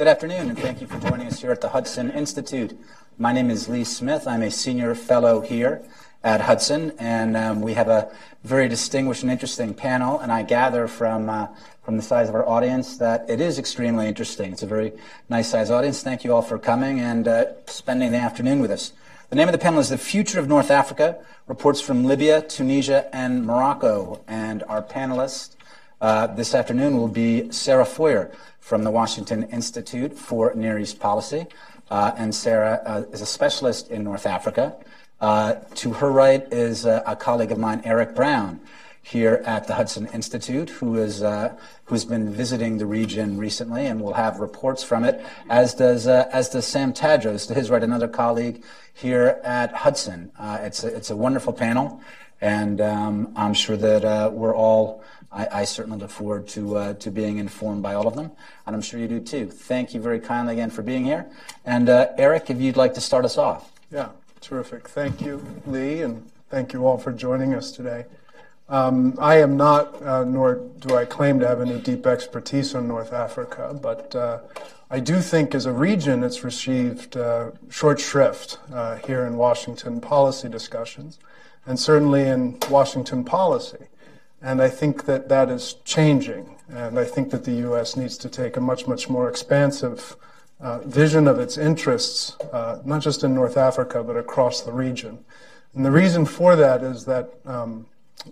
Good 0.00 0.08
afternoon, 0.08 0.48
and 0.48 0.58
thank 0.58 0.80
you 0.80 0.86
for 0.86 0.98
joining 0.98 1.26
us 1.26 1.42
here 1.42 1.52
at 1.52 1.60
the 1.60 1.68
Hudson 1.68 2.10
Institute. 2.12 2.74
My 3.18 3.34
name 3.34 3.50
is 3.50 3.68
Lee 3.68 3.84
Smith. 3.84 4.26
I'm 4.26 4.40
a 4.40 4.50
senior 4.50 4.94
fellow 4.94 5.42
here 5.42 5.82
at 6.24 6.40
Hudson, 6.40 6.92
and 6.98 7.36
um, 7.36 7.60
we 7.60 7.74
have 7.74 7.88
a 7.88 8.10
very 8.42 8.66
distinguished 8.66 9.24
and 9.24 9.30
interesting 9.30 9.74
panel. 9.74 10.18
And 10.18 10.32
I 10.32 10.42
gather 10.42 10.88
from 10.88 11.28
uh, 11.28 11.48
from 11.82 11.98
the 11.98 12.02
size 12.02 12.30
of 12.30 12.34
our 12.34 12.48
audience 12.48 12.96
that 12.96 13.28
it 13.28 13.42
is 13.42 13.58
extremely 13.58 14.06
interesting. 14.08 14.52
It's 14.52 14.62
a 14.62 14.66
very 14.66 14.94
nice 15.28 15.50
sized 15.50 15.70
audience. 15.70 16.02
Thank 16.02 16.24
you 16.24 16.32
all 16.32 16.40
for 16.40 16.58
coming 16.58 17.00
and 17.00 17.28
uh, 17.28 17.44
spending 17.66 18.12
the 18.12 18.18
afternoon 18.20 18.60
with 18.60 18.70
us. 18.70 18.94
The 19.28 19.36
name 19.36 19.48
of 19.48 19.52
the 19.52 19.58
panel 19.58 19.80
is 19.80 19.90
The 19.90 19.98
Future 19.98 20.40
of 20.40 20.48
North 20.48 20.70
Africa 20.70 21.18
Reports 21.46 21.82
from 21.82 22.06
Libya, 22.06 22.40
Tunisia, 22.40 23.14
and 23.14 23.44
Morocco. 23.44 24.24
And 24.26 24.62
our 24.62 24.82
panelists 24.82 25.56
uh, 26.00 26.26
this 26.28 26.54
afternoon 26.54 26.96
will 26.96 27.08
be 27.08 27.52
Sarah 27.52 27.84
Feuer 27.84 28.34
from 28.60 28.84
the 28.84 28.90
Washington 28.90 29.44
Institute 29.44 30.16
for 30.16 30.54
Near 30.54 30.78
East 30.78 31.00
Policy. 31.00 31.46
Uh, 31.90 32.12
and 32.16 32.32
Sarah 32.32 32.80
uh, 32.86 33.02
is 33.12 33.20
a 33.20 33.26
specialist 33.26 33.90
in 33.90 34.04
North 34.04 34.26
Africa. 34.26 34.76
Uh, 35.20 35.54
to 35.74 35.92
her 35.94 36.10
right 36.10 36.50
is 36.52 36.86
uh, 36.86 37.02
a 37.06 37.16
colleague 37.16 37.50
of 37.50 37.58
mine, 37.58 37.82
Eric 37.84 38.14
Brown, 38.14 38.60
here 39.02 39.42
at 39.44 39.66
the 39.66 39.74
Hudson 39.74 40.06
Institute, 40.14 40.70
who 40.70 40.96
is 40.96 41.22
uh, 41.22 41.56
who's 41.84 42.04
been 42.04 42.32
visiting 42.32 42.78
the 42.78 42.86
region 42.86 43.38
recently 43.38 43.86
and 43.86 44.00
will 44.00 44.12
have 44.12 44.38
reports 44.38 44.84
from 44.84 45.04
it. 45.04 45.24
As 45.48 45.74
does 45.74 46.06
as 46.06 46.50
does 46.50 46.66
Sam 46.66 46.92
Tadros, 46.92 47.48
to 47.48 47.54
his 47.54 47.70
right, 47.70 47.82
another 47.82 48.08
colleague 48.08 48.62
here 48.94 49.40
at 49.42 49.72
Hudson. 49.72 50.30
it's 50.38 50.84
a, 50.84 50.94
it's 50.94 51.10
a 51.10 51.16
wonderful 51.16 51.52
panel, 51.52 52.00
and 52.40 52.80
um, 52.80 53.32
I'm 53.36 53.54
sure 53.54 53.76
that 53.76 54.32
we're 54.32 54.54
all 54.54 54.99
I, 55.32 55.60
I, 55.60 55.64
certainly 55.64 55.98
look 55.98 56.10
forward 56.10 56.48
to 56.48 56.76
uh, 56.76 56.94
to 56.94 57.10
being 57.10 57.38
informed 57.38 57.82
by 57.82 57.94
all 57.94 58.08
of 58.08 58.16
them, 58.16 58.32
and 58.66 58.74
I'm 58.74 58.82
sure 58.82 58.98
you 58.98 59.06
do 59.06 59.20
too. 59.20 59.46
Thank 59.46 59.94
you 59.94 60.00
very 60.00 60.18
kindly 60.18 60.54
again 60.54 60.70
for 60.70 60.82
being 60.82 61.04
here. 61.04 61.26
And 61.64 61.88
uh, 61.88 62.08
Eric, 62.18 62.50
if 62.50 62.60
you'd 62.60 62.76
like 62.76 62.94
to 62.94 63.00
start 63.00 63.24
us 63.24 63.38
off. 63.38 63.70
Yeah, 63.92 64.08
terrific. 64.40 64.88
Thank 64.88 65.20
you, 65.20 65.44
Lee, 65.66 66.02
and 66.02 66.28
thank 66.48 66.72
you 66.72 66.86
all 66.86 66.98
for 66.98 67.12
joining 67.12 67.54
us 67.54 67.70
today. 67.70 68.06
Um, 68.68 69.14
I 69.18 69.36
am 69.38 69.56
not, 69.56 70.00
uh, 70.00 70.22
nor 70.24 70.54
do 70.78 70.96
I 70.96 71.04
claim 71.04 71.40
to 71.40 71.48
have 71.48 71.60
any 71.60 71.80
deep 71.80 72.06
expertise 72.06 72.74
on 72.74 72.86
North 72.86 73.12
Africa, 73.12 73.76
but 73.80 74.14
uh, 74.14 74.38
I 74.88 75.00
do 75.00 75.20
think 75.20 75.56
as 75.56 75.66
a 75.66 75.72
region 75.72 76.22
it's 76.22 76.44
received 76.44 77.16
uh, 77.16 77.50
short 77.68 77.98
shrift 77.98 78.58
uh, 78.72 78.96
here 78.96 79.24
in 79.24 79.36
Washington 79.36 80.00
policy 80.00 80.48
discussions, 80.48 81.18
and 81.66 81.78
certainly 81.78 82.22
in 82.22 82.58
Washington 82.68 83.24
policy. 83.24 83.86
And 84.42 84.62
I 84.62 84.68
think 84.68 85.04
that 85.04 85.28
that 85.28 85.50
is 85.50 85.74
changing. 85.84 86.56
And 86.68 86.98
I 86.98 87.04
think 87.04 87.30
that 87.30 87.44
the 87.44 87.52
U.S. 87.68 87.96
needs 87.96 88.16
to 88.18 88.28
take 88.28 88.56
a 88.56 88.60
much, 88.60 88.86
much 88.86 89.08
more 89.08 89.28
expansive 89.28 90.16
uh, 90.60 90.78
vision 90.80 91.26
of 91.26 91.38
its 91.38 91.58
interests, 91.58 92.36
uh, 92.52 92.80
not 92.84 93.02
just 93.02 93.24
in 93.24 93.34
North 93.34 93.56
Africa, 93.56 94.02
but 94.02 94.16
across 94.16 94.62
the 94.62 94.72
region. 94.72 95.24
And 95.74 95.84
the 95.84 95.90
reason 95.90 96.24
for 96.24 96.56
that 96.56 96.82
is 96.82 97.04
that 97.06 97.30
um, 97.44 97.86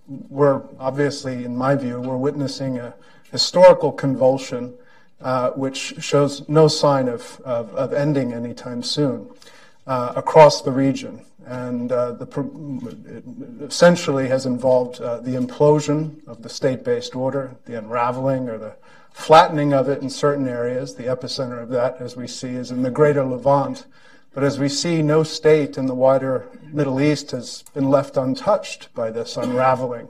we're 0.06 0.62
obviously, 0.78 1.44
in 1.44 1.56
my 1.56 1.74
view, 1.74 2.00
we're 2.00 2.16
witnessing 2.16 2.78
a 2.78 2.94
historical 3.30 3.92
convulsion 3.92 4.74
uh, 5.20 5.50
which 5.50 5.94
shows 6.02 6.48
no 6.48 6.68
sign 6.68 7.08
of, 7.08 7.40
of, 7.44 7.74
of 7.74 7.92
ending 7.92 8.32
anytime 8.32 8.82
soon 8.82 9.28
uh, 9.86 10.12
across 10.16 10.62
the 10.62 10.70
region 10.70 11.24
and 11.48 11.90
uh, 11.90 12.12
the, 12.12 13.22
essentially 13.62 14.28
has 14.28 14.44
involved 14.44 15.00
uh, 15.00 15.18
the 15.20 15.30
implosion 15.30 16.26
of 16.28 16.42
the 16.42 16.48
state-based 16.48 17.16
order, 17.16 17.56
the 17.64 17.78
unraveling 17.78 18.50
or 18.50 18.58
the 18.58 18.76
flattening 19.12 19.72
of 19.72 19.88
it 19.88 20.02
in 20.02 20.10
certain 20.10 20.46
areas. 20.46 20.94
The 20.94 21.04
epicenter 21.04 21.62
of 21.62 21.70
that, 21.70 21.96
as 22.00 22.16
we 22.16 22.26
see, 22.26 22.50
is 22.50 22.70
in 22.70 22.82
the 22.82 22.90
greater 22.90 23.24
Levant. 23.24 23.86
But 24.34 24.44
as 24.44 24.58
we 24.58 24.68
see, 24.68 25.00
no 25.00 25.22
state 25.22 25.78
in 25.78 25.86
the 25.86 25.94
wider 25.94 26.46
Middle 26.70 27.00
East 27.00 27.30
has 27.30 27.64
been 27.72 27.88
left 27.88 28.18
untouched 28.18 28.92
by 28.94 29.10
this 29.10 29.38
unraveling. 29.38 30.08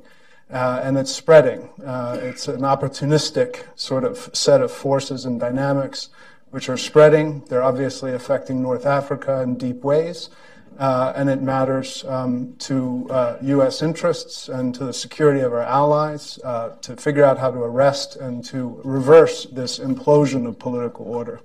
Uh, 0.51 0.81
and 0.83 0.99
it's 0.99 1.15
spreading. 1.15 1.69
Uh, 1.87 2.19
it's 2.21 2.49
an 2.49 2.63
opportunistic 2.63 3.65
sort 3.77 4.03
of 4.03 4.31
set 4.33 4.61
of 4.61 4.73
forces 4.73 5.25
and 5.25 5.39
dynamics 5.39 6.09
which 6.51 6.69
are 6.69 6.77
spreading. 6.77 7.45
They're 7.49 7.63
obviously 7.63 8.13
affecting 8.13 8.61
North 8.61 8.87
Africa 8.87 9.41
in 9.43 9.57
deep 9.57 9.85
ways 9.85 10.31
uh, 10.79 11.13
and 11.17 11.29
it 11.29 11.43
matters 11.43 12.05
um, 12.05 12.55
to 12.59 13.07
uh, 13.11 13.39
U.S. 13.43 13.83
interests 13.83 14.49
and 14.49 14.75
to 14.75 14.85
the 14.85 14.93
security 14.93 15.41
of 15.41 15.53
our 15.53 15.63
allies 15.63 16.39
uh, 16.45 16.71
to 16.83 16.97
figure 16.97 17.25
out 17.25 17.39
how 17.39 17.51
to 17.51 17.59
arrest 17.59 18.17
and 18.17 18.45
to 18.45 18.81
reverse 18.85 19.45
this 19.47 19.79
implosion 19.79 20.47
of 20.47 20.59
political 20.59 21.07
order. 21.07 21.41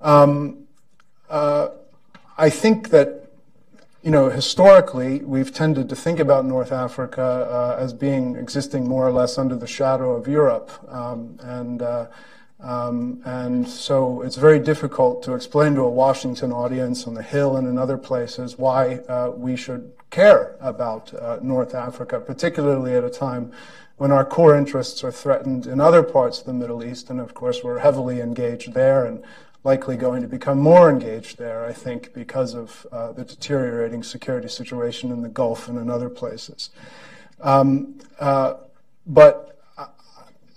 Um, 0.00 0.66
uh, 1.30 1.68
I 2.36 2.50
think 2.50 2.90
that 2.90 3.22
you 4.02 4.10
know, 4.10 4.30
historically, 4.30 5.20
we've 5.20 5.52
tended 5.52 5.88
to 5.88 5.94
think 5.94 6.18
about 6.18 6.44
North 6.44 6.72
Africa 6.72 7.22
uh, 7.22 7.76
as 7.78 7.92
being 7.92 8.34
existing 8.34 8.88
more 8.88 9.06
or 9.06 9.12
less 9.12 9.38
under 9.38 9.54
the 9.54 9.66
shadow 9.66 10.16
of 10.16 10.26
Europe, 10.26 10.72
um, 10.88 11.38
and 11.40 11.82
uh, 11.82 12.06
um, 12.62 13.20
and 13.24 13.68
so 13.68 14.22
it's 14.22 14.36
very 14.36 14.60
difficult 14.60 15.22
to 15.24 15.34
explain 15.34 15.74
to 15.74 15.82
a 15.82 15.90
Washington 15.90 16.52
audience 16.52 17.06
on 17.06 17.14
the 17.14 17.22
Hill 17.22 17.56
and 17.56 17.66
in 17.66 17.76
other 17.76 17.98
places 17.98 18.56
why 18.56 18.96
uh, 19.08 19.32
we 19.34 19.56
should 19.56 19.92
care 20.10 20.56
about 20.60 21.12
uh, 21.14 21.38
North 21.42 21.74
Africa, 21.74 22.20
particularly 22.20 22.94
at 22.94 23.02
a 23.02 23.10
time 23.10 23.50
when 23.96 24.12
our 24.12 24.24
core 24.24 24.56
interests 24.56 25.02
are 25.02 25.10
threatened 25.10 25.66
in 25.66 25.80
other 25.80 26.02
parts 26.02 26.40
of 26.40 26.46
the 26.46 26.52
Middle 26.52 26.84
East. 26.84 27.10
And 27.10 27.18
of 27.18 27.34
course, 27.34 27.64
we're 27.64 27.80
heavily 27.80 28.20
engaged 28.20 28.74
there 28.74 29.06
and 29.06 29.24
likely 29.64 29.96
going 29.96 30.22
to 30.22 30.28
become 30.28 30.58
more 30.58 30.90
engaged 30.90 31.38
there, 31.38 31.64
I 31.64 31.72
think, 31.72 32.12
because 32.14 32.54
of 32.54 32.86
uh, 32.92 33.12
the 33.12 33.24
deteriorating 33.24 34.02
security 34.02 34.48
situation 34.48 35.10
in 35.10 35.22
the 35.22 35.28
Gulf 35.28 35.68
and 35.68 35.78
in 35.78 35.90
other 35.90 36.08
places. 36.08 36.70
Um, 37.40 37.98
uh, 38.20 38.54
but 39.06 39.51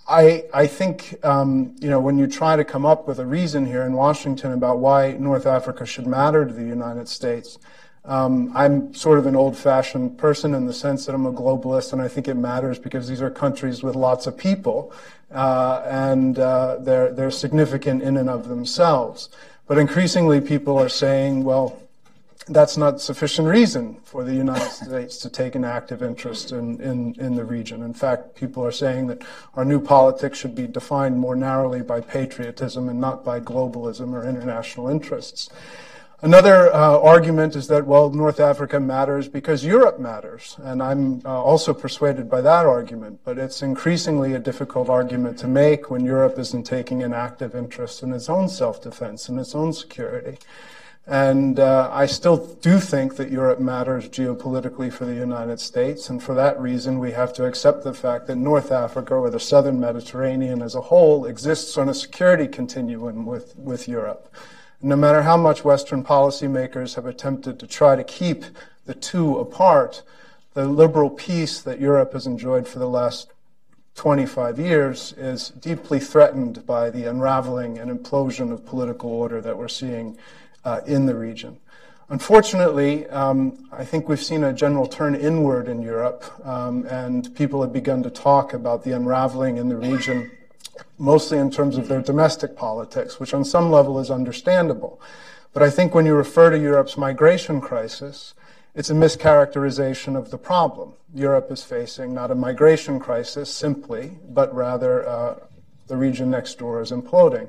I, 0.08 0.44
I 0.54 0.66
think, 0.68 1.18
um, 1.24 1.74
you 1.80 1.90
know, 1.90 1.98
when 1.98 2.16
you 2.16 2.28
try 2.28 2.54
to 2.54 2.64
come 2.64 2.86
up 2.86 3.08
with 3.08 3.18
a 3.18 3.26
reason 3.26 3.66
here 3.66 3.82
in 3.82 3.92
Washington 3.92 4.52
about 4.52 4.78
why 4.78 5.12
North 5.12 5.46
Africa 5.46 5.84
should 5.84 6.06
matter 6.06 6.44
to 6.44 6.52
the 6.52 6.64
United 6.64 7.08
States, 7.08 7.58
um, 8.04 8.52
I'm 8.54 8.94
sort 8.94 9.18
of 9.18 9.26
an 9.26 9.34
old 9.34 9.56
fashioned 9.56 10.16
person 10.16 10.54
in 10.54 10.66
the 10.66 10.72
sense 10.72 11.06
that 11.06 11.14
I'm 11.14 11.26
a 11.26 11.32
globalist, 11.32 11.92
and 11.92 12.00
I 12.00 12.06
think 12.06 12.28
it 12.28 12.34
matters 12.34 12.78
because 12.78 13.08
these 13.08 13.20
are 13.20 13.30
countries 13.30 13.82
with 13.82 13.96
lots 13.96 14.28
of 14.28 14.38
people, 14.38 14.92
uh, 15.32 15.82
and 15.86 16.38
uh, 16.38 16.76
they're, 16.78 17.12
they're 17.12 17.32
significant 17.32 18.02
in 18.02 18.16
and 18.16 18.30
of 18.30 18.48
themselves. 18.48 19.28
But 19.66 19.78
increasingly, 19.78 20.40
people 20.40 20.78
are 20.78 20.88
saying, 20.88 21.42
well, 21.42 21.76
that's 22.46 22.76
not 22.76 23.00
sufficient 23.00 23.48
reason 23.48 23.98
for 24.04 24.22
the 24.22 24.34
United 24.34 24.70
States 24.84 25.16
to 25.18 25.28
take 25.28 25.54
an 25.54 25.64
active 25.64 26.02
interest 26.02 26.52
in, 26.52 26.80
in, 26.80 27.14
in, 27.18 27.34
the 27.34 27.44
region. 27.44 27.82
In 27.82 27.92
fact, 27.92 28.36
people 28.36 28.64
are 28.64 28.72
saying 28.72 29.08
that 29.08 29.22
our 29.54 29.64
new 29.64 29.80
politics 29.80 30.38
should 30.38 30.54
be 30.54 30.66
defined 30.66 31.18
more 31.18 31.34
narrowly 31.34 31.82
by 31.82 32.00
patriotism 32.00 32.88
and 32.88 33.00
not 33.00 33.24
by 33.24 33.40
globalism 33.40 34.12
or 34.12 34.28
international 34.28 34.88
interests. 34.88 35.50
Another 36.22 36.72
uh, 36.74 36.98
argument 37.00 37.56
is 37.56 37.68
that, 37.68 37.86
well, 37.86 38.08
North 38.10 38.40
Africa 38.40 38.80
matters 38.80 39.28
because 39.28 39.64
Europe 39.64 39.98
matters. 39.98 40.56
And 40.62 40.82
I'm 40.82 41.20
uh, 41.26 41.28
also 41.28 41.74
persuaded 41.74 42.30
by 42.30 42.40
that 42.40 42.64
argument. 42.64 43.20
But 43.22 43.36
it's 43.36 43.60
increasingly 43.60 44.32
a 44.32 44.38
difficult 44.38 44.88
argument 44.88 45.38
to 45.40 45.46
make 45.46 45.90
when 45.90 46.06
Europe 46.06 46.38
isn't 46.38 46.62
taking 46.62 47.02
an 47.02 47.12
active 47.12 47.54
interest 47.54 48.02
in 48.02 48.14
its 48.14 48.30
own 48.30 48.48
self 48.48 48.82
defense 48.82 49.28
and 49.28 49.38
its 49.38 49.54
own 49.54 49.74
security. 49.74 50.38
And 51.08 51.60
uh, 51.60 51.88
I 51.92 52.06
still 52.06 52.36
do 52.56 52.80
think 52.80 53.14
that 53.16 53.30
Europe 53.30 53.60
matters 53.60 54.08
geopolitically 54.08 54.92
for 54.92 55.04
the 55.04 55.14
United 55.14 55.60
States. 55.60 56.10
And 56.10 56.20
for 56.20 56.34
that 56.34 56.58
reason, 56.60 56.98
we 56.98 57.12
have 57.12 57.32
to 57.34 57.44
accept 57.44 57.84
the 57.84 57.94
fact 57.94 58.26
that 58.26 58.34
North 58.34 58.72
Africa 58.72 59.14
or 59.14 59.30
the 59.30 59.38
southern 59.38 59.78
Mediterranean 59.78 60.62
as 60.62 60.74
a 60.74 60.80
whole 60.80 61.24
exists 61.24 61.78
on 61.78 61.88
a 61.88 61.94
security 61.94 62.48
continuum 62.48 63.24
with, 63.24 63.56
with 63.56 63.86
Europe. 63.86 64.34
no 64.82 64.96
matter 64.96 65.22
how 65.22 65.36
much 65.36 65.64
Western 65.64 66.04
policymakers 66.04 66.96
have 66.96 67.06
attempted 67.06 67.58
to 67.60 67.66
try 67.66 67.96
to 67.96 68.04
keep 68.04 68.44
the 68.84 68.94
two 68.94 69.38
apart, 69.38 70.02
the 70.54 70.66
liberal 70.66 71.10
peace 71.10 71.60
that 71.60 71.80
Europe 71.80 72.14
has 72.14 72.26
enjoyed 72.26 72.66
for 72.66 72.78
the 72.78 72.88
last 72.88 73.32
25 73.94 74.58
years 74.58 75.14
is 75.16 75.50
deeply 75.50 75.98
threatened 75.98 76.66
by 76.66 76.90
the 76.90 77.04
unraveling 77.04 77.78
and 77.78 77.90
implosion 77.90 78.52
of 78.52 78.66
political 78.66 79.10
order 79.10 79.40
that 79.40 79.56
we're 79.56 79.68
seeing 79.68 80.18
uh, 80.66 80.80
in 80.86 81.06
the 81.06 81.14
region. 81.14 81.56
Unfortunately, 82.08 83.06
um, 83.08 83.68
I 83.72 83.84
think 83.84 84.08
we've 84.08 84.22
seen 84.22 84.44
a 84.44 84.52
general 84.52 84.86
turn 84.86 85.14
inward 85.14 85.68
in 85.68 85.80
Europe, 85.80 86.24
um, 86.46 86.86
and 86.86 87.34
people 87.34 87.62
have 87.62 87.72
begun 87.72 88.02
to 88.02 88.10
talk 88.10 88.52
about 88.52 88.84
the 88.84 88.92
unraveling 88.92 89.56
in 89.56 89.68
the 89.68 89.76
region, 89.76 90.30
mostly 90.98 91.38
in 91.38 91.50
terms 91.50 91.78
of 91.78 91.88
their 91.88 92.02
domestic 92.02 92.56
politics, 92.56 93.18
which 93.18 93.32
on 93.32 93.44
some 93.44 93.70
level 93.70 93.98
is 93.98 94.10
understandable. 94.10 95.00
But 95.52 95.62
I 95.62 95.70
think 95.70 95.94
when 95.94 96.06
you 96.06 96.14
refer 96.14 96.50
to 96.50 96.58
Europe's 96.58 96.96
migration 96.96 97.60
crisis, 97.60 98.34
it's 98.74 98.90
a 98.90 98.94
mischaracterization 98.94 100.16
of 100.16 100.30
the 100.30 100.38
problem. 100.38 100.92
Europe 101.14 101.50
is 101.50 101.62
facing 101.64 102.12
not 102.12 102.30
a 102.30 102.34
migration 102.34 103.00
crisis 103.00 103.52
simply, 103.52 104.18
but 104.28 104.54
rather 104.54 105.08
uh, 105.08 105.36
the 105.86 105.96
region 105.96 106.30
next 106.30 106.58
door 106.58 106.82
is 106.82 106.92
imploding. 106.92 107.48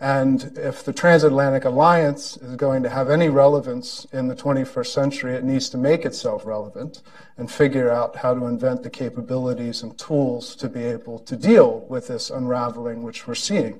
And 0.00 0.56
if 0.56 0.82
the 0.82 0.94
transatlantic 0.94 1.66
alliance 1.66 2.38
is 2.38 2.56
going 2.56 2.82
to 2.84 2.88
have 2.88 3.10
any 3.10 3.28
relevance 3.28 4.06
in 4.12 4.28
the 4.28 4.34
21st 4.34 4.86
century, 4.86 5.34
it 5.34 5.44
needs 5.44 5.68
to 5.70 5.76
make 5.76 6.06
itself 6.06 6.46
relevant 6.46 7.02
and 7.36 7.50
figure 7.50 7.90
out 7.90 8.16
how 8.16 8.32
to 8.32 8.46
invent 8.46 8.82
the 8.82 8.88
capabilities 8.88 9.82
and 9.82 9.98
tools 9.98 10.56
to 10.56 10.70
be 10.70 10.82
able 10.82 11.18
to 11.18 11.36
deal 11.36 11.80
with 11.80 12.08
this 12.08 12.30
unraveling 12.30 13.02
which 13.02 13.28
we're 13.28 13.34
seeing. 13.34 13.78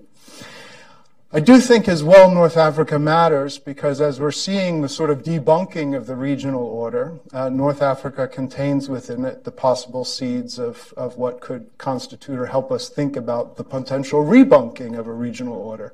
I 1.33 1.39
do 1.39 1.61
think 1.61 1.87
as 1.87 2.03
well 2.03 2.29
North 2.29 2.57
Africa 2.57 2.99
matters 2.99 3.57
because 3.57 4.01
as 4.01 4.19
we're 4.19 4.33
seeing 4.33 4.81
the 4.81 4.89
sort 4.89 5.11
of 5.11 5.23
debunking 5.23 5.97
of 5.97 6.09
the 6.09 6.17
regional 6.17 6.65
order, 6.65 7.21
uh, 7.33 7.49
North 7.49 7.83
Africa 7.83 8.27
contains 8.27 8.89
within 8.89 9.25
it 9.25 9.45
the 9.45 9.53
possible 9.53 10.05
seeds 10.05 10.59
of, 10.59 10.93
of 10.97 11.19
what 11.19 11.41
could 11.41 11.71
constitute 11.79 12.37
or 12.37 12.47
help 12.47 12.73
us 12.73 12.89
think 12.89 13.15
about 13.15 13.57
the 13.57 13.63
potential 13.63 14.25
rebunking 14.25 14.99
of 14.99 15.07
a 15.07 15.13
regional 15.13 15.55
order. 15.55 15.93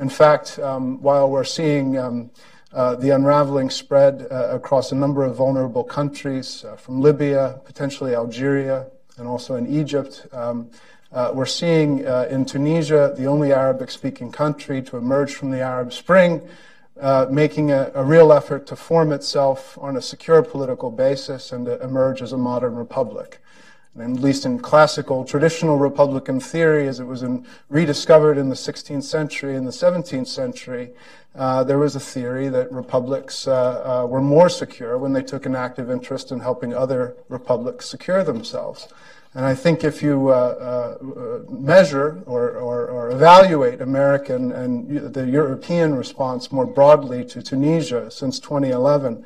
In 0.00 0.08
fact, 0.08 0.58
um, 0.58 1.00
while 1.00 1.30
we're 1.30 1.44
seeing 1.44 1.96
um, 1.96 2.32
uh, 2.72 2.96
the 2.96 3.10
unraveling 3.10 3.70
spread 3.70 4.26
uh, 4.28 4.48
across 4.48 4.90
a 4.90 4.96
number 4.96 5.22
of 5.22 5.36
vulnerable 5.36 5.84
countries, 5.84 6.64
uh, 6.64 6.74
from 6.74 7.00
Libya, 7.00 7.60
potentially 7.64 8.16
Algeria, 8.16 8.86
and 9.18 9.28
also 9.28 9.54
in 9.54 9.68
Egypt, 9.68 10.26
um, 10.32 10.68
uh, 11.14 11.30
we're 11.32 11.46
seeing 11.46 12.04
uh, 12.06 12.26
in 12.28 12.44
Tunisia, 12.44 13.14
the 13.16 13.26
only 13.26 13.52
Arabic 13.52 13.90
speaking 13.90 14.32
country 14.32 14.82
to 14.82 14.96
emerge 14.96 15.34
from 15.34 15.52
the 15.52 15.60
Arab 15.60 15.92
Spring, 15.92 16.42
uh, 17.00 17.26
making 17.30 17.70
a, 17.70 17.92
a, 17.94 18.02
real 18.02 18.32
effort 18.32 18.66
to 18.66 18.76
form 18.76 19.12
itself 19.12 19.78
on 19.80 19.96
a 19.96 20.02
secure 20.02 20.42
political 20.42 20.90
basis 20.90 21.52
and 21.52 21.66
to 21.66 21.80
emerge 21.82 22.20
as 22.20 22.32
a 22.32 22.36
modern 22.36 22.74
republic. 22.74 23.40
And 23.94 24.16
at 24.16 24.22
least 24.22 24.44
in 24.44 24.58
classical, 24.58 25.24
traditional 25.24 25.78
Republican 25.78 26.40
theory, 26.40 26.88
as 26.88 26.98
it 26.98 27.04
was 27.04 27.22
in, 27.22 27.46
rediscovered 27.68 28.36
in 28.36 28.48
the 28.48 28.56
16th 28.56 29.04
century 29.04 29.54
and 29.54 29.66
the 29.66 29.72
17th 29.72 30.26
century, 30.26 30.90
uh, 31.36 31.62
there 31.62 31.78
was 31.78 31.94
a 31.94 32.00
theory 32.00 32.48
that 32.48 32.70
republics 32.72 33.46
uh, 33.46 34.02
uh, 34.02 34.06
were 34.06 34.20
more 34.20 34.48
secure 34.48 34.98
when 34.98 35.12
they 35.12 35.22
took 35.22 35.46
an 35.46 35.54
active 35.54 35.90
interest 35.90 36.32
in 36.32 36.40
helping 36.40 36.74
other 36.74 37.16
republics 37.28 37.86
secure 37.86 38.24
themselves. 38.24 38.88
And 39.34 39.44
I 39.44 39.54
think 39.56 39.82
if 39.82 40.00
you 40.00 40.28
uh, 40.28 40.32
uh, 40.32 41.50
measure 41.50 42.22
or, 42.24 42.50
or, 42.50 42.86
or, 42.86 43.10
evaluate 43.10 43.80
American 43.80 44.52
and 44.52 45.12
the 45.12 45.26
European 45.26 45.96
response 45.96 46.52
more 46.52 46.66
broadly 46.66 47.24
to 47.26 47.42
Tunisia 47.42 48.12
since 48.12 48.38
2011, 48.38 49.24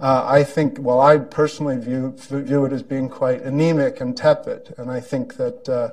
uh, 0.00 0.24
I 0.26 0.44
think, 0.44 0.78
well, 0.80 1.02
I 1.02 1.18
personally 1.18 1.76
view, 1.76 2.14
view 2.16 2.64
it 2.64 2.72
as 2.72 2.82
being 2.82 3.10
quite 3.10 3.42
anemic 3.42 4.00
and 4.00 4.16
tepid. 4.16 4.74
And 4.78 4.90
I 4.90 5.00
think 5.00 5.36
that 5.36 5.68
uh, 5.68 5.90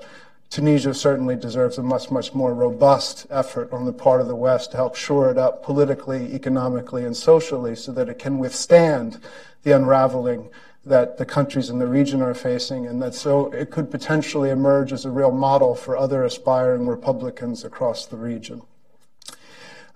Tunisia 0.50 0.94
certainly 0.94 1.36
deserves 1.36 1.78
a 1.78 1.84
much, 1.84 2.10
much 2.10 2.34
more 2.34 2.54
robust 2.54 3.28
effort 3.30 3.74
on 3.74 3.86
the 3.86 3.92
part 3.92 4.22
of 4.22 4.28
the 4.28 4.36
West 4.36 4.72
to 4.72 4.78
help 4.78 4.96
shore 4.96 5.30
it 5.30 5.38
up 5.38 5.62
politically, 5.62 6.34
economically, 6.34 7.04
and 7.04 7.18
socially 7.18 7.76
so 7.76 7.92
that 7.92 8.08
it 8.08 8.18
can 8.18 8.40
withstand 8.40 9.20
the 9.64 9.76
unraveling 9.76 10.50
that 10.88 11.18
the 11.18 11.26
countries 11.26 11.70
in 11.70 11.80
the 11.80 11.88
region 11.88 12.22
are 12.22 12.34
facing, 12.34 12.88
and 12.88 13.02
that 13.02 13.14
so 13.14 13.52
it 13.52 13.72
could 13.72 13.92
potentially 13.92 14.50
emerge 14.50 14.94
as 14.94 15.06
a 15.06 15.10
real 15.10 15.32
model 15.32 15.76
for 15.76 15.98
other 15.98 16.24
aspiring 16.24 16.88
Republicans 16.88 17.64
across 17.64 18.06
the 18.06 18.18
region. 18.18 18.62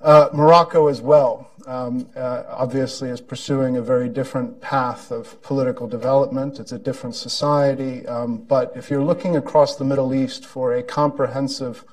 Uh, 0.01 0.29
Morocco 0.33 0.87
as 0.87 0.99
well, 0.99 1.51
um, 1.67 2.09
uh, 2.15 2.43
obviously, 2.49 3.09
is 3.09 3.21
pursuing 3.21 3.77
a 3.77 3.81
very 3.81 4.09
different 4.09 4.59
path 4.59 5.11
of 5.11 5.39
political 5.43 5.87
development. 5.87 6.59
It's 6.59 6.71
a 6.71 6.79
different 6.79 7.15
society. 7.15 8.07
Um, 8.07 8.37
but 8.37 8.73
if 8.75 8.89
you're 8.89 9.03
looking 9.03 9.35
across 9.35 9.75
the 9.75 9.85
Middle 9.85 10.13
East 10.13 10.43
for 10.43 10.73
a 10.73 10.81
comprehensive 10.81 11.85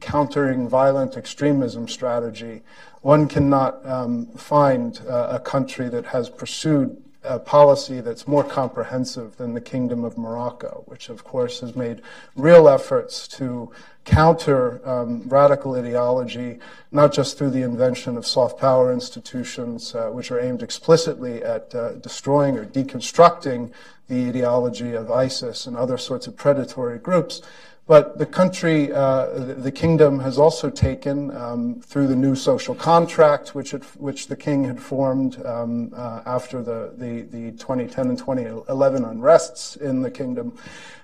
countering 0.00 0.68
violent 0.68 1.16
extremism 1.16 1.88
strategy, 1.88 2.62
one 3.00 3.28
cannot 3.28 3.84
um, 3.86 4.26
find 4.36 5.00
uh, 5.08 5.28
a 5.30 5.40
country 5.40 5.88
that 5.88 6.06
has 6.06 6.28
pursued 6.28 7.02
a 7.24 7.38
policy 7.38 8.00
that's 8.00 8.28
more 8.28 8.44
comprehensive 8.44 9.36
than 9.36 9.54
the 9.54 9.60
Kingdom 9.60 10.04
of 10.04 10.18
Morocco, 10.18 10.84
which 10.86 11.08
of 11.08 11.24
course 11.24 11.60
has 11.60 11.74
made 11.74 12.02
real 12.36 12.68
efforts 12.68 13.26
to 13.28 13.70
counter 14.04 14.86
um, 14.88 15.22
radical 15.26 15.74
ideology, 15.74 16.58
not 16.92 17.12
just 17.12 17.38
through 17.38 17.50
the 17.50 17.62
invention 17.62 18.16
of 18.16 18.26
soft 18.26 18.60
power 18.60 18.92
institutions, 18.92 19.94
uh, 19.94 20.08
which 20.08 20.30
are 20.30 20.38
aimed 20.38 20.62
explicitly 20.62 21.42
at 21.42 21.74
uh, 21.74 21.92
destroying 21.94 22.58
or 22.58 22.66
deconstructing 22.66 23.72
the 24.08 24.28
ideology 24.28 24.92
of 24.92 25.10
ISIS 25.10 25.66
and 25.66 25.76
other 25.76 25.96
sorts 25.96 26.26
of 26.26 26.36
predatory 26.36 26.98
groups, 26.98 27.40
but 27.86 28.16
the 28.16 28.24
country, 28.24 28.90
uh, 28.92 29.26
the 29.34 29.70
kingdom, 29.70 30.18
has 30.20 30.38
also 30.38 30.70
taken 30.70 31.36
um, 31.36 31.80
through 31.82 32.06
the 32.06 32.16
new 32.16 32.34
social 32.34 32.74
contract, 32.74 33.54
which 33.54 33.74
it, 33.74 33.84
which 34.00 34.28
the 34.28 34.36
king 34.36 34.64
had 34.64 34.80
formed 34.80 35.44
um, 35.44 35.92
uh, 35.94 36.22
after 36.24 36.62
the, 36.62 36.94
the, 36.96 37.22
the 37.22 37.50
2010 37.52 38.08
and 38.08 38.18
2011 38.18 39.04
unrests 39.04 39.76
in 39.76 40.00
the 40.00 40.10
kingdom. 40.10 40.56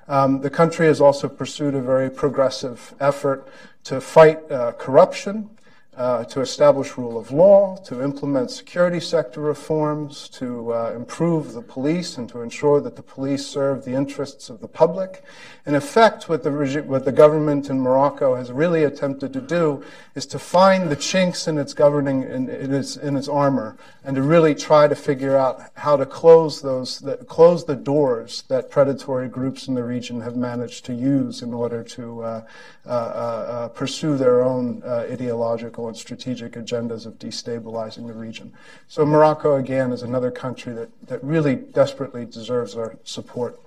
Um, 0.09 0.41
the 0.41 0.51
country 0.51 0.87
has 0.87 1.01
also 1.01 1.29
pursued 1.29 1.75
a 1.75 1.83
very 1.83 2.11
progressive 2.11 2.95
effort 2.99 3.47
to 3.85 4.01
fight 4.01 4.51
uh, 4.51 4.73
corruption 4.73 5.51
uh, 5.97 6.25
to 6.25 6.41
establish 6.41 6.97
rule 6.97 7.19
of 7.19 7.33
law, 7.33 7.77
to 7.77 8.03
implement 8.03 8.51
security 8.51 9.01
sector 9.01 9.41
reforms, 9.41 10.29
to 10.29 10.73
uh, 10.73 10.93
improve 10.95 11.53
the 11.53 11.61
police, 11.61 12.17
and 12.17 12.29
to 12.29 12.43
ensure 12.43 12.81
that 12.81 12.95
the 12.95 13.03
police 13.03 13.45
serve 13.45 13.85
the 13.85 13.93
interests 13.93 14.49
of 14.49 14.61
the 14.61 14.69
public. 14.69 15.25
In 15.67 15.75
effect, 15.75 16.29
what 16.29 16.43
the, 16.43 16.51
regi- 16.51 16.81
what 16.81 17.05
the 17.05 17.13
government 17.13 17.69
in 17.69 17.81
Morocco 17.81 18.35
has 18.35 18.51
really 18.51 18.85
attempted 18.85 19.33
to 19.35 19.41
do 19.41 19.85
is 20.15 20.25
to 20.27 20.39
find 20.39 20.89
the 20.89 20.97
chinks 20.97 21.47
in 21.47 21.59
its 21.59 21.75
governing 21.75 22.23
in, 22.23 22.49
in, 22.49 22.73
its, 22.73 22.97
in 22.97 23.15
its 23.15 23.29
armor, 23.29 23.77
and 24.03 24.17
to 24.17 24.23
really 24.23 24.55
try 24.55 24.89
to 24.89 24.95
figure 24.95 25.37
out 25.37 25.61
how 25.75 25.97
to 25.97 26.07
close 26.07 26.63
those 26.63 27.01
the, 27.01 27.17
close 27.19 27.67
the 27.67 27.77
doors 27.77 28.45
that 28.49 28.71
predatory 28.71 29.29
groups 29.29 29.69
in 29.69 29.75
the 29.75 29.85
region 29.85 30.21
have 30.23 30.37
managed 30.37 30.87
to 30.87 30.95
use 30.95 31.43
in 31.43 31.53
order 31.53 31.83
to 31.83 32.23
uh, 32.23 32.45
uh, 32.87 32.89
uh 32.89 33.69
pursue 33.69 34.17
their 34.17 34.43
own 34.43 34.83
ideological 34.85 35.90
and 35.91 35.99
strategic 35.99 36.53
agendas 36.53 37.05
of 37.05 37.19
destabilizing 37.19 38.07
the 38.07 38.15
region. 38.15 38.53
So 38.89 39.05
Morocco, 39.05 39.57
again, 39.57 39.93
is 39.93 40.03
another 40.03 40.31
country 40.31 40.73
that, 40.75 40.89
that 41.09 41.23
really 41.23 41.57
desperately 41.57 42.25
deserves 42.25 42.77
our 42.77 42.97
support. 43.05 43.61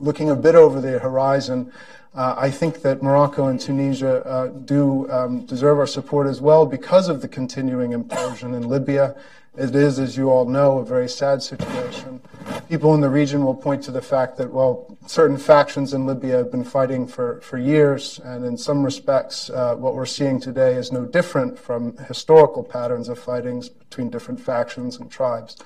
Looking 0.00 0.30
a 0.30 0.36
bit 0.36 0.54
over 0.54 0.80
the 0.80 0.98
horizon, 0.98 1.70
uh, 2.14 2.34
I 2.38 2.50
think 2.50 2.82
that 2.82 3.02
Morocco 3.02 3.48
and 3.48 3.60
Tunisia 3.60 4.24
uh, 4.24 4.46
do 4.46 5.10
um, 5.10 5.44
deserve 5.44 5.78
our 5.78 5.86
support 5.86 6.26
as 6.26 6.40
well 6.40 6.64
because 6.64 7.08
of 7.08 7.20
the 7.20 7.28
continuing 7.28 7.92
implosion 7.92 8.56
in 8.56 8.68
Libya 8.68 9.14
it 9.58 9.74
is, 9.74 9.98
as 9.98 10.16
you 10.16 10.30
all 10.30 10.44
know, 10.44 10.78
a 10.78 10.84
very 10.84 11.08
sad 11.08 11.42
situation. 11.42 12.20
People 12.68 12.94
in 12.94 13.00
the 13.00 13.08
region 13.08 13.44
will 13.44 13.54
point 13.54 13.82
to 13.84 13.90
the 13.90 14.00
fact 14.00 14.36
that, 14.36 14.52
well, 14.52 14.96
certain 15.06 15.36
factions 15.36 15.94
in 15.94 16.06
Libya 16.06 16.36
have 16.36 16.50
been 16.50 16.64
fighting 16.64 17.06
for, 17.06 17.40
for 17.40 17.58
years, 17.58 18.20
and 18.20 18.44
in 18.44 18.56
some 18.56 18.84
respects, 18.84 19.50
uh, 19.50 19.74
what 19.74 19.94
we're 19.94 20.06
seeing 20.06 20.38
today 20.38 20.74
is 20.74 20.92
no 20.92 21.04
different 21.04 21.58
from 21.58 21.96
historical 22.06 22.62
patterns 22.62 23.08
of 23.08 23.18
fightings 23.18 23.68
between 23.68 24.10
different 24.10 24.40
factions 24.40 24.96
and 24.96 25.10
tribes. 25.10 25.56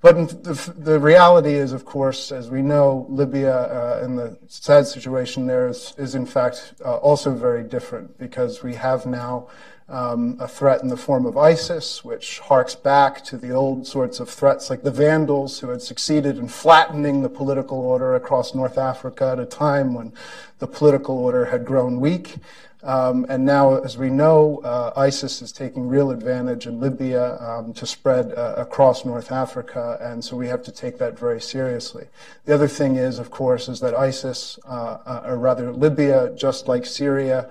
But 0.00 0.44
the, 0.44 0.72
the, 0.78 1.00
reality 1.00 1.54
is, 1.54 1.72
of 1.72 1.84
course, 1.84 2.30
as 2.30 2.50
we 2.50 2.62
know, 2.62 3.04
Libya 3.08 3.52
uh, 3.52 4.00
and 4.04 4.16
the 4.16 4.38
sad 4.46 4.86
situation 4.86 5.46
there 5.46 5.68
is, 5.68 5.92
is 5.98 6.14
in 6.14 6.24
fact, 6.24 6.74
uh, 6.84 6.96
also 6.98 7.34
very 7.34 7.64
different 7.64 8.16
because 8.16 8.62
we 8.62 8.74
have 8.74 9.06
now 9.06 9.48
um, 9.88 10.36
a 10.38 10.46
threat 10.46 10.82
in 10.82 10.88
the 10.88 10.96
form 10.96 11.24
of 11.24 11.36
ISIS, 11.36 12.04
which 12.04 12.40
harks 12.40 12.74
back 12.74 13.24
to 13.24 13.38
the 13.38 13.50
old 13.50 13.86
sorts 13.86 14.20
of 14.20 14.28
threats 14.28 14.68
like 14.68 14.82
the 14.82 14.90
Vandals, 14.90 15.60
who 15.60 15.70
had 15.70 15.80
succeeded 15.80 16.36
in 16.36 16.48
flattening 16.48 17.22
the 17.22 17.28
political 17.28 17.78
order 17.78 18.14
across 18.14 18.54
North 18.54 18.76
Africa 18.76 19.30
at 19.32 19.38
a 19.38 19.46
time 19.46 19.94
when 19.94 20.12
the 20.58 20.66
political 20.66 21.16
order 21.18 21.46
had 21.46 21.64
grown 21.64 22.00
weak. 22.00 22.36
Um, 22.82 23.26
and 23.28 23.44
now, 23.44 23.82
as 23.82 23.98
we 23.98 24.08
know, 24.08 24.60
uh, 24.62 24.92
ISIS 24.96 25.42
is 25.42 25.50
taking 25.50 25.88
real 25.88 26.12
advantage 26.12 26.66
in 26.66 26.78
Libya 26.78 27.36
um, 27.40 27.72
to 27.72 27.86
spread 27.86 28.32
uh, 28.36 28.54
across 28.56 29.04
North 29.04 29.32
Africa, 29.32 29.98
and 30.00 30.24
so 30.24 30.36
we 30.36 30.46
have 30.46 30.62
to 30.62 30.70
take 30.70 30.96
that 30.98 31.18
very 31.18 31.40
seriously. 31.40 32.06
The 32.44 32.54
other 32.54 32.68
thing 32.68 32.94
is, 32.94 33.18
of 33.18 33.32
course, 33.32 33.68
is 33.68 33.80
that 33.80 33.94
ISIS, 33.94 34.60
uh, 34.64 34.98
uh 35.04 35.22
or 35.26 35.38
rather 35.38 35.72
Libya, 35.72 36.32
just 36.36 36.68
like 36.68 36.86
Syria, 36.86 37.50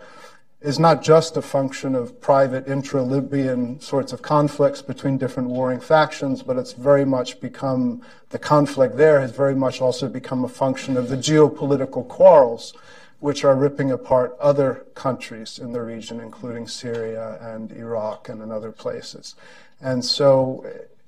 is 0.59 0.79
not 0.79 1.03
just 1.03 1.37
a 1.37 1.41
function 1.41 1.93
of 1.93 2.19
private 2.19 2.67
intra-Libyan 2.67 3.79
sorts 3.79 4.11
of 4.11 4.23
conflicts 4.23 4.81
between 4.81 5.17
different 5.17 5.49
warring 5.49 5.79
factions, 5.79 6.41
but 6.41 6.57
it's 6.57 6.73
very 6.73 7.05
much 7.05 7.39
become, 7.39 8.01
the 8.29 8.39
conflict 8.39 8.97
there 8.97 9.21
has 9.21 9.31
very 9.31 9.53
much 9.53 9.81
also 9.81 10.09
become 10.09 10.43
a 10.43 10.49
function 10.49 10.97
of 10.97 11.09
the 11.09 11.15
geopolitical 11.15 12.07
quarrels 12.07 12.73
which 13.19 13.43
are 13.43 13.55
ripping 13.55 13.91
apart 13.91 14.35
other 14.39 14.85
countries 14.95 15.59
in 15.59 15.73
the 15.73 15.81
region, 15.81 16.19
including 16.19 16.67
Syria 16.67 17.37
and 17.41 17.71
Iraq 17.71 18.29
and 18.29 18.41
in 18.41 18.51
other 18.51 18.71
places. 18.71 19.35
And 19.81 20.03
so, 20.03 20.65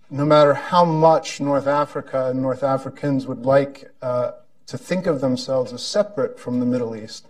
no 0.10 0.26
matter 0.26 0.54
how 0.54 0.86
much 0.86 1.40
North 1.40 1.68
Africa 1.68 2.30
and 2.30 2.42
North 2.42 2.64
Africans 2.64 3.28
would 3.28 3.46
like 3.46 3.92
uh, 4.02 4.32
to 4.68 4.78
think 4.78 5.06
of 5.06 5.22
themselves 5.22 5.72
as 5.72 5.84
separate 5.84 6.40
from 6.40 6.60
the 6.60 6.66
Middle 6.66 6.96
East, 6.96 7.28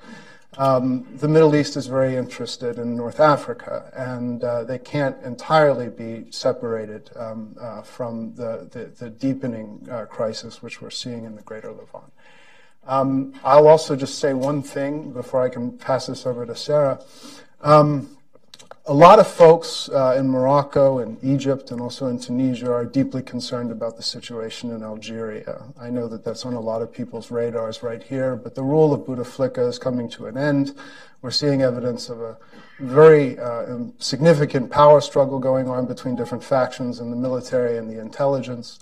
um, 0.60 1.08
the 1.16 1.28
Middle 1.30 1.56
East 1.56 1.78
is 1.78 1.88
very 1.88 2.18
interested 2.18 2.78
in 2.78 2.94
North 2.94 3.22
Africa, 3.22 3.90
and 3.96 4.44
uh, 4.44 4.66
they 4.66 4.78
can't 4.78 5.16
entirely 5.24 5.88
be 5.88 6.30
separated 6.32 7.10
um, 7.16 7.56
uh, 7.62 7.82
from 7.82 8.36
the, 8.36 8.68
the, 8.70 8.92
the 9.04 9.10
deepening 9.10 9.88
uh, 9.90 10.04
crisis 10.04 10.62
which 10.62 10.82
we're 10.82 10.90
seeing 10.90 11.24
in 11.24 11.38
the 11.38 11.42
Greater 11.44 11.72
Levant. 11.72 12.12
Um, 12.86 13.34
I'll 13.42 13.70
also 13.70 13.96
just 13.96 14.20
say 14.20 14.34
one 14.34 14.62
thing 14.62 15.14
before 15.14 15.42
I 15.42 15.48
can 15.48 15.78
pass 15.78 16.08
this 16.08 16.26
over 16.26 16.46
to 16.46 16.56
Sarah. 16.58 17.02
Um, 17.62 18.18
a 18.90 18.94
lot 18.94 19.20
of 19.20 19.28
folks 19.28 19.88
uh, 19.90 20.16
in 20.18 20.28
Morocco 20.28 20.98
and 20.98 21.24
Egypt 21.24 21.70
and 21.70 21.80
also 21.80 22.08
in 22.08 22.20
Tunisia 22.20 22.74
are 22.74 22.86
deeply 22.86 23.22
concerned 23.22 23.72
about 23.72 23.98
the 23.98 24.02
situation 24.02 24.72
in 24.72 24.82
Algeria. 24.82 25.62
I 25.80 25.92
know 25.92 26.08
that 26.08 26.24
that's 26.24 26.44
on 26.44 26.56
a 26.56 26.60
lot 26.60 26.82
of 26.82 26.92
people's 26.92 27.30
radars 27.30 27.84
right 27.84 28.02
here, 28.02 28.36
but 28.36 28.56
the 28.56 28.64
rule 28.64 28.92
of 28.92 29.02
Bouteflika 29.02 29.70
is 29.70 29.78
coming 29.78 30.10
to 30.10 30.26
an 30.26 30.38
end. 30.38 30.76
We're 31.22 31.30
seeing 31.30 31.62
evidence 31.62 32.10
of 32.10 32.20
a 32.20 32.38
very 32.80 33.38
uh, 33.38 33.78
significant 34.00 34.72
power 34.72 35.02
struggle 35.02 35.38
going 35.38 35.70
on 35.70 35.86
between 35.86 36.16
different 36.16 36.44
factions 36.44 37.00
in 37.00 37.12
the 37.12 37.16
military 37.16 37.78
and 37.78 37.88
the 37.88 38.02
intelligence. 38.02 38.80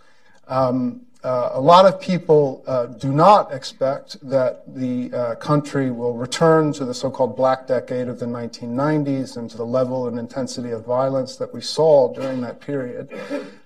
Um, 0.48 1.02
uh, 1.24 1.50
a 1.54 1.60
lot 1.60 1.86
of 1.86 2.00
people 2.00 2.64
uh, 2.68 2.86
do 2.86 3.12
not 3.12 3.52
expect 3.52 4.18
that 4.28 4.64
the 4.76 5.12
uh, 5.14 5.36
country 5.36 5.90
will 5.90 6.14
return 6.14 6.72
to 6.74 6.86
the 6.86 6.94
so-called 6.94 7.36
black 7.36 7.68
decade 7.68 8.08
of 8.08 8.20
the 8.20 8.26
1990s 8.26 9.38
and 9.38 9.50
to 9.50 9.58
the 9.58 9.66
level 9.66 10.08
and 10.08 10.20
intensity 10.20 10.72
of 10.72 10.86
violence 10.86 11.36
that 11.36 11.54
we 11.54 11.62
saw 11.62 12.14
during 12.14 12.42
that 12.42 12.60
period. 12.60 13.10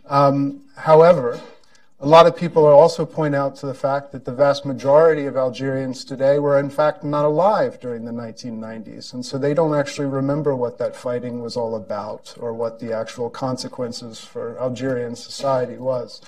Um, 0.10 0.62
however, 0.76 1.40
a 2.00 2.08
lot 2.08 2.26
of 2.26 2.36
people 2.36 2.66
also 2.66 3.06
point 3.06 3.36
out 3.36 3.56
to 3.58 3.68
the 3.68 3.76
fact 3.76 4.12
that 4.12 4.26
the 4.26 4.32
vast 4.32 4.66
majority 4.66 5.26
of 5.26 5.38
Algerians 5.38 6.04
today 6.04 6.40
were 6.40 6.58
in 6.58 6.70
fact 6.70 7.04
not 7.04 7.26
alive 7.26 7.80
during 7.80 8.06
the 8.06 8.12
1990s. 8.12 9.14
And 9.14 9.24
so 9.24 9.38
they 9.38 9.54
don't 9.54 9.78
actually 9.78 10.08
remember 10.08 10.56
what 10.56 10.80
that 10.80 10.96
fighting 10.96 11.42
was 11.42 11.56
all 11.56 11.76
about 11.76 12.34
or 12.40 12.54
what 12.54 12.80
the 12.80 12.92
actual 12.92 13.30
consequences 13.30 14.20
for 14.20 14.58
Algerian 14.58 15.16
society 15.16 15.78
was. 15.78 16.22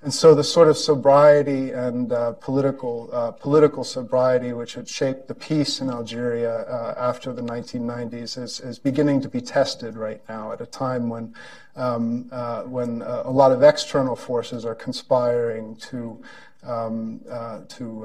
And 0.00 0.14
so 0.14 0.32
the 0.32 0.44
sort 0.44 0.68
of 0.68 0.78
sobriety 0.78 1.72
and 1.72 2.12
uh, 2.12 2.32
political 2.34 3.10
uh, 3.12 3.32
political 3.32 3.82
sobriety 3.82 4.52
which 4.52 4.74
had 4.74 4.88
shaped 4.88 5.26
the 5.26 5.34
peace 5.34 5.80
in 5.80 5.90
Algeria 5.90 6.60
uh, 6.68 6.94
after 6.96 7.32
the 7.32 7.42
1990s 7.42 8.38
is, 8.38 8.60
is 8.60 8.78
beginning 8.78 9.20
to 9.22 9.28
be 9.28 9.40
tested 9.40 9.96
right 9.96 10.22
now 10.28 10.52
at 10.52 10.60
a 10.60 10.66
time 10.66 11.08
when 11.08 11.34
um, 11.74 12.28
uh, 12.30 12.62
when 12.62 13.02
uh, 13.02 13.22
a 13.24 13.30
lot 13.30 13.50
of 13.50 13.64
external 13.64 14.14
forces 14.14 14.64
are 14.64 14.74
conspiring 14.74 15.74
to 15.76 16.22
um, 16.62 17.20
uh, 17.30 17.60
to, 17.68 18.02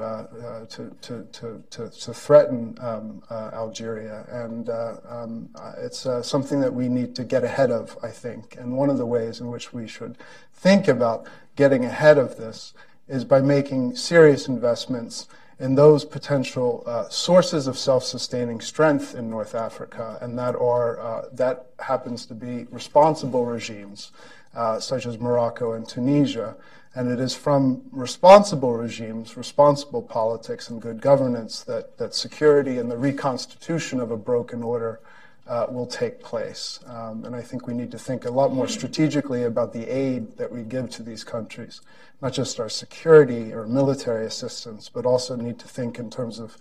to, 0.70 0.96
to, 1.00 1.28
to, 1.32 1.64
to, 1.70 1.90
to, 1.90 2.14
threaten 2.14 2.78
um, 2.80 3.20
Algeria. 3.30 4.24
And 4.30 4.70
um, 4.70 5.48
it's 5.78 6.06
something 6.22 6.60
that 6.60 6.72
we 6.72 6.88
need 6.88 7.16
to 7.16 7.24
get 7.24 7.42
ahead 7.42 7.72
of, 7.72 7.98
I 8.00 8.10
think. 8.10 8.56
And 8.56 8.76
one 8.76 8.90
of 8.90 8.98
the 8.98 9.06
ways 9.06 9.40
in 9.40 9.50
which 9.50 9.72
we 9.72 9.88
should 9.88 10.16
think 10.54 10.86
about 10.86 11.26
getting 11.56 11.84
ahead 11.84 12.18
of 12.18 12.36
this 12.36 12.74
is 13.08 13.24
by 13.24 13.40
making 13.40 13.96
serious 13.96 14.48
investments 14.48 15.28
in 15.58 15.74
those 15.74 16.04
potential 16.04 16.82
uh, 16.86 17.08
sources 17.08 17.66
of 17.66 17.78
self-sustaining 17.78 18.60
strength 18.60 19.14
in 19.14 19.30
North 19.30 19.54
Africa, 19.54 20.18
and 20.20 20.38
that 20.38 20.56
are 20.56 20.98
uh, 20.98 21.28
that 21.32 21.66
happens 21.78 22.26
to 22.26 22.34
be 22.34 22.64
responsible 22.70 23.46
regimes 23.46 24.10
uh, 24.54 24.80
such 24.80 25.06
as 25.06 25.18
Morocco 25.18 25.72
and 25.72 25.88
Tunisia. 25.88 26.56
And 26.96 27.10
it 27.10 27.18
is 27.18 27.34
from 27.34 27.82
responsible 27.90 28.72
regimes, 28.72 29.36
responsible 29.36 30.02
politics, 30.02 30.70
and 30.70 30.80
good 30.80 31.00
governance 31.00 31.64
that, 31.64 31.98
that 31.98 32.14
security 32.14 32.78
and 32.78 32.88
the 32.88 32.96
reconstitution 32.96 34.00
of 34.00 34.12
a 34.12 34.16
broken 34.16 34.62
order 34.62 35.00
uh, 35.46 35.66
will 35.68 35.86
take 35.86 36.20
place. 36.20 36.80
Um, 36.86 37.24
and 37.24 37.36
I 37.36 37.42
think 37.42 37.66
we 37.66 37.74
need 37.74 37.90
to 37.90 37.98
think 37.98 38.24
a 38.24 38.30
lot 38.30 38.52
more 38.52 38.68
strategically 38.68 39.44
about 39.44 39.72
the 39.72 39.86
aid 39.86 40.36
that 40.38 40.50
we 40.50 40.62
give 40.62 40.90
to 40.90 41.02
these 41.02 41.24
countries, 41.24 41.80
not 42.22 42.32
just 42.32 42.58
our 42.58 42.68
security 42.68 43.52
or 43.52 43.66
military 43.66 44.26
assistance, 44.26 44.88
but 44.88 45.04
also 45.04 45.36
need 45.36 45.58
to 45.58 45.68
think 45.68 45.98
in 45.98 46.10
terms 46.10 46.38
of 46.38 46.56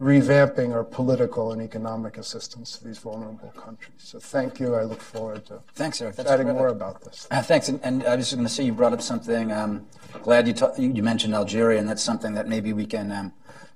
revamping 0.00 0.74
our 0.74 0.82
political 0.82 1.52
and 1.52 1.62
economic 1.62 2.18
assistance 2.18 2.76
to 2.76 2.84
these 2.84 2.98
vulnerable 2.98 3.50
countries. 3.50 3.94
So 3.98 4.18
thank 4.18 4.58
you. 4.58 4.74
I 4.74 4.82
look 4.82 5.00
forward 5.00 5.46
to 5.46 5.60
thanks, 5.74 6.02
Eric. 6.02 6.16
That's 6.16 6.28
chatting 6.28 6.48
more 6.48 6.68
about 6.68 7.02
this. 7.02 7.28
Uh, 7.30 7.42
thanks. 7.42 7.68
And, 7.68 7.80
and, 7.84 8.02
I 8.02 8.16
was 8.16 8.26
just 8.26 8.34
going 8.34 8.46
to 8.46 8.52
say 8.52 8.64
you 8.64 8.72
brought 8.72 8.92
up 8.92 9.02
something. 9.02 9.52
Um, 9.52 9.86
glad 10.22 10.48
you, 10.48 10.52
ta- 10.52 10.72
you 10.76 11.02
mentioned 11.02 11.34
Algeria, 11.34 11.78
and 11.78 11.88
that's 11.88 12.02
something 12.02 12.34
that 12.34 12.48
maybe 12.48 12.72
we 12.72 12.86
can 12.86 13.12
um, 13.12 13.32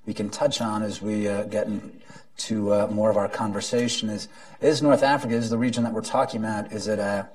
we 0.07 0.15
can 0.15 0.29
touch 0.29 0.61
on 0.61 0.83
as 0.83 1.01
we 1.01 1.29
uh, 1.29 1.45
get 1.45 1.69
into 2.39 2.73
uh, 2.73 2.87
more 2.87 3.11
of 3.11 3.17
our 3.17 3.29
conversation. 3.29 4.09
Is 4.09 4.29
is 4.61 4.81
North 4.81 5.03
Africa 5.03 5.35
is 5.35 5.51
the 5.51 5.59
region 5.59 5.83
that 5.85 5.93
we're 5.93 6.03
talking 6.03 6.41
about? 6.41 6.73
Is 6.73 6.87
it 6.87 6.99
a 6.99 7.29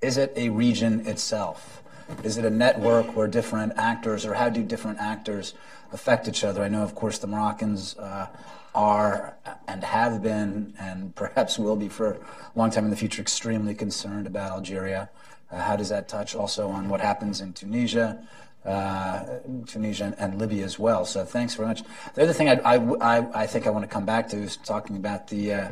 is 0.00 0.16
it 0.16 0.32
a 0.36 0.50
region 0.50 1.06
itself? 1.06 1.82
Is 2.22 2.38
it 2.38 2.44
a 2.44 2.50
network 2.50 3.16
where 3.16 3.26
different 3.26 3.72
actors, 3.76 4.24
or 4.24 4.34
how 4.34 4.48
do 4.48 4.62
different 4.62 5.00
actors 5.00 5.54
affect 5.92 6.28
each 6.28 6.44
other? 6.44 6.62
I 6.62 6.68
know, 6.68 6.82
of 6.82 6.94
course, 6.94 7.18
the 7.18 7.26
Moroccans 7.26 7.96
uh, 7.98 8.28
are 8.72 9.34
and 9.66 9.82
have 9.82 10.22
been, 10.22 10.74
and 10.78 11.12
perhaps 11.16 11.58
will 11.58 11.74
be 11.74 11.88
for 11.88 12.12
a 12.12 12.18
long 12.54 12.70
time 12.70 12.84
in 12.84 12.90
the 12.90 12.96
future, 12.96 13.20
extremely 13.20 13.74
concerned 13.74 14.28
about 14.28 14.52
Algeria. 14.52 15.10
Uh, 15.50 15.60
how 15.60 15.74
does 15.74 15.88
that 15.88 16.08
touch 16.08 16.36
also 16.36 16.68
on 16.68 16.88
what 16.88 17.00
happens 17.00 17.40
in 17.40 17.52
Tunisia? 17.52 18.24
Uh, 18.66 19.38
Tunisia 19.64 20.12
and 20.18 20.40
Libya 20.40 20.64
as 20.64 20.76
well. 20.76 21.04
So 21.04 21.24
thanks 21.24 21.54
very 21.54 21.68
much. 21.68 21.82
The 22.14 22.22
other 22.24 22.32
thing 22.32 22.48
I, 22.48 22.74
I, 22.74 23.42
I 23.42 23.46
think 23.46 23.64
I 23.64 23.70
want 23.70 23.84
to 23.84 23.88
come 23.88 24.04
back 24.04 24.28
to 24.30 24.36
is 24.36 24.56
talking 24.56 24.96
about 24.96 25.28
the 25.28 25.52
uh, 25.52 25.68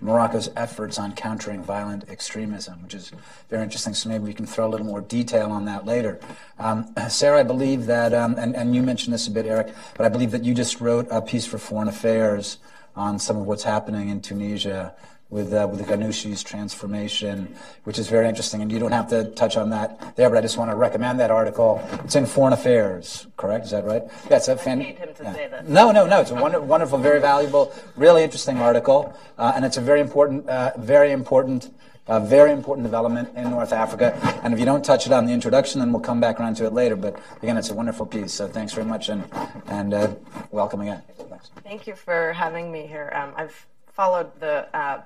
Morocco's 0.00 0.48
efforts 0.56 0.98
on 0.98 1.12
countering 1.12 1.62
violent 1.62 2.08
extremism, 2.08 2.82
which 2.82 2.94
is 2.94 3.12
very 3.50 3.62
interesting. 3.62 3.92
So 3.92 4.08
maybe 4.08 4.24
we 4.24 4.32
can 4.32 4.46
throw 4.46 4.66
a 4.66 4.70
little 4.70 4.86
more 4.86 5.02
detail 5.02 5.52
on 5.52 5.66
that 5.66 5.84
later. 5.84 6.18
Um, 6.58 6.94
Sarah, 7.10 7.40
I 7.40 7.42
believe 7.42 7.84
that, 7.86 8.14
um, 8.14 8.36
and, 8.38 8.56
and 8.56 8.74
you 8.74 8.82
mentioned 8.82 9.12
this 9.12 9.26
a 9.26 9.30
bit, 9.30 9.44
Eric, 9.44 9.74
but 9.96 10.06
I 10.06 10.08
believe 10.08 10.30
that 10.30 10.42
you 10.42 10.54
just 10.54 10.80
wrote 10.80 11.06
a 11.10 11.20
piece 11.20 11.44
for 11.44 11.58
Foreign 11.58 11.88
Affairs 11.88 12.56
on 12.96 13.18
some 13.18 13.36
of 13.36 13.46
what's 13.46 13.64
happening 13.64 14.08
in 14.08 14.20
Tunisia 14.22 14.94
with 15.30 15.52
uh, 15.52 15.66
with 15.70 15.78
the 15.78 15.86
Ghannouchi's 15.86 16.42
transformation, 16.42 17.54
which 17.84 17.98
is 17.98 18.08
very 18.08 18.28
interesting. 18.28 18.62
And 18.62 18.70
you 18.70 18.78
don't 18.78 18.92
have 18.92 19.08
to 19.10 19.30
touch 19.30 19.56
on 19.56 19.70
that 19.70 20.16
there, 20.16 20.28
but 20.28 20.38
I 20.38 20.40
just 20.42 20.58
want 20.58 20.70
to 20.70 20.76
recommend 20.76 21.20
that 21.20 21.30
article. 21.30 21.80
It's 22.04 22.16
in 22.16 22.26
Foreign 22.26 22.52
Affairs, 22.52 23.26
correct? 23.36 23.64
Is 23.64 23.70
that 23.70 23.84
right? 23.84 24.02
Yeah, 24.28 24.36
it's 24.36 24.48
a 24.48 24.56
fan- 24.56 24.80
him 24.80 24.96
to 25.14 25.22
yeah. 25.22 25.32
say 25.32 25.48
that. 25.48 25.68
No, 25.68 25.92
no, 25.92 26.06
no. 26.06 26.20
It's 26.20 26.32
a 26.32 26.34
wonder- 26.34 26.60
wonderful, 26.60 26.98
very 26.98 27.20
valuable, 27.20 27.72
really 27.96 28.24
interesting 28.24 28.58
article, 28.58 29.14
uh, 29.38 29.52
and 29.54 29.64
it's 29.64 29.76
a 29.76 29.80
very 29.80 30.00
important, 30.00 30.48
uh, 30.48 30.72
very 30.76 31.12
important. 31.12 31.72
A 32.08 32.18
very 32.18 32.50
important 32.50 32.84
development 32.84 33.28
in 33.36 33.50
North 33.50 33.72
Africa. 33.72 34.18
And 34.42 34.52
if 34.52 34.58
you 34.58 34.64
don't 34.64 34.84
touch 34.84 35.06
it 35.06 35.12
on 35.12 35.26
the 35.26 35.32
introduction, 35.32 35.78
then 35.78 35.92
we'll 35.92 36.02
come 36.02 36.18
back 36.20 36.40
around 36.40 36.56
to 36.56 36.64
it 36.64 36.72
later. 36.72 36.96
But 36.96 37.20
again, 37.40 37.56
it's 37.56 37.70
a 37.70 37.74
wonderful 37.74 38.04
piece. 38.04 38.32
So 38.32 38.48
thanks 38.48 38.72
very 38.72 38.86
much 38.86 39.10
and, 39.10 39.22
and 39.66 39.94
uh, 39.94 40.14
welcome 40.50 40.80
again. 40.80 41.02
Thanks. 41.28 41.50
Thank 41.62 41.86
you 41.86 41.94
for 41.94 42.32
having 42.32 42.72
me 42.72 42.88
here. 42.88 43.12
Um, 43.14 43.32
I've 43.36 43.64
followed 43.92 44.28
the 44.40 44.66
uh, 44.76 45.02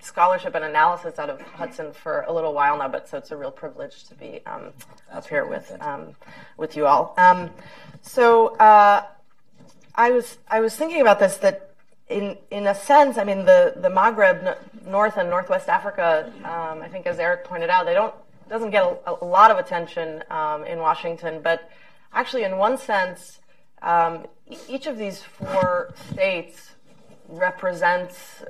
scholarship 0.00 0.54
and 0.54 0.64
analysis 0.64 1.18
out 1.18 1.30
of 1.30 1.40
Hudson 1.40 1.92
for 1.92 2.22
a 2.28 2.32
little 2.32 2.52
while 2.52 2.78
now, 2.78 2.88
but 2.88 3.08
so 3.08 3.18
it's 3.18 3.30
a 3.30 3.36
real 3.36 3.50
privilege 3.50 4.04
to 4.04 4.14
be 4.14 4.40
um, 4.46 4.72
up 5.12 5.26
here 5.26 5.46
with 5.46 5.72
um, 5.80 6.14
with 6.56 6.76
you 6.76 6.86
all. 6.86 7.14
Um, 7.16 7.50
so 8.02 8.56
uh, 8.56 9.04
I 9.94 10.10
was 10.10 10.38
I 10.48 10.60
was 10.60 10.76
thinking 10.76 11.00
about 11.00 11.18
this 11.18 11.36
that 11.38 11.74
in 12.08 12.36
in 12.50 12.66
a 12.66 12.74
sense, 12.74 13.18
I 13.18 13.24
mean 13.24 13.44
the 13.44 13.74
the 13.76 13.88
Maghreb, 13.88 14.56
North 14.86 15.16
and 15.16 15.28
Northwest 15.28 15.68
Africa, 15.68 16.32
um, 16.44 16.82
I 16.82 16.88
think 16.88 17.06
as 17.06 17.18
Eric 17.18 17.44
pointed 17.44 17.70
out, 17.70 17.86
they 17.86 17.94
don't 17.94 18.14
doesn't 18.48 18.70
get 18.70 18.84
a, 18.84 19.16
a 19.20 19.24
lot 19.24 19.50
of 19.50 19.58
attention 19.58 20.22
um, 20.30 20.64
in 20.64 20.78
Washington, 20.78 21.40
but 21.42 21.70
actually 22.12 22.44
in 22.44 22.56
one 22.58 22.78
sense, 22.78 23.40
um, 23.82 24.26
each 24.68 24.86
of 24.86 24.98
these 24.98 25.22
four 25.22 25.92
states 26.12 26.72
represents 27.28 28.44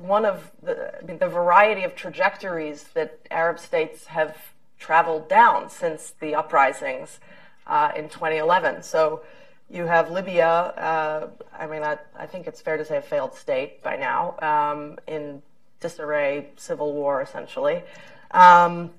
one 0.00 0.24
of 0.24 0.50
the, 0.62 0.96
I 0.98 1.04
mean, 1.04 1.18
the 1.18 1.28
variety 1.28 1.82
of 1.84 1.96
trajectories 1.96 2.84
that 2.94 3.18
Arab 3.30 3.58
states 3.58 4.06
have 4.06 4.36
traveled 4.78 5.28
down 5.28 5.68
since 5.68 6.14
the 6.20 6.34
uprisings 6.34 7.18
uh, 7.66 7.90
in 7.96 8.08
2011. 8.08 8.82
So 8.82 9.22
you 9.68 9.86
have 9.86 10.10
Libya, 10.10 10.48
uh, 10.48 11.28
I 11.56 11.66
mean, 11.66 11.82
I, 11.82 11.98
I, 12.16 12.26
think 12.26 12.46
it's 12.46 12.60
fair 12.60 12.76
to 12.76 12.84
say 12.84 12.96
a 12.96 13.02
failed 13.02 13.34
state 13.34 13.82
by 13.82 13.96
now, 13.96 14.36
um, 14.40 14.98
in 15.06 15.42
disarray, 15.80 16.48
civil 16.56 16.92
war 16.92 17.20
essentially. 17.20 17.82
Um, 18.30 18.90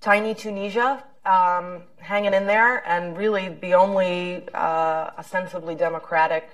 tiny 0.00 0.34
Tunisia, 0.34 1.04
um, 1.24 1.82
hanging 1.98 2.34
in 2.34 2.46
there, 2.46 2.86
and 2.86 3.16
really 3.16 3.48
the 3.48 3.74
only 3.74 4.48
uh, 4.52 5.10
ostensibly 5.16 5.76
democratic 5.76 6.48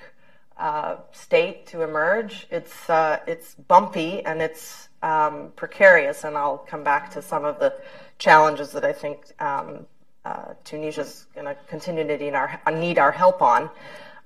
uh, 0.58 0.96
state 1.12 1.66
to 1.68 1.82
emerge. 1.82 2.46
It's 2.50 2.90
uh, 2.90 3.20
it's 3.26 3.54
bumpy 3.54 4.24
and 4.24 4.42
it's 4.42 4.88
um, 5.02 5.52
precarious, 5.56 6.24
and 6.24 6.36
I'll 6.36 6.58
come 6.58 6.82
back 6.82 7.10
to 7.12 7.22
some 7.22 7.44
of 7.44 7.58
the 7.60 7.74
challenges 8.18 8.72
that 8.72 8.84
I 8.84 8.92
think 8.92 9.20
um, 9.40 9.86
uh, 10.24 10.54
Tunisia's 10.64 11.26
going 11.34 11.46
to 11.46 11.56
continue 11.68 12.06
to 12.06 12.18
need 12.18 12.34
our 12.34 12.60
need 12.72 12.98
our 12.98 13.12
help 13.12 13.40
on. 13.40 13.70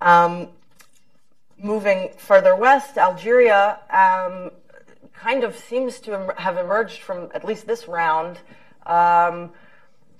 Um, 0.00 0.48
moving 1.58 2.10
further 2.16 2.56
west, 2.56 2.98
Algeria 2.98 3.78
um, 3.90 4.50
kind 5.14 5.44
of 5.44 5.56
seems 5.56 6.00
to 6.00 6.14
em- 6.14 6.36
have 6.36 6.56
emerged 6.56 7.02
from 7.02 7.30
at 7.34 7.44
least 7.44 7.66
this 7.66 7.86
round 7.86 8.38
um, 8.86 9.52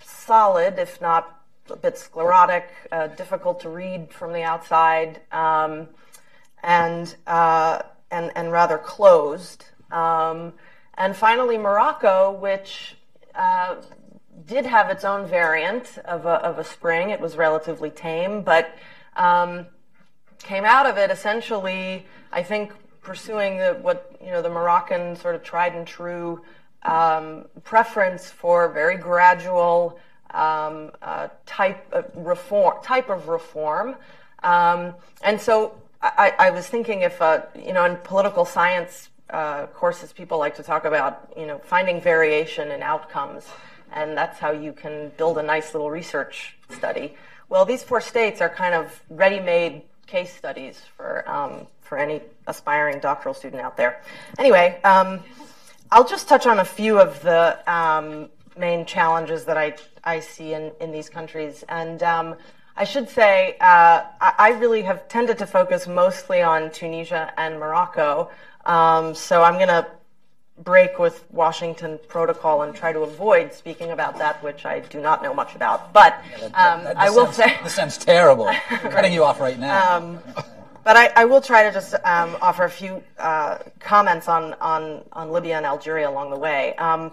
solid, 0.01 0.79
if 0.79 1.01
not 1.01 1.41
a 1.71 1.77
bit 1.77 1.99
sclerotic, 1.99 2.69
uh, 2.91 3.09
difficult 3.09 3.61
to 3.61 3.69
read 3.69 4.13
from 4.13 4.33
the 4.33 4.43
outside, 4.43 5.21
um, 5.33 5.89
and, 6.63 7.15
uh, 7.27 7.83
and, 8.11 8.31
and 8.37 8.53
rather 8.53 8.79
closed. 8.79 9.67
Um, 9.91 10.53
and 10.95 11.17
finally, 11.17 11.59
Morocco, 11.59 12.33
which 12.33 12.97
uh, 13.35 13.77
did 14.47 14.67
have 14.67 14.91
its 14.91 15.05
own 15.05 15.27
variant 15.27 15.99
of 16.05 16.27
a, 16.27 16.35
of 16.45 16.59
a 16.59 16.65
spring. 16.65 17.11
It 17.11 17.21
was 17.21 17.37
relatively 17.37 17.91
tame, 17.91 18.43
but 18.43 18.77
um, 19.17 19.67
came 20.39 20.65
out 20.65 20.87
of 20.87 20.99
it 20.99 21.11
essentially, 21.11 22.07
I 22.33 22.43
think, 22.43 22.73
pursuing 23.03 23.59
the, 23.59 23.79
what 23.81 24.17
you 24.23 24.31
know 24.31 24.43
the 24.43 24.51
Moroccan 24.51 25.17
sort 25.17 25.35
of 25.35 25.43
tried 25.43 25.75
and 25.75 25.87
true 25.87 26.43
um, 26.83 27.47
preference 27.65 28.31
for 28.31 28.69
very 28.69 28.97
gradual 28.97 29.99
um, 30.33 30.91
uh, 31.03 31.29
type 31.47 31.93
of 31.93 32.11
reform. 32.15 32.83
Type 32.83 33.11
of 33.11 33.29
reform, 33.29 33.97
um, 34.43 34.95
and 35.23 35.41
so 35.41 35.82
I, 36.03 36.35
I, 36.39 36.51
was 36.51 36.67
thinking 36.67 37.03
if 37.03 37.23
uh, 37.23 37.43
you 37.55 37.73
know 37.73 37.85
in 37.85 37.97
political 37.97 38.45
science 38.45 39.11
uh, 39.31 39.67
courses 39.67 40.13
people 40.13 40.39
like 40.39 40.57
to 40.57 40.63
talk 40.63 40.85
about 40.85 41.33
you 41.37 41.47
know 41.47 41.59
finding 41.59 42.01
variation 42.01 42.71
in 42.73 42.83
outcomes, 42.83 43.47
and 43.93 44.17
that's 44.17 44.39
how 44.39 44.51
you 44.51 44.73
can 44.73 45.13
build 45.17 45.39
a 45.39 45.43
nice 45.43 45.75
little 45.75 45.91
research 45.91 46.57
study. 46.71 47.15
Well, 47.49 47.65
these 47.65 47.83
four 47.83 48.01
states 48.01 48.41
are 48.41 48.49
kind 48.49 48.75
of 48.75 49.01
ready-made 49.11 49.83
case 50.07 50.35
studies 50.35 50.81
for 50.97 51.29
um, 51.31 51.67
for 51.81 51.99
any 51.99 52.21
aspiring 52.47 52.99
doctoral 52.99 53.35
student 53.35 53.63
out 53.63 53.77
there. 53.77 54.03
Anyway, 54.39 54.81
um, 54.83 55.21
I'll 55.93 56.09
just 56.09 56.29
touch 56.29 56.47
on 56.47 56.59
a 56.59 56.65
few 56.65 56.99
of 56.99 57.23
the 57.23 57.59
um, 57.73 58.29
main 58.59 58.85
challenges 58.87 59.45
that 59.45 59.57
I 59.57 59.77
I 60.03 60.19
see 60.19 60.53
in 60.53 60.73
in 60.81 60.91
these 60.91 61.09
countries, 61.09 61.65
and 61.69 62.03
um, 62.03 62.35
I 62.77 62.85
should 62.85 63.09
say 63.09 63.57
uh, 63.61 64.03
I, 64.21 64.57
really 64.59 64.83
have 64.83 65.07
tended 65.09 65.39
to 65.39 65.47
focus 65.47 65.87
mostly 65.87 66.41
on 66.41 66.71
Tunisia 66.71 67.33
and 67.37 67.59
Morocco. 67.59 68.31
Um, 68.65 69.15
so 69.15 69.43
I'm 69.43 69.55
going 69.55 69.69
to 69.69 69.87
break 70.59 70.99
with 70.99 71.25
Washington 71.31 71.99
protocol 72.09 72.63
and 72.63 72.75
try 72.75 72.93
to 72.93 73.01
avoid 73.01 73.53
speaking 73.53 73.91
about 73.91 74.19
that, 74.19 74.43
which 74.43 74.65
I 74.65 74.81
do 74.81 75.01
not 75.01 75.23
know 75.23 75.35
much 75.35 75.55
about. 75.55 75.93
But 75.93 76.15
um, 76.55 76.89
I 76.97 77.11
will 77.11 77.27
sounds, 77.27 77.37
say 77.37 77.59
this 77.63 77.75
sounds 77.75 77.99
terrible. 77.99 78.49
I'm 78.71 78.91
cutting 78.91 79.13
you 79.13 79.25
off 79.25 79.41
right 79.41 79.59
now. 79.59 79.97
Um, 79.97 80.19
but 80.85 80.97
I, 80.97 81.09
I, 81.15 81.25
will 81.27 81.41
try 81.41 81.63
to 81.65 81.73
just 81.73 81.95
um, 82.05 82.37
offer 82.41 82.65
a 82.65 82.71
few 82.71 83.03
uh, 83.19 83.59
comments 83.81 84.29
on, 84.29 84.55
on, 84.55 85.03
on 85.13 85.31
Libya 85.31 85.57
and 85.57 85.67
Algeria 85.67 86.09
along 86.09 86.31
the 86.31 86.39
way. 86.39 86.75
Um, 86.77 87.13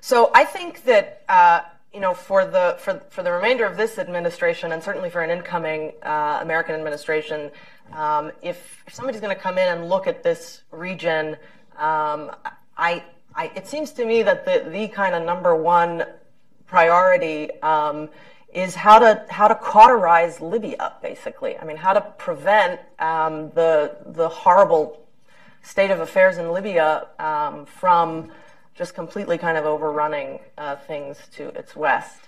so 0.00 0.30
I 0.34 0.44
think 0.44 0.84
that 0.84 1.22
uh, 1.28 1.60
you 1.92 2.00
know 2.00 2.14
for 2.14 2.44
the 2.44 2.76
for, 2.78 3.00
for 3.10 3.22
the 3.22 3.32
remainder 3.32 3.64
of 3.64 3.76
this 3.76 3.98
administration 3.98 4.72
and 4.72 4.82
certainly 4.82 5.10
for 5.10 5.20
an 5.22 5.30
incoming 5.30 5.92
uh, 6.02 6.38
American 6.42 6.74
administration, 6.74 7.50
um, 7.92 8.32
if, 8.42 8.82
if 8.86 8.94
somebody's 8.94 9.20
going 9.20 9.34
to 9.34 9.40
come 9.40 9.58
in 9.58 9.68
and 9.68 9.88
look 9.88 10.06
at 10.06 10.22
this 10.22 10.62
region 10.70 11.36
um, 11.78 12.30
I, 12.76 13.04
I, 13.34 13.50
it 13.54 13.66
seems 13.66 13.92
to 13.92 14.04
me 14.04 14.22
that 14.22 14.44
the, 14.44 14.68
the 14.70 14.88
kind 14.88 15.14
of 15.14 15.24
number 15.24 15.54
one 15.56 16.04
priority 16.66 17.50
um, 17.60 18.08
is 18.52 18.74
how 18.74 18.98
to 18.98 19.24
how 19.30 19.48
to 19.48 19.54
cauterize 19.54 20.40
Libya, 20.40 20.94
basically. 21.02 21.56
I 21.56 21.64
mean, 21.64 21.76
how 21.76 21.94
to 21.94 22.00
prevent 22.00 22.80
um, 22.98 23.50
the 23.50 23.96
the 24.06 24.28
horrible 24.28 25.06
state 25.62 25.90
of 25.90 26.00
affairs 26.00 26.38
in 26.38 26.52
Libya 26.52 27.06
um, 27.18 27.66
from 27.66 28.30
just 28.74 28.94
completely 28.94 29.38
kind 29.38 29.56
of 29.56 29.64
overrunning 29.64 30.40
uh, 30.58 30.76
things 30.76 31.18
to 31.36 31.48
its 31.48 31.76
west. 31.76 32.20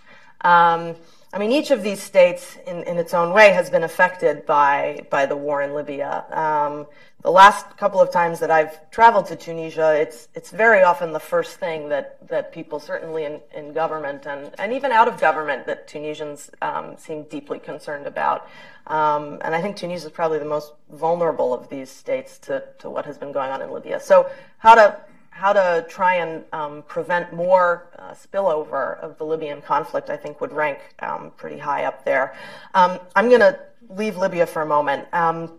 Um, 0.42 0.96
I 1.32 1.38
mean, 1.38 1.50
each 1.50 1.72
of 1.72 1.82
these 1.82 2.00
states, 2.00 2.58
in, 2.64 2.84
in 2.84 2.96
its 2.96 3.12
own 3.12 3.32
way, 3.32 3.50
has 3.50 3.68
been 3.68 3.82
affected 3.82 4.46
by 4.46 5.04
by 5.10 5.26
the 5.26 5.36
war 5.36 5.62
in 5.62 5.74
Libya. 5.74 6.24
Um, 6.30 6.86
the 7.22 7.30
last 7.30 7.76
couple 7.76 8.00
of 8.00 8.12
times 8.12 8.38
that 8.38 8.52
I've 8.52 8.88
traveled 8.90 9.26
to 9.26 9.36
Tunisia, 9.36 10.00
it's 10.00 10.28
it's 10.34 10.50
very 10.50 10.82
often 10.82 11.12
the 11.12 11.18
first 11.18 11.56
thing 11.56 11.88
that 11.88 12.28
that 12.28 12.52
people, 12.52 12.78
certainly 12.78 13.24
in, 13.24 13.40
in 13.52 13.72
government 13.72 14.26
and 14.26 14.54
and 14.58 14.72
even 14.72 14.92
out 14.92 15.08
of 15.08 15.18
government, 15.18 15.66
that 15.66 15.88
Tunisians 15.88 16.50
um, 16.62 16.96
seem 16.98 17.24
deeply 17.24 17.58
concerned 17.58 18.06
about. 18.06 18.48
Um, 18.86 19.38
and 19.40 19.56
I 19.56 19.62
think 19.62 19.74
Tunisia 19.74 20.06
is 20.06 20.12
probably 20.12 20.38
the 20.38 20.44
most 20.44 20.74
vulnerable 20.90 21.52
of 21.52 21.68
these 21.68 21.90
states 21.90 22.38
to 22.40 22.62
to 22.78 22.88
what 22.88 23.06
has 23.06 23.18
been 23.18 23.32
going 23.32 23.50
on 23.50 23.60
in 23.60 23.72
Libya. 23.72 23.98
So 23.98 24.30
how 24.58 24.76
to 24.76 25.00
how 25.34 25.52
to 25.52 25.84
try 25.88 26.14
and 26.14 26.44
um, 26.52 26.84
prevent 26.86 27.32
more 27.32 27.88
uh, 27.98 28.12
spillover 28.12 29.00
of 29.00 29.18
the 29.18 29.24
Libyan 29.24 29.60
conflict, 29.60 30.08
I 30.08 30.16
think, 30.16 30.40
would 30.40 30.52
rank 30.52 30.78
um, 31.00 31.32
pretty 31.36 31.58
high 31.58 31.86
up 31.86 32.04
there. 32.04 32.36
Um, 32.72 33.00
I'm 33.16 33.28
going 33.28 33.40
to 33.40 33.58
leave 33.88 34.16
Libya 34.16 34.46
for 34.46 34.62
a 34.62 34.66
moment 34.66 35.08
um, 35.12 35.50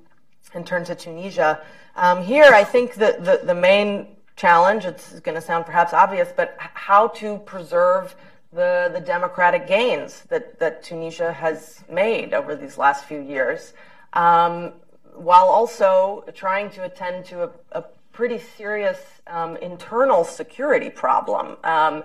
and 0.54 0.66
turn 0.66 0.86
to 0.86 0.96
Tunisia. 0.96 1.62
Um, 1.98 2.24
here, 2.24 2.54
I 2.54 2.64
think 2.64 2.94
that 2.96 3.26
the, 3.26 3.42
the 3.44 3.54
main 3.54 4.08
challenge, 4.38 4.86
it's 4.86 5.20
going 5.20 5.36
to 5.36 5.42
sound 5.42 5.66
perhaps 5.66 5.92
obvious, 5.92 6.30
but 6.34 6.56
how 6.58 7.10
to 7.10 7.40
preserve 7.40 8.16
the, 8.54 8.90
the 8.94 9.02
democratic 9.02 9.68
gains 9.68 10.22
that, 10.30 10.58
that 10.60 10.84
Tunisia 10.84 11.34
has 11.34 11.84
made 11.92 12.34
over 12.34 12.56
these 12.56 12.78
last 12.78 13.04
few 13.04 13.20
years, 13.20 13.74
um, 14.14 14.72
while 15.16 15.48
also 15.48 16.24
trying 16.34 16.70
to 16.70 16.86
attend 16.86 17.26
to 17.26 17.44
a, 17.44 17.50
a 17.74 17.84
pretty 18.16 18.40
serious 18.40 18.98
um, 19.28 19.58
internal 19.58 20.24
security 20.24 20.90
problem. 20.90 21.58
Um, 21.66 22.04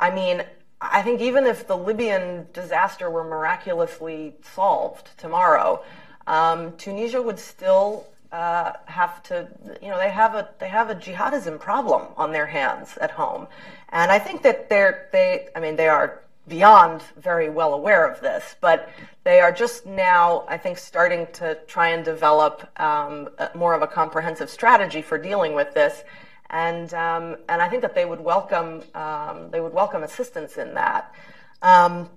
I 0.00 0.10
mean, 0.10 0.42
I 0.80 1.00
think 1.00 1.20
even 1.20 1.46
if 1.46 1.68
the 1.68 1.76
Libyan 1.76 2.48
disaster 2.52 3.08
were 3.08 3.22
miraculously 3.22 4.34
solved 4.42 5.16
tomorrow, 5.16 5.82
um, 6.26 6.76
Tunisia 6.76 7.22
would 7.22 7.38
still 7.38 8.04
uh, 8.32 8.72
have 8.86 9.22
to, 9.22 9.46
you 9.80 9.88
know, 9.88 9.98
they 9.98 10.10
have 10.10 10.34
a 10.34 10.48
they 10.58 10.68
have 10.68 10.90
a 10.90 10.96
jihadism 10.96 11.60
problem 11.60 12.08
on 12.16 12.32
their 12.32 12.46
hands 12.46 12.98
at 13.00 13.12
home, 13.12 13.46
and 13.90 14.10
I 14.10 14.18
think 14.18 14.42
that 14.42 14.68
they're 14.68 15.08
they, 15.12 15.46
I 15.54 15.60
mean, 15.60 15.76
they 15.76 15.86
are 15.88 16.23
beyond 16.46 17.02
very 17.16 17.48
well 17.48 17.74
aware 17.74 18.06
of 18.06 18.20
this, 18.20 18.56
but 18.60 18.90
they 19.24 19.40
are 19.40 19.52
just 19.52 19.86
now, 19.86 20.44
I 20.48 20.58
think, 20.58 20.78
starting 20.78 21.26
to 21.34 21.58
try 21.66 21.88
and 21.88 22.04
develop 22.04 22.68
um, 22.78 23.30
more 23.54 23.74
of 23.74 23.82
a 23.82 23.86
comprehensive 23.86 24.50
strategy 24.50 25.00
for 25.00 25.16
dealing 25.16 25.54
with 25.54 25.72
this. 25.74 26.04
And, 26.50 26.92
um, 26.94 27.36
and 27.48 27.62
I 27.62 27.68
think 27.68 27.82
that 27.82 27.94
they 27.94 28.04
would 28.04 28.20
welcome, 28.20 28.82
um, 28.94 29.50
they 29.50 29.60
would 29.60 29.72
welcome 29.72 30.02
assistance 30.02 30.58
in 30.58 30.74
that. 30.74 31.14
Um, 31.62 32.10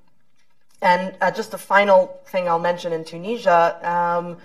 and 0.81 1.15
uh, 1.21 1.31
just 1.31 1.53
a 1.53 1.57
final 1.57 2.19
thing 2.25 2.47
I'll 2.47 2.59
mention 2.59 2.93
in 2.93 3.03
Tunisia 3.03 3.79
um, 3.89 4.37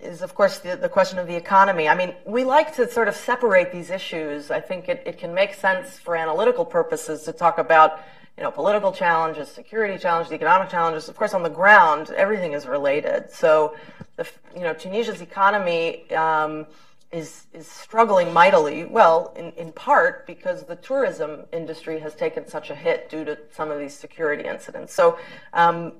is, 0.00 0.20
of 0.20 0.34
course, 0.34 0.58
the, 0.58 0.76
the, 0.76 0.88
question 0.88 1.18
of 1.18 1.26
the 1.26 1.34
economy. 1.36 1.88
I 1.88 1.94
mean, 1.94 2.14
we 2.26 2.44
like 2.44 2.74
to 2.76 2.88
sort 2.90 3.08
of 3.08 3.14
separate 3.14 3.72
these 3.72 3.90
issues. 3.90 4.50
I 4.50 4.60
think 4.60 4.88
it, 4.88 5.02
it 5.06 5.18
can 5.18 5.32
make 5.32 5.54
sense 5.54 5.98
for 5.98 6.14
analytical 6.14 6.64
purposes 6.64 7.22
to 7.22 7.32
talk 7.32 7.58
about 7.58 8.00
you 8.38 8.44
know, 8.44 8.52
political 8.52 8.92
challenges, 8.92 9.48
security 9.48 9.98
challenges, 9.98 10.32
economic 10.32 10.68
challenges. 10.68 11.08
Of 11.08 11.16
course, 11.16 11.34
on 11.34 11.42
the 11.42 11.50
ground, 11.50 12.10
everything 12.10 12.52
is 12.52 12.66
related. 12.66 13.32
So, 13.32 13.74
the, 14.14 14.28
you 14.54 14.62
know, 14.62 14.72
Tunisia's 14.72 15.20
economy 15.20 16.08
um, 16.12 16.64
is 17.10 17.46
is 17.52 17.66
struggling 17.66 18.32
mightily. 18.32 18.84
Well, 18.84 19.34
in, 19.34 19.50
in 19.54 19.72
part 19.72 20.24
because 20.24 20.62
the 20.62 20.76
tourism 20.76 21.46
industry 21.52 21.98
has 21.98 22.14
taken 22.14 22.46
such 22.46 22.70
a 22.70 22.76
hit 22.76 23.10
due 23.10 23.24
to 23.24 23.36
some 23.50 23.72
of 23.72 23.80
these 23.80 23.92
security 23.92 24.44
incidents. 24.44 24.94
So, 24.94 25.18
um, 25.52 25.94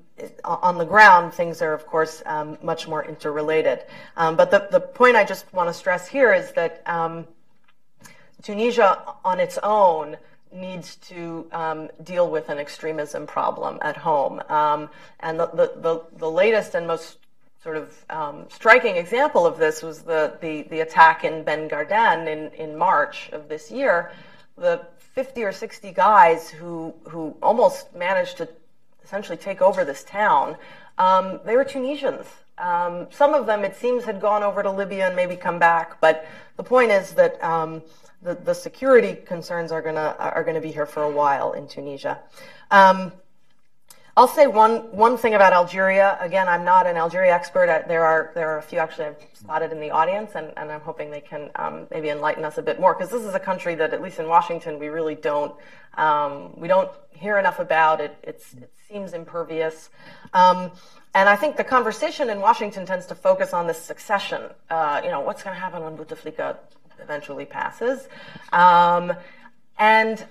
on 0.45 0.77
the 0.77 0.85
ground, 0.85 1.33
things 1.33 1.61
are, 1.61 1.73
of 1.73 1.85
course, 1.85 2.23
um, 2.25 2.57
much 2.63 2.87
more 2.87 3.03
interrelated. 3.03 3.83
Um, 4.15 4.37
but 4.37 4.49
the, 4.49 4.69
the 4.71 4.79
point 4.79 5.17
I 5.17 5.25
just 5.25 5.51
want 5.53 5.67
to 5.67 5.73
stress 5.73 6.07
here 6.07 6.33
is 6.33 6.53
that 6.53 6.83
um, 6.85 7.27
Tunisia 8.41 9.03
on 9.25 9.41
its 9.41 9.57
own 9.61 10.15
needs 10.51 10.95
to 10.95 11.47
um, 11.51 11.89
deal 12.03 12.29
with 12.29 12.49
an 12.49 12.57
extremism 12.57 13.27
problem 13.27 13.77
at 13.81 13.97
home. 13.97 14.41
Um, 14.49 14.89
and 15.19 15.39
the, 15.39 15.47
the, 15.47 16.03
the, 16.17 16.29
latest 16.29 16.75
and 16.75 16.87
most 16.87 17.17
sort 17.61 17.77
of 17.77 18.05
um, 18.09 18.45
striking 18.49 18.95
example 18.95 19.45
of 19.45 19.57
this 19.57 19.83
was 19.83 20.01
the, 20.01 20.37
the, 20.41 20.63
the 20.63 20.79
attack 20.79 21.23
in 21.23 21.43
Ben 21.43 21.67
Guerdane 21.67 22.27
in, 22.27 22.51
in 22.53 22.77
March 22.77 23.29
of 23.31 23.47
this 23.47 23.69
year. 23.69 24.11
The 24.57 24.81
50 24.97 25.43
or 25.43 25.51
60 25.51 25.91
guys 25.91 26.49
who, 26.49 26.93
who 27.09 27.35
almost 27.41 27.93
managed 27.95 28.37
to 28.37 28.49
essentially 29.03 29.37
take 29.37 29.61
over 29.61 29.83
this 29.83 30.03
town, 30.03 30.55
um, 30.97 31.39
they 31.45 31.55
were 31.55 31.63
Tunisians. 31.63 32.25
Um, 32.57 33.07
some 33.09 33.33
of 33.33 33.45
them, 33.45 33.63
it 33.63 33.75
seems, 33.75 34.03
had 34.03 34.19
gone 34.19 34.43
over 34.43 34.61
to 34.63 34.69
Libya 34.69 35.07
and 35.07 35.15
maybe 35.15 35.35
come 35.35 35.59
back. 35.59 36.01
But 36.01 36.27
the 36.57 36.63
point 36.63 36.91
is 36.91 37.11
that 37.13 37.41
um, 37.43 37.81
the, 38.21 38.35
the 38.35 38.53
security 38.53 39.15
concerns 39.15 39.71
are 39.71 39.81
gonna 39.81 40.15
are 40.19 40.43
gonna 40.43 40.61
be 40.61 40.71
here 40.71 40.85
for 40.85 41.03
a 41.03 41.11
while 41.11 41.53
in 41.53 41.67
Tunisia. 41.67 42.19
Um, 42.71 43.13
I'll 44.17 44.27
say 44.27 44.47
one 44.47 44.91
one 44.91 45.17
thing 45.17 45.33
about 45.33 45.53
Algeria. 45.53 46.17
Again, 46.19 46.49
I'm 46.49 46.65
not 46.65 46.85
an 46.85 46.97
Algeria 46.97 47.33
expert. 47.33 47.85
There 47.87 48.03
are 48.03 48.31
there 48.35 48.49
are 48.49 48.57
a 48.57 48.61
few 48.61 48.79
actually 48.79 49.05
I've 49.05 49.25
spotted 49.33 49.71
in 49.71 49.79
the 49.79 49.91
audience, 49.91 50.31
and, 50.35 50.51
and 50.57 50.69
I'm 50.69 50.81
hoping 50.81 51.09
they 51.09 51.21
can 51.21 51.49
um, 51.55 51.87
maybe 51.89 52.09
enlighten 52.09 52.43
us 52.43 52.57
a 52.57 52.61
bit 52.61 52.81
more 52.81 52.93
because 52.93 53.09
this 53.09 53.23
is 53.23 53.33
a 53.33 53.39
country 53.39 53.75
that, 53.75 53.93
at 53.93 54.01
least 54.01 54.19
in 54.19 54.27
Washington, 54.27 54.77
we 54.77 54.89
really 54.89 55.15
don't 55.15 55.55
um, 55.97 56.59
we 56.59 56.67
don't 56.67 56.91
hear 57.11 57.37
enough 57.37 57.59
about. 57.59 58.01
It 58.01 58.17
it 58.23 58.43
seems 58.89 59.13
impervious. 59.13 59.89
Um, 60.33 60.71
and 61.15 61.27
I 61.27 61.35
think 61.35 61.57
the 61.57 61.63
conversation 61.63 62.29
in 62.29 62.39
Washington 62.39 62.85
tends 62.85 63.05
to 63.07 63.15
focus 63.15 63.53
on 63.53 63.67
this 63.67 63.81
succession. 63.81 64.41
Uh, 64.69 65.01
you 65.03 65.09
know, 65.09 65.21
what's 65.21 65.43
going 65.43 65.55
to 65.55 65.59
happen 65.59 65.81
when 65.81 65.97
Bouteflika 65.97 66.57
eventually 67.01 67.45
passes? 67.45 68.07
Um, 68.51 69.13
and 69.77 70.25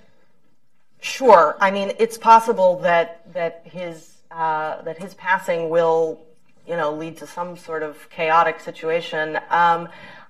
Sure. 1.01 1.55
I 1.61 1.71
mean, 1.71 1.93
it's 1.97 2.17
possible 2.17 2.79
that 2.79 3.31
that 3.33 3.61
his 3.63 4.17
uh, 4.31 4.81
that 4.81 4.97
his 4.97 5.13
passing 5.13 5.69
will, 5.69 6.19
you 6.67 6.75
know, 6.75 6.91
lead 6.91 7.17
to 7.17 7.27
some 7.27 7.55
sort 7.55 7.83
of 7.83 8.09
chaotic 8.09 8.59
situation. 8.59 9.37
Um, 9.49 9.87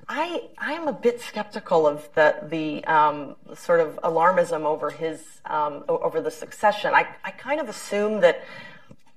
I 0.07 0.43
I 0.59 0.73
am 0.73 0.87
a 0.87 0.93
bit 0.93 1.21
skeptical 1.21 1.87
of 1.87 2.07
the 2.13 2.35
the 2.43 2.85
um, 2.85 3.35
sort 3.55 3.79
of 3.79 3.99
alarmism 4.03 4.63
over 4.63 4.91
his 4.91 5.23
um, 5.45 5.85
over 5.87 6.21
the 6.21 6.31
succession. 6.31 6.93
I 6.93 7.07
I 7.23 7.31
kind 7.31 7.59
of 7.59 7.67
assume 7.67 8.19
that 8.21 8.43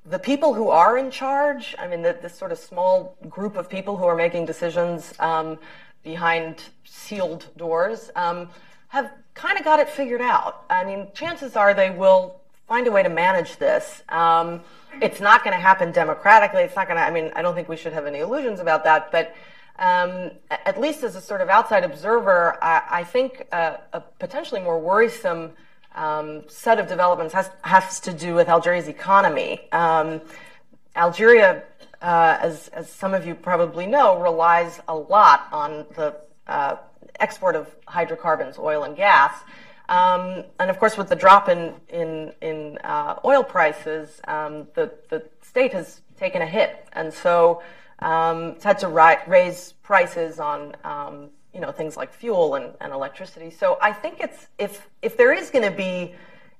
the 0.06 0.18
people 0.18 0.54
who 0.54 0.68
are 0.70 0.96
in 0.96 1.10
charge, 1.10 1.76
I 1.78 1.86
mean, 1.86 2.02
the, 2.02 2.16
this 2.20 2.34
sort 2.34 2.50
of 2.50 2.58
small 2.58 3.14
group 3.28 3.56
of 3.56 3.68
people 3.68 3.96
who 3.98 4.04
are 4.04 4.16
making 4.16 4.46
decisions 4.46 5.12
um, 5.20 5.58
behind 6.02 6.62
sealed 6.84 7.46
doors, 7.56 8.10
um, 8.16 8.48
have 8.88 9.12
kind 9.34 9.58
of 9.58 9.64
got 9.64 9.80
it 9.80 9.88
figured 9.88 10.20
out. 10.20 10.64
I 10.68 10.84
mean, 10.84 11.08
chances 11.14 11.56
are 11.56 11.74
they 11.74 11.90
will 11.90 12.40
find 12.68 12.86
a 12.86 12.90
way 12.90 13.02
to 13.02 13.08
manage 13.08 13.56
this. 13.56 14.02
Um, 14.08 14.60
it's 15.00 15.20
not 15.20 15.44
going 15.44 15.56
to 15.56 15.60
happen 15.60 15.92
democratically. 15.92 16.62
It's 16.62 16.76
not 16.76 16.86
going 16.86 16.98
to, 16.98 17.02
I 17.02 17.10
mean, 17.10 17.30
I 17.34 17.42
don't 17.42 17.54
think 17.54 17.68
we 17.68 17.76
should 17.76 17.92
have 17.92 18.06
any 18.06 18.20
illusions 18.20 18.60
about 18.60 18.84
that, 18.84 19.10
but 19.10 19.34
um, 19.78 20.30
at 20.50 20.80
least 20.80 21.02
as 21.02 21.16
a 21.16 21.20
sort 21.20 21.40
of 21.40 21.48
outside 21.48 21.82
observer, 21.84 22.62
I, 22.62 22.82
I 22.90 23.04
think 23.04 23.46
a 23.52 24.02
potentially 24.18 24.60
more 24.60 24.78
worrisome 24.78 25.52
um, 25.94 26.44
set 26.48 26.78
of 26.78 26.88
developments 26.88 27.34
has, 27.34 27.50
has 27.62 28.00
to 28.00 28.12
do 28.12 28.34
with 28.34 28.48
Algeria's 28.48 28.88
economy. 28.88 29.68
Um, 29.72 30.20
Algeria, 30.94 31.62
uh, 32.02 32.38
as, 32.40 32.68
as 32.68 32.90
some 32.90 33.14
of 33.14 33.26
you 33.26 33.34
probably 33.34 33.86
know, 33.86 34.20
relies 34.20 34.80
a 34.88 34.94
lot 34.94 35.48
on 35.52 35.86
the 35.94 36.16
uh, 36.46 36.76
export 37.20 37.56
of 37.56 37.74
hydrocarbons, 37.86 38.58
oil 38.58 38.82
and 38.82 38.96
gas. 38.96 39.32
Um, 39.88 40.44
and 40.58 40.70
of 40.70 40.78
course, 40.78 40.96
with 40.96 41.08
the 41.08 41.16
drop 41.16 41.48
in 41.48 41.74
in, 41.88 42.32
in 42.40 42.78
uh, 42.78 43.20
oil 43.24 43.44
prices, 43.44 44.20
um, 44.26 44.66
the 44.74 44.92
the 45.10 45.22
state 45.42 45.72
has 45.72 46.00
taken 46.16 46.42
a 46.42 46.46
hit, 46.46 46.88
and 46.92 47.12
so 47.12 47.62
um, 47.98 48.50
it's 48.50 48.64
had 48.64 48.78
to 48.78 48.88
ri- 48.88 49.22
raise 49.26 49.74
prices 49.82 50.38
on 50.38 50.74
um, 50.84 51.30
you 51.52 51.60
know 51.60 51.70
things 51.70 51.96
like 51.96 52.12
fuel 52.12 52.54
and, 52.54 52.74
and 52.80 52.92
electricity. 52.92 53.50
So 53.50 53.78
I 53.82 53.92
think 53.92 54.20
it's 54.20 54.46
if 54.58 54.88
if 55.02 55.16
there 55.16 55.32
is 55.32 55.50
going 55.50 55.64
to 55.64 55.76
be 55.76 56.14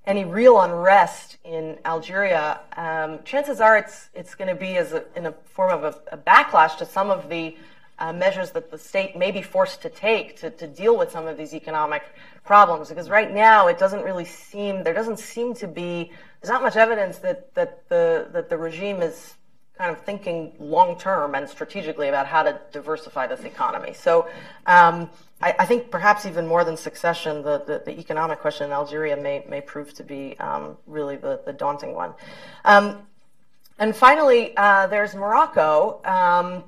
any 0.07 0.25
real 0.25 0.61
unrest 0.61 1.39
in 1.45 1.79
Algeria, 1.85 2.61
um, 2.77 3.21
chances 3.25 3.61
are 3.61 3.77
it's 3.77 4.09
it's 4.15 4.35
going 4.35 4.49
to 4.49 4.55
be 4.55 4.77
as 4.77 4.93
a, 4.93 5.05
in 5.17 5.27
a 5.27 5.33
form 5.33 5.71
of 5.71 5.85
a, 5.85 6.15
a 6.15 6.19
backlash 6.19 6.77
to 6.79 6.87
some 6.87 7.11
of 7.11 7.29
the 7.29 7.57
uh, 7.99 8.13
measures 8.13 8.51
that 8.51 8.71
the 8.71 8.79
state 8.79 9.17
may 9.17 9.31
be 9.31 9.43
forced 9.43 9.81
to 9.83 9.89
take 9.89 10.37
to, 10.41 10.51
to 10.51 10.67
deal 10.67 10.99
with 10.99 11.11
some 11.13 11.27
of 11.27 11.37
these 11.37 11.55
economic 11.55 12.03
problems. 12.45 12.89
Because 12.89 13.09
right 13.09 13.33
now, 13.33 13.69
it 13.69 13.79
doesn't 13.79 14.03
really 14.03 14.25
seem 14.25 14.83
there 14.83 14.95
doesn't 14.95 15.21
seem 15.21 15.55
to 15.55 15.69
be 15.69 16.11
there's 16.41 16.51
not 16.51 16.63
much 16.63 16.77
evidence 16.77 17.19
that 17.19 17.55
that 17.55 17.89
the 17.89 18.29
that 18.33 18.51
the 18.51 18.59
regime 18.59 19.03
is 19.03 19.35
kind 19.83 19.97
of 19.97 20.05
thinking 20.05 20.53
long 20.61 20.97
term 20.97 21.35
and 21.35 21.49
strategically 21.49 22.09
about 22.09 22.25
how 22.25 22.45
to 22.45 22.61
diversify 22.73 23.27
this 23.27 23.43
economy. 23.45 23.93
So. 23.93 24.29
Um, 24.67 25.11
I, 25.45 25.57
I, 25.59 25.65
think 25.65 25.91
perhaps 25.91 26.25
even 26.25 26.47
more 26.47 26.63
than 26.63 26.77
succession, 26.77 27.43
the, 27.43 27.59
the, 27.67 27.83
the, 27.85 27.99
economic 27.99 28.39
question 28.39 28.67
in 28.67 28.73
Algeria 28.73 29.17
may, 29.17 29.45
may 29.49 29.61
prove 29.61 29.93
to 29.95 30.05
be 30.05 30.39
um, 30.39 30.77
really 30.87 31.17
the, 31.17 31.41
the, 31.45 31.53
daunting 31.53 31.95
one. 31.97 32.15
Um, 32.65 32.99
and 33.81 33.97
finally, 33.97 34.57
uh, 34.57 34.87
there's 34.87 35.17
Morocco. 35.17 36.01
Um, 36.05 36.63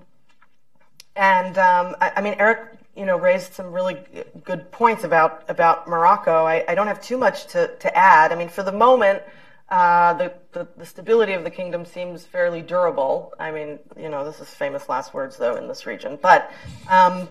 and 1.14 1.56
um, 1.56 1.94
I, 2.00 2.14
I, 2.16 2.20
mean, 2.20 2.34
Eric, 2.40 2.72
you 2.96 3.06
know, 3.06 3.16
raised 3.16 3.52
some 3.52 3.70
really 3.72 3.98
good 4.42 4.68
points 4.72 5.04
about 5.04 5.44
about 5.48 5.86
Morocco. 5.86 6.44
I, 6.44 6.64
I 6.66 6.74
don't 6.74 6.88
have 6.88 7.00
too 7.00 7.16
much 7.16 7.46
to, 7.52 7.68
to 7.76 7.96
add. 7.96 8.32
I 8.32 8.34
mean, 8.34 8.48
for 8.48 8.64
the 8.64 8.72
moment, 8.72 9.22
uh, 9.68 10.14
the, 10.14 10.32
the, 10.52 10.68
the 10.76 10.86
stability 10.86 11.32
of 11.32 11.44
the 11.44 11.50
kingdom 11.50 11.84
seems 11.84 12.24
fairly 12.24 12.62
durable. 12.62 13.32
I 13.38 13.50
mean, 13.50 13.78
you 13.98 14.08
know, 14.08 14.24
this 14.24 14.40
is 14.40 14.48
famous 14.48 14.88
last 14.88 15.14
words 15.14 15.36
though 15.36 15.56
in 15.56 15.68
this 15.68 15.86
region, 15.86 16.18
but 16.20 16.50
um, 16.88 17.28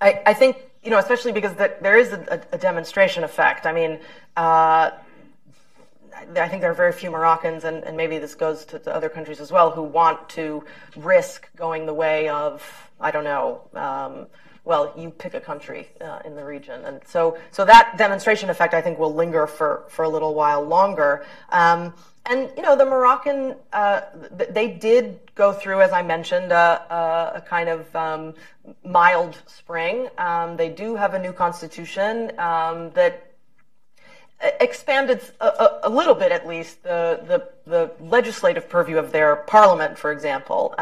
I, 0.00 0.22
I 0.26 0.34
think 0.34 0.58
you 0.82 0.90
know, 0.90 0.98
especially 0.98 1.32
because 1.32 1.54
the, 1.54 1.74
there 1.80 1.96
is 1.98 2.12
a, 2.12 2.40
a, 2.52 2.58
demonstration 2.58 3.24
effect. 3.24 3.66
I 3.66 3.72
mean. 3.72 3.98
Uh, 4.36 4.90
I 6.34 6.48
think 6.48 6.62
there 6.62 6.70
are 6.70 6.74
very 6.74 6.92
few 6.92 7.10
Moroccans, 7.10 7.64
and, 7.64 7.84
and 7.84 7.94
maybe 7.94 8.16
this 8.18 8.34
goes 8.34 8.64
to, 8.66 8.92
other 8.92 9.10
countries 9.10 9.38
as 9.38 9.52
well, 9.52 9.70
who 9.70 9.82
want 9.82 10.30
to 10.30 10.64
risk 10.96 11.54
going 11.56 11.84
the 11.84 11.92
way 11.92 12.30
of 12.30 12.90
I 12.98 13.10
don't 13.10 13.24
know. 13.24 13.60
Um, 13.74 14.26
well, 14.66 14.92
you 14.98 15.10
pick 15.10 15.32
a 15.32 15.40
country 15.40 15.88
uh, 16.00 16.18
in 16.24 16.34
the 16.34 16.44
region, 16.44 16.84
and 16.84 17.00
so 17.06 17.38
so 17.52 17.64
that 17.64 17.96
demonstration 17.96 18.50
effect 18.50 18.74
I 18.74 18.82
think 18.82 18.98
will 18.98 19.14
linger 19.14 19.46
for 19.46 19.84
for 19.88 20.02
a 20.04 20.08
little 20.08 20.34
while 20.34 20.62
longer. 20.62 21.24
Um, 21.50 21.94
and 22.28 22.50
you 22.56 22.62
know 22.62 22.76
the 22.76 22.84
Moroccan, 22.84 23.54
uh, 23.72 24.00
they 24.50 24.68
did 24.68 25.20
go 25.36 25.52
through, 25.52 25.82
as 25.82 25.92
I 25.92 26.02
mentioned, 26.02 26.50
uh, 26.50 26.80
uh, 26.90 27.32
a 27.36 27.40
kind 27.40 27.68
of 27.68 27.94
um, 27.94 28.34
mild 28.84 29.40
spring. 29.46 30.08
Um, 30.18 30.56
they 30.56 30.68
do 30.68 30.96
have 30.96 31.14
a 31.14 31.18
new 31.20 31.32
constitution 31.32 32.36
um, 32.40 32.90
that 32.94 33.32
expanded 34.60 35.22
a, 35.40 35.68
a, 35.84 35.88
little 35.88 36.14
bit, 36.14 36.30
at 36.32 36.46
least, 36.46 36.82
the, 36.82 37.20
the, 37.26 37.70
the 37.70 38.04
legislative 38.04 38.68
purview 38.68 38.98
of 38.98 39.12
their 39.12 39.36
parliament, 39.36 39.96
for 39.96 40.12
example. 40.12 40.74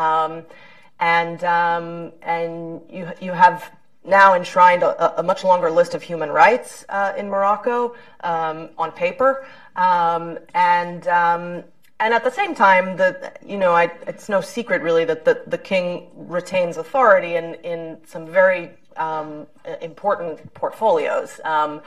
And 1.05 1.45
um, 1.45 2.13
and 2.23 2.81
you 2.89 3.07
you 3.21 3.33
have 3.33 3.71
now 4.07 4.35
enshrined 4.35 4.83
a, 4.83 5.21
a, 5.21 5.23
much 5.23 5.45
longer 5.45 5.71
list 5.71 5.95
of 5.95 6.03
human 6.03 6.31
rights 6.31 6.87
uh, 6.89 7.13
in 7.15 7.29
Morocco 7.29 7.95
um, 8.23 8.71
on 8.79 8.91
paper, 8.91 9.47
um, 9.77 10.39
and 10.55 11.07
um, 11.09 11.63
and 12.01 12.15
at 12.15 12.25
the 12.25 12.31
same 12.31 12.55
time, 12.55 12.97
the 12.97 13.33
you 13.45 13.59
know 13.59 13.73
I, 13.73 13.93
it's 14.07 14.31
no 14.31 14.41
secret 14.41 14.81
really 14.81 15.05
that 15.05 15.27
the, 15.27 15.43
the 15.47 15.59
king 15.59 16.09
retains 16.15 16.79
authority 16.79 17.37
in 17.37 17.57
in 17.57 17.99
some 18.07 18.27
very 18.27 18.71
um, 18.97 19.47
important 19.83 20.55
portfolios. 20.55 21.39
Um, 21.45 21.83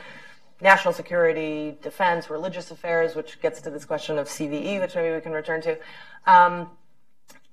national 0.61 0.93
security, 0.93 1.75
defense, 1.81 2.29
religious 2.29 2.69
affairs, 2.69 3.15
which 3.15 3.41
gets 3.41 3.61
to 3.61 3.71
this 3.71 3.83
question 3.83 4.19
of 4.19 4.27
CVE, 4.27 4.79
which 4.79 4.93
maybe 4.93 5.15
we 5.15 5.21
can 5.21 5.31
return 5.31 5.59
to. 5.61 5.75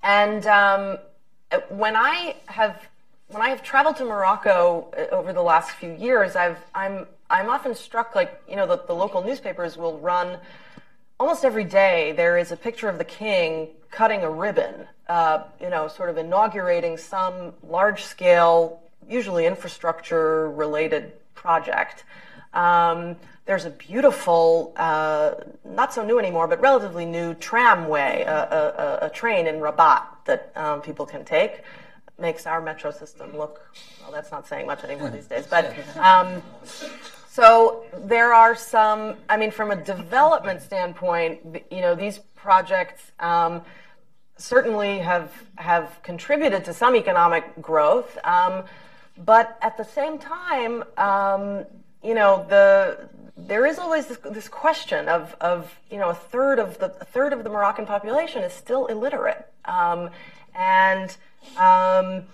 and 0.02 0.46
when 1.68 1.96
I 1.96 2.36
have 2.46 2.88
when 3.28 3.42
I 3.42 3.48
have 3.48 3.62
traveled 3.62 3.96
to 3.96 4.04
Morocco 4.04 4.92
uh, 4.96 5.14
over 5.14 5.32
the 5.32 5.42
last 5.42 5.70
few 5.72 5.92
years, 5.92 6.36
I've 6.36 6.58
I'm 6.74 7.06
I'm 7.30 7.48
often 7.48 7.74
struck 7.74 8.14
like 8.14 8.42
you 8.48 8.56
know 8.56 8.66
the, 8.66 8.82
the 8.86 8.94
local 8.94 9.22
newspapers 9.22 9.76
will 9.76 9.98
run 9.98 10.38
almost 11.18 11.44
every 11.44 11.64
day. 11.64 12.12
There 12.12 12.38
is 12.38 12.52
a 12.52 12.56
picture 12.56 12.88
of 12.88 12.98
the 12.98 13.04
king 13.04 13.68
cutting 13.90 14.22
a 14.22 14.30
ribbon, 14.30 14.86
uh, 15.08 15.44
you 15.60 15.70
know, 15.70 15.88
sort 15.88 16.10
of 16.10 16.18
inaugurating 16.18 16.96
some 16.96 17.52
large 17.62 18.04
scale, 18.04 18.82
usually 19.08 19.46
infrastructure 19.46 20.50
related 20.50 21.12
project. 21.34 22.04
Um, 22.52 23.16
there's 23.46 23.66
a 23.66 23.70
beautiful, 23.70 24.72
uh, 24.76 25.34
not 25.64 25.92
so 25.92 26.04
new 26.04 26.18
anymore, 26.18 26.48
but 26.48 26.60
relatively 26.60 27.04
new 27.04 27.34
tramway, 27.34 28.24
a, 28.26 29.00
a, 29.02 29.06
a 29.06 29.10
train 29.10 29.46
in 29.46 29.60
Rabat 29.60 30.13
that 30.24 30.52
um, 30.56 30.80
people 30.80 31.06
can 31.06 31.24
take. 31.24 31.62
Makes 32.18 32.46
our 32.46 32.60
metro 32.60 32.92
system 32.92 33.36
look, 33.36 33.60
well, 34.00 34.12
that's 34.12 34.30
not 34.30 34.46
saying 34.46 34.66
much 34.66 34.84
anymore 34.84 35.10
these 35.10 35.26
days. 35.26 35.46
But 35.48 35.74
um, 35.98 36.42
so 37.28 37.84
there 37.96 38.32
are 38.32 38.54
some, 38.54 39.16
I 39.28 39.36
mean, 39.36 39.50
from 39.50 39.72
a 39.72 39.76
development 39.76 40.62
standpoint, 40.62 41.64
you 41.72 41.80
know, 41.80 41.96
these 41.96 42.20
projects 42.36 43.10
um, 43.18 43.62
certainly 44.36 44.98
have, 44.98 45.32
have 45.56 46.00
contributed 46.04 46.64
to 46.66 46.72
some 46.72 46.94
economic 46.94 47.60
growth. 47.60 48.16
Um, 48.22 48.64
but 49.18 49.58
at 49.62 49.76
the 49.76 49.84
same 49.84 50.18
time, 50.18 50.84
um, 50.96 51.64
you 52.04 52.14
know, 52.14 52.46
the 52.48 53.08
there 53.36 53.66
is 53.66 53.78
always 53.78 54.06
this, 54.06 54.18
this, 54.18 54.48
question 54.48 55.08
of, 55.08 55.34
of, 55.40 55.80
you 55.90 55.98
know, 55.98 56.10
a 56.10 56.14
third 56.14 56.58
of 56.58 56.78
the 56.78 56.94
a 57.00 57.04
third 57.04 57.32
of 57.32 57.42
the 57.42 57.50
Moroccan 57.50 57.84
population 57.84 58.42
is 58.42 58.52
still 58.52 58.86
illiterate, 58.86 59.46
um, 59.64 60.10
and 60.54 61.16
um, 61.58 62.24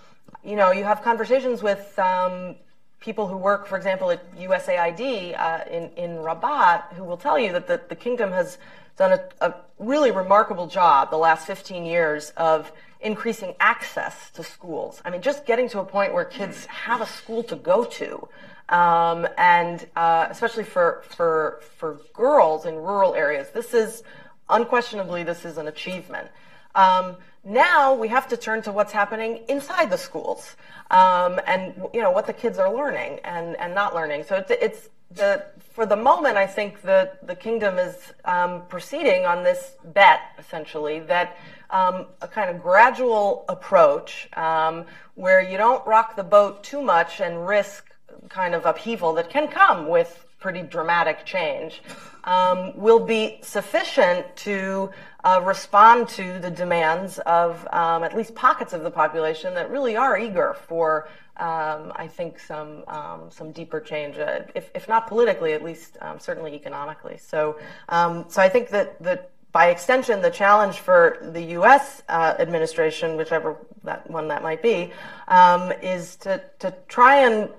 you 0.45 0.57
know, 0.57 0.73
you 0.73 0.85
have 0.85 1.03
conversations 1.03 1.63
with 1.63 1.99
um, 1.99 2.57
people 3.01 3.27
who 3.27 3.37
work, 3.37 3.67
for 3.67 3.77
example, 3.77 4.11
at 4.11 4.37
USAID 4.37 5.39
uh, 5.39 5.65
in, 5.71 5.91
in 5.97 6.17
Rabat 6.19 6.93
who 6.95 7.05
will 7.05 7.17
tell 7.17 7.39
you 7.39 7.53
that 7.53 7.67
the, 7.67 7.81
the 7.89 7.97
kingdom 7.97 8.31
has 8.31 8.59
done 8.97 9.13
a, 9.13 9.47
a, 9.47 9.55
really 9.79 10.11
remarkable 10.11 10.67
job 10.67 11.11
the 11.11 11.17
last 11.17 11.47
15 11.47 11.87
years 11.87 12.35
of 12.37 12.71
increasing 13.01 13.55
access 13.59 14.31
to 14.33 14.45
schools. 14.45 15.01
I 15.07 15.11
mean, 15.11 15.23
just 15.23 15.47
getting 15.47 15.71
to 15.71 15.81
a 15.81 15.85
point 15.85 16.13
where 16.13 16.27
kids 16.27 16.67
have 16.67 17.01
a 17.01 17.07
school 17.07 17.43
to 17.45 17.57
go 17.57 17.85
to. 17.85 18.29
Um, 18.71 19.27
and 19.37 19.87
uh, 19.97 20.29
especially 20.31 20.65
for, 20.65 21.03
for, 21.09 21.61
for 21.77 22.01
girls 22.15 22.67
in 22.67 22.77
rural 22.77 23.15
areas, 23.15 23.49
this 23.51 23.75
is 23.75 24.03
unquestionably 24.49 25.23
this 25.23 25.45
is 25.45 25.59
an 25.59 25.69
achievement. 25.69 26.29
Um, 26.75 27.17
now 27.45 27.95
we 27.95 28.09
have 28.09 28.29
to 28.29 28.37
turn 28.37 28.63
to 28.63 28.73
what's 28.73 28.93
happening 28.93 29.41
inside 29.49 29.91
the 29.91 29.99
schools 29.99 30.57
um, 30.91 31.41
and 31.47 31.75
you 31.95 32.01
know 32.01 32.11
what 32.11 32.27
the 32.27 32.33
kids 32.33 32.59
are 32.59 32.73
learning 32.73 33.19
and, 33.25 33.57
and 33.57 33.75
not 33.75 33.95
learning. 33.95 34.25
So 34.25 34.37
it's, 34.37 34.51
it's 34.51 34.89
the 35.11 35.45
for 35.73 35.87
the 35.87 35.97
moment, 35.97 36.37
I 36.37 36.47
think 36.47 36.83
the 36.83 37.13
the 37.23 37.35
kingdom 37.35 37.79
is 37.79 37.97
um, 38.25 38.63
proceeding 38.69 39.25
on 39.25 39.43
this 39.43 39.77
bet 39.85 40.21
essentially 40.39 41.01
that 41.01 41.37
um, 41.71 42.07
a 42.21 42.29
kind 42.29 42.51
of 42.51 42.63
gradual 42.63 43.45
approach 43.49 44.29
um, 44.37 44.85
where 45.15 45.41
you 45.41 45.57
don't 45.57 45.85
rock 45.87 46.17
the 46.17 46.25
boat 46.25 46.63
too 46.63 46.83
much 46.83 47.21
and 47.21 47.47
risk 47.47 47.90
kind 48.29 48.55
of 48.55 48.67
upheaval 48.67 49.15
that 49.15 49.31
can 49.31 49.49
come 49.49 49.89
with 49.89 50.27
pretty 50.41 50.63
dramatic 50.63 51.25
change 51.25 51.83
um, 52.25 52.77
will 52.77 52.99
be 52.99 53.39
sufficient 53.43 54.25
to 54.37 54.91
uh, 55.25 55.41
respond 55.45 56.09
to 56.09 56.39
the 56.39 56.51
demands 56.51 57.19
of 57.21 57.67
um, 57.73 58.03
at 58.03 58.17
least 58.17 58.35
pockets 58.35 58.73
of 58.73 58.83
the 58.83 58.91
population 58.91 59.55
that 59.55 59.71
really 59.71 59.97
are 59.97 60.19
eager 60.19 60.57
for, 60.67 61.09
um, 61.37 61.93
I 61.97 62.09
think, 62.09 62.39
some 62.39 62.85
um, 62.89 63.31
some 63.31 63.53
deeper 63.53 63.81
change, 63.81 64.19
uh, 64.19 64.41
if, 64.55 64.71
if 64.75 64.89
not 64.89 65.07
politically, 65.07 65.53
at 65.53 65.63
least 65.63 65.99
um, 66.01 66.19
certainly 66.19 66.55
economically. 66.55 67.19
So, 67.19 67.59
um, 67.89 68.25
so 68.29 68.41
I 68.41 68.49
think 68.49 68.71
that 68.71 69.01
that 69.03 69.31
by 69.53 69.71
extension, 69.71 70.23
the 70.23 70.31
challenge 70.31 70.79
for 70.79 71.19
the 71.21 71.43
U.S. 71.59 72.03
Uh, 72.09 72.35
administration, 72.39 73.17
whichever 73.17 73.57
that 73.85 74.09
one 74.11 74.29
that 74.29 74.43
might 74.43 74.63
be, 74.63 74.93
um, 75.29 75.73
is 75.83 76.17
to 76.17 76.43
to 76.61 76.75
try 76.89 77.17
and 77.27 77.51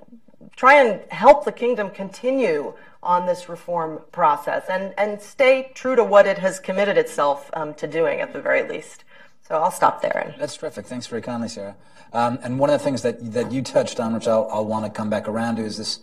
try 0.62 0.76
and 0.76 1.02
help 1.10 1.44
the 1.44 1.52
kingdom 1.52 1.90
continue 1.90 2.72
on 3.02 3.26
this 3.26 3.50
reform 3.50 4.00
process 4.12 4.64
and, 4.70 4.94
and 4.96 5.20
stay 5.20 5.72
true 5.74 5.96
to 5.96 6.04
what 6.04 6.28
it 6.28 6.38
has 6.38 6.60
committed 6.60 7.00
itself 7.00 7.50
um, 7.54 7.74
to 7.74 7.88
doing 7.88 8.22
at 8.22 8.32
the 8.32 8.40
very 8.40 8.70
least. 8.70 9.04
So 9.42 9.56
I'll 9.56 9.72
stop 9.72 10.04
there. 10.04 10.36
That's 10.38 10.56
terrific. 10.56 10.86
Thanks 10.86 11.08
very 11.08 11.24
kindly, 11.24 11.50
Sarah. 11.50 11.76
Um, 12.14 12.38
and 12.44 12.60
one 12.60 12.70
of 12.70 12.78
the 12.80 12.84
things 12.84 13.02
that, 13.02 13.34
that 13.34 13.52
you 13.52 13.64
touched 13.64 14.00
on, 14.00 14.14
which 14.14 14.28
I'll, 14.28 14.48
I'll 14.52 14.68
want 14.68 14.86
to 14.86 14.92
come 14.92 15.10
back 15.10 15.28
around 15.28 15.56
to, 15.56 15.64
is 15.64 15.78
this 15.78 16.02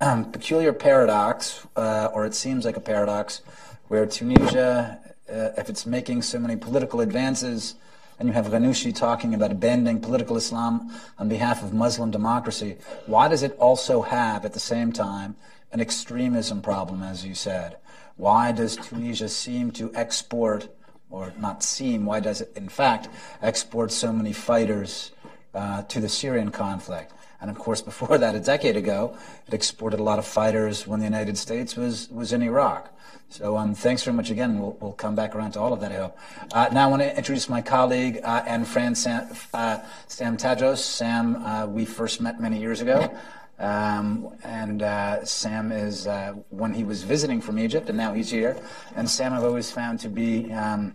um, 0.00 0.32
peculiar 0.32 0.72
paradox, 0.72 1.64
uh, 1.76 2.08
or 2.12 2.26
it 2.26 2.34
seems 2.34 2.64
like 2.64 2.76
a 2.76 2.80
paradox, 2.80 3.42
where 3.86 4.04
Tunisia, 4.04 4.98
uh, 5.32 5.50
if 5.56 5.70
it's 5.70 5.86
making 5.86 6.22
so 6.22 6.40
many 6.40 6.56
political 6.56 7.02
advances, 7.02 7.76
and 8.18 8.28
you 8.28 8.34
have 8.34 8.46
Ghannouchi 8.46 8.94
talking 8.94 9.34
about 9.34 9.50
abandoning 9.50 10.00
political 10.00 10.36
Islam 10.36 10.92
on 11.18 11.28
behalf 11.28 11.62
of 11.62 11.72
Muslim 11.72 12.10
democracy, 12.10 12.76
why 13.06 13.28
does 13.28 13.42
it 13.42 13.56
also 13.58 14.02
have, 14.02 14.44
at 14.44 14.52
the 14.52 14.60
same 14.60 14.92
time, 14.92 15.36
an 15.72 15.80
extremism 15.80 16.60
problem, 16.60 17.02
as 17.02 17.24
you 17.24 17.34
said. 17.34 17.76
Why 18.16 18.52
does 18.52 18.76
Tunisia 18.76 19.28
seem 19.28 19.70
to 19.72 19.90
export, 19.94 20.68
or 21.10 21.32
not 21.38 21.62
seem, 21.62 22.04
why 22.04 22.20
does 22.20 22.40
it 22.40 22.52
in 22.54 22.68
fact 22.68 23.08
export 23.40 23.90
so 23.90 24.12
many 24.12 24.32
fighters 24.32 25.12
uh, 25.54 25.82
to 25.84 26.00
the 26.00 26.08
Syrian 26.08 26.50
conflict? 26.50 27.12
And 27.42 27.50
of 27.50 27.58
course, 27.58 27.82
before 27.82 28.18
that, 28.18 28.36
a 28.36 28.40
decade 28.40 28.76
ago, 28.76 29.16
it 29.48 29.52
exported 29.52 29.98
a 29.98 30.02
lot 30.04 30.20
of 30.20 30.26
fighters 30.26 30.86
when 30.86 31.00
the 31.00 31.04
United 31.06 31.36
States 31.36 31.76
was, 31.76 32.08
was 32.08 32.32
in 32.32 32.40
Iraq. 32.40 32.88
So 33.30 33.56
um, 33.56 33.74
thanks 33.74 34.04
very 34.04 34.16
much 34.16 34.30
again. 34.30 34.60
We'll, 34.60 34.76
we'll 34.80 34.92
come 34.92 35.16
back 35.16 35.34
around 35.34 35.52
to 35.52 35.60
all 35.60 35.72
of 35.72 35.80
that, 35.80 35.90
I 35.90 35.96
hope. 35.96 36.18
Uh, 36.52 36.68
now 36.72 36.86
I 36.86 36.90
want 36.90 37.02
to 37.02 37.16
introduce 37.16 37.48
my 37.48 37.60
colleague 37.60 38.20
uh, 38.22 38.44
and 38.46 38.66
friend, 38.66 38.96
Sam, 38.96 39.26
uh, 39.52 39.80
Sam 40.06 40.36
Tadros. 40.36 40.78
Sam, 40.78 41.44
uh, 41.44 41.66
we 41.66 41.84
first 41.84 42.20
met 42.20 42.40
many 42.40 42.60
years 42.60 42.80
ago. 42.80 43.12
Um, 43.58 44.28
and 44.44 44.82
uh, 44.82 45.24
Sam 45.24 45.72
is, 45.72 46.06
uh, 46.06 46.34
when 46.50 46.72
he 46.72 46.84
was 46.84 47.02
visiting 47.02 47.40
from 47.40 47.58
Egypt, 47.58 47.88
and 47.88 47.98
now 47.98 48.14
he's 48.14 48.30
here. 48.30 48.56
And 48.94 49.10
Sam 49.10 49.32
I've 49.32 49.44
always 49.44 49.70
found 49.70 49.98
to 50.00 50.08
be 50.08 50.52
um, 50.52 50.94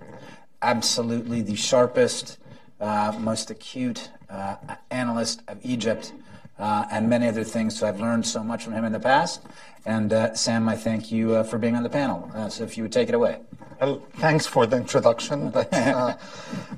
absolutely 0.61 1.41
the 1.41 1.55
sharpest, 1.55 2.37
uh, 2.79 3.13
most 3.19 3.51
acute 3.51 4.09
uh, 4.29 4.55
analyst 4.91 5.41
of 5.49 5.59
Egypt 5.63 6.13
uh, 6.59 6.85
and 6.91 7.09
many 7.09 7.27
other 7.27 7.43
things. 7.43 7.77
So 7.77 7.87
I've 7.87 7.99
learned 7.99 8.25
so 8.25 8.43
much 8.43 8.63
from 8.63 8.73
him 8.73 8.85
in 8.85 8.91
the 8.91 8.99
past. 8.99 9.41
And 9.85 10.11
uh, 10.11 10.33
Sam, 10.35 10.67
I 10.67 10.75
thank 10.75 11.11
you 11.11 11.35
uh, 11.35 11.43
for 11.43 11.57
being 11.57 11.75
on 11.75 11.83
the 11.83 11.89
panel. 11.89 12.29
Uh, 12.35 12.49
so 12.49 12.63
if 12.63 12.77
you 12.77 12.83
would 12.83 12.91
take 12.91 13.09
it 13.09 13.15
away. 13.15 13.39
Well, 13.79 14.01
thanks 14.15 14.45
for 14.45 14.65
the 14.65 14.75
introduction. 14.75 15.49
But 15.51 15.71
uh, 15.71 16.17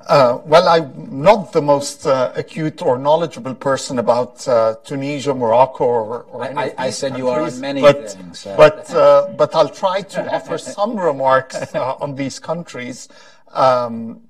uh, 0.06 0.38
well, 0.44 0.68
I'm 0.68 1.22
not 1.22 1.52
the 1.52 1.62
most 1.62 2.04
acute 2.06 2.82
or 2.82 2.98
knowledgeable 2.98 3.54
person 3.54 3.98
about 3.98 4.38
Tunisia, 4.84 5.34
Morocco, 5.34 5.84
or, 5.84 6.22
or 6.24 6.44
any 6.44 6.58
I, 6.58 6.74
I 6.76 6.90
said 6.90 7.16
you 7.16 7.28
are 7.28 7.40
on 7.40 7.58
many 7.58 7.80
but, 7.80 8.12
things. 8.12 8.44
But 8.44 8.88
but 9.38 9.54
I'll 9.54 9.70
try 9.70 10.02
to 10.02 10.34
offer 10.34 10.58
some 10.58 10.94
remarks 10.96 11.74
on 11.74 12.16
these 12.16 12.38
countries. 12.38 13.08
Um, 13.52 14.20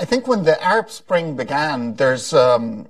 I 0.00 0.04
think 0.04 0.28
when 0.28 0.44
the 0.44 0.62
Arab 0.62 0.90
Spring 0.90 1.34
began, 1.34 1.94
there's 1.94 2.32
um, 2.32 2.86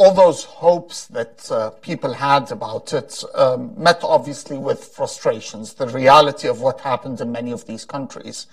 all 0.00 0.14
those 0.14 0.44
hopes 0.44 1.08
that 1.08 1.52
uh, 1.52 1.68
people 1.82 2.14
had 2.14 2.50
about 2.50 2.94
it 2.94 3.22
um, 3.34 3.74
met 3.76 4.00
obviously 4.02 4.56
with 4.56 4.82
frustrations. 4.82 5.74
The 5.74 5.88
reality 5.88 6.48
of 6.48 6.62
what 6.62 6.80
happened 6.80 7.20
in 7.20 7.30
many 7.30 7.52
of 7.52 7.66
these 7.66 7.84
countries. 7.84 8.46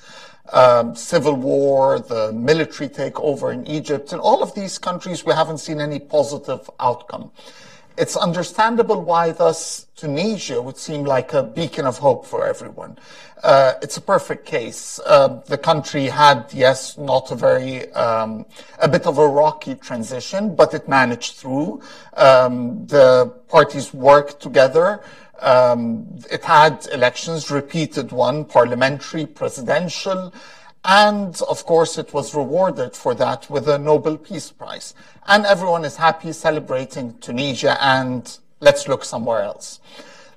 Um, 0.51 0.93
civil 0.93 1.35
war, 1.35 1.99
the 1.99 2.33
military 2.33 2.89
takeover 2.89 3.53
in 3.53 3.65
Egypt, 3.65 4.11
in 4.11 4.19
all 4.19 4.43
of 4.43 4.55
these 4.55 4.77
countries, 4.77 5.23
we 5.23 5.31
haven't 5.33 5.59
seen 5.59 5.79
any 5.79 5.99
positive 5.99 6.69
outcome. 6.81 7.31
It's 7.97 8.15
understandable 8.15 9.01
why 9.01 9.31
thus 9.31 9.87
Tunisia 9.95 10.61
would 10.61 10.77
seem 10.77 11.03
like 11.03 11.33
a 11.33 11.41
beacon 11.41 11.87
of 11.87 11.97
hope 11.97 12.27
for 12.27 12.47
everyone. 12.47 12.99
Uh, 13.43 13.73
it's 13.81 13.97
a 13.97 14.01
perfect 14.01 14.45
case. 14.45 14.99
Uh, 15.03 15.41
the 15.47 15.57
country 15.57 16.05
had, 16.05 16.45
yes, 16.53 16.95
not 16.99 17.31
a 17.31 17.35
very, 17.35 17.91
um, 17.93 18.45
a 18.79 18.87
bit 18.87 19.07
of 19.07 19.17
a 19.17 19.27
rocky 19.27 19.73
transition, 19.73 20.55
but 20.55 20.75
it 20.75 20.87
managed 20.87 21.37
through. 21.37 21.81
Um, 22.13 22.85
the 22.85 23.33
parties 23.47 23.95
worked 23.95 24.41
together. 24.41 25.01
Um, 25.39 26.19
it 26.31 26.43
had 26.43 26.87
elections, 26.93 27.49
repeated 27.49 28.11
one, 28.11 28.45
parliamentary, 28.45 29.25
presidential, 29.25 30.33
and 30.87 31.41
of 31.49 31.65
course, 31.65 31.97
it 31.97 32.13
was 32.13 32.33
rewarded 32.33 32.95
for 32.95 33.13
that 33.15 33.49
with 33.49 33.67
a 33.67 33.77
Nobel 33.77 34.17
Peace 34.17 34.51
Prize. 34.51 34.93
And 35.27 35.45
everyone 35.45 35.83
is 35.83 35.97
happy 35.97 36.31
celebrating 36.31 37.17
Tunisia 37.19 37.77
and 37.83 38.39
let's 38.61 38.87
look 38.87 39.03
somewhere 39.03 39.41
else. 39.41 39.81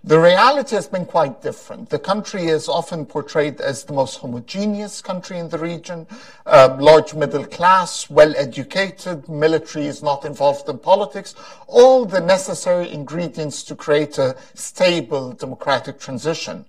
The 0.03 0.19
reality 0.19 0.75
has 0.75 0.89
been 0.89 1.05
quite 1.05 1.41
different. 1.41 1.91
The 1.91 2.01
country 2.01 2.47
is 2.47 2.69
often 2.69 3.07
portrayed 3.07 3.61
as 3.61 3.85
the 3.85 3.93
most 3.93 4.17
homogeneous 4.17 5.01
country 5.01 5.39
in 5.39 5.51
the 5.51 5.59
region, 5.59 6.09
uh, 6.47 6.77
large 6.81 7.15
middle 7.15 7.45
class, 7.45 8.11
well 8.11 8.35
educated, 8.37 9.29
military 9.29 9.87
is 9.87 10.03
not 10.03 10.25
involved 10.25 10.69
in 10.69 10.79
politics, 10.79 11.37
all 11.69 12.05
the 12.07 12.21
necessary 12.21 12.91
ingredients 12.91 13.63
to 13.65 13.77
create 13.77 14.19
a 14.19 14.37
stable 14.55 15.31
democratic 15.33 16.01
transition. 16.01 16.65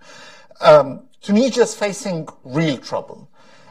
Um, 0.60 1.08
Tunisia 1.22 1.62
is 1.62 1.74
facing 1.74 2.28
real 2.44 2.78
trouble. 2.78 3.28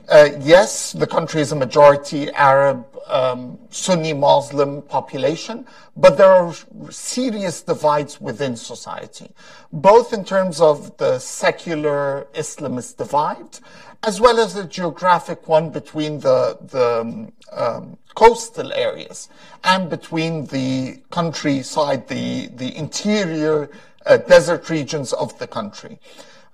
Uh, 0.09 0.31
yes, 0.41 0.93
the 0.93 1.07
country 1.07 1.41
is 1.41 1.53
a 1.53 1.57
majority 1.57 2.31
Arab, 2.33 2.85
um, 3.07 3.59
Sunni 3.71 4.13
Muslim 4.13 4.83
population, 4.83 5.67
but 5.97 6.17
there 6.17 6.31
are 6.33 6.55
serious 6.91 7.63
divides 7.63 8.21
within 8.21 8.57
society, 8.57 9.31
both 9.73 10.13
in 10.13 10.25
terms 10.25 10.61
of 10.61 10.97
the 10.97 11.19
secular 11.19 12.27
Islamist 12.35 12.97
divide, 12.97 13.59
as 14.03 14.21
well 14.21 14.41
as 14.41 14.55
the 14.55 14.65
geographic 14.65 15.47
one 15.47 15.71
between 15.71 16.21
the, 16.21 16.59
the 16.63 17.31
um, 17.53 17.99
coastal 18.15 18.73
areas 18.73 19.29
and 19.65 19.91
between 19.91 20.47
the 20.47 21.01
countryside, 21.11 22.09
the, 22.09 22.47
the 22.55 22.77
interior 22.77 23.71
uh, 24.07 24.17
desert 24.17 24.71
regions 24.71 25.13
of 25.13 25.39
the 25.39 25.47
country. 25.47 25.99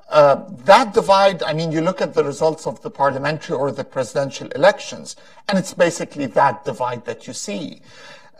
Uh, 0.08 0.44
that 0.64 0.94
divide, 0.94 1.42
I 1.42 1.52
mean, 1.52 1.72
you 1.72 1.80
look 1.80 2.00
at 2.00 2.14
the 2.14 2.22
results 2.22 2.66
of 2.66 2.80
the 2.82 2.90
parliamentary 2.90 3.56
or 3.56 3.72
the 3.72 3.84
presidential 3.84 4.48
elections, 4.48 5.16
and 5.48 5.58
it's 5.58 5.74
basically 5.74 6.26
that 6.26 6.64
divide 6.64 7.04
that 7.06 7.26
you 7.26 7.32
see. 7.32 7.80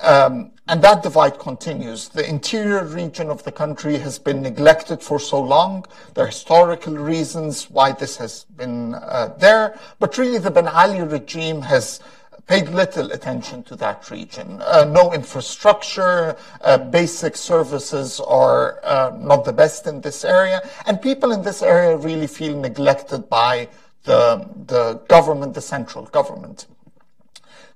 Um, 0.01 0.53
and 0.69 0.83
that 0.83 1.03
divide 1.03 1.39
continues. 1.39 2.09
The 2.09 2.29
interior 2.29 2.85
region 2.85 3.31
of 3.31 3.43
the 3.45 3.53
country 3.53 3.97
has 3.99 4.19
been 4.19 4.43
neglected 4.43 5.03
for 5.03 5.19
so 5.19 5.41
long. 5.41 5.87
There 6.15 6.25
are 6.25 6.29
historical 6.29 6.95
reasons 6.95 7.71
why 7.71 7.93
this 7.93 8.19
has 8.19 8.45
been 8.57 8.95
uh, 8.95 9.35
there, 9.39 9.79
but 9.99 10.19
really 10.19 10.39
the 10.39 10.51
Ben 10.51 10.69
Ali 10.69 11.01
regime 11.01 11.63
has 11.63 12.01
paid 12.47 12.69
little 12.69 13.11
attention 13.13 13.63
to 13.65 13.75
that 13.77 14.09
region. 14.11 14.63
Uh, 14.63 14.85
no 14.85 15.13
infrastructure, 15.13 16.37
uh, 16.61 16.79
basic 16.79 17.37
services 17.37 18.21
are 18.21 18.81
uh, 18.85 19.17
not 19.19 19.45
the 19.45 19.53
best 19.53 19.87
in 19.87 20.01
this 20.01 20.25
area, 20.25 20.61
and 20.87 21.03
people 21.03 21.33
in 21.33 21.43
this 21.43 21.63
area 21.63 21.97
really 21.97 22.27
feel 22.27 22.57
neglected 22.59 23.29
by 23.29 23.69
the, 24.05 24.49
the 24.67 24.95
government, 25.09 25.55
the 25.55 25.61
central 25.61 26.05
government. 26.07 26.67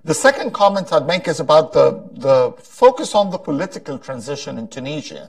The 0.02 0.14
second 0.14 0.54
comment 0.54 0.94
I'd 0.94 1.06
make 1.06 1.28
is 1.28 1.40
about 1.40 1.74
the, 1.74 2.02
the 2.12 2.54
focus 2.62 3.14
on 3.14 3.28
the 3.28 3.36
political 3.36 3.98
transition 3.98 4.56
in 4.56 4.66
Tunisia 4.66 5.28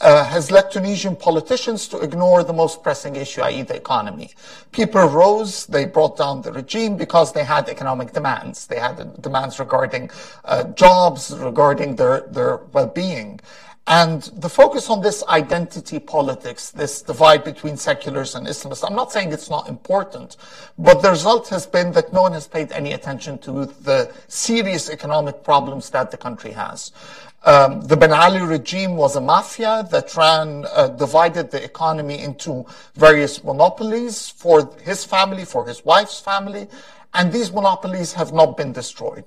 uh, 0.00 0.24
has 0.26 0.48
led 0.52 0.70
Tunisian 0.70 1.16
politicians 1.16 1.88
to 1.88 1.98
ignore 1.98 2.44
the 2.44 2.52
most 2.52 2.84
pressing 2.84 3.16
issue, 3.16 3.40
i.e. 3.42 3.62
the 3.62 3.74
economy. 3.74 4.30
People 4.70 5.06
rose, 5.06 5.66
they 5.66 5.86
brought 5.86 6.16
down 6.16 6.42
the 6.42 6.52
regime 6.52 6.96
because 6.96 7.32
they 7.32 7.42
had 7.42 7.68
economic 7.68 8.12
demands. 8.12 8.68
They 8.68 8.78
had 8.78 9.20
demands 9.20 9.58
regarding 9.58 10.08
uh, 10.44 10.64
jobs, 10.74 11.36
regarding 11.36 11.96
their, 11.96 12.20
their 12.20 12.58
well-being. 12.72 13.40
And 13.86 14.22
the 14.36 14.48
focus 14.48 14.88
on 14.90 15.00
this 15.00 15.24
identity 15.24 15.98
politics, 15.98 16.70
this 16.70 17.02
divide 17.02 17.42
between 17.42 17.76
seculars 17.76 18.36
and 18.36 18.46
Islamists, 18.46 18.88
I'm 18.88 18.94
not 18.94 19.10
saying 19.10 19.32
it's 19.32 19.50
not 19.50 19.68
important, 19.68 20.36
but 20.78 21.02
the 21.02 21.10
result 21.10 21.48
has 21.48 21.66
been 21.66 21.90
that 21.92 22.12
no 22.12 22.22
one 22.22 22.32
has 22.32 22.46
paid 22.46 22.70
any 22.70 22.92
attention 22.92 23.38
to 23.38 23.66
the 23.66 24.12
serious 24.28 24.88
economic 24.88 25.42
problems 25.42 25.90
that 25.90 26.12
the 26.12 26.16
country 26.16 26.52
has. 26.52 26.92
Um, 27.44 27.80
the 27.80 27.96
Ben 27.96 28.12
Ali 28.12 28.40
regime 28.40 28.94
was 28.94 29.16
a 29.16 29.20
mafia 29.20 29.84
that 29.90 30.16
ran, 30.16 30.64
uh, 30.72 30.86
divided 30.86 31.50
the 31.50 31.64
economy 31.64 32.22
into 32.22 32.64
various 32.94 33.42
monopolies 33.42 34.28
for 34.28 34.72
his 34.84 35.04
family, 35.04 35.44
for 35.44 35.66
his 35.66 35.84
wife's 35.84 36.20
family, 36.20 36.68
and 37.14 37.32
these 37.32 37.52
monopolies 37.52 38.12
have 38.12 38.32
not 38.32 38.56
been 38.56 38.72
destroyed 38.72 39.24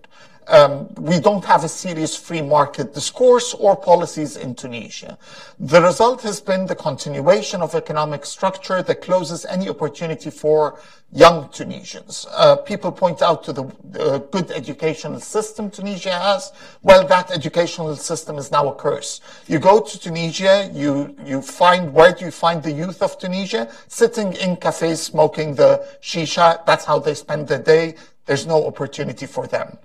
um, 0.47 0.87
we 0.95 1.19
don't 1.19 1.43
have 1.45 1.63
a 1.63 1.67
serious 1.67 2.15
free 2.15 2.41
market 2.41 2.93
discourse 2.93 3.53
or 3.53 3.75
policies 3.75 4.37
in 4.37 4.55
Tunisia. 4.55 5.17
The 5.59 5.81
result 5.81 6.21
has 6.23 6.39
been 6.41 6.65
the 6.65 6.75
continuation 6.75 7.61
of 7.61 7.73
economic 7.75 8.25
structure 8.25 8.81
that 8.83 9.01
closes 9.01 9.45
any 9.45 9.69
opportunity 9.69 10.29
for 10.29 10.79
young 11.11 11.49
Tunisians. 11.49 12.27
Uh, 12.31 12.57
people 12.57 12.91
point 12.91 13.21
out 13.21 13.43
to 13.45 13.53
the 13.53 13.63
uh, 13.99 14.17
good 14.17 14.51
educational 14.51 15.19
system 15.19 15.71
Tunisia 15.71 16.11
has. 16.11 16.51
Well, 16.83 17.07
that 17.07 17.31
educational 17.31 17.95
system 17.95 18.37
is 18.37 18.51
now 18.51 18.69
a 18.69 18.75
curse. 18.75 19.21
You 19.47 19.59
go 19.59 19.79
to 19.79 19.99
Tunisia, 19.99 20.69
you, 20.73 21.15
you 21.25 21.41
find, 21.41 21.93
where 21.93 22.11
do 22.11 22.25
you 22.25 22.31
find 22.31 22.61
the 22.61 22.71
youth 22.71 23.01
of 23.01 23.17
Tunisia? 23.17 23.71
Sitting 23.87 24.33
in 24.33 24.57
cafes 24.57 25.01
smoking 25.01 25.55
the 25.55 25.87
shisha. 26.01 26.65
That's 26.65 26.85
how 26.85 26.99
they 26.99 27.13
spend 27.13 27.47
their 27.47 27.61
day. 27.61 27.95
There's 28.25 28.47
no 28.47 28.65
opportunity 28.65 29.25
for 29.25 29.47
them. 29.47 29.77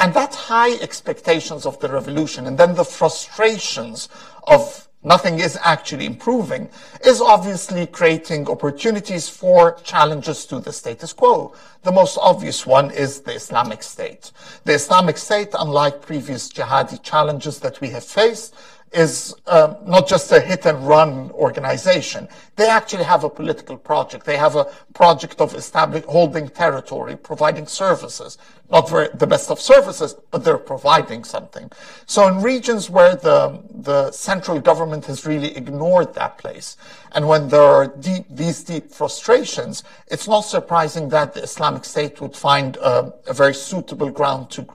And 0.00 0.12
that 0.14 0.34
high 0.34 0.74
expectations 0.74 1.66
of 1.66 1.78
the 1.80 1.88
revolution 1.88 2.46
and 2.46 2.58
then 2.58 2.74
the 2.74 2.84
frustrations 2.84 4.08
of 4.46 4.88
nothing 5.04 5.38
is 5.38 5.58
actually 5.62 6.06
improving 6.06 6.68
is 7.04 7.20
obviously 7.20 7.86
creating 7.86 8.48
opportunities 8.48 9.28
for 9.28 9.78
challenges 9.84 10.46
to 10.46 10.58
the 10.58 10.72
status 10.72 11.12
quo. 11.12 11.54
The 11.82 11.92
most 11.92 12.18
obvious 12.20 12.66
one 12.66 12.90
is 12.90 13.20
the 13.20 13.34
Islamic 13.34 13.82
State. 13.82 14.32
The 14.64 14.72
Islamic 14.72 15.18
State, 15.18 15.50
unlike 15.58 16.02
previous 16.02 16.50
jihadi 16.50 17.02
challenges 17.02 17.60
that 17.60 17.80
we 17.80 17.90
have 17.90 18.04
faced, 18.04 18.54
is 18.94 19.34
um, 19.46 19.76
not 19.84 20.06
just 20.06 20.30
a 20.32 20.40
hit 20.40 20.66
and 20.66 20.86
run 20.86 21.30
organization. 21.32 22.28
They 22.56 22.68
actually 22.68 23.04
have 23.04 23.24
a 23.24 23.30
political 23.30 23.76
project. 23.76 24.24
They 24.24 24.36
have 24.36 24.54
a 24.54 24.66
project 24.94 25.40
of 25.40 25.54
establishing, 25.54 26.08
holding 26.08 26.48
territory, 26.48 27.16
providing 27.16 27.66
services. 27.66 28.38
Not 28.70 28.88
very, 28.88 29.08
the 29.14 29.26
best 29.26 29.50
of 29.50 29.60
services, 29.60 30.14
but 30.30 30.44
they're 30.44 30.58
providing 30.58 31.24
something. 31.24 31.70
So 32.06 32.28
in 32.28 32.40
regions 32.40 32.88
where 32.88 33.16
the, 33.16 33.62
the 33.70 34.10
central 34.12 34.60
government 34.60 35.06
has 35.06 35.26
really 35.26 35.56
ignored 35.56 36.14
that 36.14 36.38
place, 36.38 36.76
and 37.12 37.28
when 37.28 37.48
there 37.48 37.62
are 37.62 37.88
deep, 37.88 38.24
these 38.30 38.62
deep 38.62 38.90
frustrations, 38.90 39.82
it's 40.06 40.28
not 40.28 40.42
surprising 40.42 41.08
that 41.10 41.34
the 41.34 41.42
Islamic 41.42 41.84
State 41.84 42.20
would 42.20 42.36
find 42.36 42.76
a, 42.76 43.12
a 43.26 43.34
very 43.34 43.54
suitable 43.54 44.10
ground 44.10 44.50
to, 44.50 44.66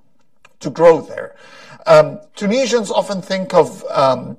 to 0.59 0.69
grow 0.69 1.01
there. 1.01 1.35
Um, 1.89 2.19
Tunisians 2.35 2.91
often 2.91 3.19
think 3.19 3.55
of 3.55 3.83
um, 3.85 4.37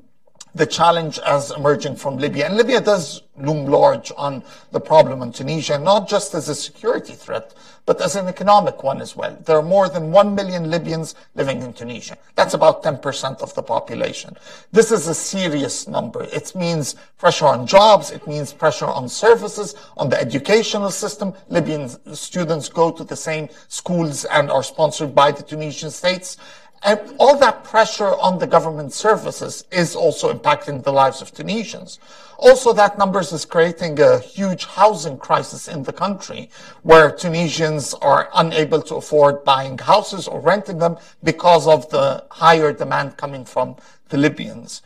the 0.54 0.66
challenge 0.66 1.18
as 1.18 1.50
emerging 1.50 1.96
from 1.96 2.16
Libya. 2.16 2.46
And 2.46 2.56
Libya 2.56 2.80
does 2.80 3.22
loom 3.36 3.66
large 3.66 4.12
on 4.16 4.44
the 4.70 4.78
problem 4.78 5.20
in 5.22 5.32
Tunisia, 5.32 5.76
not 5.76 6.08
just 6.08 6.32
as 6.34 6.48
a 6.48 6.54
security 6.54 7.12
threat, 7.12 7.52
but 7.86 8.00
as 8.00 8.14
an 8.14 8.28
economic 8.28 8.84
one 8.84 9.00
as 9.00 9.16
well. 9.16 9.36
There 9.46 9.56
are 9.56 9.62
more 9.62 9.88
than 9.88 10.12
1 10.12 10.34
million 10.34 10.70
Libyans 10.70 11.16
living 11.34 11.60
in 11.62 11.72
Tunisia. 11.72 12.16
That's 12.36 12.54
about 12.54 12.84
10% 12.84 13.40
of 13.40 13.52
the 13.54 13.62
population. 13.62 14.36
This 14.70 14.92
is 14.92 15.08
a 15.08 15.14
serious 15.14 15.88
number. 15.88 16.22
It 16.24 16.54
means 16.54 16.94
pressure 17.18 17.46
on 17.46 17.66
jobs. 17.66 18.12
It 18.12 18.26
means 18.28 18.52
pressure 18.52 18.86
on 18.86 19.08
services, 19.08 19.74
on 19.96 20.08
the 20.08 20.20
educational 20.20 20.90
system. 20.90 21.32
Libyan 21.48 21.88
students 22.14 22.68
go 22.68 22.92
to 22.92 23.02
the 23.02 23.16
same 23.16 23.48
schools 23.66 24.24
and 24.26 24.50
are 24.50 24.62
sponsored 24.62 25.14
by 25.14 25.32
the 25.32 25.42
Tunisian 25.42 25.90
states. 25.90 26.36
And 26.82 27.14
all 27.18 27.36
that 27.38 27.62
pressure 27.64 28.14
on 28.16 28.38
the 28.38 28.46
government 28.46 28.92
services 28.94 29.64
is 29.70 29.94
also 29.94 30.32
impacting 30.32 30.82
the 30.82 30.92
lives 30.92 31.20
of 31.20 31.32
Tunisians. 31.32 31.98
Also, 32.38 32.72
that 32.72 32.96
numbers 32.96 33.32
is 33.32 33.44
creating 33.44 34.00
a 34.00 34.18
huge 34.18 34.64
housing 34.64 35.18
crisis 35.18 35.68
in 35.68 35.82
the 35.82 35.92
country 35.92 36.48
where 36.82 37.10
Tunisians 37.10 37.92
are 37.92 38.30
unable 38.34 38.80
to 38.80 38.94
afford 38.94 39.44
buying 39.44 39.76
houses 39.76 40.26
or 40.26 40.40
renting 40.40 40.78
them 40.78 40.96
because 41.22 41.66
of 41.66 41.90
the 41.90 42.24
higher 42.30 42.72
demand 42.72 43.18
coming 43.18 43.44
from 43.44 43.76
the 44.08 44.16
Libyans. 44.16 44.80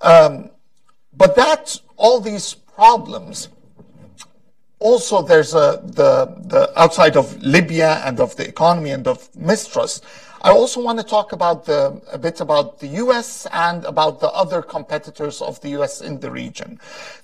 Um, 0.00 0.50
but 1.12 1.34
that, 1.34 1.80
all 1.96 2.20
these 2.20 2.54
problems, 2.54 3.48
also 4.78 5.22
there's 5.22 5.54
a, 5.54 5.80
the, 5.82 6.26
the 6.46 6.72
outside 6.80 7.16
of 7.16 7.40
Libya 7.42 8.00
and 8.04 8.20
of 8.20 8.36
the 8.36 8.46
economy 8.46 8.90
and 8.90 9.08
of 9.08 9.28
mistrust, 9.34 10.04
I 10.44 10.50
also 10.50 10.82
want 10.82 10.98
to 10.98 11.04
talk 11.04 11.30
about 11.30 11.66
the, 11.66 12.02
a 12.10 12.18
bit 12.18 12.40
about 12.40 12.80
the 12.80 12.88
US 12.88 13.46
and 13.52 13.84
about 13.84 14.18
the 14.18 14.28
other 14.30 14.60
competitors 14.60 15.40
of 15.40 15.60
the 15.60 15.68
US 15.80 16.00
in 16.00 16.18
the 16.18 16.32
region. 16.32 16.80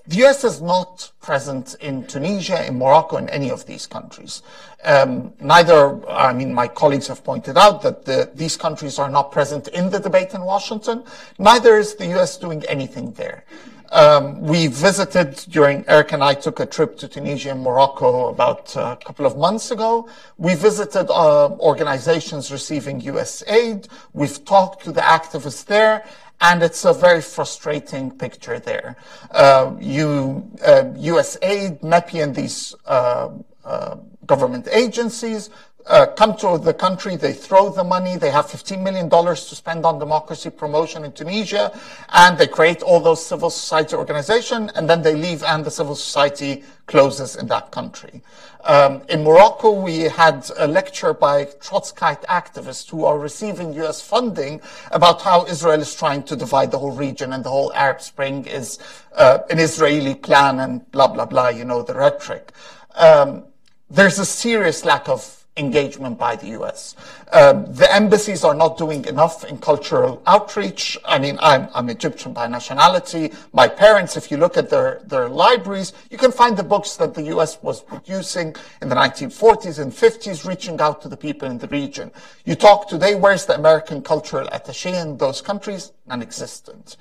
The 0.06 0.24
US 0.24 0.44
is 0.44 0.62
not 0.62 1.10
present 1.20 1.74
in 1.80 2.06
Tunisia, 2.06 2.64
in 2.64 2.78
Morocco, 2.78 3.16
in 3.16 3.28
any 3.30 3.50
of 3.50 3.66
these 3.66 3.88
countries. 3.88 4.42
Um, 4.84 5.32
neither, 5.40 6.08
I 6.08 6.32
mean, 6.32 6.54
my 6.54 6.68
colleagues 6.68 7.08
have 7.08 7.24
pointed 7.24 7.58
out 7.58 7.82
that 7.82 8.04
the, 8.04 8.30
these 8.34 8.56
countries 8.56 9.00
are 9.00 9.10
not 9.10 9.32
present 9.32 9.66
in 9.66 9.90
the 9.90 9.98
debate 9.98 10.34
in 10.34 10.42
Washington. 10.42 11.02
Neither 11.40 11.76
is 11.76 11.96
the 11.96 12.06
US 12.18 12.36
doing 12.36 12.64
anything 12.66 13.10
there. 13.12 13.44
Um, 13.90 14.42
we 14.42 14.66
visited 14.66 15.36
during 15.48 15.84
Eric 15.88 16.12
and 16.12 16.22
I 16.22 16.34
took 16.34 16.60
a 16.60 16.66
trip 16.66 16.98
to 16.98 17.08
Tunisia 17.08 17.52
and 17.52 17.62
Morocco 17.62 18.28
about 18.28 18.76
a 18.76 18.98
couple 19.02 19.24
of 19.24 19.36
months 19.38 19.70
ago. 19.70 20.08
We 20.36 20.54
visited 20.54 21.10
uh, 21.10 21.50
organizations 21.52 22.52
receiving 22.52 23.00
U.S. 23.02 23.42
aid. 23.46 23.88
We've 24.12 24.44
talked 24.44 24.84
to 24.84 24.92
the 24.92 25.00
activists 25.00 25.64
there, 25.64 26.04
and 26.40 26.62
it's 26.62 26.84
a 26.84 26.92
very 26.92 27.22
frustrating 27.22 28.10
picture 28.10 28.58
there. 28.58 28.96
Uh, 29.30 29.74
you, 29.80 30.50
uh, 30.66 30.84
U.S. 30.96 31.38
aid, 31.40 31.80
MEPI, 31.80 32.22
and 32.22 32.34
these 32.34 32.74
uh, 32.84 33.30
uh, 33.64 33.96
government 34.26 34.68
agencies 34.70 35.48
uh, 35.86 36.06
come 36.06 36.36
to 36.36 36.58
the 36.58 36.74
country, 36.74 37.16
they 37.16 37.32
throw 37.32 37.70
the 37.70 37.84
money, 37.84 38.16
they 38.16 38.30
have 38.30 38.46
$15 38.46 38.82
million 38.82 39.08
to 39.08 39.36
spend 39.36 39.86
on 39.86 39.98
democracy 39.98 40.50
promotion 40.50 41.04
in 41.04 41.12
Tunisia, 41.12 41.78
and 42.10 42.36
they 42.36 42.46
create 42.46 42.82
all 42.82 43.00
those 43.00 43.24
civil 43.24 43.48
society 43.48 43.96
organizations, 43.96 44.70
and 44.74 44.88
then 44.88 45.02
they 45.02 45.14
leave 45.14 45.42
and 45.42 45.64
the 45.64 45.70
civil 45.70 45.94
society 45.94 46.62
closes 46.86 47.36
in 47.36 47.46
that 47.46 47.70
country. 47.70 48.22
Um, 48.64 49.02
in 49.08 49.22
Morocco, 49.22 49.70
we 49.70 50.00
had 50.00 50.50
a 50.58 50.66
lecture 50.66 51.14
by 51.14 51.44
Trotskyite 51.44 52.24
activists 52.26 52.90
who 52.90 53.04
are 53.04 53.18
receiving 53.18 53.72
U.S. 53.74 54.02
funding 54.02 54.60
about 54.90 55.22
how 55.22 55.46
Israel 55.46 55.80
is 55.80 55.94
trying 55.94 56.24
to 56.24 56.36
divide 56.36 56.70
the 56.70 56.78
whole 56.78 56.90
region 56.90 57.32
and 57.32 57.44
the 57.44 57.50
whole 57.50 57.72
Arab 57.72 58.02
Spring 58.02 58.44
is 58.46 58.78
uh, 59.14 59.38
an 59.48 59.58
Israeli 59.58 60.16
plan 60.16 60.60
and 60.60 60.90
blah, 60.90 61.06
blah, 61.06 61.24
blah, 61.24 61.48
you 61.48 61.64
know, 61.64 61.82
the 61.82 61.94
rhetoric. 61.94 62.52
Um, 62.96 63.44
there's 63.88 64.18
a 64.18 64.26
serious 64.26 64.84
lack 64.84 65.08
of 65.08 65.37
engagement 65.58 66.18
by 66.18 66.36
the 66.36 66.48
US. 66.58 66.94
Um, 67.32 67.72
the 67.74 67.92
embassies 67.92 68.44
are 68.44 68.54
not 68.54 68.78
doing 68.78 69.04
enough 69.04 69.44
in 69.44 69.58
cultural 69.58 70.22
outreach. 70.26 70.96
I 71.04 71.18
mean, 71.18 71.36
I'm, 71.40 71.68
I'm, 71.74 71.90
Egyptian 71.90 72.32
by 72.32 72.46
nationality. 72.46 73.32
My 73.52 73.68
parents, 73.68 74.16
if 74.16 74.30
you 74.30 74.36
look 74.36 74.56
at 74.56 74.70
their, 74.70 75.00
their 75.04 75.28
libraries, 75.28 75.92
you 76.10 76.18
can 76.18 76.32
find 76.32 76.56
the 76.56 76.62
books 76.62 76.96
that 76.96 77.14
the 77.14 77.22
US 77.34 77.62
was 77.62 77.82
producing 77.82 78.54
in 78.80 78.88
the 78.88 78.94
1940s 78.94 79.78
and 79.78 79.92
50s, 79.92 80.46
reaching 80.46 80.80
out 80.80 81.02
to 81.02 81.08
the 81.08 81.16
people 81.16 81.50
in 81.50 81.58
the 81.58 81.68
region. 81.68 82.10
You 82.44 82.54
talk 82.54 82.88
today, 82.88 83.14
where's 83.14 83.46
the 83.46 83.54
American 83.54 84.02
cultural 84.02 84.46
attaché 84.48 85.02
in 85.02 85.18
those 85.18 85.40
countries? 85.40 85.92
Non-existent. 86.06 86.96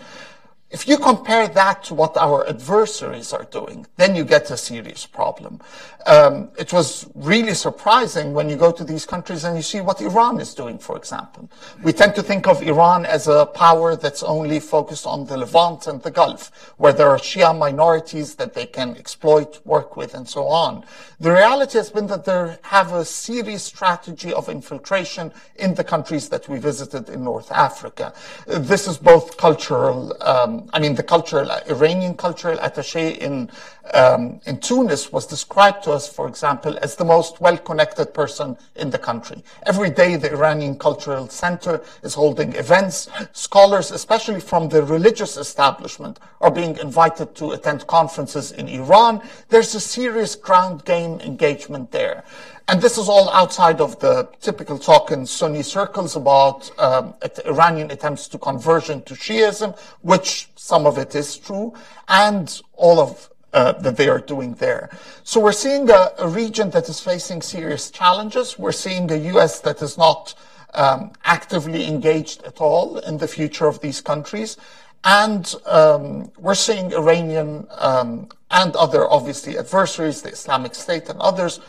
If 0.69 0.85
you 0.85 0.97
compare 0.97 1.47
that 1.47 1.85
to 1.85 1.93
what 1.93 2.17
our 2.17 2.45
adversaries 2.47 3.31
are 3.31 3.45
doing, 3.45 3.87
then 3.95 4.15
you 4.15 4.25
get 4.25 4.51
a 4.51 4.57
serious 4.57 5.05
problem. 5.05 5.61
Um, 6.07 6.49
it 6.57 6.71
was 6.71 7.05
really 7.15 7.53
surprising 7.53 8.33
when 8.33 8.47
you 8.49 8.55
go 8.55 8.71
to 8.71 8.85
these 8.85 9.05
countries 9.05 9.43
and 9.43 9.57
you 9.57 9.61
see 9.61 9.81
what 9.81 9.99
Iran 9.99 10.39
is 10.39 10.53
doing, 10.53 10.77
for 10.79 10.95
example. 10.95 11.49
We 11.83 11.91
tend 11.91 12.15
to 12.15 12.23
think 12.23 12.47
of 12.47 12.61
Iran 12.61 13.05
as 13.05 13.27
a 13.27 13.45
power 13.45 13.97
that's 13.97 14.23
only 14.23 14.61
focused 14.61 15.05
on 15.05 15.25
the 15.25 15.35
Levant 15.35 15.85
and 15.85 16.01
the 16.01 16.11
Gulf, 16.11 16.73
where 16.77 16.93
there 16.93 17.09
are 17.09 17.17
Shia 17.17 17.51
minorities 17.57 18.35
that 18.35 18.53
they 18.53 18.65
can 18.65 18.95
exploit, 18.95 19.59
work 19.65 19.97
with, 19.97 20.13
and 20.13 20.25
so 20.25 20.47
on. 20.47 20.85
The 21.19 21.31
reality 21.31 21.77
has 21.77 21.89
been 21.89 22.07
that 22.07 22.23
they 22.23 22.55
have 22.61 22.93
a 22.93 23.03
serious 23.03 23.63
strategy 23.63 24.31
of 24.31 24.47
infiltration 24.47 25.33
in 25.57 25.73
the 25.73 25.83
countries 25.83 26.29
that 26.29 26.47
we 26.47 26.57
visited 26.57 27.09
in 27.09 27.25
North 27.25 27.51
Africa. 27.51 28.13
This 28.45 28.87
is 28.87 28.97
both 28.97 29.35
cultural, 29.35 30.15
um, 30.23 30.69
I 30.71 30.79
mean, 30.79 30.95
the 30.95 31.03
cultural, 31.03 31.51
Iranian 31.67 32.13
cultural 32.15 32.57
attaché 32.59 33.17
in, 33.17 33.49
um, 33.93 34.39
in 34.45 34.59
Tunis 34.59 35.11
was 35.11 35.25
described 35.25 35.83
to 35.83 35.91
us, 35.91 35.96
for 36.05 36.27
example, 36.27 36.77
as 36.81 36.97
the 36.97 37.05
most 37.05 37.39
well-connected 37.39 38.13
person 38.13 38.57
in 38.75 38.89
the 38.89 38.99
country. 38.99 39.41
Every 39.65 39.89
day, 39.89 40.17
the 40.17 40.31
Iranian 40.31 40.77
Cultural 40.77 41.29
Center 41.29 41.81
is 42.03 42.13
holding 42.13 42.53
events. 42.55 43.09
Scholars, 43.31 43.91
especially 43.91 44.41
from 44.41 44.67
the 44.67 44.83
religious 44.83 45.37
establishment, 45.37 46.19
are 46.41 46.51
being 46.51 46.77
invited 46.77 47.33
to 47.35 47.51
attend 47.51 47.87
conferences 47.87 48.51
in 48.51 48.67
Iran. 48.67 49.21
There's 49.47 49.73
a 49.75 49.79
serious 49.79 50.35
ground 50.35 50.83
game 50.83 51.21
engagement 51.21 51.91
there. 51.91 52.25
And 52.69 52.81
this 52.81 52.97
is 52.97 53.07
all 53.07 53.29
outside 53.29 53.79
of 53.79 53.97
the 53.99 54.27
typical 54.41 54.77
talk 54.77 55.11
in 55.11 55.25
Sunni 55.25 55.63
circles 55.63 56.17
about 56.17 56.69
um, 56.77 57.13
Iranian 57.45 57.91
attempts 57.91 58.27
to 58.27 58.37
conversion 58.37 59.01
to 59.03 59.13
Shiism, 59.13 59.77
which 60.01 60.49
some 60.55 60.85
of 60.85 60.97
it 60.97 61.15
is 61.15 61.37
true, 61.37 61.73
and 62.09 62.61
all 62.73 62.99
of 62.99 63.29
uh, 63.53 63.71
that 63.73 63.97
they 63.97 64.09
are 64.09 64.19
doing 64.19 64.53
there. 64.55 64.89
So 65.23 65.39
we're 65.39 65.51
seeing 65.51 65.89
a, 65.89 66.11
a, 66.19 66.27
region 66.27 66.69
that 66.71 66.89
is 66.89 66.99
facing 66.99 67.41
serious 67.41 67.89
challenges. 67.89 68.59
We're 68.59 68.71
seeing 68.71 69.09
a 69.11 69.15
U.S. 69.33 69.61
that 69.61 69.81
is 69.81 69.97
not 69.97 70.35
um, 70.73 71.11
actively 71.23 71.87
engaged 71.87 72.43
at 72.43 72.59
all 72.59 72.97
in 72.99 73.17
the 73.17 73.27
future 73.27 73.67
of 73.67 73.79
these 73.79 74.01
countries. 74.01 74.57
And 75.03 75.53
um, 75.65 76.31
we're 76.37 76.55
seeing 76.55 76.93
Iranian 76.93 77.67
um, 77.77 78.29
and 78.51 78.75
other, 78.75 79.09
obviously, 79.09 79.57
adversaries, 79.57 80.21
the 80.21 80.29
Islamic 80.31 80.75
State 80.75 81.09
and 81.09 81.19
others, 81.19 81.59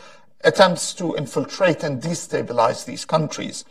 attempts 0.43 0.93
to 0.95 1.15
infiltrate 1.15 1.83
and 1.83 2.01
destabilize 2.01 2.85
these 2.85 3.05
countries. 3.05 3.65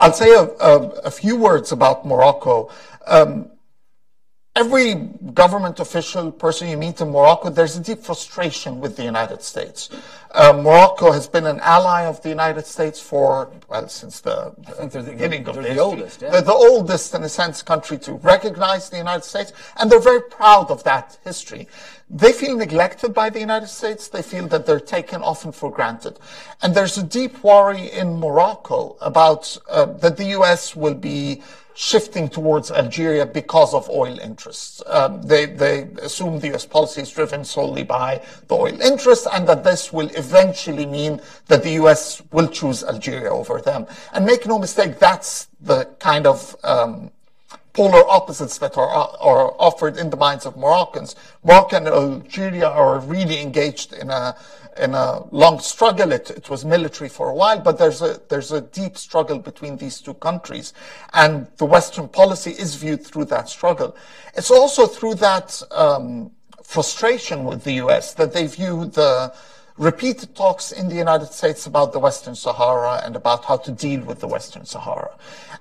I'll 0.00 0.12
say 0.12 0.34
a, 0.34 0.42
a, 0.42 0.88
a 1.04 1.10
few 1.10 1.36
words 1.36 1.72
about 1.72 2.06
Morocco. 2.06 2.70
Um, 3.06 3.50
every 4.56 4.94
government 4.94 5.80
official, 5.80 6.30
person 6.30 6.68
you 6.68 6.76
meet 6.76 7.00
in 7.00 7.10
Morocco, 7.10 7.50
there's 7.50 7.76
a 7.76 7.82
deep 7.82 8.00
frustration 8.00 8.80
with 8.80 8.96
the 8.96 9.02
United 9.02 9.42
States. 9.42 9.90
Uh, 10.30 10.52
Morocco 10.52 11.10
has 11.10 11.26
been 11.26 11.46
an 11.46 11.58
ally 11.60 12.02
of 12.02 12.22
the 12.22 12.28
United 12.28 12.64
States 12.66 13.00
for, 13.00 13.50
well, 13.68 13.88
since 13.88 14.20
the, 14.20 14.52
the 14.90 15.02
beginning 15.02 15.46
of 15.48 15.56
the, 15.56 15.62
the 15.62 15.78
oldest. 15.78 16.22
Yeah. 16.22 16.30
The, 16.30 16.42
the, 16.42 16.52
oldest, 16.52 17.14
in 17.14 17.22
a 17.24 17.28
sense, 17.28 17.62
country 17.62 17.98
to 17.98 18.14
recognize 18.14 18.90
the 18.90 18.96
United 18.96 19.24
States, 19.24 19.52
and 19.76 19.90
they're 19.90 20.00
very 20.00 20.22
proud 20.22 20.70
of 20.70 20.84
that 20.84 21.18
history. 21.24 21.66
They 22.08 22.32
feel 22.32 22.56
neglected 22.56 23.12
by 23.12 23.30
the 23.30 23.40
United 23.40 23.68
States. 23.68 24.08
They 24.08 24.22
feel 24.22 24.46
that 24.48 24.66
they're 24.66 24.78
taken 24.78 25.22
often 25.22 25.52
for 25.52 25.70
granted. 25.70 26.18
And 26.62 26.74
there's 26.74 26.98
a 26.98 27.02
deep 27.02 27.42
worry 27.42 27.90
in 27.90 28.18
Morocco 28.18 28.96
about 29.00 29.56
uh, 29.68 29.86
that 29.86 30.16
the 30.16 30.26
U.S. 30.38 30.76
will 30.76 30.94
be 30.94 31.42
shifting 31.74 32.28
towards 32.28 32.70
Algeria 32.70 33.26
because 33.26 33.74
of 33.74 33.90
oil 33.90 34.18
interests. 34.20 34.82
Um, 34.86 35.22
they, 35.22 35.46
they 35.46 35.88
assume 36.02 36.38
the 36.38 36.54
US 36.54 36.64
policy 36.64 37.02
is 37.02 37.10
driven 37.10 37.44
solely 37.44 37.82
by 37.82 38.22
the 38.46 38.54
oil 38.54 38.80
interests 38.80 39.26
and 39.32 39.46
that 39.48 39.64
this 39.64 39.92
will 39.92 40.08
eventually 40.14 40.86
mean 40.86 41.20
that 41.48 41.62
the 41.62 41.72
US 41.82 42.22
will 42.30 42.48
choose 42.48 42.84
Algeria 42.84 43.30
over 43.30 43.60
them. 43.60 43.86
And 44.12 44.24
make 44.24 44.46
no 44.46 44.58
mistake, 44.58 44.98
that's 44.98 45.48
the 45.60 45.86
kind 45.98 46.26
of 46.26 46.56
um, 46.62 47.10
polar 47.74 48.08
opposites 48.08 48.58
that 48.58 48.78
are, 48.78 48.88
are 48.88 49.54
offered 49.58 49.98
in 49.98 50.08
the 50.10 50.16
minds 50.16 50.46
of 50.46 50.56
Moroccans. 50.56 51.16
Morocco 51.42 51.76
and 51.76 51.88
Algeria 51.88 52.68
are 52.68 53.00
really 53.00 53.40
engaged 53.40 53.92
in 53.92 54.10
a 54.10 54.36
in 54.78 54.94
a 54.94 55.24
long 55.30 55.60
struggle. 55.60 56.12
It, 56.12 56.30
it, 56.30 56.50
was 56.50 56.64
military 56.64 57.08
for 57.08 57.28
a 57.30 57.34
while, 57.34 57.60
but 57.60 57.78
there's 57.78 58.02
a 58.02 58.20
there's 58.28 58.52
a 58.52 58.60
deep 58.60 58.96
struggle 58.96 59.38
between 59.38 59.76
these 59.76 60.00
two 60.00 60.14
countries, 60.14 60.72
and 61.12 61.46
the 61.56 61.64
Western 61.64 62.08
policy 62.08 62.50
is 62.50 62.74
viewed 62.76 63.04
through 63.04 63.26
that 63.26 63.48
struggle. 63.48 63.96
It's 64.34 64.50
also 64.50 64.86
through 64.86 65.16
that 65.16 65.62
um, 65.70 66.30
frustration 66.62 67.44
with 67.44 67.64
the 67.64 67.74
U.S. 67.74 68.14
that 68.14 68.32
they 68.32 68.46
view 68.46 68.86
the 68.86 69.34
repeated 69.76 70.34
talks 70.36 70.70
in 70.70 70.88
the 70.88 70.94
United 70.94 71.32
States 71.32 71.66
about 71.66 71.92
the 71.92 71.98
Western 71.98 72.34
Sahara 72.34 73.02
and 73.04 73.16
about 73.16 73.44
how 73.44 73.56
to 73.56 73.72
deal 73.72 74.00
with 74.02 74.20
the 74.20 74.28
Western 74.28 74.64
Sahara. 74.64 75.16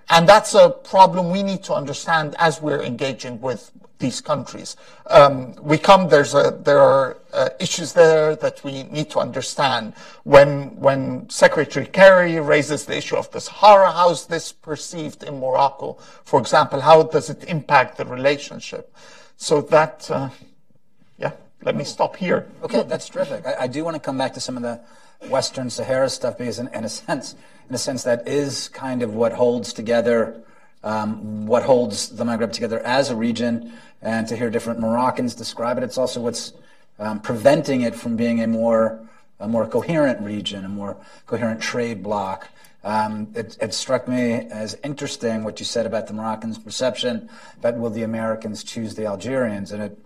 And 0.09 0.30
that's 0.30 0.53
a 0.53 0.70
problem 0.70 1.32
we 1.32 1.41
need 1.41 1.64
to 1.64 1.74
understand 1.74 2.36
as 2.38 2.61
we're 2.61 2.84
engaging 2.84 3.41
with 3.41 3.72
these 3.97 4.22
countries. 4.22 4.76
Um, 5.07 5.55
we 5.61 5.78
come, 5.78 6.09
there's 6.09 6.36
a, 6.36 6.59
there 6.64 6.80
are 6.80 7.18
uh, 7.32 7.49
issues 7.59 7.93
there 7.93 8.36
that 8.36 8.64
we 8.64 8.84
need 8.84 9.09
to 9.11 9.20
understand. 9.20 9.93
When, 10.24 10.76
when 10.80 11.30
Secretary 11.30 11.86
Kerry 11.86 12.39
raises 12.39 12.86
the 12.86 12.97
issue 12.97 13.16
of 13.16 13.32
the 13.32 13.39
Sahara, 13.39 13.91
how 13.91 14.11
is 14.11 14.26
this 14.26 14.51
perceived 14.51 15.24
in 15.24 15.39
Morocco? 15.39 15.97
For 16.26 16.39
example, 16.39 16.82
how 16.82 17.03
does 17.03 17.30
it 17.30 17.45
impact 17.45 17.97
the 17.97 18.05
relationship? 18.05 18.93
So 19.38 19.61
that, 19.61 20.11
uh, 20.11 20.30
let 21.64 21.76
me 21.76 21.84
stop 21.84 22.16
here. 22.16 22.47
Okay, 22.64 22.84
that's 22.84 23.07
terrific. 23.09 23.45
I, 23.45 23.64
I, 23.64 23.68
do 23.68 23.84
want 23.84 23.95
to 23.95 23.99
come 23.99 24.18
back 24.18 24.34
to 24.34 24.39
some 24.39 24.57
of 24.57 24.64
the 24.64 24.80
Western 25.30 25.70
Sahara 25.70 26.09
stuff 26.09 26.38
because, 26.38 26.59
in, 26.59 26.68
in 26.70 26.84
a 26.84 26.89
sense, 26.89 27.36
in 27.70 27.76
a 27.76 27.78
sense, 27.78 28.03
that 28.03 28.28
is 28.28 28.68
kind 28.70 29.01
of 29.01 29.14
what 29.14 29.34
holds 29.34 29.74
together 29.74 30.43
um, 30.84 31.45
what 31.47 31.64
holds 31.64 32.09
the 32.09 32.24
Maghreb 32.24 32.51
together 32.51 32.80
as 32.82 33.09
a 33.09 33.16
region, 33.16 33.74
and 34.01 34.28
to 34.28 34.36
hear 34.36 34.49
different 34.49 34.80
Moroccans 34.80 35.34
describe 35.34 35.78
it. 35.78 35.84
It's 35.84 35.97
also 35.97 36.22
what's 36.22 36.53
um, 36.99 37.22
preventing 37.22 37.82
it 37.82 37.95
from 37.95 38.16
being 38.16 38.41
a 38.41 38.47
more 38.47 38.99
a 39.39 39.47
more 39.47 39.68
coherent 39.68 40.22
region, 40.22 40.64
a 40.64 40.70
more 40.70 40.97
coherent 41.26 41.61
trade 41.61 42.03
bloc. 42.03 42.47
Um, 42.84 43.30
it, 43.34 43.57
it, 43.61 43.74
struck 43.74 44.09
me 44.09 44.34
as 44.34 44.78
interesting 44.84 45.45
what 45.45 45.59
you 45.59 45.66
said 45.66 45.86
about 45.86 46.07
the 46.07 46.14
Moroccans' 46.14 46.57
perception 46.57 47.30
that 47.61 47.78
will 47.78 47.89
the 47.89 48.03
Americans 48.03 48.61
choose 48.61 48.95
the 48.95 49.05
Algerians, 49.05 49.72
and 49.72 49.82
it 49.82 49.97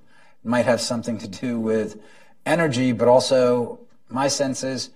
might 0.48 0.66
have 0.66 0.82
something 0.82 1.18
to 1.20 1.28
do 1.28 1.60
with 1.60 2.02
energy, 2.46 2.94
but 2.94 3.08
also 3.08 3.80
my 4.10 4.28
sense 4.28 4.64
is 4.64 4.90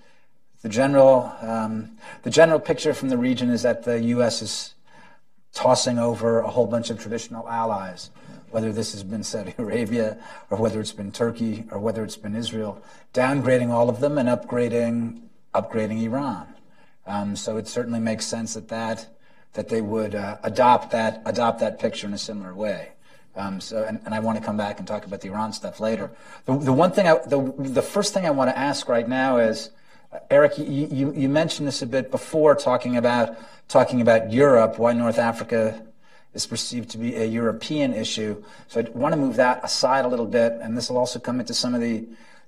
the 0.61 0.69
general 0.69 1.33
um, 1.41 1.97
the 2.23 2.29
general 2.29 2.59
picture 2.59 2.93
from 2.93 3.09
the 3.09 3.17
region 3.17 3.49
is 3.49 3.63
that 3.63 3.83
the 3.83 4.01
U.S. 4.15 4.41
is 4.41 4.75
tossing 5.53 5.99
over 5.99 6.39
a 6.39 6.49
whole 6.49 6.67
bunch 6.67 6.89
of 6.89 6.99
traditional 6.99 7.47
allies, 7.49 8.09
whether 8.51 8.71
this 8.71 8.93
has 8.93 9.03
been 9.03 9.23
Saudi 9.23 9.53
Arabia 9.57 10.17
or 10.49 10.57
whether 10.57 10.79
it's 10.79 10.93
been 10.93 11.11
Turkey 11.11 11.65
or 11.71 11.79
whether 11.79 12.03
it's 12.03 12.17
been 12.17 12.35
Israel, 12.35 12.81
downgrading 13.13 13.69
all 13.69 13.89
of 13.89 13.99
them 13.99 14.17
and 14.17 14.29
upgrading 14.29 15.21
upgrading 15.53 16.01
Iran. 16.01 16.47
Um, 17.05 17.35
so 17.35 17.57
it 17.57 17.67
certainly 17.67 17.99
makes 17.99 18.25
sense 18.25 18.53
that 18.53 18.69
that 18.69 19.07
that 19.53 19.67
they 19.67 19.81
would 19.81 20.15
uh, 20.15 20.37
adopt 20.43 20.91
that 20.91 21.21
adopt 21.25 21.59
that 21.59 21.79
picture 21.79 22.07
in 22.07 22.13
a 22.13 22.17
similar 22.17 22.53
way. 22.53 22.91
Um, 23.35 23.61
so, 23.61 23.83
and, 23.83 23.99
and, 24.05 24.13
I 24.13 24.19
want 24.19 24.37
to 24.39 24.43
come 24.43 24.57
back 24.57 24.79
and 24.79 24.87
talk 24.87 25.05
about 25.05 25.21
the 25.21 25.29
Iran 25.29 25.53
stuff 25.53 25.79
later. 25.79 26.11
The, 26.45 26.57
the 26.57 26.73
one 26.73 26.91
thing, 26.91 27.07
I, 27.07 27.17
the, 27.25 27.53
the 27.57 27.81
first 27.81 28.13
thing 28.13 28.25
I 28.25 28.29
want 28.29 28.49
to 28.49 28.57
ask 28.57 28.89
right 28.89 29.07
now 29.07 29.37
is, 29.37 29.69
uh, 30.11 30.19
Eric, 30.29 30.57
you, 30.57 30.65
you, 30.65 31.13
you 31.13 31.29
mentioned 31.29 31.65
this 31.65 31.81
a 31.81 31.85
bit 31.85 32.11
before, 32.11 32.55
talking 32.55 32.97
about 32.97 33.37
talking 33.69 34.01
about 34.01 34.33
Europe, 34.33 34.77
why 34.77 34.91
North 34.91 35.17
Africa 35.17 35.81
is 36.33 36.45
perceived 36.45 36.89
to 36.89 36.97
be 36.97 37.15
a 37.15 37.23
European 37.25 37.93
issue. 37.93 38.43
So 38.67 38.81
I 38.81 38.89
want 38.89 39.13
to 39.13 39.19
move 39.19 39.37
that 39.37 39.63
aside 39.63 40.03
a 40.03 40.09
little 40.09 40.25
bit, 40.25 40.53
and 40.61 40.77
this 40.77 40.89
will 40.89 40.97
also 40.97 41.19
come 41.19 41.39
into 41.39 41.53
some 41.53 41.73
of 41.73 41.79
the 41.79 42.05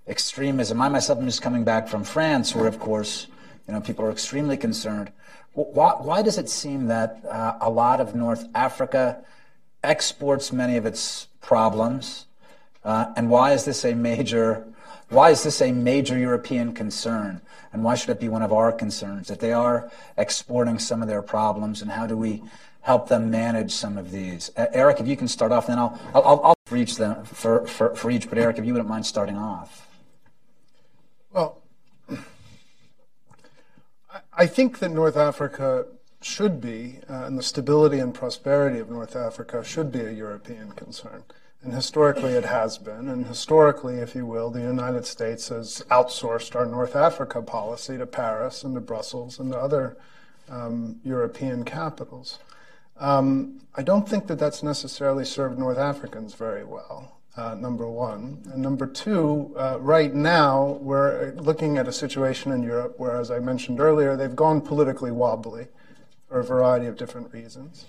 extremism. 0.08 0.82
I 0.82 0.90
myself 0.90 1.20
am 1.20 1.26
just 1.26 1.42
coming 1.42 1.64
back 1.64 1.88
from 1.88 2.04
France, 2.04 2.54
where, 2.54 2.68
of 2.68 2.78
course, 2.78 3.28
you 3.68 3.74
know, 3.74 3.80
people 3.80 4.06
are 4.06 4.12
extremely 4.12 4.58
concerned. 4.58 5.12
Why, 5.54 5.92
why 5.92 6.22
does 6.22 6.38
it 6.38 6.50
seem 6.50 6.88
that 6.88 7.24
uh, 7.26 7.58
a 7.62 7.70
lot 7.70 8.02
of 8.02 8.16
North 8.16 8.48
Africa 8.54 9.24
exports 9.84 10.52
many 10.52 10.78
of 10.78 10.86
its 10.86 11.28
problems, 11.42 12.26
uh, 12.84 13.14
and 13.16 13.30
why 13.30 13.54
is 13.54 13.66
this 13.66 13.84
a 13.86 13.94
major 13.94 14.66
why 15.10 15.30
is 15.30 15.44
this 15.44 15.62
a 15.62 15.72
major 15.72 16.18
European 16.18 16.74
concern? 16.74 17.42
And 17.72 17.84
why 17.84 17.96
should 17.96 18.10
it 18.10 18.20
be 18.20 18.30
one 18.30 18.42
of 18.42 18.52
our 18.52 18.72
concerns 18.72 19.28
that 19.28 19.40
they 19.40 19.54
are 19.54 19.92
exporting 20.18 20.80
some 20.80 21.04
of 21.04 21.08
their 21.08 21.22
problems? 21.22 21.84
And 21.84 21.92
how 21.92 22.08
do 22.08 22.18
we 22.18 22.42
help 22.82 23.10
them 23.10 23.30
manage 23.30 23.72
some 23.72 23.98
of 23.98 24.10
these? 24.10 24.50
Uh, 24.58 24.66
Eric, 24.74 25.00
if 25.00 25.08
you 25.08 25.16
can 25.16 25.28
start 25.28 25.52
off, 25.52 25.68
then 25.68 25.78
I'll, 25.78 26.00
I'll, 26.16 26.42
I'll 26.44 26.54
for 26.66 26.78
each 26.78 26.98
them 26.98 27.24
for, 27.26 27.68
for, 27.68 27.96
for 27.96 28.10
each. 28.10 28.28
But 28.28 28.40
Eric, 28.40 28.58
if 28.58 28.66
you 28.66 28.74
wouldn't 28.74 28.90
mind 28.90 29.06
starting 29.06 29.38
off. 29.38 29.88
Well, 31.32 31.62
I 34.34 34.48
think 34.48 34.80
that 34.80 34.90
North 34.90 35.18
Africa 35.18 35.86
should 36.26 36.62
be, 36.62 37.00
uh, 37.10 37.26
and 37.26 37.38
the 37.38 37.44
stability 37.44 38.00
and 38.00 38.14
prosperity 38.14 38.80
of 38.80 38.90
North 38.90 39.16
Africa 39.16 39.64
should 39.64 39.92
be 39.92 40.02
a 40.02 40.12
European 40.12 40.72
concern. 40.72 41.24
And 41.64 41.74
historically, 41.74 42.34
it 42.34 42.46
has 42.46 42.78
been. 42.78 43.08
And 43.08 43.26
historically, 43.26 43.96
if 44.00 44.16
you 44.16 44.26
will, 44.26 44.50
the 44.50 44.62
United 44.62 45.06
States 45.06 45.48
has 45.48 45.84
outsourced 45.90 46.56
our 46.56 46.66
North 46.66 46.96
Africa 46.96 47.42
policy 47.42 47.98
to 47.98 48.06
Paris 48.06 48.64
and 48.64 48.76
to 48.76 48.82
Brussels 48.82 49.40
and 49.40 49.52
to 49.54 49.58
other 49.58 49.96
um, 50.50 51.00
European 51.06 51.64
capitals. 51.64 52.40
Um, 53.00 53.62
I 53.76 53.82
don't 53.82 54.08
think 54.08 54.28
that 54.28 54.40
that's 54.40 54.62
necessarily 54.62 55.24
served 55.24 55.58
North 55.58 55.78
Africans 55.78 56.34
very 56.36 56.66
well. 56.66 57.18
Uh, 57.36 57.56
number 57.56 57.88
one. 57.88 58.44
And 58.54 58.62
number 58.62 58.86
two, 58.86 59.56
uh, 59.58 59.80
right 59.80 60.14
now, 60.14 60.78
we're 60.82 61.34
looking 61.38 61.80
at 61.80 61.88
a 61.88 61.92
situation 61.92 62.52
in 62.52 62.62
Europe 62.62 63.00
where, 63.00 63.16
as 63.16 63.32
I 63.32 63.40
mentioned 63.40 63.80
earlier, 63.80 64.16
they've 64.16 64.36
gone 64.36 64.62
politically 64.62 65.10
wobbly 65.10 65.66
for 66.34 66.40
a 66.40 66.44
variety 66.44 66.88
of 66.88 66.98
different 66.98 67.32
reasons. 67.32 67.86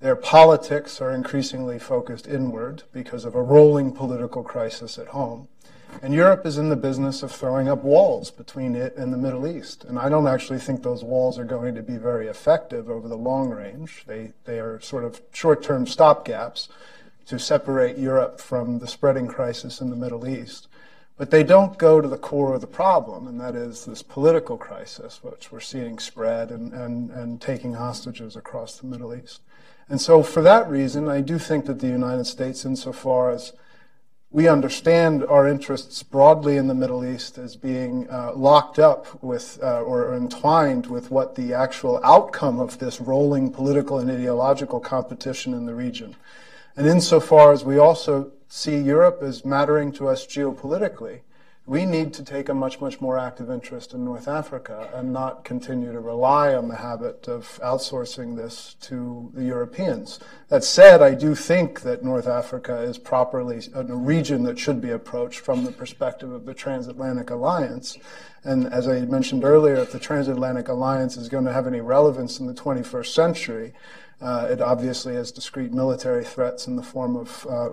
Their 0.00 0.16
politics 0.16 1.00
are 1.00 1.12
increasingly 1.12 1.78
focused 1.78 2.26
inward 2.26 2.82
because 2.92 3.24
of 3.24 3.36
a 3.36 3.40
rolling 3.40 3.92
political 3.92 4.42
crisis 4.42 4.98
at 4.98 5.06
home. 5.06 5.46
And 6.02 6.12
Europe 6.12 6.44
is 6.44 6.58
in 6.58 6.70
the 6.70 6.74
business 6.74 7.22
of 7.22 7.30
throwing 7.30 7.68
up 7.68 7.84
walls 7.84 8.32
between 8.32 8.74
it 8.74 8.96
and 8.96 9.12
the 9.12 9.16
Middle 9.16 9.46
East. 9.46 9.84
And 9.84 9.96
I 9.96 10.08
don't 10.08 10.26
actually 10.26 10.58
think 10.58 10.82
those 10.82 11.04
walls 11.04 11.38
are 11.38 11.44
going 11.44 11.76
to 11.76 11.84
be 11.84 11.96
very 11.96 12.26
effective 12.26 12.90
over 12.90 13.06
the 13.06 13.16
long 13.16 13.50
range. 13.50 14.02
They, 14.08 14.32
they 14.44 14.58
are 14.58 14.80
sort 14.80 15.04
of 15.04 15.22
short 15.32 15.62
term 15.62 15.86
stopgaps 15.86 16.66
to 17.26 17.38
separate 17.38 17.96
Europe 17.96 18.40
from 18.40 18.80
the 18.80 18.88
spreading 18.88 19.28
crisis 19.28 19.80
in 19.80 19.90
the 19.90 19.96
Middle 19.96 20.26
East. 20.26 20.66
But 21.16 21.30
they 21.30 21.44
don't 21.44 21.78
go 21.78 22.00
to 22.00 22.08
the 22.08 22.18
core 22.18 22.54
of 22.54 22.60
the 22.60 22.66
problem, 22.66 23.28
and 23.28 23.40
that 23.40 23.54
is 23.54 23.84
this 23.84 24.02
political 24.02 24.56
crisis, 24.56 25.20
which 25.22 25.52
we're 25.52 25.60
seeing 25.60 26.00
spread 26.00 26.50
and, 26.50 26.72
and, 26.72 27.10
and 27.10 27.40
taking 27.40 27.74
hostages 27.74 28.34
across 28.34 28.76
the 28.76 28.86
Middle 28.86 29.14
East. 29.14 29.40
And 29.88 30.00
so, 30.00 30.24
for 30.24 30.42
that 30.42 30.68
reason, 30.68 31.08
I 31.08 31.20
do 31.20 31.38
think 31.38 31.66
that 31.66 31.78
the 31.78 31.86
United 31.88 32.24
States, 32.24 32.64
insofar 32.64 33.30
as 33.30 33.52
we 34.30 34.48
understand 34.48 35.24
our 35.26 35.46
interests 35.46 36.02
broadly 36.02 36.56
in 36.56 36.66
the 36.66 36.74
Middle 36.74 37.04
East 37.04 37.38
as 37.38 37.54
being 37.54 38.10
uh, 38.10 38.32
locked 38.34 38.80
up 38.80 39.22
with 39.22 39.60
uh, 39.62 39.82
or 39.82 40.12
entwined 40.12 40.88
with 40.88 41.12
what 41.12 41.36
the 41.36 41.54
actual 41.54 42.00
outcome 42.02 42.58
of 42.58 42.80
this 42.80 43.00
rolling 43.00 43.52
political 43.52 44.00
and 44.00 44.10
ideological 44.10 44.80
competition 44.80 45.54
in 45.54 45.66
the 45.66 45.74
region 45.74 46.16
and 46.76 46.86
insofar 46.86 47.52
as 47.52 47.64
we 47.64 47.78
also 47.78 48.32
see 48.54 48.78
Europe 48.78 49.20
as 49.20 49.44
mattering 49.44 49.90
to 49.90 50.06
us 50.06 50.24
geopolitically, 50.24 51.22
we 51.66 51.84
need 51.84 52.12
to 52.12 52.22
take 52.22 52.48
a 52.48 52.54
much, 52.54 52.80
much 52.80 53.00
more 53.00 53.18
active 53.18 53.50
interest 53.50 53.92
in 53.92 54.04
North 54.04 54.28
Africa 54.28 54.88
and 54.94 55.12
not 55.12 55.44
continue 55.44 55.90
to 55.90 55.98
rely 55.98 56.54
on 56.54 56.68
the 56.68 56.76
habit 56.76 57.26
of 57.26 57.58
outsourcing 57.64 58.36
this 58.36 58.76
to 58.82 59.32
the 59.34 59.42
Europeans. 59.42 60.20
That 60.50 60.62
said, 60.62 61.02
I 61.02 61.14
do 61.14 61.34
think 61.34 61.80
that 61.80 62.04
North 62.04 62.28
Africa 62.28 62.76
is 62.76 62.96
properly 62.96 63.60
a 63.74 63.82
region 63.82 64.44
that 64.44 64.60
should 64.60 64.80
be 64.80 64.90
approached 64.90 65.40
from 65.40 65.64
the 65.64 65.72
perspective 65.72 66.30
of 66.30 66.46
the 66.46 66.54
transatlantic 66.54 67.30
alliance. 67.30 67.98
And 68.44 68.72
as 68.72 68.86
I 68.86 69.00
mentioned 69.00 69.42
earlier, 69.42 69.76
if 69.76 69.90
the 69.90 69.98
transatlantic 69.98 70.68
alliance 70.68 71.16
is 71.16 71.28
going 71.28 71.46
to 71.46 71.52
have 71.52 71.66
any 71.66 71.80
relevance 71.80 72.38
in 72.38 72.46
the 72.46 72.54
21st 72.54 73.06
century, 73.06 73.72
uh, 74.20 74.46
it 74.48 74.60
obviously 74.60 75.16
has 75.16 75.32
discrete 75.32 75.72
military 75.72 76.24
threats 76.24 76.68
in 76.68 76.76
the 76.76 76.84
form 76.84 77.16
of 77.16 77.46
uh, 77.50 77.70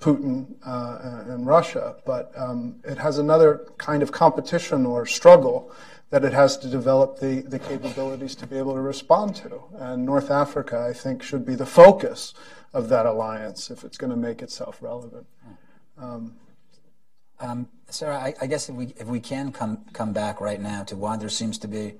Putin 0.00 0.54
uh, 0.64 1.24
and 1.32 1.46
Russia, 1.46 1.96
but 2.06 2.32
um, 2.36 2.76
it 2.84 2.98
has 2.98 3.18
another 3.18 3.66
kind 3.78 4.02
of 4.02 4.12
competition 4.12 4.86
or 4.86 5.06
struggle 5.06 5.72
that 6.10 6.24
it 6.24 6.32
has 6.32 6.56
to 6.58 6.68
develop 6.68 7.18
the, 7.18 7.42
the 7.42 7.58
capabilities 7.58 8.34
to 8.36 8.46
be 8.46 8.56
able 8.56 8.74
to 8.74 8.80
respond 8.80 9.34
to. 9.36 9.60
And 9.74 10.06
North 10.06 10.30
Africa, 10.30 10.86
I 10.88 10.92
think, 10.92 11.22
should 11.22 11.44
be 11.44 11.54
the 11.54 11.66
focus 11.66 12.32
of 12.72 12.88
that 12.88 13.06
alliance 13.06 13.70
if 13.70 13.84
it's 13.84 13.98
going 13.98 14.10
to 14.10 14.16
make 14.16 14.40
itself 14.40 14.78
relevant. 14.80 15.26
Um, 15.98 16.36
um, 17.40 17.68
Sarah, 17.90 18.18
I, 18.18 18.34
I, 18.40 18.46
guess 18.46 18.68
if 18.68 18.74
we 18.74 18.86
if 18.98 19.06
we 19.06 19.20
can 19.20 19.52
come 19.52 19.84
come 19.92 20.12
back 20.12 20.40
right 20.40 20.60
now 20.60 20.82
to 20.84 20.96
why 20.96 21.16
there 21.16 21.28
seems 21.28 21.58
to 21.58 21.68
be 21.68 21.94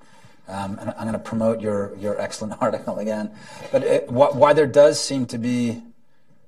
um, 0.49 0.79
I'm 0.79 1.03
going 1.03 1.13
to 1.13 1.19
promote 1.19 1.61
your, 1.61 1.95
your 1.97 2.19
excellent 2.19 2.55
article 2.61 2.97
again. 2.97 3.31
But 3.71 3.83
it, 3.83 4.07
wh- 4.09 4.35
why 4.35 4.53
there 4.53 4.67
does 4.67 4.99
seem 5.01 5.25
to 5.27 5.37
be 5.37 5.83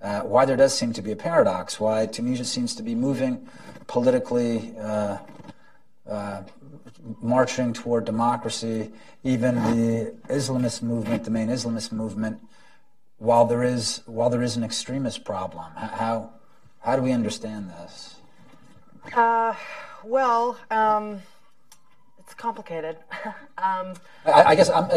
uh, 0.01 0.21
why 0.21 0.45
there 0.45 0.57
does 0.57 0.77
seem 0.77 0.93
to 0.93 1.01
be 1.01 1.11
a 1.11 1.15
paradox, 1.15 1.79
why 1.79 2.05
Tunisia 2.05 2.45
seems 2.45 2.75
to 2.75 2.83
be 2.83 2.95
moving 2.95 3.47
politically, 3.87 4.73
uh, 4.79 5.17
uh, 6.09 6.43
marching 7.21 7.73
toward 7.73 8.05
democracy, 8.05 8.91
even 9.23 9.55
the 9.55 10.15
Islamist 10.27 10.81
movement, 10.81 11.23
the 11.23 11.31
main 11.31 11.49
Islamist 11.49 11.91
movement, 11.91 12.39
while 13.17 13.45
there 13.45 13.63
is 13.63 14.01
while 14.05 14.29
there 14.29 14.41
is 14.41 14.57
an 14.57 14.63
extremist 14.63 15.23
problem. 15.23 15.65
How 15.75 16.31
how 16.79 16.95
do 16.95 17.03
we 17.03 17.11
understand 17.11 17.69
this? 17.69 18.15
Uh, 19.13 19.53
well. 20.03 20.57
Um 20.69 21.21
complicated. 22.41 22.97
um, 23.59 23.93
I, 24.25 24.43
I, 24.47 24.55
guess 24.55 24.69
I'm, 24.71 24.89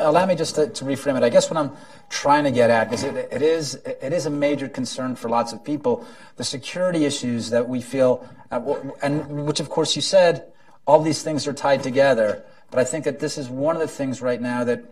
allow 0.00 0.26
me 0.26 0.34
just 0.34 0.56
to, 0.56 0.68
to, 0.68 0.84
reframe 0.84 1.16
it. 1.16 1.22
I 1.22 1.28
guess 1.28 1.48
what 1.48 1.56
I'm 1.56 1.70
trying 2.10 2.42
to 2.42 2.50
get 2.50 2.70
at 2.70 2.90
because 2.90 3.04
it, 3.04 3.28
it 3.30 3.40
is 3.40 3.76
it 3.76 4.12
is 4.12 4.26
a 4.26 4.30
major 4.30 4.68
concern 4.68 5.14
for 5.14 5.28
lots 5.28 5.52
of 5.52 5.64
people. 5.64 6.04
The 6.36 6.44
security 6.44 7.04
issues 7.04 7.50
that 7.50 7.68
we 7.68 7.80
feel, 7.80 8.28
uh, 8.50 8.60
and 9.00 9.46
which 9.46 9.60
of 9.60 9.70
course 9.70 9.94
you 9.94 10.02
said, 10.02 10.52
all 10.84 11.00
these 11.00 11.22
things 11.22 11.46
are 11.46 11.52
tied 11.52 11.84
together. 11.84 12.42
But 12.70 12.80
I 12.80 12.84
think 12.84 13.04
that 13.04 13.20
this 13.20 13.38
is 13.38 13.48
one 13.48 13.76
of 13.76 13.80
the 13.80 13.88
things 13.88 14.20
right 14.20 14.40
now 14.40 14.64
that 14.64 14.82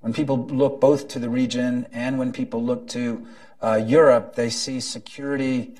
when 0.00 0.12
people 0.12 0.46
look 0.46 0.80
both 0.80 1.08
to 1.08 1.18
the 1.18 1.28
region 1.28 1.86
and 1.92 2.20
when 2.20 2.32
people 2.32 2.62
look 2.62 2.86
to 2.88 3.26
uh, 3.60 3.82
Europe, 3.84 4.36
they 4.36 4.48
see 4.48 4.78
security 4.78 5.74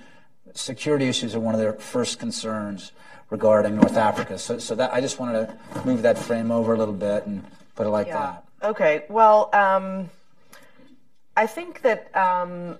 security 0.54 1.06
issues 1.06 1.36
are 1.36 1.40
one 1.40 1.54
of 1.54 1.60
their 1.60 1.74
first 1.74 2.18
concerns 2.18 2.92
regarding 3.32 3.74
North 3.76 3.96
Africa. 3.96 4.38
So, 4.38 4.58
so 4.58 4.74
that 4.74 4.92
I 4.92 5.00
just 5.00 5.18
wanted 5.18 5.46
to 5.46 5.86
move 5.86 6.02
that 6.02 6.18
frame 6.18 6.52
over 6.52 6.74
a 6.74 6.76
little 6.76 6.94
bit 6.94 7.26
and 7.26 7.42
put 7.74 7.86
it 7.86 7.90
like 7.90 8.06
yeah. 8.06 8.36
that. 8.60 8.68
Okay. 8.68 9.04
Well, 9.08 9.50
um, 9.52 10.10
I 11.36 11.46
think 11.46 11.82
that. 11.82 12.14
Um, 12.14 12.78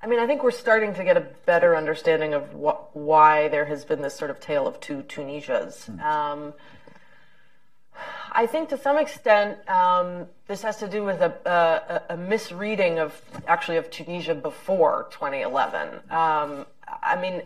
I 0.00 0.06
mean, 0.06 0.20
I 0.20 0.28
think 0.28 0.44
we're 0.44 0.52
starting 0.52 0.94
to 0.94 1.02
get 1.02 1.16
a 1.16 1.26
better 1.44 1.74
understanding 1.74 2.32
of 2.32 2.44
wh- 2.52 2.94
why 2.94 3.48
there 3.48 3.64
has 3.64 3.84
been 3.84 4.00
this 4.00 4.14
sort 4.14 4.30
of 4.30 4.38
tale 4.38 4.64
of 4.64 4.78
two 4.78 5.02
Tunisias. 5.02 5.86
Hmm. 5.86 6.00
Um, 6.00 6.54
I 8.30 8.46
think 8.46 8.68
to 8.68 8.78
some 8.78 8.96
extent 8.96 9.68
um, 9.68 10.26
this 10.46 10.62
has 10.62 10.76
to 10.76 10.88
do 10.88 11.02
with 11.02 11.20
a, 11.20 12.04
a, 12.08 12.14
a, 12.14 12.16
misreading 12.16 13.00
of 13.00 13.20
actually 13.48 13.76
of 13.76 13.90
Tunisia 13.90 14.36
before 14.36 15.08
2011. 15.10 15.94
Um, 16.10 16.64
I 17.02 17.20
mean, 17.20 17.42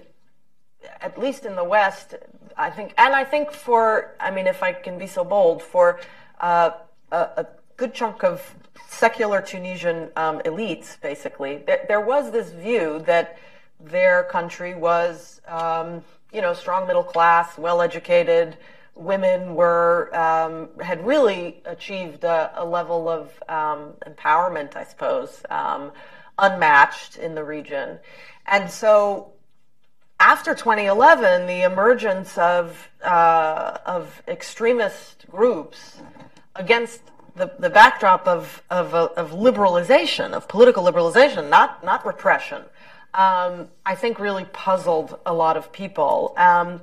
at 1.01 1.19
least 1.19 1.45
in 1.45 1.57
the 1.57 1.65
West, 1.65 2.15
I 2.57 2.71
think, 2.71 2.95
and 2.99 3.15
I 3.15 3.25
think 3.25 3.51
for, 3.53 4.15
I 4.21 4.31
mean, 4.31 4.47
if 4.47 4.63
I 4.63 4.73
can 4.73 4.99
be 4.99 5.07
so 5.07 5.25
bold, 5.25 5.63
for 5.63 6.01
uh, 6.41 6.71
a, 7.11 7.17
a, 7.17 7.47
good 7.77 7.95
chunk 7.95 8.23
of 8.23 8.55
secular 8.87 9.41
Tunisian 9.41 10.11
um, 10.15 10.41
elites, 10.41 11.01
basically, 11.01 11.57
there, 11.67 11.85
there, 11.89 12.01
was 12.01 12.31
this 12.31 12.51
view 12.51 13.03
that 13.07 13.39
their 13.81 14.25
country 14.25 14.75
was, 14.75 15.41
um, 15.49 16.05
you 16.33 16.41
know, 16.41 16.55
strong 16.55 16.87
middle 16.87 17.03
class, 17.03 17.59
well 17.59 17.81
educated. 17.81 18.57
Women 18.95 19.55
were 19.55 20.15
um, 20.15 20.69
had 20.81 21.05
really 21.05 21.63
achieved 21.65 22.25
a, 22.25 22.53
a 22.55 22.65
level 22.65 23.09
of 23.09 23.33
um, 23.49 23.95
empowerment, 24.07 24.77
I 24.77 24.85
suppose, 24.85 25.43
um, 25.51 25.93
unmatched 26.39 27.17
in 27.17 27.35
the 27.35 27.43
region, 27.43 27.99
and 28.47 28.71
so 28.71 29.33
after 30.23 30.55
2011, 30.55 31.49
the 31.49 31.63
emergence 31.63 32.39
of 32.39 32.89
uh, 33.03 33.79
of 33.85 34.23
extremist 34.29 35.27
groups 35.29 35.99
against 36.55 37.01
the, 37.35 37.51
the 37.59 37.69
backdrop 37.69 38.29
of, 38.29 38.63
of, 38.71 38.95
of 38.95 39.33
liberalization, 39.33 40.33
of 40.33 40.47
political 40.47 40.85
liberalization, 40.85 41.51
not 41.51 41.85
not 41.85 42.07
repression, 42.07 42.63
um, 43.15 43.69
I 43.85 43.97
think 43.97 44.21
really 44.21 44.45
puzzled 44.45 45.19
a 45.27 45.35
lot 45.35 45.57
of 45.57 45.73
people. 45.73 46.35
Um, 46.37 46.83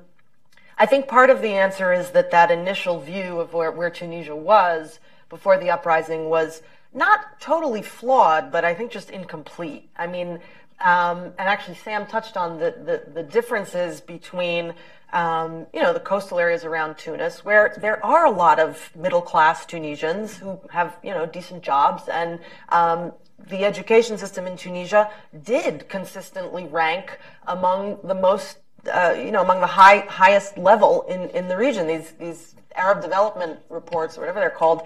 I 0.77 0.85
think 0.85 1.07
part 1.07 1.29
of 1.29 1.41
the 1.41 1.53
answer 1.53 1.93
is 1.93 2.11
that 2.11 2.31
that 2.31 2.51
initial 2.51 2.99
view 2.99 3.39
of 3.39 3.53
where, 3.53 3.71
where 3.71 3.89
Tunisia 3.89 4.35
was 4.35 4.99
before 5.29 5.57
the 5.57 5.69
uprising 5.69 6.29
was 6.29 6.61
not 6.93 7.39
totally 7.39 7.83
flawed, 7.83 8.51
but 8.51 8.65
I 8.65 8.73
think 8.73 8.91
just 8.91 9.09
incomplete. 9.11 9.89
I 9.95 10.07
mean, 10.07 10.39
um, 10.81 11.25
and 11.37 11.49
actually, 11.49 11.75
Sam 11.75 12.05
touched 12.05 12.37
on 12.37 12.57
the, 12.57 12.71
the, 12.85 13.11
the 13.13 13.23
differences 13.23 14.01
between, 14.01 14.73
um, 15.11 15.67
you 15.73 15.81
know, 15.81 15.91
the 15.91 15.99
coastal 15.99 16.39
areas 16.39 16.63
around 16.63 16.97
Tunis, 16.97 17.43
where 17.43 17.75
there 17.79 18.03
are 18.05 18.25
a 18.25 18.31
lot 18.31 18.59
of 18.59 18.89
middle 18.95 19.21
class 19.21 19.65
Tunisians 19.65 20.37
who 20.37 20.59
have, 20.69 20.97
you 21.03 21.11
know, 21.11 21.25
decent 21.25 21.63
jobs, 21.63 22.07
and 22.07 22.39
um, 22.69 23.11
the 23.49 23.65
education 23.65 24.17
system 24.17 24.47
in 24.47 24.55
Tunisia 24.55 25.09
did 25.43 25.89
consistently 25.89 26.65
rank 26.65 27.19
among 27.47 27.99
the 28.03 28.15
most, 28.15 28.57
uh, 28.93 29.15
you 29.17 29.31
know, 29.31 29.41
among 29.41 29.59
the 29.61 29.67
high 29.67 29.99
highest 30.07 30.57
level 30.57 31.03
in, 31.09 31.29
in 31.29 31.47
the 31.47 31.57
region. 31.57 31.87
These 31.87 32.11
these 32.19 32.55
Arab 32.75 33.01
development 33.01 33.59
reports, 33.69 34.17
or 34.17 34.21
whatever 34.21 34.39
they're 34.39 34.49
called, 34.49 34.83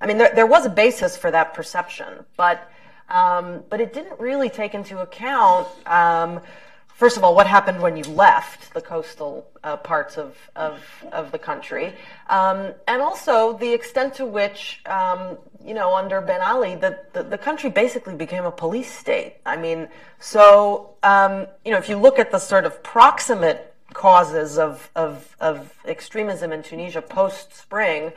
I 0.00 0.06
mean, 0.06 0.18
there, 0.18 0.32
there 0.34 0.46
was 0.46 0.66
a 0.66 0.70
basis 0.70 1.16
for 1.16 1.30
that 1.30 1.54
perception, 1.54 2.24
but 2.36 2.68
um, 3.08 3.62
but 3.70 3.80
it 3.80 3.92
didn't 3.92 4.18
really 4.18 4.48
take 4.48 4.74
into 4.74 5.00
account. 5.00 5.68
Um, 5.86 6.40
first 6.88 7.16
of 7.16 7.24
all, 7.24 7.34
what 7.34 7.46
happened 7.46 7.80
when 7.80 7.96
you 7.96 8.04
left 8.04 8.72
the 8.74 8.80
coastal 8.80 9.46
uh, 9.62 9.76
parts 9.76 10.16
of, 10.16 10.36
of, 10.56 10.80
of, 11.12 11.30
the 11.30 11.38
country, 11.38 11.94
um, 12.28 12.72
and 12.88 13.02
also 13.02 13.52
the 13.58 13.72
extent 13.72 14.14
to 14.14 14.26
which, 14.26 14.80
um, 14.86 15.36
you 15.64 15.74
know, 15.74 15.94
under 15.94 16.20
Ben 16.20 16.40
Ali, 16.40 16.74
the, 16.74 16.98
the, 17.12 17.22
the, 17.22 17.38
country 17.38 17.70
basically 17.70 18.14
became 18.14 18.44
a 18.44 18.52
police 18.52 18.90
state. 18.90 19.36
I 19.44 19.56
mean, 19.56 19.88
so, 20.18 20.94
um, 21.02 21.46
you 21.64 21.72
know, 21.72 21.78
if 21.78 21.88
you 21.88 21.96
look 21.96 22.18
at 22.18 22.30
the 22.30 22.38
sort 22.38 22.64
of 22.64 22.82
proximate 22.82 23.74
causes 23.92 24.58
of, 24.58 24.90
of, 24.94 25.36
of 25.40 25.72
extremism 25.86 26.52
in 26.52 26.62
Tunisia 26.62 27.02
post 27.02 27.54
spring, 27.54 28.12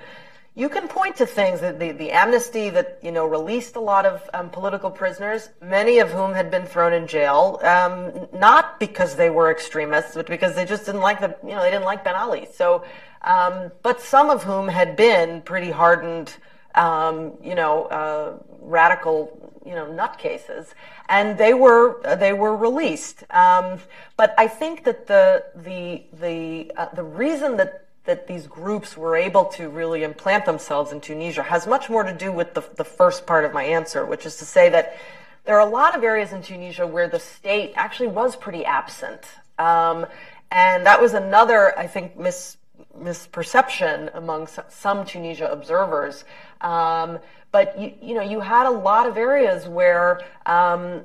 you 0.60 0.68
can 0.68 0.90
point 0.90 1.16
to 1.16 1.26
things 1.26 1.62
that 1.62 1.80
the, 1.80 1.94
the 1.94 2.12
amnesty 2.12 2.70
that 2.70 3.00
you 3.02 3.14
know 3.14 3.26
released 3.26 3.78
a 3.78 3.80
lot 3.80 4.06
of 4.06 4.30
um, 4.34 4.50
political 4.50 4.92
prisoners, 4.92 5.50
many 5.62 6.00
of 6.00 6.12
whom 6.12 6.34
had 6.34 6.52
been 6.52 6.66
thrown 6.66 6.92
in 6.92 7.08
jail, 7.08 7.62
um, 7.64 8.28
not 8.38 8.78
because 8.78 9.16
they 9.16 9.30
were 9.30 9.50
extremists, 9.50 10.16
but 10.16 10.28
because 10.28 10.56
they 10.56 10.66
just 10.66 10.86
didn't 10.86 11.00
like 11.00 11.22
the 11.22 11.34
you 11.44 11.52
know 11.56 11.62
they 11.62 11.72
didn't 11.72 11.86
like 11.86 12.04
Ben 12.04 12.16
Ali. 12.16 12.46
So, 12.54 12.84
um, 13.22 13.72
but 13.84 14.02
some 14.02 14.30
of 14.30 14.44
whom 14.44 14.68
had 14.68 14.98
been 14.98 15.42
pretty 15.44 15.72
hardened, 15.72 16.36
um, 16.76 17.38
you 17.42 17.56
know, 17.56 17.86
uh, 17.86 18.34
radical 18.60 19.54
you 19.66 19.76
know 19.76 19.86
nutcases, 19.86 20.74
and 21.08 21.38
they 21.38 21.54
were 21.54 22.02
they 22.18 22.34
were 22.34 22.58
released. 22.58 23.24
Um, 23.30 23.80
but 24.18 24.36
I 24.38 24.48
think 24.48 24.84
that 24.84 25.08
the 25.08 25.46
the 25.56 26.04
the 26.20 26.74
uh, 26.76 26.94
the 26.94 27.04
reason 27.04 27.56
that 27.56 27.86
that 28.10 28.26
these 28.26 28.48
groups 28.48 28.98
were 28.98 29.16
able 29.16 29.46
to 29.46 29.70
really 29.70 30.02
implant 30.02 30.44
themselves 30.44 30.92
in 30.92 31.00
Tunisia 31.00 31.44
has 31.44 31.68
much 31.68 31.92
more 31.92 32.02
to 32.02 32.12
do 32.12 32.32
with 32.32 32.56
the, 32.56 32.64
the 32.76 32.84
first 32.84 33.28
part 33.28 33.46
of 33.46 33.54
my 33.54 33.64
answer, 33.64 34.04
which 34.04 34.26
is 34.26 34.38
to 34.38 34.46
say 34.46 34.68
that 34.68 34.98
there 35.46 35.56
are 35.56 35.68
a 35.68 35.70
lot 35.70 35.96
of 35.96 36.04
areas 36.04 36.34
in 36.34 36.42
Tunisia 36.42 36.88
where 36.88 37.08
the 37.08 37.20
state 37.20 37.72
actually 37.76 38.08
was 38.08 38.36
pretty 38.36 38.66
absent. 38.66 39.22
Um, 39.60 40.08
and 40.50 40.88
that 40.88 41.00
was 41.00 41.14
another, 41.14 41.78
I 41.78 41.86
think, 41.86 42.18
mis, 42.18 42.58
misperception 42.98 44.10
among 44.16 44.48
some 44.70 45.06
Tunisia 45.06 45.48
observers. 45.48 46.26
Um, 46.62 47.20
but 47.52 47.80
you, 47.80 47.94
you 48.02 48.16
know, 48.16 48.24
you 48.24 48.40
had 48.40 48.66
a 48.66 48.72
lot 48.72 49.06
of 49.06 49.18
areas 49.18 49.68
where 49.68 50.22
um, 50.48 51.02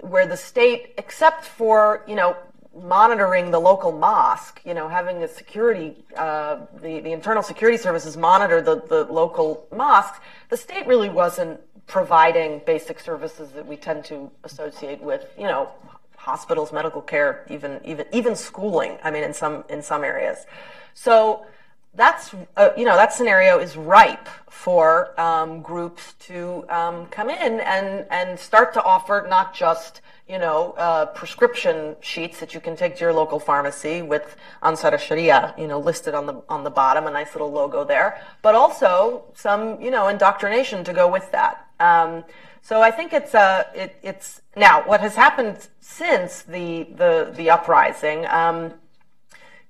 where 0.00 0.28
the 0.28 0.36
state, 0.36 0.94
except 0.96 1.44
for 1.44 2.04
you 2.06 2.14
know 2.14 2.36
monitoring 2.82 3.50
the 3.50 3.58
local 3.58 3.92
mosque, 3.92 4.60
you 4.64 4.74
know, 4.74 4.88
having 4.88 5.20
the 5.20 5.28
security, 5.28 6.04
uh, 6.16 6.58
the, 6.82 7.00
the 7.00 7.12
internal 7.12 7.42
security 7.42 7.78
services 7.78 8.16
monitor 8.16 8.60
the, 8.60 8.82
the 8.88 9.04
local 9.04 9.66
mosques, 9.74 10.18
the 10.48 10.56
state 10.56 10.86
really 10.86 11.08
wasn't 11.08 11.60
providing 11.86 12.60
basic 12.66 12.98
services 13.00 13.50
that 13.50 13.66
we 13.66 13.76
tend 13.76 14.04
to 14.04 14.30
associate 14.44 15.00
with, 15.00 15.26
you 15.38 15.44
know, 15.44 15.70
hospitals, 16.16 16.72
medical 16.72 17.00
care, 17.00 17.46
even, 17.48 17.80
even, 17.84 18.04
even 18.12 18.34
schooling. 18.34 18.98
I 19.04 19.10
mean, 19.10 19.22
in 19.22 19.32
some, 19.32 19.64
in 19.68 19.82
some 19.82 20.02
areas. 20.02 20.46
So 20.94 21.46
that's, 21.94 22.34
uh, 22.56 22.70
you 22.76 22.84
know, 22.84 22.96
that 22.96 23.12
scenario 23.12 23.58
is 23.58 23.76
ripe 23.76 24.28
for 24.50 25.18
um, 25.20 25.62
groups 25.62 26.14
to 26.26 26.64
um, 26.68 27.06
come 27.06 27.30
in 27.30 27.60
and, 27.60 28.04
and 28.10 28.38
start 28.38 28.74
to 28.74 28.82
offer 28.82 29.26
not 29.28 29.54
just 29.54 30.00
you 30.28 30.38
know, 30.38 30.72
uh, 30.72 31.06
prescription 31.06 31.94
sheets 32.00 32.40
that 32.40 32.52
you 32.52 32.60
can 32.60 32.74
take 32.74 32.96
to 32.96 33.00
your 33.00 33.12
local 33.12 33.38
pharmacy 33.38 34.02
with 34.02 34.36
Ansar 34.62 34.98
Sharia, 34.98 35.54
you 35.56 35.68
know, 35.68 35.78
listed 35.78 36.14
on 36.14 36.26
the 36.26 36.42
on 36.48 36.64
the 36.64 36.70
bottom, 36.70 37.06
a 37.06 37.10
nice 37.10 37.32
little 37.34 37.52
logo 37.52 37.84
there, 37.84 38.20
but 38.42 38.54
also 38.54 39.24
some, 39.34 39.80
you 39.80 39.90
know, 39.90 40.08
indoctrination 40.08 40.82
to 40.84 40.92
go 40.92 41.10
with 41.10 41.30
that. 41.30 41.66
Um, 41.78 42.24
so 42.60 42.82
I 42.82 42.90
think 42.90 43.12
it's 43.12 43.36
uh, 43.36 43.64
it, 43.72 43.96
it's 44.02 44.42
now 44.56 44.82
what 44.84 45.00
has 45.00 45.14
happened 45.14 45.68
since 45.80 46.42
the 46.42 46.88
the 46.96 47.32
the 47.36 47.50
uprising. 47.50 48.26
Um, 48.26 48.72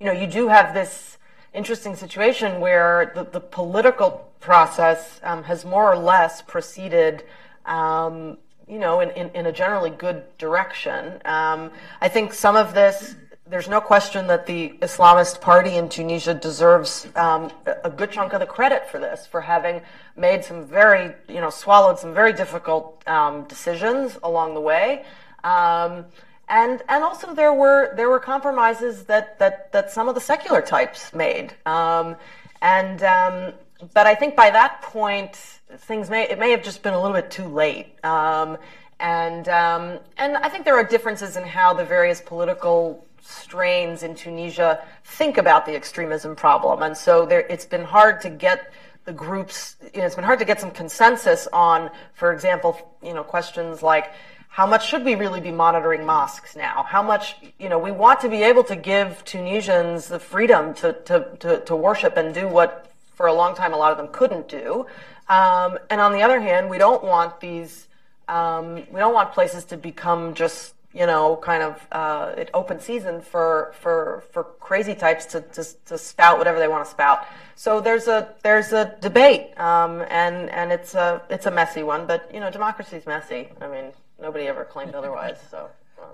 you 0.00 0.06
know, 0.06 0.12
you 0.12 0.26
do 0.26 0.48
have 0.48 0.72
this 0.72 1.18
interesting 1.52 1.96
situation 1.96 2.60
where 2.60 3.12
the, 3.14 3.24
the 3.24 3.40
political 3.40 4.32
process 4.40 5.20
um, 5.22 5.42
has 5.44 5.64
more 5.64 5.90
or 5.90 5.96
less 5.96 6.40
proceeded 6.40 7.24
um, 7.66 8.38
you 8.68 8.78
know, 8.78 9.00
in, 9.00 9.10
in, 9.10 9.30
in 9.30 9.46
a 9.46 9.52
generally 9.52 9.90
good 9.90 10.24
direction. 10.38 11.20
Um, 11.24 11.70
I 12.00 12.08
think 12.08 12.34
some 12.34 12.56
of 12.56 12.74
this, 12.74 13.14
there's 13.48 13.68
no 13.68 13.80
question 13.80 14.26
that 14.26 14.46
the 14.46 14.70
Islamist 14.80 15.40
party 15.40 15.76
in 15.76 15.88
Tunisia 15.88 16.34
deserves 16.34 17.06
um, 17.14 17.52
a 17.84 17.90
good 17.90 18.10
chunk 18.10 18.32
of 18.32 18.40
the 18.40 18.46
credit 18.46 18.88
for 18.90 18.98
this, 18.98 19.26
for 19.26 19.40
having 19.40 19.82
made 20.16 20.44
some 20.44 20.64
very, 20.64 21.14
you 21.28 21.40
know, 21.40 21.50
swallowed 21.50 21.98
some 21.98 22.12
very 22.12 22.32
difficult 22.32 23.06
um, 23.06 23.44
decisions 23.44 24.18
along 24.24 24.54
the 24.54 24.60
way. 24.60 25.04
Um, 25.44 26.06
and 26.48 26.82
and 26.88 27.02
also 27.02 27.34
there 27.34 27.52
were 27.52 27.92
there 27.96 28.08
were 28.08 28.20
compromises 28.20 29.04
that 29.04 29.38
that 29.38 29.72
that 29.72 29.90
some 29.90 30.08
of 30.08 30.14
the 30.14 30.20
secular 30.20 30.62
types 30.62 31.12
made. 31.12 31.54
Um, 31.66 32.16
and 32.62 33.02
um, 33.02 33.52
but 33.94 34.06
I 34.06 34.14
think 34.14 34.36
by 34.36 34.50
that 34.50 34.82
point, 34.82 35.55
things 35.78 36.10
may 36.10 36.28
it 36.28 36.38
may 36.38 36.50
have 36.50 36.62
just 36.62 36.82
been 36.82 36.94
a 36.94 37.00
little 37.00 37.16
bit 37.16 37.30
too 37.30 37.46
late. 37.46 37.94
Um, 38.04 38.58
and 38.98 39.48
um, 39.48 39.98
and 40.16 40.36
I 40.38 40.48
think 40.48 40.64
there 40.64 40.76
are 40.76 40.84
differences 40.84 41.36
in 41.36 41.44
how 41.44 41.74
the 41.74 41.84
various 41.84 42.20
political 42.20 43.04
strains 43.20 44.02
in 44.02 44.14
Tunisia 44.14 44.82
think 45.04 45.38
about 45.38 45.66
the 45.66 45.74
extremism 45.74 46.36
problem, 46.36 46.82
and 46.82 46.96
so 46.96 47.26
there, 47.26 47.40
it's 47.40 47.66
been 47.66 47.84
hard 47.84 48.20
to 48.22 48.30
get 48.30 48.72
the 49.04 49.12
groups. 49.12 49.76
You 49.94 50.00
know, 50.00 50.06
it's 50.06 50.14
been 50.14 50.24
hard 50.24 50.38
to 50.38 50.44
get 50.44 50.60
some 50.60 50.70
consensus 50.70 51.46
on, 51.52 51.90
for 52.14 52.32
example, 52.32 52.96
you 53.02 53.14
know, 53.14 53.22
questions 53.22 53.82
like 53.82 54.12
how 54.48 54.66
much 54.66 54.88
should 54.88 55.04
we 55.04 55.16
really 55.16 55.42
be 55.42 55.50
monitoring 55.50 56.06
mosques 56.06 56.56
now? 56.56 56.82
How 56.88 57.02
much, 57.02 57.36
you 57.58 57.68
know, 57.68 57.78
we 57.78 57.90
want 57.92 58.20
to 58.20 58.30
be 58.30 58.42
able 58.42 58.64
to 58.64 58.74
give 58.74 59.22
Tunisians 59.26 60.08
the 60.08 60.18
freedom 60.18 60.72
to, 60.76 60.94
to, 60.94 61.36
to, 61.40 61.60
to 61.60 61.76
worship 61.76 62.16
and 62.16 62.32
do 62.32 62.48
what 62.48 62.90
for 63.16 63.26
a 63.26 63.34
long 63.34 63.54
time 63.54 63.74
a 63.74 63.76
lot 63.76 63.92
of 63.92 63.98
them 63.98 64.08
couldn't 64.12 64.48
do. 64.48 64.86
Um, 65.28 65.78
and 65.90 66.00
on 66.00 66.12
the 66.12 66.22
other 66.22 66.40
hand, 66.40 66.70
we 66.70 66.78
don't 66.78 67.02
want 67.02 67.40
these, 67.40 67.88
um, 68.28 68.74
we 68.74 68.98
don't 68.98 69.14
want 69.14 69.32
places 69.32 69.64
to 69.66 69.76
become 69.76 70.34
just, 70.34 70.74
you 70.92 71.04
know, 71.04 71.36
kind 71.36 71.62
of 71.62 71.86
uh, 71.92 72.44
open 72.54 72.80
season 72.80 73.20
for, 73.20 73.74
for, 73.80 74.24
for 74.30 74.44
crazy 74.44 74.94
types 74.94 75.26
to, 75.26 75.40
to, 75.40 75.64
to 75.86 75.98
spout 75.98 76.38
whatever 76.38 76.58
they 76.58 76.68
want 76.68 76.84
to 76.84 76.90
spout. 76.90 77.26
So 77.56 77.80
there's 77.80 78.06
a, 78.06 78.34
there's 78.42 78.72
a 78.72 78.96
debate, 79.00 79.58
um, 79.58 80.02
and, 80.08 80.48
and 80.50 80.72
it's 80.72 80.94
a, 80.94 81.22
it's 81.28 81.46
a 81.46 81.50
messy 81.50 81.82
one, 81.82 82.06
but, 82.06 82.30
you 82.32 82.40
know, 82.40 82.50
democracy's 82.50 83.06
messy. 83.06 83.48
I 83.60 83.66
mean, 83.66 83.92
nobody 84.20 84.46
ever 84.46 84.64
claimed 84.64 84.94
otherwise, 85.00 85.38
so. 85.50 85.68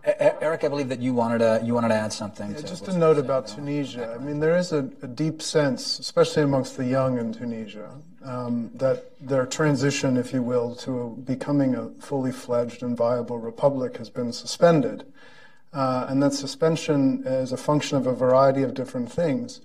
Eric, 0.05 0.65
I 0.65 0.69
believe 0.69 0.89
that 0.89 1.01
you 1.01 1.15
wanted 1.15 1.39
to 1.39 1.61
you 1.65 1.75
wanted 1.75 1.89
to 1.89 1.95
add 1.95 2.13
something. 2.13 2.51
Yeah, 2.51 2.63
just 2.63 2.89
a 2.89 2.97
note 2.97 3.19
about 3.19 3.47
Tunisia. 3.47 4.17
I 4.19 4.23
mean, 4.23 4.41
there 4.41 4.57
is 4.57 4.73
a, 4.73 4.79
a, 5.03 5.07
deep 5.07 5.41
sense, 5.41 5.99
especially 5.99 6.43
amongst 6.43 6.77
the 6.77 6.85
young 6.85 7.19
in 7.19 7.33
Tunisia, 7.33 7.91
um, 8.25 8.71
that 8.75 9.11
their 9.21 9.47
transition, 9.47 10.17
if 10.17 10.33
you 10.33 10.43
will, 10.43 10.75
to 10.77 11.17
becoming 11.25 11.75
a 11.75 11.91
fully 12.01 12.33
fledged 12.33 12.83
and 12.83 12.97
viable 12.97 13.39
republic 13.39 13.97
has 13.97 14.11
been 14.11 14.33
suspended, 14.33 15.05
uh, 15.73 16.07
and 16.09 16.23
that 16.23 16.33
suspension 16.33 17.23
is 17.27 17.53
a 17.53 17.57
function 17.57 17.97
of 17.97 18.07
a 18.07 18.15
variety 18.15 18.63
of 18.63 18.75
different 18.75 19.11
things 19.11 19.61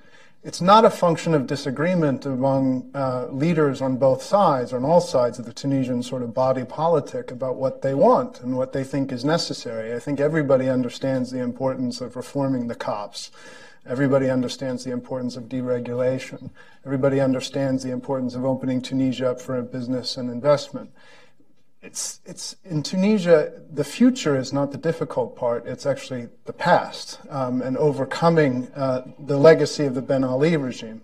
it's 0.47 0.61
not 0.61 0.85
a 0.85 0.89
function 0.89 1.33
of 1.33 1.45
disagreement 1.45 2.25
among 2.25 2.89
uh, 2.93 3.27
leaders 3.27 3.81
on 3.81 3.97
both 3.97 4.23
sides, 4.23 4.71
on 4.71 4.85
all 4.85 5.01
sides 5.01 5.39
of 5.39 5.45
the 5.45 5.51
Tunisian 5.51 6.01
sort 6.01 6.21
of 6.21 6.33
body 6.33 6.63
politic 6.63 7.31
about 7.31 7.57
what 7.57 7.81
they 7.81 7.93
want 7.93 8.41
and 8.41 8.55
what 8.55 8.71
they 8.71 8.85
think 8.85 9.11
is 9.11 9.25
necessary. 9.25 9.93
I 9.93 9.99
think 9.99 10.21
everybody 10.21 10.69
understands 10.69 11.31
the 11.31 11.39
importance 11.39 11.99
of 11.99 12.15
reforming 12.15 12.67
the 12.67 12.75
cops. 12.75 13.29
Everybody 13.87 14.29
understands 14.29 14.83
the 14.83 14.91
importance 14.91 15.37
of 15.37 15.45
deregulation. 15.45 16.49
Everybody 16.85 17.19
understands 17.19 17.83
the 17.83 17.91
importance 17.91 18.35
of 18.35 18.45
opening 18.45 18.81
Tunisia 18.81 19.31
up 19.31 19.41
for 19.41 19.61
business 19.61 20.17
and 20.17 20.29
investment 20.29 20.91
it's, 21.81 22.19
it's 22.25 22.55
in 22.65 22.83
Tunisia, 22.83 23.53
the 23.71 23.83
future 23.83 24.35
is 24.37 24.51
not 24.51 24.71
the 24.71 24.77
difficult 24.77 25.35
part, 25.35 25.65
it's 25.65 25.85
actually 25.85 26.27
the 26.45 26.53
past 26.53 27.19
um, 27.29 27.61
and 27.61 27.77
overcoming 27.77 28.67
uh, 28.75 29.03
the 29.19 29.37
legacy 29.37 29.85
of 29.85 29.95
the 29.95 30.01
Ben 30.01 30.23
Ali 30.23 30.57
regime. 30.57 31.01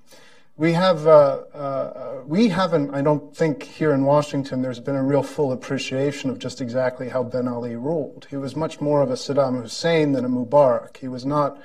We 0.58 0.74
have, 0.74 1.08
uh, 1.08 1.10
uh, 1.54 2.22
we 2.28 2.50
haven't, 2.50 2.94
I 2.94 3.02
don't 3.02 3.36
think 3.36 3.64
here 3.64 3.94
in 3.94 4.04
Washington 4.04 4.62
there's 4.62 4.80
been 4.80 4.96
a 4.96 5.04
real 5.04 5.24
full 5.24 5.52
appreciation 5.52 6.30
of 6.30 6.38
just 6.38 6.62
exactly 6.62 7.10
how 7.10 7.24
Ben 7.24 7.48
Ali 7.48 7.76
ruled. 7.76 8.28
He 8.30 8.38
was 8.38 8.56
much 8.56 8.82
more 8.82 9.02
of 9.02 9.10
a 9.10 9.16
Saddam 9.16 9.62
Hussein 9.62 10.12
than 10.12 10.26
a 10.26 10.30
Mubarak. 10.30 10.98
He 10.98 11.08
was 11.08 11.26
not 11.26 11.60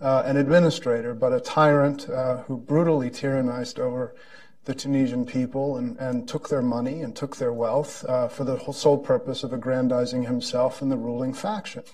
uh, 0.00 0.22
an 0.26 0.36
administrator, 0.36 1.14
but 1.14 1.32
a 1.32 1.40
tyrant 1.40 2.08
uh, 2.08 2.38
who 2.42 2.56
brutally 2.56 3.10
tyrannized 3.10 3.78
over 3.78 4.14
the 4.66 4.74
Tunisian 4.74 5.24
people 5.24 5.76
and, 5.76 5.96
and 5.98 6.28
took 6.28 6.48
their 6.48 6.62
money 6.62 7.00
and 7.00 7.14
took 7.14 7.36
their 7.36 7.52
wealth 7.52 8.04
uh, 8.08 8.28
for 8.28 8.44
the 8.44 8.58
sole 8.72 8.98
purpose 8.98 9.44
of 9.44 9.52
aggrandizing 9.52 10.24
himself 10.24 10.82
and 10.82 10.90
the 10.90 10.96
ruling 10.96 11.32
faction. 11.32 11.84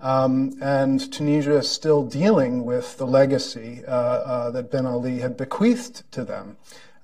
Um, 0.00 0.56
and 0.60 1.12
Tunisia 1.12 1.58
is 1.58 1.70
still 1.70 2.02
dealing 2.04 2.64
with 2.64 2.96
the 2.98 3.06
legacy 3.06 3.82
uh, 3.86 3.90
uh, 3.90 4.50
that 4.50 4.70
Ben 4.70 4.86
Ali 4.86 5.18
had 5.18 5.36
bequeathed 5.36 6.10
to 6.12 6.24
them. 6.24 6.56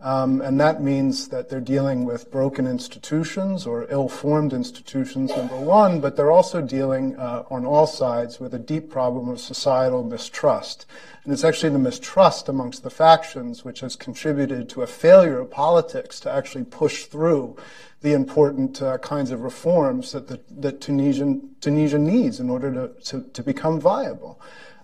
Um, 0.02 0.40
and 0.40 0.58
that 0.60 0.82
means 0.82 1.28
that 1.28 1.50
they're 1.50 1.60
dealing 1.60 2.06
with 2.06 2.30
broken 2.30 2.66
institutions 2.66 3.66
or 3.66 3.86
ill 3.90 4.08
formed 4.08 4.54
institutions, 4.54 5.30
number 5.36 5.56
one, 5.56 6.00
but 6.00 6.16
they're 6.16 6.32
also 6.32 6.62
dealing 6.62 7.16
uh, 7.18 7.44
on 7.50 7.66
all 7.66 7.86
sides 7.86 8.40
with 8.40 8.54
a 8.54 8.58
deep 8.58 8.88
problem 8.90 9.28
of 9.28 9.40
societal 9.40 10.02
mistrust. 10.02 10.86
And 11.24 11.34
it's 11.34 11.44
actually 11.44 11.70
the 11.70 11.78
mistrust 11.78 12.48
amongst 12.48 12.82
the 12.82 12.88
factions 12.88 13.62
which 13.62 13.80
has 13.80 13.94
contributed 13.94 14.70
to 14.70 14.80
a 14.80 14.86
failure 14.86 15.38
of 15.38 15.50
politics 15.50 16.18
to 16.20 16.32
actually 16.32 16.64
push 16.64 17.04
through 17.04 17.58
the 18.00 18.14
important 18.14 18.80
uh, 18.80 18.96
kinds 18.98 19.30
of 19.30 19.42
reforms 19.42 20.12
that, 20.12 20.28
the, 20.28 20.40
that 20.50 20.80
Tunisian, 20.80 21.50
Tunisia 21.60 21.98
needs 21.98 22.40
in 22.40 22.48
order 22.48 22.72
to, 22.72 22.88
to, 23.04 23.28
to 23.34 23.42
become 23.42 23.78
viable. 23.78 24.40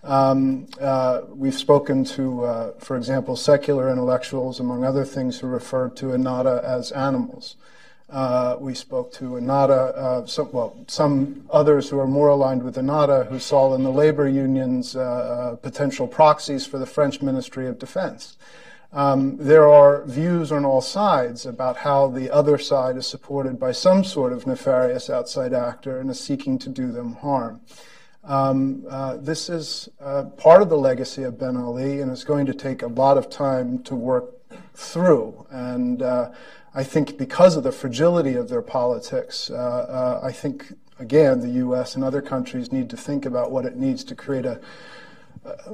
Um, 0.07 0.69
uh, 0.81 1.23
we've 1.29 1.55
spoken 1.55 2.05
to, 2.05 2.45
uh, 2.45 2.73
for 2.79 2.97
example, 2.97 3.35
secular 3.35 3.91
intellectuals, 3.91 4.61
among 4.61 4.85
other 4.85 5.05
things, 5.05 5.41
who 5.41 5.49
referred 5.49 5.97
to 5.97 6.07
Ennahda 6.07 6.63
as 6.63 6.93
animals. 6.93 7.57
Uh, 8.09 8.57
we 8.61 8.73
spoke 8.73 9.13
to 9.15 9.31
Ennahda, 9.31 10.39
uh, 10.39 10.45
well, 10.53 10.77
some 10.87 11.45
others 11.51 11.91
who 11.91 11.99
are 11.99 12.07
more 12.07 12.29
aligned 12.29 12.63
with 12.63 12.77
Ennahda, 12.77 13.27
who 13.27 13.41
saw 13.41 13.75
in 13.75 13.83
the 13.83 13.91
labor 13.91 14.29
unions 14.29 14.95
uh, 14.95 15.01
uh, 15.01 15.57
potential 15.57 16.07
proxies 16.07 16.65
for 16.65 16.79
the 16.79 16.87
French 16.87 17.21
Ministry 17.21 17.67
of 17.67 17.81
Defense. 17.81 18.37
Um, 18.93 19.37
there 19.39 19.69
are 19.69 20.05
views 20.05 20.53
on 20.53 20.65
all 20.65 20.81
sides 20.81 21.45
about 21.45 21.79
how 21.79 22.07
the 22.07 22.31
other 22.31 22.59
side 22.59 22.97
is 22.97 23.09
supported 23.09 23.59
by 23.59 23.73
some 23.73 24.05
sort 24.05 24.33
of 24.33 24.47
nefarious 24.47 25.11
outside 25.11 25.53
actor 25.53 25.99
and 25.99 26.09
is 26.09 26.21
seeking 26.21 26.61
to 26.61 26.69
do 26.69 26.93
them 26.93 27.15
harm. 27.15 27.61
Um, 28.27 28.85
uh, 28.91 29.19
this 29.19 29.49
is 29.49 29.89
uh, 30.01 30.25
part 30.37 30.61
of 30.61 30.69
the 30.69 30.77
legacy 30.77 31.23
of 31.23 31.39
Ben 31.39 31.57
Ali, 31.57 32.01
and 32.01 32.11
it's 32.11 32.25
going 32.25 32.47
to 32.47 32.55
take 32.55 32.83
a 32.83 32.89
lot 32.89 33.17
of 33.17 33.31
time 33.31 33.83
to 33.85 33.95
work 33.95 34.33
through. 34.75 35.47
And 35.51 36.03
uh, 36.03 36.33
I 36.75 36.83
think 36.83 37.19
because 37.19 37.57
of 37.57 37.63
the 37.63 37.71
fragility 37.71 38.35
of 38.35 38.49
their 38.49 38.63
politics, 38.63 39.49
uh, 39.49 39.55
uh, 39.55 40.21
I 40.27 40.33
think, 40.33 40.73
again, 40.99 41.41
the 41.41 41.51
U.S. 41.61 41.95
and 41.95 42.03
other 42.03 42.21
countries 42.21 42.73
need 42.73 42.91
to 42.91 42.97
think 42.97 43.27
about 43.27 43.53
what 43.53 43.65
it 43.65 43.77
needs 43.77 44.03
to 44.05 44.15
create 44.15 44.45
a 44.45 44.61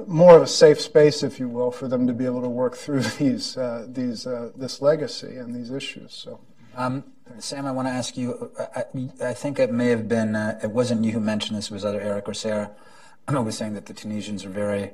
more 0.05 0.35
of 0.35 0.43
a 0.43 0.47
safe 0.47 0.79
space, 0.79 1.23
if 1.23 1.39
you 1.39 1.47
will, 1.49 1.71
for 1.71 1.87
them 1.87 2.05
to 2.05 2.13
be 2.13 2.25
able 2.25 2.43
to 2.43 2.49
work 2.49 2.75
through 2.75 3.01
these, 3.17 3.57
uh, 3.57 3.87
these, 3.89 4.27
this 4.55 4.83
legacy 4.83 5.37
and 5.37 5.55
these 5.55 5.71
issues. 5.71 6.13
So. 6.13 6.39
Um, 6.75 7.03
Sam, 7.39 7.65
I 7.65 7.71
want 7.71 7.87
to 7.87 7.93
ask 7.93 8.17
you. 8.17 8.51
I, 8.75 8.83
I, 9.21 9.33
think 9.33 9.57
it 9.57 9.71
may 9.71 9.87
have 9.87 10.07
been. 10.07 10.35
Uh, 10.35 10.59
it 10.61 10.69
wasn't 10.69 11.03
you 11.05 11.13
who 11.13 11.19
mentioned 11.19 11.57
this. 11.57 11.71
It 11.71 11.73
was 11.73 11.85
either 11.85 11.99
Eric 11.99 12.27
or 12.27 12.33
Sarah. 12.33 12.69
I 13.27 13.39
was 13.39 13.57
saying 13.57 13.73
that 13.75 13.85
the 13.85 13.93
Tunisians 13.93 14.43
are 14.45 14.49
very. 14.49 14.91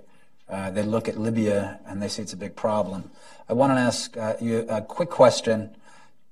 Uh, 0.48 0.72
they 0.72 0.84
look 0.84 1.08
at 1.08 1.18
Libya 1.18 1.80
and 1.86 2.02
they 2.02 2.08
say 2.08 2.24
it's 2.24 2.34
a 2.34 2.38
big 2.38 2.56
problem. 2.56 3.10
I 3.48 3.54
want 3.54 3.74
to 3.74 3.80
ask 3.80 4.16
uh, 4.16 4.36
you 4.40 4.60
a 4.70 4.82
quick 4.82 5.10
question. 5.10 5.76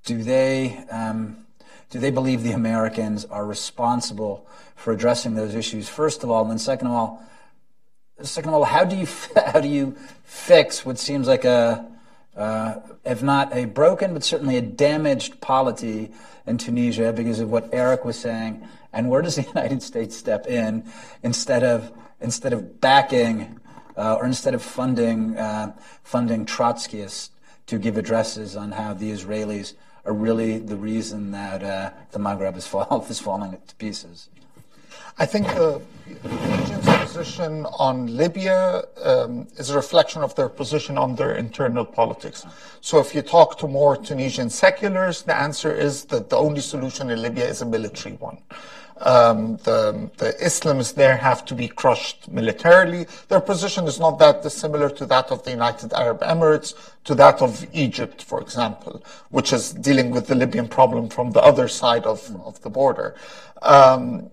Do 0.05 0.21
they 0.23 0.77
um, 0.91 1.45
do 1.89 1.99
they 1.99 2.11
believe 2.11 2.43
the 2.43 2.51
Americans 2.51 3.25
are 3.25 3.45
responsible 3.45 4.47
for 4.75 4.93
addressing 4.93 5.33
those 5.33 5.55
issues? 5.55 5.89
First 5.89 6.23
of 6.23 6.29
all, 6.29 6.43
and 6.43 6.51
then 6.51 6.59
second 6.59 6.87
of 6.87 6.93
all, 6.93 7.23
second 8.21 8.49
of 8.49 8.55
all, 8.55 8.63
how 8.65 8.85
do 8.85 8.95
you 8.95 9.07
how 9.35 9.59
do 9.59 9.67
you 9.67 9.95
fix 10.23 10.85
what 10.85 10.99
seems 10.99 11.27
like 11.27 11.43
a 11.43 11.85
uh, 12.37 12.79
if 13.03 13.23
not 13.23 13.55
a 13.55 13.65
broken, 13.65 14.13
but 14.13 14.23
certainly 14.23 14.57
a 14.57 14.61
damaged 14.61 15.41
polity 15.41 16.11
in 16.45 16.57
Tunisia 16.57 17.11
because 17.11 17.39
of 17.39 17.49
what 17.49 17.69
Eric 17.73 18.05
was 18.05 18.17
saying. 18.17 18.67
And 18.93 19.09
where 19.09 19.21
does 19.21 19.35
the 19.35 19.41
United 19.55 19.81
States 19.81 20.15
step 20.15 20.47
in 20.47 20.85
instead 21.23 21.63
of 21.63 21.91
instead 22.21 22.53
of 22.53 22.81
backing 22.81 23.59
uh, 23.95 24.15
or 24.15 24.25
instead 24.25 24.53
of 24.53 24.61
funding 24.61 25.37
uh, 25.37 25.73
funding 26.03 26.45
Trotskyists 26.45 27.29
to 27.65 27.77
give 27.77 27.97
addresses 27.97 28.55
on 28.55 28.71
how 28.71 28.93
the 28.93 29.11
Israelis 29.11 29.73
are 30.05 30.13
really 30.13 30.57
the 30.57 30.77
reason 30.77 31.31
that 31.31 31.61
uh, 31.61 31.91
the 32.11 32.19
Maghreb 32.19 32.55
is, 32.55 32.65
fall, 32.65 33.05
is 33.09 33.19
falling 33.19 33.57
to 33.67 33.75
pieces? 33.75 34.29
I 35.19 35.25
think 35.25 35.47
the 35.47 35.81
Tunisians' 36.21 36.85
position 36.85 37.65
on 37.79 38.15
Libya 38.15 38.83
um, 39.03 39.47
is 39.57 39.71
a 39.71 39.75
reflection 39.75 40.21
of 40.21 40.35
their 40.35 40.47
position 40.47 40.95
on 40.95 41.15
their 41.15 41.33
internal 41.35 41.85
politics. 41.85 42.45
So 42.81 42.99
if 42.99 43.15
you 43.15 43.23
talk 43.23 43.57
to 43.59 43.67
more 43.67 43.97
Tunisian 43.97 44.51
seculars, 44.51 45.23
the 45.23 45.35
answer 45.35 45.73
is 45.73 46.05
that 46.05 46.29
the 46.29 46.37
only 46.37 46.61
solution 46.61 47.09
in 47.09 47.19
Libya 47.19 47.47
is 47.47 47.63
a 47.63 47.65
military 47.65 48.15
one. 48.17 48.37
Um, 48.99 49.57
the, 49.57 50.09
the 50.17 50.33
Islamists 50.33 50.93
there 50.93 51.17
have 51.17 51.45
to 51.45 51.55
be 51.55 51.67
crushed 51.67 52.31
militarily. 52.31 53.07
Their 53.27 53.41
position 53.41 53.85
is 53.85 53.99
not 53.99 54.19
that 54.19 54.43
dissimilar 54.43 54.89
to 54.91 55.05
that 55.07 55.31
of 55.31 55.43
the 55.43 55.51
United 55.51 55.93
Arab 55.93 56.21
Emirates, 56.21 56.75
to 57.05 57.15
that 57.15 57.41
of 57.41 57.65
Egypt, 57.73 58.21
for 58.21 58.39
example, 58.39 59.03
which 59.29 59.51
is 59.51 59.73
dealing 59.73 60.11
with 60.11 60.27
the 60.27 60.35
Libyan 60.35 60.67
problem 60.67 61.09
from 61.09 61.31
the 61.31 61.41
other 61.41 61.67
side 61.67 62.05
of, 62.05 62.19
of 62.45 62.61
the 62.61 62.69
border. 62.69 63.15
Um, 63.63 64.29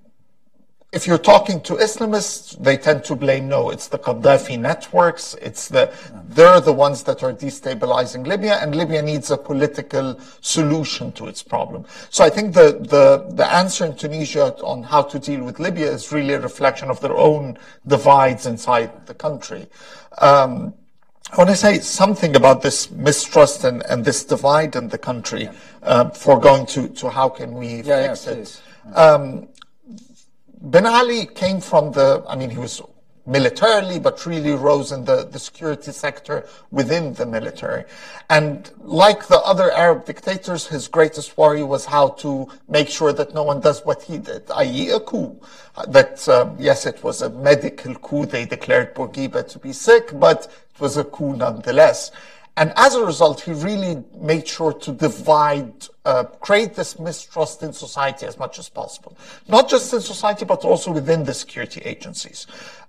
if 0.94 1.06
you're 1.08 1.18
talking 1.18 1.60
to 1.62 1.74
Islamists, 1.74 2.56
they 2.62 2.76
tend 2.76 3.04
to 3.04 3.16
blame 3.16 3.48
no, 3.48 3.70
it's 3.70 3.88
the 3.88 3.98
Gaddafi 3.98 4.58
networks, 4.58 5.34
it's 5.42 5.68
the 5.68 5.92
they're 6.28 6.60
the 6.60 6.72
ones 6.72 7.02
that 7.02 7.22
are 7.22 7.32
destabilizing 7.32 8.26
Libya, 8.26 8.58
and 8.62 8.74
Libya 8.76 9.02
needs 9.02 9.30
a 9.30 9.36
political 9.36 10.18
solution 10.40 11.10
to 11.12 11.26
its 11.26 11.42
problem. 11.42 11.84
So 12.10 12.24
I 12.24 12.30
think 12.30 12.54
the 12.54 12.78
the 12.80 13.26
the 13.34 13.46
answer 13.46 13.86
in 13.86 13.96
Tunisia 13.96 14.54
on 14.62 14.84
how 14.84 15.02
to 15.02 15.18
deal 15.18 15.42
with 15.42 15.58
Libya 15.58 15.90
is 15.90 16.12
really 16.12 16.34
a 16.34 16.40
reflection 16.40 16.88
of 16.90 17.00
their 17.00 17.16
own 17.16 17.58
divides 17.86 18.46
inside 18.46 19.06
the 19.06 19.14
country. 19.14 19.66
Um, 20.18 20.74
I 21.32 21.38
want 21.38 21.50
to 21.50 21.56
say 21.56 21.80
something 21.80 22.36
about 22.36 22.62
this 22.62 22.92
mistrust 22.92 23.64
and, 23.64 23.82
and 23.86 24.04
this 24.04 24.24
divide 24.24 24.76
in 24.76 24.88
the 24.88 24.98
country 24.98 25.44
yeah. 25.44 25.54
uh, 25.82 26.04
before 26.04 26.38
going 26.38 26.66
to, 26.66 26.88
to 26.88 27.10
how 27.10 27.28
can 27.28 27.54
we 27.54 27.82
yeah, 27.82 28.14
fix 28.14 28.26
yeah, 28.26 28.32
it. 28.32 28.96
Um, 28.96 29.48
Ben 30.64 30.86
Ali 30.86 31.26
came 31.26 31.60
from 31.60 31.92
the, 31.92 32.24
I 32.26 32.36
mean, 32.36 32.48
he 32.48 32.56
was 32.56 32.80
militarily, 33.26 33.98
but 33.98 34.24
really 34.24 34.52
rose 34.52 34.92
in 34.92 35.04
the, 35.04 35.24
the 35.24 35.38
security 35.38 35.92
sector 35.92 36.46
within 36.70 37.12
the 37.14 37.26
military. 37.26 37.84
And 38.30 38.70
like 38.78 39.26
the 39.28 39.40
other 39.40 39.70
Arab 39.72 40.06
dictators, 40.06 40.66
his 40.66 40.88
greatest 40.88 41.36
worry 41.36 41.62
was 41.62 41.84
how 41.84 42.08
to 42.24 42.48
make 42.66 42.88
sure 42.88 43.12
that 43.12 43.34
no 43.34 43.42
one 43.42 43.60
does 43.60 43.84
what 43.84 44.02
he 44.02 44.16
did, 44.16 44.50
i.e. 44.56 44.88
a 44.90 45.00
coup. 45.00 45.38
That, 45.86 46.26
um, 46.30 46.56
yes, 46.58 46.86
it 46.86 47.04
was 47.04 47.20
a 47.20 47.28
medical 47.28 47.94
coup. 47.96 48.24
They 48.24 48.46
declared 48.46 48.94
Bourguiba 48.94 49.46
to 49.50 49.58
be 49.58 49.74
sick, 49.74 50.18
but 50.18 50.46
it 50.74 50.80
was 50.80 50.96
a 50.96 51.04
coup 51.04 51.36
nonetheless. 51.36 52.10
And 52.56 52.72
as 52.76 52.94
a 52.94 53.04
result, 53.04 53.40
he 53.40 53.52
really 53.52 54.02
made 54.16 54.48
sure 54.48 54.72
to 54.72 54.92
divide, 54.92 55.88
uh, 56.04 56.24
create 56.24 56.74
this 56.74 56.98
mistrust 56.98 57.62
in 57.62 57.72
society 57.72 58.26
as 58.26 58.38
much 58.38 58.58
as 58.58 58.68
possible. 58.68 59.16
Not 59.48 59.68
just 59.68 59.92
in 59.92 60.00
society, 60.00 60.44
but 60.44 60.64
also 60.64 60.92
within 60.92 61.24
the 61.24 61.34
security 61.34 61.80
agencies. 61.84 62.46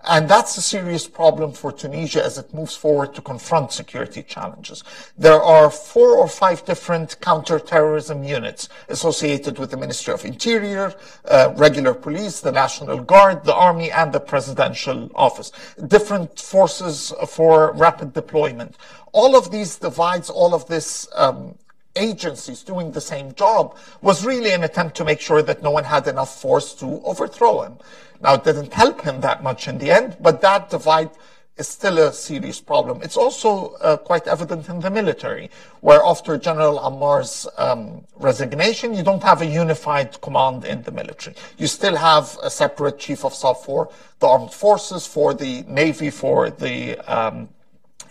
And 0.08 0.30
that's 0.30 0.58
a 0.58 0.62
serious 0.62 1.08
problem 1.08 1.54
for 1.54 1.72
Tunisia 1.72 2.24
as 2.24 2.38
it 2.38 2.54
moves 2.54 2.76
forward 2.76 3.16
to 3.16 3.22
confront 3.22 3.72
security 3.72 4.22
challenges. 4.22 4.84
There 5.18 5.42
are 5.42 5.72
four 5.72 6.18
or 6.18 6.28
five 6.28 6.64
different 6.66 7.20
counterterrorism 7.22 8.24
units 8.24 8.70
associated 8.90 9.58
with 9.58 9.72
the 9.72 9.78
Ministry 9.78 10.14
of 10.14 10.26
Interior, 10.26 10.94
uh, 11.26 11.54
regular 11.56 11.94
police, 11.94 12.42
the 12.42 12.52
National 12.52 13.00
Guard, 13.00 13.46
the 13.46 13.56
Army, 13.56 13.92
and 13.92 14.14
the 14.14 14.20
Presidential 14.20 15.10
Office. 15.16 15.52
Different 15.88 16.40
forces 16.40 17.14
for 17.28 17.74
rapid 17.74 18.14
deployment 18.14 18.78
all 19.16 19.38
of 19.38 19.50
these 19.50 19.78
divides, 19.78 20.30
all 20.30 20.54
of 20.54 20.68
this 20.68 21.08
um, 21.16 21.56
agencies 21.96 22.64
doing 22.64 22.92
the 22.92 23.02
same 23.02 23.34
job 23.34 23.78
was 24.02 24.26
really 24.26 24.52
an 24.52 24.64
attempt 24.64 24.96
to 24.98 25.06
make 25.06 25.22
sure 25.22 25.42
that 25.42 25.64
no 25.64 25.72
one 25.72 25.84
had 25.84 26.08
enough 26.08 26.42
force 26.42 26.74
to 26.76 27.02
overthrow 27.04 27.62
him. 27.62 27.78
Now, 28.22 28.36
it 28.36 28.44
didn't 28.44 28.74
help 28.74 29.02
him 29.02 29.22
that 29.22 29.44
much 29.44 29.68
in 29.68 29.78
the 29.78 29.92
end, 29.92 30.18
but 30.20 30.42
that 30.42 30.70
divide 30.70 31.12
is 31.58 31.68
still 31.68 31.98
a 32.00 32.12
serious 32.12 32.60
problem. 32.60 33.02
It's 33.02 33.16
also 33.16 33.76
uh, 33.76 33.98
quite 33.98 34.28
evident 34.28 34.68
in 34.68 34.82
the 34.82 34.90
military, 34.90 35.50
where 35.80 36.04
after 36.04 36.38
General 36.38 36.80
Ammar's 36.80 37.48
um, 37.58 38.04
resignation, 38.18 38.94
you 38.94 39.04
don't 39.04 39.24
have 39.24 39.42
a 39.42 39.46
unified 39.46 40.20
command 40.22 40.66
in 40.66 40.84
the 40.84 40.92
military. 40.92 41.36
You 41.58 41.68
still 41.68 41.96
have 41.96 42.38
a 42.44 42.50
separate 42.50 43.00
chief 43.00 43.24
of 43.24 43.34
staff 43.34 43.64
for 43.66 43.90
the 44.20 44.28
armed 44.28 44.52
forces, 44.52 45.08
for 45.08 45.34
the 45.34 45.64
navy, 45.64 46.10
for 46.10 46.50
the 46.50 46.98
um, 47.12 47.48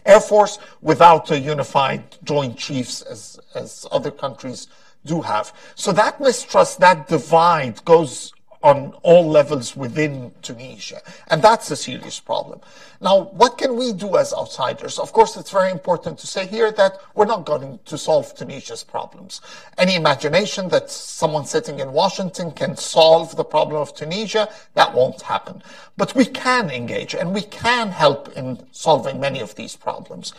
Air 0.05 0.21
Force 0.21 0.59
without 0.83 1.31
a 1.31 1.39
unified 1.39 2.03
joint 2.25 2.59
chiefs 2.59 3.03
as, 3.03 3.41
as 3.55 3.87
other 3.91 4.11
countries 4.11 4.69
do 5.07 5.23
have. 5.23 5.53
So 5.75 5.93
that 5.93 6.21
mistrust, 6.21 6.81
that 6.81 7.09
divide 7.09 7.85
goes 7.85 8.34
on 8.65 8.95
all 9.03 9.29
levels 9.29 9.77
within 9.77 10.33
Tunisia. 10.41 11.03
And 11.29 11.43
that's 11.43 11.71
a 11.71 11.77
serious 11.77 12.19
problem. 12.19 12.61
Now, 12.99 13.25
what 13.25 13.59
can 13.59 13.77
we 13.77 13.93
do 13.93 14.17
as 14.17 14.33
outsiders? 14.33 14.99
Of 14.99 15.13
course, 15.13 15.37
it's 15.37 15.51
very 15.51 15.71
important 15.71 16.19
to 16.21 16.27
say 16.27 16.47
here 16.47 16.73
that 16.73 16.99
we're 17.15 17.27
not 17.27 17.45
going 17.45 17.79
to 17.85 17.99
solve 17.99 18.35
Tunisia's 18.35 18.83
problems. 18.83 19.43
Any 19.77 19.97
imagination 19.97 20.71
that 20.71 20.91
someone 20.91 21.45
sitting 21.45 21.79
in 21.79 21.93
Washington 21.93 22.53
can 22.53 22.75
solve 22.75 23.37
the 23.37 23.45
problem 23.45 23.83
of 23.83 23.95
Tunisia, 23.95 24.49
that 24.73 24.95
won't 24.95 25.21
happen. 25.21 25.63
But 25.99 26.15
we 26.15 26.25
can 26.25 26.71
engage 26.71 27.15
and 27.15 27.35
we 27.35 27.43
can 27.43 27.91
help 27.91 28.33
in 28.33 28.67
solving 28.73 29.21
many 29.21 29.41
of 29.41 29.55
these 29.57 29.77
problems. 29.77 30.33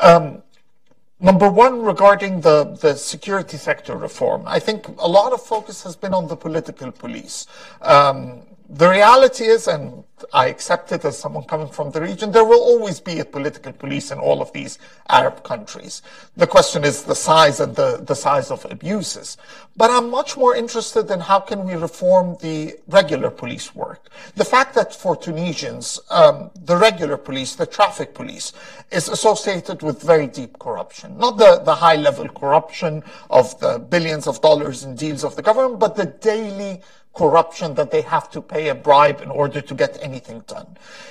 Um, 0.00 0.42
Number 1.22 1.50
one, 1.50 1.82
regarding 1.82 2.40
the, 2.40 2.64
the 2.80 2.94
security 2.94 3.58
sector 3.58 3.94
reform, 3.94 4.42
I 4.46 4.58
think 4.58 4.88
a 4.98 5.08
lot 5.08 5.34
of 5.34 5.42
focus 5.42 5.82
has 5.82 5.94
been 5.94 6.14
on 6.14 6.28
the 6.28 6.36
political 6.36 6.90
police. 6.90 7.46
Um, 7.82 8.42
the 8.72 8.88
reality 8.88 9.44
is, 9.44 9.66
and 9.66 10.04
I 10.32 10.46
accept 10.46 10.92
it 10.92 11.04
as 11.04 11.18
someone 11.18 11.42
coming 11.44 11.68
from 11.68 11.90
the 11.90 12.00
region, 12.00 12.30
there 12.30 12.44
will 12.44 12.60
always 12.60 13.00
be 13.00 13.18
a 13.18 13.24
political 13.24 13.72
police 13.72 14.12
in 14.12 14.18
all 14.18 14.40
of 14.40 14.52
these 14.52 14.78
Arab 15.08 15.42
countries. 15.42 16.02
The 16.36 16.46
question 16.46 16.84
is 16.84 17.02
the 17.02 17.16
size 17.16 17.58
and 17.58 17.74
the, 17.74 17.96
the 17.96 18.14
size 18.14 18.52
of 18.52 18.64
abuses. 18.70 19.38
But 19.76 19.90
I'm 19.90 20.08
much 20.08 20.36
more 20.36 20.54
interested 20.54 21.10
in 21.10 21.18
how 21.18 21.40
can 21.40 21.66
we 21.66 21.74
reform 21.74 22.36
the 22.40 22.76
regular 22.86 23.30
police 23.30 23.74
work. 23.74 24.08
The 24.36 24.44
fact 24.44 24.74
that 24.74 24.94
for 24.94 25.16
Tunisians, 25.16 25.98
um, 26.10 26.52
the 26.54 26.76
regular 26.76 27.16
police, 27.16 27.56
the 27.56 27.66
traffic 27.66 28.14
police, 28.14 28.52
is 28.92 29.08
associated 29.08 29.82
with 29.82 30.00
very 30.00 30.28
deep 30.28 30.60
corruption. 30.60 31.18
Not 31.18 31.38
the, 31.38 31.60
the 31.64 31.74
high 31.74 31.96
level 31.96 32.28
corruption 32.28 33.02
of 33.30 33.58
the 33.58 33.80
billions 33.80 34.28
of 34.28 34.40
dollars 34.40 34.84
in 34.84 34.94
deals 34.94 35.24
of 35.24 35.34
the 35.34 35.42
government, 35.42 35.80
but 35.80 35.96
the 35.96 36.06
daily 36.06 36.82
corruption 37.20 37.74
that 37.74 37.90
they 37.90 38.00
have 38.00 38.30
to 38.30 38.40
pay 38.40 38.68
a 38.68 38.74
bribe 38.74 39.20
in 39.20 39.30
order 39.30 39.60
to 39.60 39.74
get 39.74 39.92
anything 40.00 40.38
done. 40.46 40.66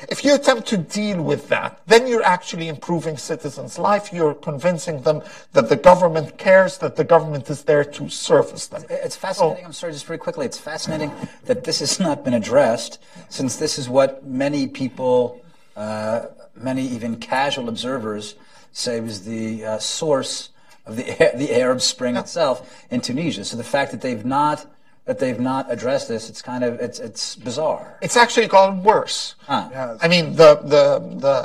If 0.10 0.26
you 0.26 0.34
attempt 0.34 0.68
to 0.70 0.78
deal 0.78 1.22
with 1.22 1.50
that, 1.50 1.72
then 1.86 2.08
you're 2.08 2.28
actually 2.36 2.68
improving 2.68 3.16
citizens' 3.16 3.78
life. 3.78 4.12
You're 4.12 4.34
convincing 4.34 5.04
them 5.04 5.22
that 5.54 5.70
the 5.70 5.76
government 5.76 6.28
cares, 6.40 6.80
that 6.80 6.96
the 6.96 7.04
government 7.04 7.48
is 7.54 7.60
there 7.62 7.86
to 7.98 8.10
service 8.10 8.66
them. 8.66 8.82
It's 8.90 9.16
fascinating. 9.16 9.66
I'm 9.66 9.74
sorry, 9.82 9.94
just 9.94 10.08
very 10.08 10.18
quickly. 10.18 10.48
It's 10.48 10.58
fascinating 10.58 11.12
that 11.46 11.64
this 11.64 11.78
has 11.86 12.00
not 12.00 12.26
been 12.26 12.34
addressed, 12.34 12.98
since 13.30 13.58
this 13.58 13.78
is 13.78 13.88
what 13.88 14.26
many 14.26 14.66
people, 14.66 15.40
uh, 15.76 16.22
many 16.56 16.88
even 16.88 17.18
casual 17.18 17.70
observers, 17.70 18.34
say 18.72 19.00
was 19.00 19.26
the 19.26 19.64
uh, 19.64 19.78
source 19.78 20.50
of 20.88 20.96
the 20.96 21.04
the 21.44 21.50
Arab 21.64 21.82
Spring 21.82 22.16
yeah. 22.16 22.22
itself 22.22 22.58
in 22.90 23.00
Tunisia. 23.00 23.44
So 23.46 23.58
the 23.58 23.72
fact 23.78 23.92
that 23.92 24.02
they've 24.02 24.26
not 24.26 24.66
that 25.10 25.18
they've 25.18 25.44
not 25.54 25.66
addressed 25.76 26.08
this. 26.08 26.30
It's 26.30 26.44
kind 26.44 26.64
of 26.64 26.72
it's 26.86 27.00
it's 27.00 27.36
bizarre. 27.36 27.98
It's 28.06 28.16
actually 28.24 28.46
gone 28.46 28.84
worse. 28.84 29.34
Huh. 29.48 29.98
I 30.06 30.08
mean 30.08 30.36
the 30.42 30.52
the 30.74 30.86
the. 31.26 31.36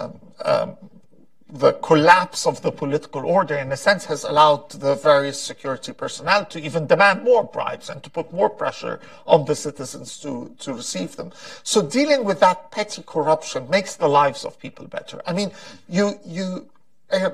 Um, 0.50 0.76
the 1.54 1.72
collapse 1.88 2.48
of 2.50 2.60
the 2.62 2.72
political 2.72 3.24
order, 3.24 3.54
in 3.54 3.70
a 3.70 3.76
sense, 3.76 4.04
has 4.06 4.24
allowed 4.24 4.70
the 4.70 4.96
various 4.96 5.40
security 5.40 5.92
personnel 5.92 6.44
to 6.46 6.58
even 6.60 6.88
demand 6.88 7.22
more 7.22 7.44
bribes 7.44 7.88
and 7.90 8.02
to 8.02 8.10
put 8.10 8.32
more 8.32 8.50
pressure 8.50 8.98
on 9.24 9.44
the 9.44 9.54
citizens 9.54 10.18
to, 10.18 10.50
to 10.58 10.74
receive 10.74 11.14
them. 11.14 11.30
So 11.62 11.80
dealing 11.80 12.24
with 12.24 12.40
that 12.40 12.72
petty 12.72 13.04
corruption 13.06 13.70
makes 13.70 13.94
the 13.94 14.08
lives 14.08 14.44
of 14.44 14.58
people 14.58 14.86
better. 14.88 15.22
I 15.28 15.32
mean, 15.32 15.52
you, 15.88 16.18
you, 16.26 16.66
uh, 17.12 17.30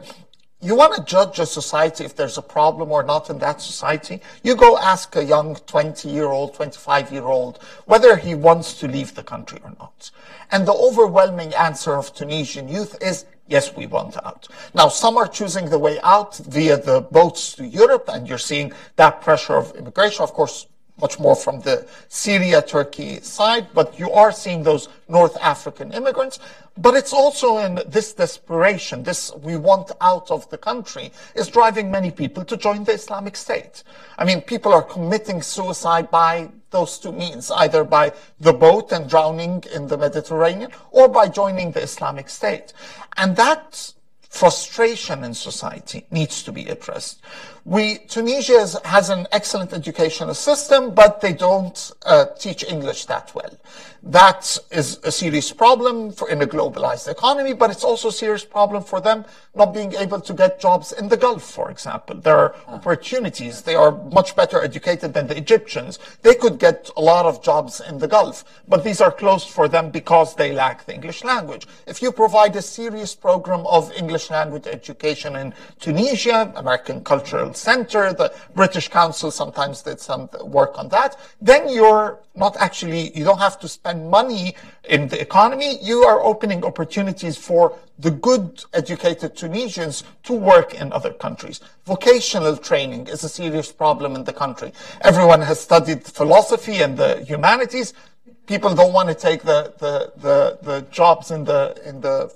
you 0.62 0.74
want 0.74 0.94
to 0.94 1.02
judge 1.04 1.38
a 1.38 1.46
society 1.46 2.04
if 2.04 2.14
there's 2.14 2.36
a 2.36 2.42
problem 2.42 2.92
or 2.92 3.02
not 3.02 3.30
in 3.30 3.38
that 3.38 3.62
society, 3.62 4.20
you 4.42 4.54
go 4.54 4.76
ask 4.78 5.16
a 5.16 5.24
young 5.24 5.56
20 5.56 6.08
year 6.08 6.26
old, 6.26 6.54
25 6.54 7.12
year 7.12 7.24
old 7.24 7.62
whether 7.86 8.16
he 8.16 8.34
wants 8.34 8.74
to 8.80 8.88
leave 8.88 9.14
the 9.14 9.22
country 9.22 9.58
or 9.64 9.72
not. 9.78 10.10
And 10.50 10.66
the 10.66 10.74
overwhelming 10.74 11.54
answer 11.54 11.94
of 11.94 12.14
Tunisian 12.14 12.68
youth 12.68 13.00
is 13.02 13.24
yes, 13.50 13.74
we 13.76 13.86
want 13.86 14.16
out. 14.24 14.48
Now, 14.74 14.88
some 14.88 15.18
are 15.18 15.26
choosing 15.26 15.68
the 15.68 15.78
way 15.78 15.98
out 16.02 16.36
via 16.36 16.76
the 16.76 17.00
boats 17.00 17.54
to 17.54 17.66
Europe, 17.66 18.04
and 18.08 18.26
you're 18.28 18.38
seeing 18.38 18.72
that 18.96 19.20
pressure 19.20 19.56
of 19.56 19.74
immigration. 19.74 20.22
Of 20.22 20.32
course, 20.32 20.66
much 21.00 21.18
more 21.18 21.36
from 21.36 21.60
the 21.60 21.86
Syria 22.08 22.62
Turkey 22.62 23.20
side, 23.20 23.68
but 23.74 23.98
you 23.98 24.10
are 24.10 24.32
seeing 24.32 24.62
those 24.62 24.88
North 25.08 25.36
African 25.40 25.92
immigrants. 25.92 26.38
But 26.76 26.94
it's 26.94 27.12
also 27.12 27.58
in 27.58 27.80
this 27.86 28.14
desperation, 28.14 29.02
this 29.02 29.34
we 29.42 29.56
want 29.56 29.90
out 30.00 30.30
of 30.30 30.48
the 30.50 30.58
country, 30.58 31.12
is 31.34 31.48
driving 31.48 31.90
many 31.90 32.10
people 32.10 32.44
to 32.44 32.56
join 32.56 32.84
the 32.84 32.92
Islamic 32.92 33.36
State. 33.36 33.82
I 34.18 34.24
mean, 34.24 34.40
people 34.40 34.72
are 34.72 34.82
committing 34.82 35.42
suicide 35.42 36.10
by 36.10 36.50
those 36.70 36.98
two 36.98 37.12
means, 37.12 37.50
either 37.50 37.84
by 37.84 38.12
the 38.38 38.52
boat 38.52 38.92
and 38.92 39.08
drowning 39.08 39.64
in 39.74 39.88
the 39.88 39.98
Mediterranean 39.98 40.70
or 40.90 41.08
by 41.08 41.28
joining 41.28 41.72
the 41.72 41.82
Islamic 41.82 42.28
State. 42.28 42.72
And 43.16 43.36
that 43.36 43.92
frustration 44.30 45.24
in 45.24 45.34
society 45.34 46.06
needs 46.10 46.42
to 46.44 46.52
be 46.52 46.66
addressed. 46.66 47.20
We, 47.64 47.98
Tunisia 47.98 48.66
has 48.84 49.10
an 49.10 49.26
excellent 49.32 49.72
educational 49.72 50.34
system, 50.34 50.94
but 50.94 51.20
they 51.20 51.34
don't 51.34 51.92
uh, 52.06 52.26
teach 52.38 52.64
English 52.64 53.04
that 53.06 53.34
well. 53.34 53.54
That 54.02 54.56
is 54.70 54.98
a 55.04 55.12
serious 55.12 55.52
problem 55.52 56.10
for, 56.12 56.30
in 56.30 56.40
a 56.40 56.46
globalized 56.46 57.06
economy, 57.06 57.52
but 57.52 57.70
it's 57.70 57.84
also 57.84 58.08
a 58.08 58.12
serious 58.12 58.46
problem 58.46 58.82
for 58.82 58.98
them 58.98 59.26
not 59.54 59.74
being 59.74 59.92
able 59.92 60.22
to 60.22 60.32
get 60.32 60.58
jobs 60.58 60.92
in 60.92 61.08
the 61.08 61.18
Gulf, 61.18 61.42
for 61.42 61.70
example. 61.70 62.16
There 62.16 62.36
are 62.36 62.54
opportunities. 62.66 63.60
They 63.60 63.74
are 63.74 63.92
much 63.92 64.34
better 64.34 64.62
educated 64.62 65.12
than 65.12 65.26
the 65.26 65.36
Egyptians. 65.36 65.98
They 66.22 66.34
could 66.34 66.58
get 66.58 66.88
a 66.96 67.02
lot 67.02 67.26
of 67.26 67.42
jobs 67.42 67.82
in 67.86 67.98
the 67.98 68.08
Gulf, 68.08 68.44
but 68.66 68.84
these 68.84 69.02
are 69.02 69.12
closed 69.12 69.50
for 69.50 69.68
them 69.68 69.90
because 69.90 70.34
they 70.34 70.52
lack 70.52 70.86
the 70.86 70.94
English 70.94 71.22
language. 71.22 71.66
If 71.86 72.00
you 72.00 72.10
provide 72.10 72.56
a 72.56 72.62
serious 72.62 73.14
program 73.14 73.66
of 73.66 73.92
English 73.92 74.30
language 74.30 74.66
education 74.66 75.36
in 75.36 75.52
Tunisia, 75.78 76.50
American 76.56 77.04
Cultural 77.04 77.49
Center, 77.54 78.12
the 78.12 78.32
British 78.54 78.88
Council 78.88 79.30
sometimes 79.30 79.82
did 79.82 80.00
some 80.00 80.28
work 80.44 80.78
on 80.78 80.88
that, 80.88 81.16
then 81.40 81.68
you're 81.68 82.18
not 82.34 82.56
actually, 82.58 83.16
you 83.16 83.24
don't 83.24 83.38
have 83.38 83.58
to 83.60 83.68
spend 83.68 84.10
money 84.10 84.54
in 84.84 85.08
the 85.08 85.20
economy. 85.20 85.78
You 85.82 86.02
are 86.04 86.20
opening 86.20 86.64
opportunities 86.64 87.36
for 87.36 87.76
the 87.98 88.10
good 88.10 88.64
educated 88.72 89.36
Tunisians 89.36 90.04
to 90.24 90.32
work 90.32 90.74
in 90.74 90.92
other 90.92 91.12
countries. 91.12 91.60
Vocational 91.84 92.56
training 92.56 93.08
is 93.08 93.24
a 93.24 93.28
serious 93.28 93.70
problem 93.70 94.14
in 94.14 94.24
the 94.24 94.32
country. 94.32 94.72
Everyone 95.02 95.42
has 95.42 95.60
studied 95.60 96.04
philosophy 96.04 96.78
and 96.78 96.96
the 96.96 97.24
humanities. 97.24 97.92
People 98.46 98.74
don't 98.74 98.92
want 98.92 99.08
to 99.08 99.14
take 99.14 99.42
the, 99.42 99.74
the, 99.78 100.12
the, 100.16 100.58
the 100.62 100.80
jobs 100.90 101.30
in 101.30 101.44
the, 101.44 101.80
in 101.84 102.00
the 102.00 102.28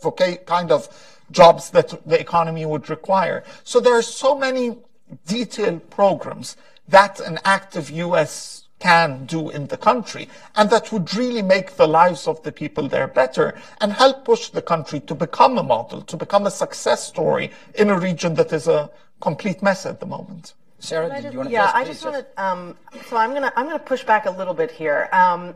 kind 0.47 0.71
of 0.71 0.89
jobs 1.31 1.71
that 1.71 1.89
the 2.07 2.21
economy 2.21 2.67
would 2.67 2.91
require. 2.91 3.43
So 3.65 3.81
there 3.81 3.95
are 3.95 4.03
so 4.03 4.39
many 4.39 4.77
detailed 5.27 5.91
programs 5.91 6.57
that 6.89 7.21
an 7.21 7.39
active 7.45 7.91
U.S 7.91 8.65
can 8.85 9.25
do 9.25 9.49
in 9.51 9.67
the 9.69 9.77
country. 9.77 10.29
And 10.57 10.69
that 10.69 10.93
would 10.93 11.15
really 11.15 11.43
make 11.43 11.77
the 11.77 11.87
lives 11.87 12.29
of 12.29 12.43
the 12.43 12.53
people 12.53 12.87
there 12.87 13.09
better 13.09 13.55
and 13.81 13.93
help 13.93 14.25
push 14.25 14.51
the 14.51 14.61
country 14.61 15.01
to 15.01 15.15
become 15.15 15.57
a 15.57 15.63
model, 15.63 16.03
to 16.03 16.17
become 16.17 16.47
a 16.47 16.51
success 16.51 17.07
story 17.07 17.51
in 17.77 17.89
a 17.89 17.99
region 17.99 18.35
that 18.35 18.53
is 18.53 18.69
a 18.69 18.91
complete 19.21 19.63
mess 19.63 19.87
at 19.87 20.01
the 20.01 20.07
moment. 20.07 20.53
Sarah, 20.81 21.09
did 21.09 21.33
you 21.33 21.39
want 21.39 21.49
to? 21.49 21.53
Yeah, 21.53 21.71
I 21.73 21.85
just 21.85 22.05
want 22.05 22.17
to. 22.17 22.45
Um, 22.45 22.77
so 23.09 23.17
I'm 23.17 23.33
gonna 23.33 23.51
I'm 23.57 23.65
gonna 23.65 23.79
push 23.79 24.05
back 24.05 24.27
a 24.27 24.31
little 24.31 24.53
bit 24.53 24.71
here. 24.71 25.09
Um, 25.13 25.55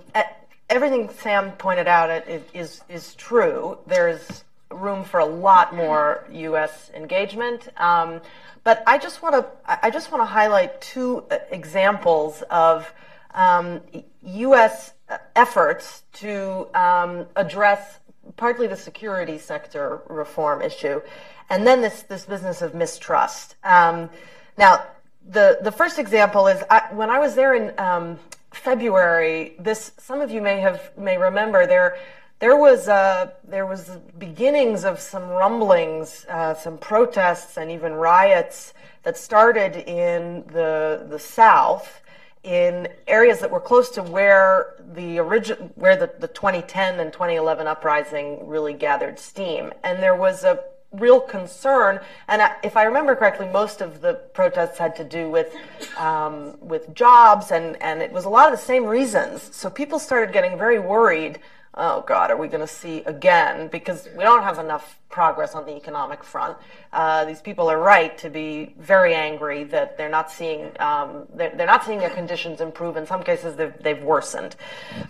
everything 0.70 1.10
Sam 1.10 1.52
pointed 1.52 1.86
out 1.86 2.08
is 2.54 2.80
is 2.88 3.14
true. 3.16 3.76
There's 3.86 4.44
room 4.70 5.04
for 5.04 5.20
a 5.20 5.26
lot 5.26 5.74
more 5.74 6.24
U.S. 6.30 6.90
engagement. 6.94 7.68
Um, 7.76 8.20
but 8.64 8.82
I 8.86 8.98
just 8.98 9.22
want 9.22 9.34
to 9.34 9.46
I 9.82 9.90
just 9.90 10.12
want 10.12 10.22
to 10.22 10.26
highlight 10.26 10.80
two 10.80 11.24
uh, 11.30 11.38
examples 11.50 12.42
of 12.50 12.92
um, 13.34 13.80
U.S. 14.22 14.92
efforts 15.34 16.02
to 16.14 16.68
um, 16.74 17.26
address 17.36 18.00
partly 18.36 18.66
the 18.66 18.76
security 18.76 19.38
sector 19.38 20.02
reform 20.08 20.60
issue, 20.60 21.00
and 21.48 21.66
then 21.66 21.80
this 21.80 22.02
this 22.02 22.24
business 22.24 22.60
of 22.62 22.74
mistrust. 22.74 23.56
Um, 23.64 24.10
now, 24.56 24.84
the 25.26 25.58
the 25.62 25.72
first 25.72 25.98
example 25.98 26.46
is 26.46 26.62
I, 26.68 26.88
when 26.92 27.10
I 27.10 27.18
was 27.18 27.34
there 27.34 27.54
in 27.54 27.78
um, 27.78 28.18
February. 28.50 29.54
This 29.58 29.92
some 29.98 30.20
of 30.20 30.30
you 30.30 30.42
may 30.42 30.60
have 30.60 30.90
may 30.96 31.16
remember 31.16 31.66
there. 31.66 31.96
There 32.40 32.56
was 32.56 32.86
uh, 32.86 33.30
there 33.48 33.66
was 33.66 33.90
beginnings 34.16 34.84
of 34.84 35.00
some 35.00 35.28
rumblings, 35.28 36.24
uh, 36.28 36.54
some 36.54 36.78
protests, 36.78 37.56
and 37.56 37.70
even 37.70 37.94
riots 37.94 38.74
that 39.02 39.16
started 39.16 39.76
in 39.88 40.44
the 40.52 41.04
the 41.10 41.18
South, 41.18 42.00
in 42.44 42.86
areas 43.08 43.40
that 43.40 43.50
were 43.50 43.60
close 43.60 43.90
to 43.90 44.04
where 44.04 44.76
the 44.94 45.18
origin, 45.18 45.72
where 45.74 45.96
the, 45.96 46.12
the 46.20 46.28
2010 46.28 47.00
and 47.00 47.12
2011 47.12 47.66
uprising 47.66 48.46
really 48.46 48.72
gathered 48.72 49.18
steam. 49.18 49.72
And 49.82 50.00
there 50.00 50.14
was 50.14 50.44
a 50.44 50.60
real 50.92 51.20
concern. 51.20 52.00
And 52.28 52.40
if 52.62 52.76
I 52.76 52.84
remember 52.84 53.16
correctly, 53.16 53.48
most 53.48 53.80
of 53.80 54.00
the 54.00 54.14
protests 54.32 54.78
had 54.78 54.94
to 54.96 55.04
do 55.04 55.28
with 55.28 55.54
um, 55.96 56.56
with 56.60 56.94
jobs, 56.94 57.50
and 57.50 57.80
and 57.82 58.00
it 58.00 58.12
was 58.12 58.26
a 58.26 58.28
lot 58.28 58.52
of 58.52 58.58
the 58.58 58.64
same 58.64 58.84
reasons. 58.84 59.54
So 59.54 59.68
people 59.68 59.98
started 59.98 60.32
getting 60.32 60.56
very 60.56 60.78
worried. 60.78 61.40
Oh 61.74 62.02
God, 62.06 62.30
are 62.30 62.36
we 62.36 62.48
going 62.48 62.60
to 62.60 62.66
see 62.66 63.02
again? 63.02 63.68
Because 63.68 64.08
we 64.16 64.24
don't 64.24 64.42
have 64.42 64.58
enough 64.58 64.98
progress 65.10 65.54
on 65.54 65.66
the 65.66 65.76
economic 65.76 66.24
front. 66.24 66.56
Uh, 66.92 67.24
these 67.24 67.40
people 67.40 67.70
are 67.70 67.78
right 67.78 68.16
to 68.18 68.30
be 68.30 68.74
very 68.78 69.14
angry 69.14 69.64
that 69.64 69.98
they're 69.98 70.08
not 70.08 70.30
seeing 70.30 70.70
um, 70.80 71.26
they're, 71.34 71.54
they're, 71.54 71.66
not 71.66 71.84
seeing 71.84 71.98
their 71.98 72.10
conditions 72.10 72.60
improve. 72.60 72.96
In 72.96 73.06
some 73.06 73.22
cases, 73.22 73.56
they've, 73.56 73.74
they've 73.82 74.02
worsened. 74.02 74.56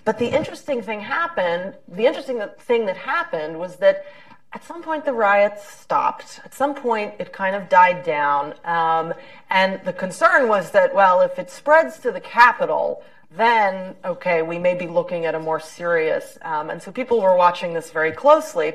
But 0.05 0.19
the 0.19 0.27
interesting 0.27 0.83
thing 0.83 1.01
happened. 1.01 1.75
The 1.87 2.07
interesting 2.07 2.43
thing 2.59 2.87
that 2.87 2.97
happened 2.97 3.59
was 3.59 3.77
that 3.77 4.05
at 4.53 4.65
some 4.65 4.83
point 4.83 5.05
the 5.05 5.13
riots 5.13 5.69
stopped. 5.69 6.41
At 6.45 6.55
some 6.55 6.75
point 6.75 7.15
it 7.19 7.33
kind 7.33 7.55
of 7.55 7.69
died 7.69 8.03
down. 8.03 8.55
Um, 8.65 9.15
and 9.51 9.81
the 9.85 9.93
concern 9.93 10.49
was 10.49 10.73
that, 10.73 10.95
well, 10.95 11.21
if 11.21 11.39
it 11.39 11.51
spreads 11.51 11.99
to 12.01 12.11
the 12.11 12.21
capital, 12.21 13.03
then, 13.31 13.95
okay, 14.05 14.43
we 14.43 14.59
may 14.59 14.75
be 14.75 14.87
looking 14.87 15.27
at 15.27 15.35
a 15.35 15.39
more 15.39 15.61
serious. 15.61 16.39
Um, 16.43 16.71
and 16.71 16.83
so 16.83 16.91
people 16.91 17.21
were 17.21 17.37
watching 17.37 17.75
this 17.75 17.91
very 17.91 18.13
closely. 18.13 18.75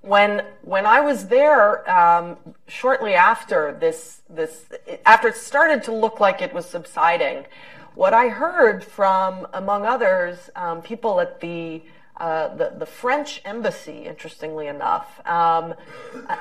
When, 0.00 0.44
when 0.62 0.86
I 0.86 1.00
was 1.00 1.28
there, 1.28 1.88
um, 1.90 2.36
shortly 2.68 3.14
after 3.14 3.76
this, 3.78 4.22
this, 4.28 4.66
after 5.04 5.28
it 5.28 5.36
started 5.36 5.82
to 5.84 5.92
look 5.92 6.20
like 6.20 6.42
it 6.42 6.52
was 6.52 6.66
subsiding, 6.66 7.46
what 7.94 8.12
I 8.12 8.28
heard 8.28 8.84
from, 8.84 9.46
among 9.52 9.86
others, 9.86 10.50
um, 10.54 10.82
people 10.82 11.20
at 11.20 11.40
the 11.40 11.82
uh, 12.18 12.54
the, 12.56 12.72
the 12.78 12.86
French 12.86 13.42
embassy, 13.44 14.06
interestingly 14.06 14.68
enough, 14.68 15.20
um, 15.26 15.74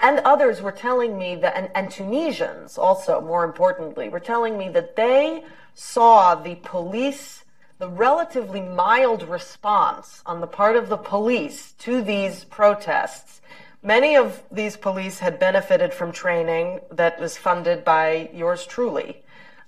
and 0.01 0.19
others 0.19 0.61
were 0.61 0.71
telling 0.71 1.17
me 1.17 1.35
that, 1.35 1.53
and, 1.57 1.69
and 1.75 1.91
Tunisians 1.91 2.77
also, 2.77 3.19
more 3.19 3.43
importantly, 3.43 4.07
were 4.07 4.21
telling 4.21 4.57
me 4.57 4.69
that 4.69 4.95
they 4.95 5.43
saw 5.75 6.33
the 6.33 6.55
police, 6.55 7.43
the 7.77 7.89
relatively 7.89 8.61
mild 8.61 9.23
response 9.29 10.23
on 10.25 10.41
the 10.41 10.47
part 10.47 10.75
of 10.75 10.89
the 10.89 10.97
police 10.97 11.73
to 11.73 12.01
these 12.01 12.45
protests. 12.45 13.41
Many 13.83 14.15
of 14.15 14.41
these 14.49 14.77
police 14.77 15.19
had 15.19 15.37
benefited 15.37 15.93
from 15.93 16.11
training 16.11 16.79
that 16.91 17.19
was 17.19 17.37
funded 17.37 17.83
by 17.83 18.29
yours 18.33 18.65
truly. 18.65 19.21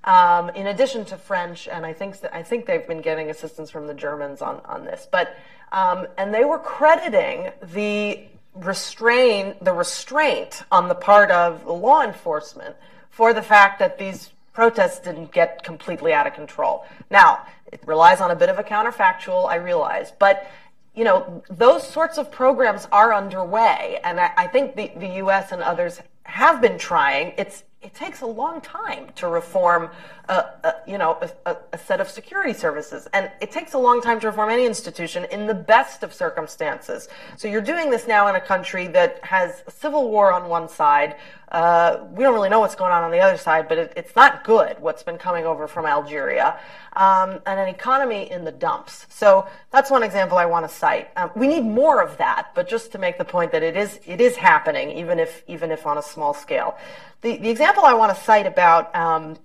Um, 0.05 0.49
in 0.51 0.68
addition 0.68 1.03
to 1.05 1.18
French, 1.18 1.68
and 1.68 1.86
I 1.86 1.91
think 1.91 2.16
I 2.32 2.41
think 2.41 2.66
they've 2.66 2.88
been 2.88 3.01
getting 3.01 3.30
assistance 3.30 3.70
from 3.70 3.88
the 3.88 3.93
Germans 3.93 4.41
on 4.41 4.62
on 4.64 4.86
this, 4.86 5.05
but 5.12 5.36
um, 5.74 6.08
and 6.18 6.34
they 6.34 6.45
were 6.45 6.60
crediting 6.60 7.51
the 7.62 8.22
restrain, 8.55 9.55
the 9.62 9.74
restraint 9.74 10.64
on 10.72 10.88
the 10.88 10.95
part 10.95 11.30
of 11.30 11.66
law 11.66 12.03
enforcement 12.03 12.76
for 13.10 13.34
the 13.34 13.41
fact 13.41 13.80
that 13.80 13.97
these 13.97 14.32
protests 14.58 14.97
didn't 14.97 15.32
get 15.32 15.64
completely 15.64 16.14
out 16.14 16.26
of 16.26 16.34
control. 16.34 16.84
Now, 17.12 17.45
it 17.72 17.80
relies 17.86 18.22
on 18.22 18.32
a 18.32 18.36
bit 18.36 18.49
of 18.49 18.58
a 18.58 18.64
counterfactual, 18.64 19.47
I 19.47 19.58
realize, 19.58 20.12
but 20.18 20.49
you 20.95 21.03
know, 21.03 21.43
those 21.47 21.88
sorts 21.88 22.18
of 22.18 22.32
programs 22.32 22.88
are 22.91 23.14
underway, 23.14 23.99
and 24.03 24.20
I, 24.20 24.32
I 24.36 24.47
think 24.47 24.76
the, 24.76 24.91
the 24.97 25.10
U.S. 25.18 25.51
and 25.51 25.62
others 25.62 26.01
have 26.24 26.60
been 26.60 26.80
trying. 26.80 27.36
It's 27.38 27.66
it 27.84 27.93
takes 27.93 28.22
a 28.22 28.26
long 28.26 28.60
time 28.62 29.10
to 29.18 29.28
reform, 29.28 29.91
a, 30.28 30.34
a 30.34 30.74
you 30.88 30.97
know, 30.97 31.20
a, 31.45 31.55
a, 31.72 31.78
set 31.78 32.01
of 32.01 32.10
security 32.10 32.51
services, 32.51 33.08
and 33.14 33.32
it 33.39 33.51
takes 33.51 33.74
a 33.74 33.78
long 33.78 34.01
time 34.01 34.20
to 34.20 34.28
reform 34.28 34.49
any 34.49 34.66
institution 34.66 35.26
in 35.32 35.45
the 35.45 35.53
best 35.53 36.01
of 36.01 36.12
circumstances. 36.14 37.08
So 37.38 37.47
you're 37.47 37.62
doing 37.62 37.91
this 37.91 38.08
now 38.08 38.28
in 38.28 38.36
a 38.36 38.41
country 38.41 38.88
that 38.88 39.24
has 39.24 39.64
civil 39.70 40.10
war 40.10 40.34
on 40.34 40.49
one 40.49 40.68
side. 40.68 41.16
Uh, 41.49 42.05
we 42.11 42.23
don't 42.23 42.33
really 42.33 42.49
know 42.49 42.59
what's 42.59 42.75
going 42.75 42.91
on 42.91 43.03
on 43.03 43.11
the 43.11 43.19
other 43.19 43.37
side, 43.37 43.69
but 43.69 43.77
it, 43.77 43.93
it's 43.95 44.15
not 44.15 44.43
good 44.43 44.77
what's 44.79 45.01
been 45.01 45.17
coming 45.17 45.45
over 45.45 45.67
from 45.67 45.85
Algeria, 45.85 46.59
um, 46.93 47.39
and 47.45 47.59
an 47.59 47.69
economy 47.69 48.29
in 48.29 48.43
the 48.43 48.51
dumps. 48.51 49.05
So 49.09 49.47
that's 49.71 49.89
one 49.89 50.03
example 50.03 50.37
I 50.37 50.45
want 50.45 50.69
to 50.69 50.75
cite. 50.75 51.09
Um, 51.15 51.31
we 51.35 51.47
need 51.47 51.63
more 51.63 52.01
of 52.01 52.17
that, 52.17 52.49
but 52.53 52.67
just 52.67 52.91
to 52.91 52.97
make 52.97 53.17
the 53.17 53.25
point 53.25 53.53
that 53.53 53.63
it 53.63 53.77
is 53.77 53.99
it 54.05 54.19
is 54.19 54.35
happening, 54.35 54.91
even 54.91 55.19
if 55.19 55.43
even 55.47 55.71
if 55.71 55.85
on 55.85 55.97
a 55.97 56.03
small 56.03 56.33
scale. 56.33 56.77
The, 57.21 57.37
the 57.37 57.49
example 57.49 57.83
I 57.83 57.93
want 57.93 58.15
to 58.15 58.23
cite 58.23 58.45
about 58.45 58.93
um, 58.93 59.37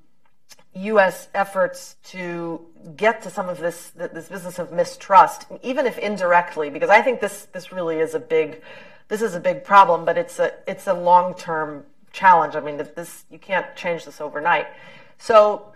U.S. 0.75 1.29
efforts 1.35 1.97
to 2.05 2.61
get 2.97 3.23
to 3.23 3.31
some 3.31 3.49
of 3.49 3.59
this 3.59 3.91
this 3.91 4.29
business 4.29 4.59
of 4.59 4.73
mistrust, 4.73 5.47
even 5.63 5.87
if 5.87 5.99
indirectly, 5.99 6.69
because 6.69 6.91
I 6.91 7.01
think 7.01 7.21
this 7.21 7.47
this 7.53 7.71
really 7.71 7.99
is 7.99 8.15
a 8.15 8.21
big 8.21 8.61
this 9.09 9.23
is 9.23 9.35
a 9.35 9.41
big 9.41 9.63
problem, 9.63 10.05
but 10.05 10.17
it's 10.17 10.39
a 10.39 10.53
it's 10.67 10.87
a 10.87 10.95
long 10.95 11.35
term 11.35 11.85
challenge. 12.13 12.55
I 12.55 12.61
mean, 12.61 12.77
this 12.77 13.25
you 13.31 13.39
can't 13.39 13.75
change 13.77 14.05
this 14.05 14.21
overnight. 14.21 14.67
So 15.19 15.73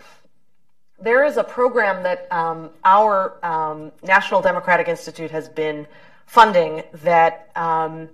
there 0.99 1.24
is 1.24 1.37
a 1.37 1.45
program 1.45 2.03
that 2.03 2.30
um, 2.32 2.70
our 2.84 3.45
um, 3.45 3.93
National 4.03 4.41
Democratic 4.41 4.89
Institute 4.89 5.30
has 5.30 5.49
been 5.49 5.87
funding 6.26 6.82
that 7.05 7.51
um, 7.55 8.09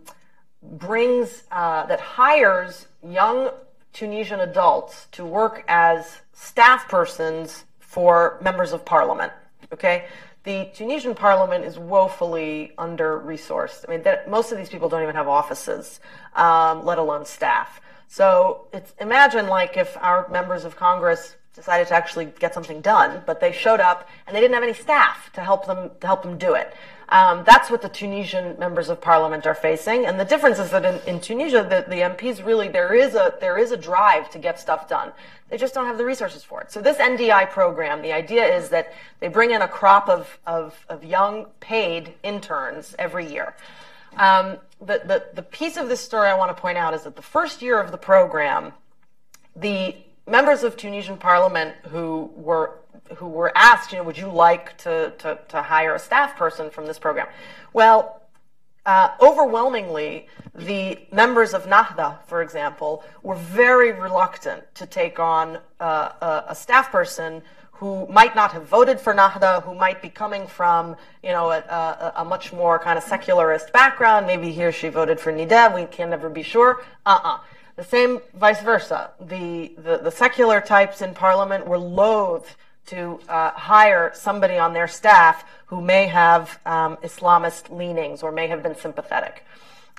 brings 0.62 1.44
uh, 1.50 1.86
that 1.86 2.00
hires 2.00 2.86
young 3.02 3.50
Tunisian 3.92 4.40
adults 4.40 5.06
to 5.12 5.24
work 5.24 5.64
as 5.68 6.20
staff 6.32 6.88
persons 6.88 7.64
for 7.78 8.38
members 8.42 8.72
of 8.72 8.84
parliament. 8.84 9.32
Okay? 9.72 10.06
The 10.44 10.68
Tunisian 10.74 11.14
parliament 11.14 11.64
is 11.64 11.78
woefully 11.78 12.72
under 12.76 13.20
resourced. 13.20 13.84
I 13.86 13.92
mean, 13.92 14.02
that, 14.02 14.28
most 14.28 14.50
of 14.50 14.58
these 14.58 14.68
people 14.68 14.88
don't 14.88 15.02
even 15.02 15.14
have 15.14 15.28
offices, 15.28 16.00
um, 16.34 16.84
let 16.84 16.98
alone 16.98 17.24
staff. 17.24 17.80
So 18.12 18.66
it's, 18.74 18.92
imagine 19.00 19.46
like 19.46 19.78
if 19.78 19.96
our 19.96 20.28
members 20.28 20.66
of 20.66 20.76
Congress 20.76 21.34
decided 21.54 21.88
to 21.88 21.94
actually 21.94 22.26
get 22.26 22.52
something 22.52 22.82
done, 22.82 23.22
but 23.24 23.40
they 23.40 23.52
showed 23.52 23.80
up 23.80 24.06
and 24.26 24.36
they 24.36 24.40
didn't 24.42 24.52
have 24.52 24.62
any 24.62 24.74
staff 24.74 25.32
to 25.32 25.40
help 25.40 25.64
them 25.66 25.90
to 25.98 26.06
help 26.06 26.22
them 26.22 26.36
do 26.36 26.52
it. 26.52 26.74
Um, 27.08 27.42
that's 27.46 27.70
what 27.70 27.80
the 27.80 27.88
Tunisian 27.88 28.58
members 28.58 28.90
of 28.90 29.00
parliament 29.00 29.46
are 29.46 29.54
facing, 29.54 30.04
and 30.04 30.20
the 30.20 30.26
difference 30.26 30.58
is 30.58 30.70
that 30.72 30.84
in, 30.84 31.00
in 31.14 31.20
Tunisia, 31.22 31.62
the, 31.62 31.86
the, 31.88 32.02
MPs 32.02 32.44
really 32.44 32.68
there 32.68 32.92
is 32.92 33.14
a 33.14 33.32
there 33.40 33.56
is 33.56 33.72
a 33.72 33.78
drive 33.78 34.28
to 34.32 34.38
get 34.38 34.60
stuff 34.60 34.90
done. 34.90 35.12
They 35.48 35.56
just 35.56 35.72
don't 35.72 35.86
have 35.86 35.96
the 35.96 36.04
resources 36.04 36.44
for 36.44 36.60
it. 36.60 36.70
So 36.70 36.82
this 36.82 36.98
NDI 36.98 37.48
program, 37.48 38.02
the 38.02 38.12
idea 38.12 38.44
is 38.44 38.68
that 38.68 38.92
they 39.20 39.28
bring 39.28 39.52
in 39.52 39.62
a 39.62 39.68
crop 39.68 40.10
of 40.10 40.38
of, 40.46 40.84
of 40.90 41.02
young 41.02 41.46
paid 41.60 42.12
interns 42.22 42.94
every 42.98 43.26
year. 43.26 43.54
Um, 44.16 44.58
the, 44.80 45.00
the 45.04 45.24
the 45.34 45.42
piece 45.42 45.76
of 45.76 45.88
this 45.88 46.00
story 46.00 46.28
I 46.28 46.34
want 46.34 46.54
to 46.54 46.60
point 46.60 46.76
out 46.76 46.92
is 46.94 47.02
that 47.04 47.16
the 47.16 47.22
first 47.22 47.62
year 47.62 47.80
of 47.80 47.90
the 47.90 47.98
program, 47.98 48.72
the 49.56 49.96
members 50.26 50.62
of 50.62 50.76
Tunisian 50.76 51.16
parliament 51.16 51.74
who 51.88 52.30
were 52.34 52.78
who 53.16 53.28
were 53.28 53.52
asked, 53.56 53.92
you 53.92 53.98
know, 53.98 54.04
would 54.04 54.18
you 54.18 54.28
like 54.28 54.76
to, 54.78 55.12
to, 55.18 55.38
to 55.48 55.62
hire 55.62 55.94
a 55.94 55.98
staff 55.98 56.36
person 56.36 56.70
from 56.70 56.86
this 56.86 56.98
program? 56.98 57.26
Well, 57.72 58.22
uh, 58.84 59.10
overwhelmingly, 59.20 60.26
the 60.54 60.98
members 61.12 61.54
of 61.54 61.66
Nahda, 61.66 62.24
for 62.26 62.42
example, 62.42 63.04
were 63.22 63.36
very 63.36 63.92
reluctant 63.92 64.62
to 64.74 64.86
take 64.86 65.18
on 65.18 65.58
uh, 65.78 66.12
a, 66.20 66.44
a, 66.48 66.54
staff 66.54 66.90
person 66.90 67.42
who 67.82 68.06
might 68.06 68.36
not 68.36 68.52
have 68.52 68.64
voted 68.68 69.00
for 69.00 69.12
Nahda, 69.12 69.60
who 69.64 69.74
might 69.74 70.00
be 70.00 70.08
coming 70.08 70.46
from, 70.46 70.94
you 71.20 71.30
know, 71.30 71.50
a, 71.50 71.58
a, 71.58 72.12
a 72.18 72.24
much 72.24 72.52
more 72.52 72.78
kind 72.78 72.96
of 72.96 73.02
secularist 73.02 73.72
background. 73.72 74.24
Maybe 74.24 74.52
he 74.52 74.64
or 74.64 74.70
she 74.70 74.88
voted 74.88 75.18
for 75.18 75.32
Nida. 75.32 75.74
We 75.74 75.86
can 75.86 76.10
never 76.10 76.28
be 76.28 76.44
sure. 76.44 76.84
Uh-uh. 77.04 77.40
The 77.74 77.82
same 77.82 78.20
vice 78.34 78.62
versa. 78.62 79.10
The, 79.20 79.74
the, 79.78 79.98
the 79.98 80.12
secular 80.12 80.60
types 80.60 81.02
in 81.02 81.12
parliament 81.12 81.66
were 81.66 81.76
loath 81.76 82.56
to 82.86 83.18
uh, 83.28 83.50
hire 83.50 84.12
somebody 84.14 84.58
on 84.58 84.72
their 84.72 84.86
staff 84.86 85.44
who 85.66 85.80
may 85.80 86.06
have 86.06 86.60
um, 86.64 86.98
Islamist 86.98 87.76
leanings 87.76 88.22
or 88.22 88.30
may 88.30 88.46
have 88.46 88.62
been 88.62 88.76
sympathetic. 88.76 89.44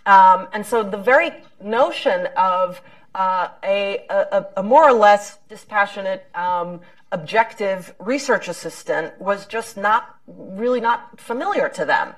Um, 0.06 0.48
and 0.54 0.66
so 0.66 0.84
the 0.84 0.96
very 0.96 1.34
notion 1.62 2.30
of 2.38 2.82
uh, 3.16 3.50
a, 3.64 4.06
a, 4.10 4.46
a, 4.58 4.64
more 4.64 4.88
or 4.88 4.94
less 4.94 5.38
dispassionate, 5.50 6.26
um, 6.34 6.82
objective 7.14 7.93
research 7.99 8.47
assistant 8.47 9.20
was 9.22 9.45
just 9.45 9.78
not 9.78 10.18
really 10.28 10.82
not 10.82 11.20
familiar 11.20 11.70
to 11.70 11.86
them. 11.86 12.14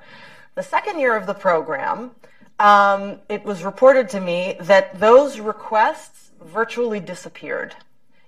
The 0.56 0.64
second 0.64 1.00
year 1.00 1.16
of 1.16 1.28
the 1.28 1.34
program, 1.34 2.12
um, 2.60 3.20
it 3.30 3.44
was 3.44 3.64
reported 3.64 4.10
to 4.10 4.20
me 4.22 4.58
that 4.62 5.00
those 5.00 5.40
requests 5.40 6.32
virtually 6.42 7.00
disappeared 7.00 7.76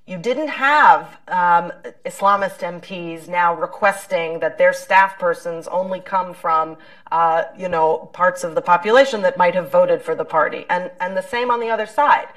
you 0.08 0.18
didn't 0.18 0.48
have 0.48 1.20
um, 1.28 1.74
Islamist 2.06 2.60
MPs 2.60 3.28
now 3.28 3.54
requesting 3.54 4.40
that 4.40 4.58
their 4.58 4.72
staff 4.72 5.20
persons 5.20 5.68
only 5.68 6.00
come 6.00 6.34
from, 6.34 6.78
uh, 7.12 7.44
you 7.58 7.68
know, 7.68 8.10
parts 8.14 8.46
of 8.46 8.56
the 8.56 8.62
population 8.62 9.22
that 9.24 9.38
might 9.38 9.54
have 9.54 9.70
voted 9.70 10.02
for 10.02 10.16
the 10.16 10.24
party, 10.24 10.66
and 10.70 10.90
and 11.02 11.18
the 11.18 11.22
same 11.22 11.52
on 11.52 11.60
the 11.60 11.70
other 11.70 11.86
side. 11.86 12.28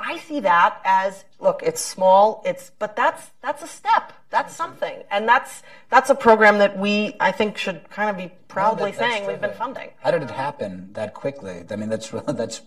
I 0.00 0.18
see 0.18 0.40
that 0.40 0.80
as 0.84 1.24
look, 1.40 1.62
it's 1.62 1.80
small, 1.80 2.42
it's 2.44 2.70
but 2.78 2.96
that's 2.96 3.30
that's 3.42 3.62
a 3.62 3.66
step. 3.66 4.12
That's 4.30 4.54
something. 4.54 5.02
And 5.10 5.28
that's 5.28 5.62
that's 5.90 6.10
a 6.10 6.14
program 6.14 6.58
that 6.58 6.78
we 6.78 7.16
I 7.20 7.32
think 7.32 7.56
should 7.56 7.88
kind 7.90 8.10
of 8.10 8.16
be 8.16 8.32
proudly 8.48 8.92
saying 8.92 9.26
we've 9.26 9.40
been 9.40 9.54
funding. 9.54 9.90
How 10.02 10.10
did 10.10 10.22
it 10.22 10.30
happen 10.30 10.90
that 10.92 11.14
quickly? 11.14 11.64
I 11.70 11.76
mean 11.76 11.88
that's 11.88 12.10
that's 12.10 12.62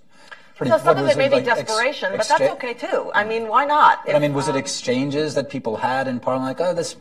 pretty. 0.55 0.71
So 0.71 0.77
some 0.77 0.97
of 0.97 1.07
it 1.07 1.17
may 1.17 1.27
be 1.27 1.35
like 1.35 1.45
desperation, 1.45 2.13
ex- 2.13 2.27
but 2.27 2.37
that's 2.37 2.51
okay 2.53 2.73
too. 2.73 3.11
I 3.13 3.23
mean, 3.23 3.47
why 3.47 3.65
not? 3.65 4.01
If, 4.07 4.15
I 4.15 4.19
mean, 4.19 4.33
was 4.33 4.49
um, 4.49 4.55
it 4.55 4.59
exchanges 4.59 5.33
that 5.35 5.49
people 5.49 5.75
had 5.77 6.07
in 6.07 6.19
Parliament? 6.19 6.59
Like, 6.59 6.67
oh, 6.67 6.73
this. 6.73 6.95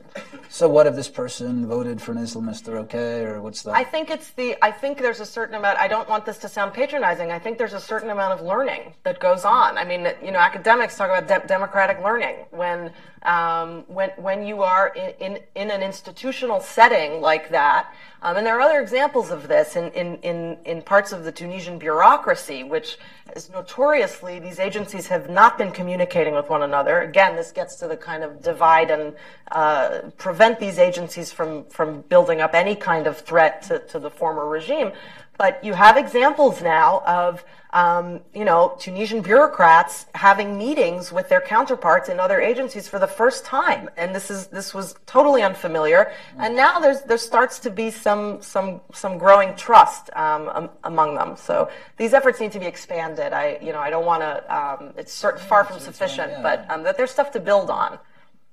So 0.53 0.69
what 0.69 0.89
if 0.89 0.97
this 0.97 1.09
person 1.09 1.65
voted 1.69 2.03
for 2.03 2.11
an 2.11 2.19
Islamist? 2.19 2.65
They're 2.65 2.79
okay, 2.79 3.23
or 3.23 3.41
what's 3.41 3.63
the? 3.63 3.71
I 3.71 3.85
think 3.85 4.11
it's 4.11 4.33
the. 4.33 4.57
I 4.61 4.73
think 4.73 4.99
there's 4.99 5.21
a 5.21 5.25
certain 5.25 5.55
amount. 5.55 5.79
I 5.79 5.87
don't 5.87 6.09
want 6.09 6.27
this 6.27 6.39
to 6.39 6.49
sound 6.49 6.75
patronizing. 6.75 7.31
I 7.31 7.39
think 7.39 7.57
there's 7.57 7.73
a 7.73 7.81
certain 7.81 8.11
amount 8.11 8.33
of 8.39 8.45
learning 8.45 8.93
that 9.05 9.21
goes 9.21 9.45
on. 9.45 9.79
I 9.79 9.85
mean, 9.85 10.09
you 10.21 10.33
know, 10.33 10.41
academics 10.41 10.97
talk 10.97 11.09
about 11.09 11.29
de- 11.29 11.47
democratic 11.47 12.03
learning 12.03 12.35
when 12.51 12.91
um, 13.23 13.85
when 13.89 14.11
when 14.17 14.47
you 14.47 14.63
are 14.63 14.89
in, 14.89 15.11
in, 15.21 15.39
in 15.55 15.71
an 15.71 15.83
institutional 15.83 16.61
setting 16.61 17.21
like 17.21 17.51
that. 17.51 17.93
Um, 18.23 18.37
and 18.37 18.47
there 18.47 18.57
are 18.59 18.61
other 18.61 18.81
examples 18.81 19.31
of 19.31 19.49
this 19.49 19.77
in, 19.77 19.91
in, 19.93 20.17
in, 20.19 20.59
in 20.67 20.83
parts 20.83 21.13
of 21.13 21.25
the 21.25 21.33
Tunisian 21.33 21.79
bureaucracy, 21.79 22.63
which 22.65 22.99
is 23.35 23.49
notoriously 23.49 24.39
these 24.39 24.59
agencies 24.59 25.07
have 25.07 25.31
not 25.31 25.57
been 25.57 25.71
communicating 25.71 26.35
with 26.35 26.51
one 26.51 26.63
another. 26.63 27.01
Again, 27.01 27.35
this 27.35 27.51
gets 27.51 27.77
to 27.77 27.89
the 27.89 27.97
kind 27.97 28.23
of 28.23 28.43
divide 28.43 28.91
and 28.91 29.15
uh, 29.53 30.01
prevent 30.19 30.61
these 30.61 30.79
agencies 30.79 31.33
from 31.33 31.65
from 31.67 32.03
building 32.03 32.41
up 32.41 32.55
any 32.55 32.77
kind 32.77 33.07
of 33.07 33.19
threat 33.19 33.63
to, 33.63 33.79
to 33.79 33.99
the 33.99 34.11
former 34.11 34.47
regime. 34.47 34.93
But 35.39 35.65
you 35.65 35.73
have 35.73 35.97
examples 35.97 36.61
now 36.61 37.03
of 37.07 37.43
um, 37.73 38.21
you 38.35 38.45
know, 38.45 38.75
Tunisian 38.79 39.23
bureaucrats 39.23 40.07
having 40.15 40.59
meetings 40.59 41.13
with 41.13 41.29
their 41.29 41.41
counterparts 41.41 42.09
in 42.09 42.19
other 42.19 42.41
agencies 42.41 42.89
for 42.89 42.99
the 42.99 43.07
first 43.07 43.45
time, 43.45 43.89
and 43.97 44.13
this 44.15 44.31
is 44.31 44.49
this 44.49 44.75
was 44.75 44.97
totally 45.07 45.43
unfamiliar. 45.43 46.13
And 46.37 46.57
now 46.57 46.81
there's 46.81 47.03
there 47.03 47.19
starts 47.19 47.61
to 47.61 47.71
be 47.71 47.91
some 47.91 48.43
some 48.43 48.81
some 48.93 49.19
growing 49.19 49.55
trust 49.55 50.11
um, 50.15 50.69
among 50.83 51.15
them. 51.15 51.37
So 51.37 51.71
these 51.97 52.13
efforts 52.13 52.41
need 52.41 52.53
to 52.53 52.59
be 52.59 52.67
expanded. 52.67 53.33
I 53.33 53.59
you 53.63 53.73
know 53.73 53.79
I 53.79 53.91
don't 53.91 54.07
want 54.07 54.23
to. 54.23 54.55
Um, 54.55 54.93
it's 54.97 55.17
cert- 55.21 55.39
far 55.39 55.65
from 55.65 55.79
sufficient, 55.79 56.33
yeah. 56.33 56.43
but 56.43 56.69
um, 56.71 56.83
that 56.83 56.97
there's 56.97 57.13
stuff 57.13 57.31
to 57.33 57.41
build 57.41 57.71
on. 57.71 57.99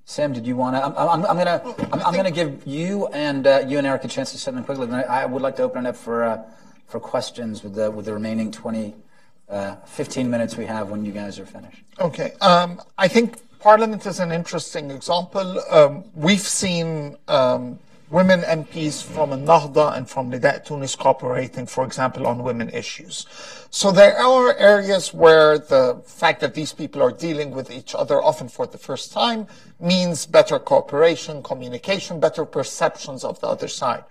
Sam, 0.06 0.32
did 0.32 0.48
you 0.48 0.56
want 0.56 0.76
to? 0.76 0.86
I'm, 0.86 0.96
I'm, 0.96 1.26
I'm 1.26 1.36
going 1.36 1.48
to 1.48 1.86
I'm, 1.92 2.16
I'm 2.16 2.24
to 2.24 2.32
give 2.32 2.66
you 2.66 3.08
and 3.08 3.46
uh, 3.46 3.64
you 3.68 3.78
and 3.80 3.88
Eric 3.88 4.06
a 4.06 4.08
chance 4.08 4.32
to 4.32 4.38
say 4.38 4.46
something 4.46 4.64
quickly. 4.64 4.90
I, 4.90 5.24
I 5.24 5.26
would 5.26 5.42
like 5.42 5.56
to 5.58 5.64
open 5.64 5.86
it 5.86 5.90
up 5.90 5.96
for 5.96 6.24
uh, 6.24 6.44
for 6.88 7.00
questions 7.00 7.64
with 7.64 7.74
the 7.74 7.90
with 7.90 8.06
the 8.06 8.14
remaining 8.14 8.52
20 8.52 8.96
uh, 9.50 9.76
15 9.86 10.30
minutes 10.30 10.58
we 10.58 10.66
have 10.66 10.90
when 10.90 11.06
you 11.06 11.12
guys 11.12 11.40
are 11.40 11.46
finished. 11.46 11.84
Okay. 12.00 12.34
Um, 12.42 12.82
I 12.98 13.08
think 13.08 13.38
Parliament 13.60 14.06
is 14.06 14.20
an 14.20 14.32
interesting 14.32 14.92
example. 14.92 15.62
Um, 15.72 16.04
we've 16.14 16.40
seen 16.40 17.18
um, 17.28 17.80
women 18.10 18.42
MPs 18.42 19.04
from 19.04 19.32
Nahda 19.32 19.98
and 19.98 20.10
from 20.10 20.32
Nidaa 20.32 20.64
Tounes 20.64 20.96
cooperating, 20.96 21.66
for 21.66 21.84
example, 21.84 22.26
on 22.28 22.44
women 22.44 22.70
issues. 22.70 23.26
So 23.70 23.92
there 23.92 24.18
are 24.18 24.56
areas 24.56 25.14
where 25.14 25.58
the 25.58 26.02
fact 26.06 26.40
that 26.42 26.54
these 26.54 26.72
people 26.72 27.02
are 27.02 27.12
dealing 27.12 27.52
with 27.52 27.70
each 27.70 27.94
other, 27.94 28.22
often 28.22 28.48
for 28.48 28.66
the 28.68 28.78
first 28.78 29.12
time, 29.12 29.48
means 29.80 30.26
better 30.26 30.60
cooperation, 30.60 31.44
communication, 31.44 32.20
better 32.20 32.46
perceptions 32.46 33.24
of 33.24 33.40
the 33.42 33.48
other 33.48 33.68
side. 33.68 34.04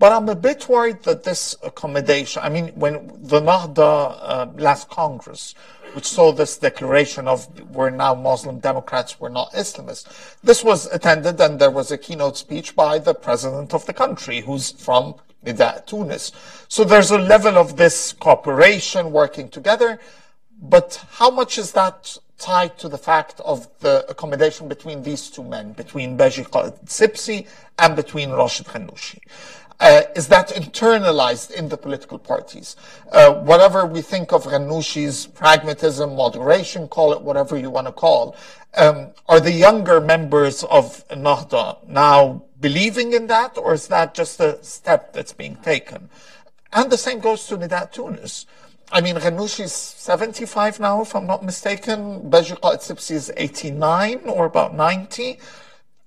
But 0.00 0.12
I'm 0.12 0.30
a 0.30 0.34
bit 0.34 0.66
worried 0.66 1.02
that 1.02 1.24
this 1.24 1.54
accommodation, 1.62 2.40
I 2.42 2.48
mean, 2.48 2.68
when 2.68 3.06
the 3.20 3.38
Nahda 3.38 3.78
uh, 3.78 4.46
last 4.56 4.88
Congress, 4.88 5.54
which 5.92 6.06
saw 6.06 6.32
this 6.32 6.56
declaration 6.56 7.28
of 7.28 7.46
we're 7.72 7.90
now 7.90 8.14
Muslim 8.14 8.60
Democrats, 8.60 9.20
we're 9.20 9.28
not 9.28 9.52
Islamists, 9.52 10.36
this 10.42 10.64
was 10.64 10.86
attended 10.86 11.38
and 11.38 11.60
there 11.60 11.70
was 11.70 11.90
a 11.90 11.98
keynote 11.98 12.38
speech 12.38 12.74
by 12.74 12.98
the 12.98 13.12
president 13.12 13.74
of 13.74 13.84
the 13.84 13.92
country, 13.92 14.40
who's 14.40 14.70
from 14.70 15.16
Nidaa 15.44 15.84
Tounes. 15.84 16.32
So 16.68 16.82
there's 16.82 17.10
a 17.10 17.18
level 17.18 17.58
of 17.58 17.76
this 17.76 18.14
cooperation, 18.14 19.12
working 19.12 19.50
together. 19.50 20.00
But 20.62 21.04
how 21.10 21.30
much 21.30 21.58
is 21.58 21.72
that 21.72 22.16
tied 22.38 22.78
to 22.78 22.88
the 22.88 22.96
fact 22.96 23.40
of 23.40 23.68
the 23.80 24.06
accommodation 24.08 24.66
between 24.66 25.02
these 25.02 25.28
two 25.28 25.44
men, 25.44 25.72
between 25.74 26.16
Beji 26.16 26.46
Sibsi 26.86 27.46
and 27.78 27.94
between 27.94 28.30
Rashid 28.30 28.66
Ghannouchi? 28.66 29.18
Uh, 29.80 30.02
is 30.14 30.28
that 30.28 30.48
internalized 30.50 31.50
in 31.50 31.70
the 31.70 31.76
political 31.76 32.18
parties. 32.18 32.76
Uh, 33.12 33.32
whatever 33.32 33.86
we 33.86 34.02
think 34.02 34.30
of 34.30 34.44
Ghannouchi's 34.44 35.26
pragmatism, 35.26 36.16
moderation, 36.16 36.86
call 36.86 37.14
it 37.14 37.22
whatever 37.22 37.56
you 37.56 37.70
want 37.70 37.86
to 37.86 37.92
call, 37.92 38.36
um, 38.76 39.08
are 39.26 39.40
the 39.40 39.52
younger 39.52 39.98
members 39.98 40.64
of 40.64 41.08
Nahda 41.08 41.88
now 41.88 42.42
believing 42.60 43.14
in 43.14 43.26
that, 43.28 43.56
or 43.56 43.72
is 43.72 43.88
that 43.88 44.12
just 44.12 44.38
a 44.38 44.62
step 44.62 45.14
that's 45.14 45.32
being 45.32 45.56
taken? 45.56 46.10
And 46.74 46.90
the 46.90 46.98
same 46.98 47.20
goes 47.20 47.46
to 47.46 47.56
Nidaa 47.56 47.90
Tounes. 47.90 48.44
I 48.92 49.00
mean, 49.00 49.16
Ghannouchi 49.16 49.60
is 49.60 49.72
75 49.72 50.78
now, 50.78 51.00
if 51.00 51.16
I'm 51.16 51.26
not 51.26 51.42
mistaken. 51.42 52.28
Beji 52.28 52.58
Qaid 52.60 52.80
Sibsi 52.80 53.12
is 53.12 53.32
89 53.34 54.28
or 54.28 54.44
about 54.44 54.74
90 54.74 55.38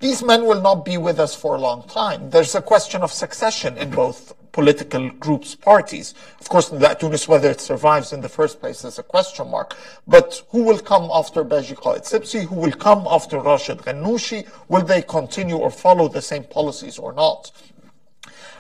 these 0.03 0.21
men 0.21 0.45
will 0.45 0.61
not 0.61 0.83
be 0.83 0.97
with 0.97 1.17
us 1.17 1.33
for 1.33 1.55
a 1.55 1.57
long 1.57 1.81
time. 1.83 2.29
There's 2.29 2.55
a 2.55 2.61
question 2.61 3.03
of 3.03 3.11
succession 3.13 3.77
in 3.77 3.89
both 3.89 4.35
political 4.51 5.09
groups, 5.11 5.55
parties. 5.55 6.13
Of 6.41 6.49
course, 6.49 6.67
that 6.67 6.99
Tunis, 6.99 7.25
whether 7.29 7.49
it 7.49 7.61
survives 7.61 8.11
in 8.11 8.19
the 8.19 8.27
first 8.27 8.59
place 8.59 8.83
is 8.83 8.99
a 8.99 9.03
question 9.03 9.49
mark. 9.49 9.77
But 10.05 10.43
who 10.49 10.63
will 10.63 10.79
come 10.79 11.09
after 11.09 11.45
Beji 11.45 11.77
Sibsi? 12.03 12.43
Who 12.43 12.55
will 12.55 12.73
come 12.73 13.07
after 13.09 13.39
Rashid 13.39 13.77
Ghannouchi? 13.77 14.45
Will 14.67 14.81
they 14.81 15.03
continue 15.03 15.55
or 15.55 15.71
follow 15.71 16.09
the 16.09 16.21
same 16.21 16.43
policies 16.43 16.99
or 16.99 17.13
not? 17.13 17.53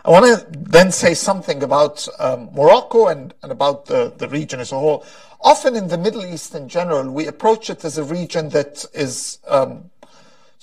I 0.05 0.11
want 0.11 0.25
to 0.25 0.47
then 0.57 0.93
say 0.93 1.13
something 1.13 1.61
about 1.61 2.07
um, 2.19 2.51
Morocco 2.53 3.07
and, 3.07 3.33
and 3.43 3.51
about 3.51 3.85
the, 3.87 4.13
the 4.17 4.29
region 4.29 4.61
as 4.61 4.71
a 4.71 4.79
whole. 4.79 5.05
Often 5.41 5.75
in 5.75 5.89
the 5.89 5.97
Middle 5.97 6.25
East 6.25 6.55
in 6.55 6.69
general, 6.69 7.11
we 7.11 7.27
approach 7.27 7.69
it 7.69 7.83
as 7.83 7.97
a 7.97 8.03
region 8.05 8.47
that 8.49 8.85
is 8.93 9.39
um, 9.45 9.89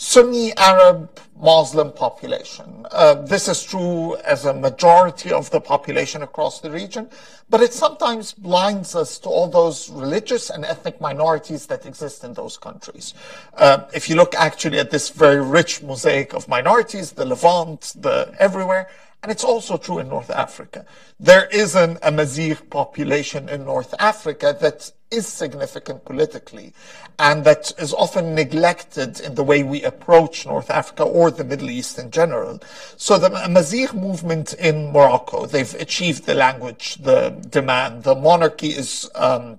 Sunni 0.03 0.57
Arab 0.57 1.21
Muslim 1.39 1.93
population. 1.93 2.87
Uh, 2.91 3.17
this 3.17 3.49
is 3.49 3.63
true 3.63 4.17
as 4.25 4.47
a 4.47 4.55
majority 4.55 5.31
of 5.31 5.51
the 5.51 5.61
population 5.61 6.23
across 6.23 6.63
the 6.63 6.71
region, 6.71 7.07
but 7.51 7.61
it 7.61 7.75
sometimes 7.75 8.33
blinds 8.33 8.95
us 8.95 9.19
to 9.19 9.29
all 9.29 9.47
those 9.47 9.91
religious 9.91 10.49
and 10.49 10.65
ethnic 10.65 11.03
minorities 11.03 11.67
that 11.67 11.85
exist 11.85 12.25
in 12.25 12.33
those 12.33 12.57
countries. 12.57 13.13
Uh, 13.59 13.85
if 13.93 14.09
you 14.09 14.17
look 14.17 14.35
actually 14.35 14.79
at 14.79 14.91
this 14.91 15.11
very 15.11 15.45
rich 15.45 15.83
mosaic 15.83 16.33
of 16.33 16.49
minorities, 16.49 17.13
the 17.13 17.27
Levant, 17.27 17.93
the 18.01 18.35
everywhere, 18.39 18.89
and 19.23 19.31
it's 19.31 19.45
also 19.45 19.77
true 19.77 19.99
in 19.99 20.09
North 20.09 20.31
Africa. 20.31 20.87
There 21.19 21.47
is 21.53 21.77
an 21.77 21.99
Amazigh 22.03 22.57
population 22.71 23.49
in 23.49 23.65
North 23.65 23.95
Africa 23.99 24.57
that 24.61 24.91
is 25.11 25.27
significant 25.27 26.05
politically 26.05 26.73
and 27.19 27.45
that 27.45 27.73
is 27.79 27.93
often 27.93 28.35
neglected 28.35 29.21
in 29.21 29.35
the 29.35 29.43
way 29.45 29.63
we 29.63 29.83
approach 29.83 30.47
North 30.47 30.71
Africa 30.71 31.03
or 31.03 31.31
the 31.31 31.45
Middle 31.45 31.69
East 31.69 31.99
in 31.99 32.11
general. 32.11 32.61
So 32.97 33.19
the 33.19 33.33
Amazigh 33.45 33.93
movement 33.93 34.55
in 34.55 34.91
Morocco, 34.93 35.45
they've 35.45 35.75
achieved 35.75 36.25
the 36.25 36.35
language, 36.35 36.97
the 36.97 37.31
demand. 37.51 38.05
The 38.05 38.15
monarchy 38.15 38.69
is 38.69 39.11
um, 39.15 39.59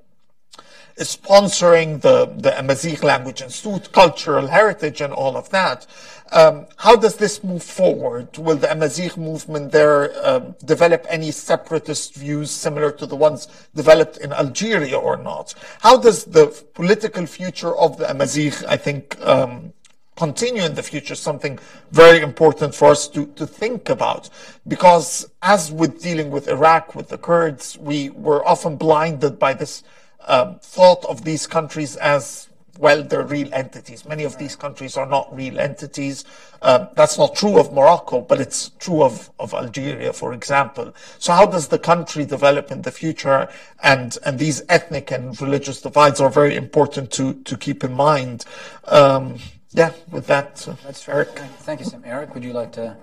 is 0.98 1.16
sponsoring 1.16 2.02
the, 2.02 2.26
the 2.26 2.58
Amazigh 2.60 3.04
Language 3.04 3.42
Institute, 3.42 3.92
cultural 3.92 4.48
heritage 4.48 5.02
and 5.02 5.14
all 5.14 5.38
of 5.38 5.50
that. 5.50 5.88
Um, 6.32 6.66
how 6.78 6.96
does 6.96 7.18
this 7.18 7.44
move 7.44 7.62
forward? 7.62 8.38
Will 8.38 8.56
the 8.56 8.72
Amazigh 8.72 9.18
movement 9.18 9.72
there 9.72 10.12
um, 10.26 10.56
develop 10.64 11.06
any 11.10 11.30
separatist 11.32 12.16
views 12.16 12.50
similar 12.50 12.92
to 12.94 13.06
the 13.06 13.18
ones 13.18 13.48
developed 13.76 14.18
in 14.18 14.32
Algeria 14.32 14.98
or 14.98 15.18
not? 15.18 15.54
How 15.82 15.98
does 15.98 16.24
the 16.24 16.48
political 16.74 17.26
future 17.26 17.76
of 17.76 17.98
the 17.98 18.10
Amazigh, 18.10 18.66
I 18.68 18.78
think, 18.78 19.20
um, 19.22 19.74
continue 20.16 20.64
in 20.64 20.76
the 20.76 20.84
future 20.84 21.16
something 21.16 21.58
very 21.92 22.22
important 22.22 22.76
for 22.76 22.90
us 22.90 23.08
to, 23.08 23.26
to 23.28 23.48
think 23.48 23.90
about 23.90 24.30
because 24.68 25.28
as 25.42 25.72
with 25.72 26.02
dealing 26.02 26.30
with 26.30 26.48
Iraq 26.48 26.96
with 26.96 27.08
the 27.10 27.18
Kurds 27.18 27.78
we 27.78 28.10
were 28.12 28.46
often 28.46 28.76
blinded 28.76 29.40
by 29.40 29.54
this 29.54 29.84
um, 30.28 30.60
thought 30.62 31.04
of 31.06 31.24
these 31.24 31.48
countries 31.48 31.96
as 31.96 32.50
well, 32.82 33.04
they're 33.04 33.22
real 33.22 33.54
entities. 33.54 34.06
Many 34.06 34.24
of 34.24 34.40
these 34.40 34.56
countries 34.56 34.98
are 34.98 35.06
not 35.06 35.34
real 35.34 35.60
entities. 35.60 36.26
Um, 36.64 36.90
that's 36.96 37.16
not 37.16 37.36
true 37.36 37.60
of 37.60 37.72
Morocco, 37.72 38.22
but 38.22 38.42
it's 38.42 38.70
true 38.80 39.04
of, 39.04 39.30
of 39.40 39.54
Algeria, 39.54 40.12
for 40.14 40.34
example. 40.34 40.92
So 41.20 41.32
how 41.32 41.46
does 41.46 41.68
the 41.68 41.78
country 41.78 42.26
develop 42.26 42.72
in 42.72 42.82
the 42.82 42.92
future? 42.92 43.48
And, 43.84 44.18
and 44.26 44.40
these 44.40 44.64
ethnic 44.68 45.12
and 45.12 45.40
religious 45.40 45.80
divides 45.80 46.20
are 46.20 46.32
very 46.32 46.56
important 46.56 47.12
to, 47.12 47.36
to 47.36 47.56
keep 47.56 47.84
in 47.84 47.94
mind. 47.94 48.46
Um, 48.86 49.38
yeah, 49.70 49.94
with 50.10 50.26
that, 50.26 50.68
uh, 50.68 50.76
That's 50.84 51.08
Eric. 51.08 51.30
Thank 51.60 51.82
you, 51.82 51.86
Sam. 51.86 52.02
Eric, 52.04 52.34
would 52.34 52.44
you 52.44 52.54
like 52.54 52.72
to? 52.74 52.98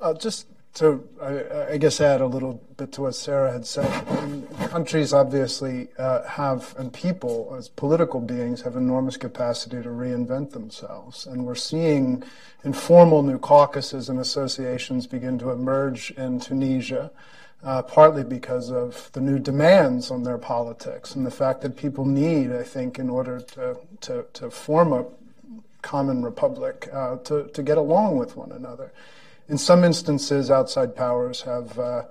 Uh, 0.00 0.12
just 0.12 0.46
to, 0.74 1.08
I, 1.20 1.72
I, 1.72 1.76
guess, 1.78 2.00
add 2.00 2.20
a 2.20 2.26
little 2.26 2.62
bit 2.76 2.92
to 2.92 3.02
what 3.02 3.14
Sarah 3.14 3.52
had 3.52 3.66
said. 3.66 3.90
Countries 4.68 5.12
obviously 5.12 5.88
uh, 5.98 6.22
have, 6.24 6.74
and 6.78 6.92
people 6.92 7.54
as 7.58 7.68
political 7.68 8.20
beings 8.20 8.62
have 8.62 8.76
enormous 8.76 9.16
capacity 9.16 9.82
to 9.82 9.88
reinvent 9.88 10.52
themselves. 10.52 11.26
And 11.26 11.44
we're 11.44 11.56
seeing 11.56 12.22
informal 12.64 13.22
new 13.22 13.38
caucuses 13.38 14.08
and 14.08 14.20
associations 14.20 15.06
begin 15.06 15.38
to 15.40 15.50
emerge 15.50 16.10
in 16.12 16.40
Tunisia. 16.40 17.10
Uh, 17.64 17.82
partly 17.82 18.22
because 18.22 18.70
of 18.70 19.10
the 19.14 19.20
new 19.20 19.36
demands 19.36 20.12
on 20.12 20.22
their 20.22 20.38
politics 20.38 21.16
and 21.16 21.26
the 21.26 21.30
fact 21.30 21.60
that 21.60 21.76
people 21.76 22.04
need, 22.04 22.52
I 22.52 22.62
think, 22.62 23.00
in 23.00 23.10
order 23.10 23.40
to, 23.40 23.76
to, 24.02 24.24
to 24.34 24.48
form 24.48 24.92
a 24.92 25.04
common 25.82 26.22
republic, 26.22 26.88
uh, 26.92 27.16
to, 27.16 27.48
to 27.48 27.62
get 27.64 27.76
along 27.76 28.16
with 28.16 28.36
one 28.36 28.52
another 28.52 28.92
in 29.48 29.58
some 29.58 29.84
instances, 29.84 30.50
outside 30.50 30.94
powers 30.94 31.42
have 31.42 31.78
uh, 31.78 32.02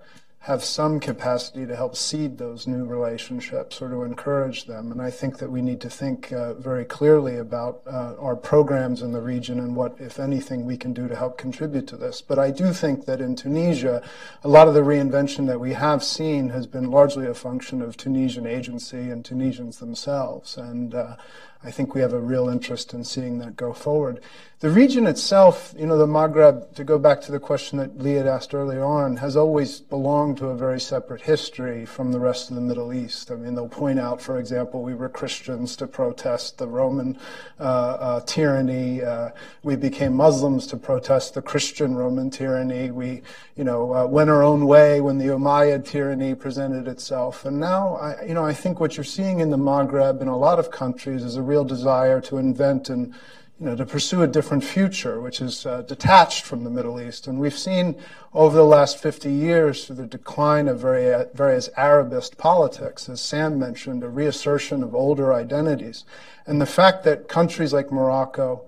have 0.48 0.64
some 0.64 0.98
capacity 0.98 1.66
to 1.66 1.76
help 1.76 1.94
seed 1.94 2.38
those 2.38 2.68
new 2.68 2.86
relationships 2.86 3.82
or 3.82 3.90
to 3.90 4.04
encourage 4.04 4.64
them. 4.64 4.94
And 4.94 5.02
I 5.02 5.12
think 5.12 5.40
that 5.40 5.52
we 5.52 5.62
need 5.62 5.82
to 5.82 5.90
think 5.90 6.32
uh, 6.32 6.54
very 6.54 6.86
clearly 6.86 7.36
about 7.36 7.82
uh, 7.86 8.16
our 8.18 8.38
programs 8.38 9.02
in 9.02 9.12
the 9.12 9.20
region 9.20 9.60
and 9.60 9.76
what, 9.76 10.00
if 10.00 10.22
anything, 10.22 10.66
we 10.66 10.78
can 10.78 10.94
do 10.94 11.10
to 11.10 11.18
help 11.18 11.38
contribute 11.38 11.86
to 11.88 11.98
this. 11.98 12.22
But 12.22 12.40
I 12.40 12.52
do 12.52 12.72
think 12.72 13.06
that 13.08 13.20
in 13.20 13.36
Tunisia, 13.36 14.02
a 14.42 14.48
lot 14.48 14.70
of 14.70 14.74
the 14.74 14.84
reinvention 14.84 15.48
that 15.48 15.60
we 15.60 15.74
have 15.74 16.02
seen 16.02 16.48
has 16.52 16.66
been 16.66 16.90
largely 16.92 17.28
a 17.28 17.34
function 17.34 17.82
of 17.82 17.98
Tunisian 17.98 18.48
agency 18.48 19.10
and 19.10 19.26
Tunisians 19.26 19.80
themselves. 19.80 20.56
And 20.56 20.96
uh, 20.96 21.18
I 21.64 21.72
think 21.72 21.96
we 21.96 22.02
have 22.02 22.14
a 22.14 22.20
real 22.20 22.50
interest 22.50 22.94
in 22.94 23.04
seeing 23.04 23.40
that 23.40 23.56
go 23.56 23.74
forward. 23.74 24.22
The 24.60 24.72
region 24.72 25.06
itself, 25.06 25.76
you 25.78 25.86
know, 25.86 26.00
the 26.00 26.08
Maghreb, 26.08 26.74
to 26.74 26.84
go 26.84 26.98
back 26.98 27.22
to 27.22 27.32
the 27.32 27.40
question 27.40 27.78
that 27.78 28.00
Lee 28.00 28.14
had 28.14 28.26
asked 28.26 28.56
earlier 28.56 28.84
on, 28.84 29.18
has 29.18 29.38
always 29.38 29.80
belonged 29.80 30.38
to 30.38 30.48
a 30.48 30.56
very 30.56 30.80
separate 30.80 31.22
history 31.22 31.86
from 31.86 32.12
the 32.12 32.20
rest 32.20 32.50
of 32.50 32.56
the 32.56 32.62
Middle 32.64 32.92
East. 32.92 33.30
I 33.30 33.36
mean, 33.36 33.54
they'll 33.54 33.70
point 33.70 34.00
out, 34.00 34.20
for 34.20 34.40
example, 34.40 34.82
we 34.82 34.96
were 34.96 35.10
Christians 35.10 35.76
to 35.76 35.86
protest 35.86 36.58
the 36.58 36.66
Roman 36.66 37.20
uh, 37.60 37.64
uh, 37.64 38.22
tyranny. 38.22 39.04
Uh, 39.04 39.30
we 39.62 39.76
became 39.76 40.16
Muslims 40.16 40.66
to 40.68 40.78
protest 40.78 41.36
the 41.36 41.42
Christian 41.44 41.96
Roman 41.96 42.32
tyranny. 42.32 42.90
We, 42.90 43.22
you 43.56 43.64
know, 43.64 43.94
uh, 43.94 44.08
went 44.08 44.32
our 44.32 44.42
own 44.42 44.66
way 44.66 45.02
when 45.02 45.20
the 45.20 45.28
Umayyad 45.28 45.86
tyranny 45.86 46.34
presented 46.34 46.88
itself. 46.88 47.46
And 47.46 47.60
now, 47.60 47.98
I, 47.98 48.26
you 48.26 48.34
know, 48.34 48.44
I 48.44 48.56
think 48.56 48.80
what 48.80 48.98
you're 48.98 49.04
seeing 49.04 49.40
in 49.40 49.52
the 49.52 49.58
Maghreb 49.58 50.20
in 50.20 50.28
a 50.28 50.38
lot 50.38 50.58
of 50.58 50.72
countries 50.72 51.24
is 51.24 51.36
a 51.36 51.44
real 51.48 51.64
desire 51.64 52.22
to 52.22 52.38
invent 52.38 52.90
and 52.90 53.14
you 53.60 53.66
know, 53.66 53.76
to 53.76 53.86
pursue 53.86 54.22
a 54.22 54.28
different 54.28 54.64
future, 54.64 55.20
which 55.20 55.42
is 55.42 55.66
uh, 55.66 55.82
detached 55.82 56.46
from 56.46 56.64
the 56.64 56.70
Middle 56.70 57.02
East. 57.02 57.26
And 57.26 57.40
we've 57.40 57.58
seen 57.58 57.96
over 58.32 58.56
the 58.56 58.64
last 58.64 59.00
50 59.00 59.32
years, 59.32 59.86
through 59.86 59.96
the 59.96 60.06
decline 60.06 60.68
of 60.68 60.80
very, 60.80 61.26
various 61.34 61.70
Arabist 61.76 62.38
politics, 62.38 63.10
as 63.10 63.20
Sam 63.20 63.58
mentioned, 63.58 64.04
a 64.04 64.10
reassertion 64.10 64.84
of 64.84 64.94
older 64.94 65.34
identities. 65.34 66.06
And 66.46 66.62
the 66.62 66.68
fact 66.68 67.04
that 67.06 67.28
countries 67.28 67.74
like 67.74 67.92
Morocco, 67.92 68.62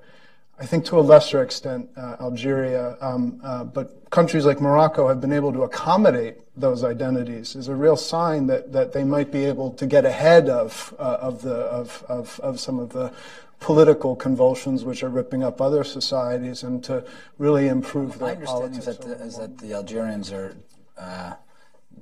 I 0.59 0.65
think 0.65 0.83
to 0.85 0.99
a 0.99 1.01
lesser 1.01 1.41
extent 1.41 1.89
uh, 1.95 2.17
Algeria, 2.19 2.97
um, 2.99 3.39
uh, 3.43 3.63
but 3.63 4.09
countries 4.09 4.45
like 4.45 4.59
Morocco 4.59 5.07
have 5.07 5.21
been 5.21 5.31
able 5.31 5.53
to 5.53 5.63
accommodate 5.63 6.37
those 6.57 6.83
identities 6.83 7.55
is 7.55 7.69
a 7.69 7.75
real 7.75 7.95
sign 7.95 8.47
that, 8.47 8.73
that 8.73 8.91
they 8.91 9.05
might 9.05 9.31
be 9.31 9.45
able 9.45 9.71
to 9.71 9.87
get 9.87 10.05
ahead 10.05 10.49
of, 10.49 10.93
uh, 10.99 11.17
of, 11.21 11.41
the, 11.41 11.53
of, 11.53 12.03
of, 12.09 12.39
of 12.41 12.59
some 12.59 12.77
of 12.77 12.89
the 12.89 13.13
political 13.61 14.15
convulsions 14.15 14.83
which 14.83 15.01
are 15.01 15.09
ripping 15.09 15.43
up 15.43 15.61
other 15.61 15.83
societies 15.83 16.63
and 16.63 16.83
to 16.83 17.05
really 17.37 17.67
improve 17.67 18.19
their 18.19 18.27
My 18.27 18.33
understanding 18.33 18.79
is 18.79 18.85
that, 18.85 19.01
the, 19.01 19.11
is 19.23 19.37
that 19.37 19.57
the 19.59 19.73
Algerians 19.73 20.31
are 20.33 20.57
uh, 20.97 21.33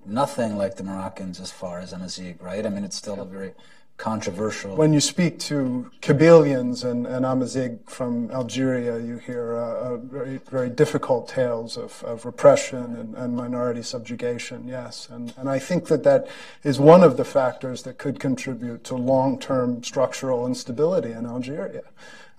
nothing 0.05 0.57
like 0.57 0.75
the 0.75 0.84
Moroccans 0.84 1.39
as 1.39 1.51
far 1.51 1.79
as 1.79 1.93
Amazigh, 1.93 2.35
right? 2.41 2.65
I 2.65 2.69
mean, 2.69 2.84
it's 2.84 2.97
still 2.97 3.21
a 3.21 3.25
very 3.25 3.53
controversial. 3.98 4.76
When 4.76 4.94
you 4.94 4.99
speak 4.99 5.40
to 5.40 5.90
Kabylians 6.02 6.86
and, 6.86 7.07
and 7.07 7.26
Amazigh 7.26 7.80
from 7.88 8.30
Algeria, 8.32 8.99
you 8.99 9.18
hear 9.18 9.57
uh, 9.57 9.60
uh, 9.60 9.98
very, 9.98 10.38
very 10.49 10.69
difficult 10.69 11.28
tales 11.28 11.78
of, 11.78 12.03
of 12.03 12.24
repression 12.26 12.95
and, 12.95 13.15
and, 13.15 13.36
minority 13.36 13.82
subjugation, 13.82 14.68
yes. 14.68 15.07
And, 15.11 15.34
and 15.38 15.49
I 15.49 15.57
think 15.57 15.88
that 15.88 16.03
that 16.03 16.28
is 16.64 16.80
one 16.80 17.03
of 17.03 17.18
the 17.18 17.26
factors 17.26 17.84
that 17.84 17.98
could 17.98 18.19
contribute 18.19 18.84
to 18.86 18.95
long-term 18.95 19.84
structural 19.84 20.45
instability 20.45 21.11
in 21.11 21.26
Algeria. 21.26 21.84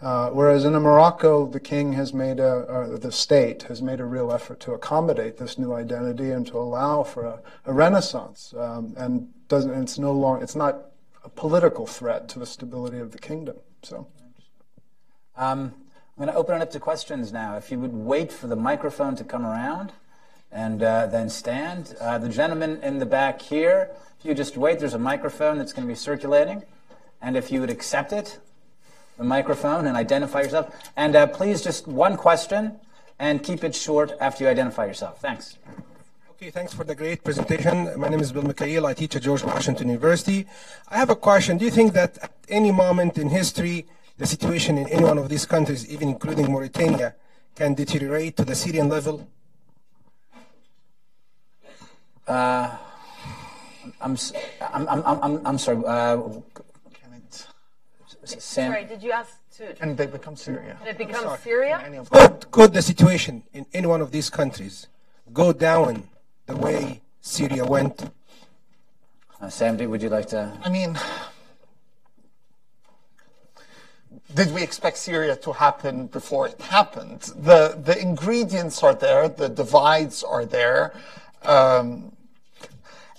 Uh, 0.01 0.31
whereas 0.31 0.65
in 0.65 0.75
Morocco, 0.75 1.45
the 1.47 1.59
king 1.59 1.93
has 1.95 2.15
made 2.15 2.39
a, 2.39 2.49
uh, 2.49 2.97
the 2.99 3.11
state 3.11 3.65
has 3.65 3.83
made 3.83 3.99
a 3.99 4.05
real 4.05 4.33
effort 4.33 4.61
to 4.61 4.73
accommodate 4.73 5.39
this 5.39 5.59
new 5.59 5.73
identity 5.73 6.31
and 6.31 6.47
to 6.47 6.57
allow 6.57 7.03
for 7.03 7.25
a, 7.25 7.41
a 7.65 7.73
renaissance. 7.73 8.55
Um, 8.57 8.95
and 8.97 9.29
doesn't, 9.49 9.75
it's 9.75 9.99
no 9.99 10.13
longer, 10.13 10.45
it's 10.45 10.55
not 10.55 10.85
a 11.25 11.29
political 11.29 11.87
threat 11.87 12.29
to 12.31 12.39
the 12.39 12.47
stability 12.47 12.99
of 12.99 13.13
the 13.13 13.19
kingdom. 13.19 13.57
So, 13.83 14.07
um, 15.37 15.75
I'm 16.17 16.25
going 16.25 16.29
to 16.29 16.35
open 16.35 16.57
it 16.57 16.63
up 16.63 16.71
to 16.73 16.81
questions 16.81 17.33
now. 17.33 17.57
If 17.57 17.71
you 17.71 17.79
would 17.79 17.93
wait 17.93 18.33
for 18.33 18.49
the 18.49 18.57
microphone 18.57 19.15
to 19.17 19.25
come 19.25 19.47
around 19.47 19.93
and 20.51 20.83
uh, 20.83 21.07
then 21.07 21.29
stand. 21.29 21.95
Uh, 22.01 22.19
the 22.19 22.29
gentleman 22.29 22.83
in 22.83 22.99
the 22.99 23.07
back 23.07 23.41
here, 23.41 23.91
if 24.19 24.25
you 24.25 24.35
just 24.35 24.57
wait, 24.57 24.79
there's 24.81 24.95
a 24.95 24.99
microphone 24.99 25.59
that's 25.59 25.73
going 25.73 25.87
to 25.87 25.93
be 25.93 25.97
circulating. 25.97 26.65
And 27.23 27.37
if 27.37 27.53
you 27.53 27.61
would 27.61 27.71
accept 27.71 28.13
it, 28.13 28.39
the 29.17 29.25
microphone, 29.25 29.87
and 29.87 29.97
identify 29.97 30.43
yourself. 30.43 30.75
And 30.97 31.15
uh, 31.15 31.27
please, 31.27 31.63
just 31.63 31.87
one 31.87 32.17
question 32.17 32.81
and 33.19 33.43
keep 33.43 33.65
it 33.65 33.75
short 33.75 34.13
after 34.21 34.45
you 34.45 34.51
identify 34.51 34.87
yourself. 34.87 35.21
Thanks. 35.21 35.59
Okay, 36.41 36.53
thanks 36.53 36.73
for 36.73 36.85
the 36.85 36.95
great 36.95 37.25
presentation. 37.25 37.91
My 37.99 38.09
name 38.09 38.21
is 38.21 38.31
Bill 38.31 38.45
Mikhail. 38.45 38.87
I 38.87 38.95
teach 38.95 39.17
at 39.17 39.23
George 39.23 39.43
Washington 39.43 39.89
University. 39.89 40.47
I 40.87 40.97
have 40.97 41.11
a 41.11 41.17
question. 41.17 41.59
Do 41.59 41.65
you 41.65 41.71
think 41.73 41.95
that 41.95 42.17
at 42.19 42.31
any 42.49 42.71
moment 42.71 43.19
in 43.19 43.29
history, 43.29 43.89
the 44.19 44.25
situation 44.25 44.79
in 44.79 44.87
any 44.87 45.03
one 45.03 45.19
of 45.19 45.29
these 45.29 45.45
countries, 45.45 45.91
even 45.91 46.09
including 46.11 46.53
Mauritania, 46.53 47.17
can 47.57 47.75
deteriorate 47.75 48.37
to 48.37 48.45
the 48.45 48.55
Syrian 48.55 48.89
level? 48.89 49.27
Uh, 52.29 52.77
I'm, 54.01 54.17
I'm, 54.61 54.89
I'm, 54.89 55.03
I'm, 55.05 55.45
I'm 55.45 55.59
sorry. 55.59 55.83
Uh, 55.85 56.19
can 56.95 57.15
it, 57.15 57.47
Sam? 58.23 58.71
Sorry, 58.71 58.85
did 58.85 59.03
you 59.03 59.11
ask 59.11 59.33
to? 59.57 59.75
Can 59.75 59.97
they 59.97 60.07
become 60.07 60.37
Syria? 60.37 60.77
Can 60.79 60.87
it 60.87 60.99
become 60.99 61.37
Syria? 61.39 62.05
Could, 62.13 62.49
could 62.53 62.73
the 62.75 62.83
situation 62.83 63.43
in 63.53 63.67
any 63.75 63.89
one 63.89 64.01
of 64.01 64.13
these 64.13 64.31
countries 64.31 64.87
go 65.33 65.53
down 65.53 66.05
the 66.49 66.57
way 66.57 67.03
Syria 67.21 67.65
went? 67.65 68.11
Uh, 69.41 69.49
Sandy, 69.49 69.87
would 69.87 70.03
you 70.03 70.09
like 70.09 70.29
to? 70.29 70.51
I 70.65 70.71
mean, 70.71 70.99
did 74.35 74.53
we 74.53 74.63
expect 74.63 74.97
Syria 74.97 75.37
to 75.37 75.53
happen 75.53 76.07
before 76.07 76.49
it 76.49 76.61
happened? 76.61 77.21
The 77.37 77.79
the 77.85 77.97
ingredients 78.01 78.83
are 78.83 78.95
there, 78.95 79.29
the 79.29 79.49
divides 79.49 80.25
are 80.25 80.45
there. 80.45 80.95
Um, 81.43 82.13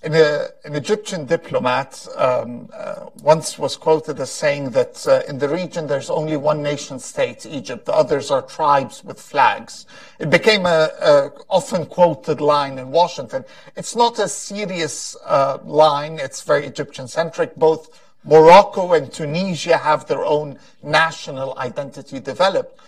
an, 0.01 0.13
an, 0.13 0.76
Egyptian 0.76 1.26
diplomat 1.26 2.07
um, 2.15 2.69
uh, 2.73 3.07
once 3.21 3.59
was 3.59 3.76
quoted 3.76 4.19
as 4.19 4.31
saying 4.31 4.69
that 4.71 5.05
uh, 5.07 5.21
in 5.27 5.39
the 5.39 5.49
region 5.49 5.88
there's 5.88 6.09
only 6.09 6.38
one 6.38 6.63
nation 6.63 6.99
state, 6.99 7.45
Egypt. 7.45 7.85
The 7.85 7.93
others 7.93 8.31
are 8.31 8.41
tribes 8.41 9.03
with 9.03 9.19
flags. 9.19 9.85
It 10.17 10.30
became 10.30 10.65
a, 10.65 10.89
a 11.01 11.31
often 11.49 11.85
quoted 11.85 12.39
line 12.39 12.77
in 12.77 12.91
Washington. 12.91 13.43
It's 13.76 13.95
not 13.95 14.19
a 14.19 14.30
serious 14.30 15.17
uh, 15.26 15.57
line. 15.65 16.17
It's 16.19 16.41
very 16.41 16.65
Egyptian 16.65 17.07
centric. 17.07 17.55
Both 17.55 18.01
Morocco 18.23 18.93
and 18.93 19.11
Tunisia 19.11 19.77
have 19.77 20.07
their 20.07 20.23
own 20.23 20.59
national 20.81 21.57
identity 21.57 22.19
developed. 22.19 22.80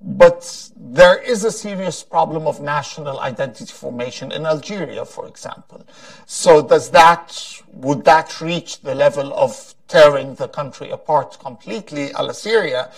But 0.00 0.70
there 0.76 1.18
is 1.18 1.44
a 1.44 1.50
serious 1.50 2.04
problem 2.04 2.46
of 2.46 2.60
national 2.60 3.18
identity 3.18 3.72
formation 3.72 4.30
in 4.30 4.46
Algeria, 4.46 5.04
for 5.04 5.26
example. 5.26 5.84
So 6.26 6.62
does 6.62 6.90
that, 6.90 7.60
would 7.72 8.04
that 8.04 8.40
reach 8.40 8.80
the 8.80 8.94
level 8.94 9.34
of 9.34 9.74
tearing 9.88 10.36
the 10.36 10.48
country 10.48 10.90
apart 10.90 11.38
completely, 11.40 12.12
a 12.14 12.32
Syria? 12.32 12.90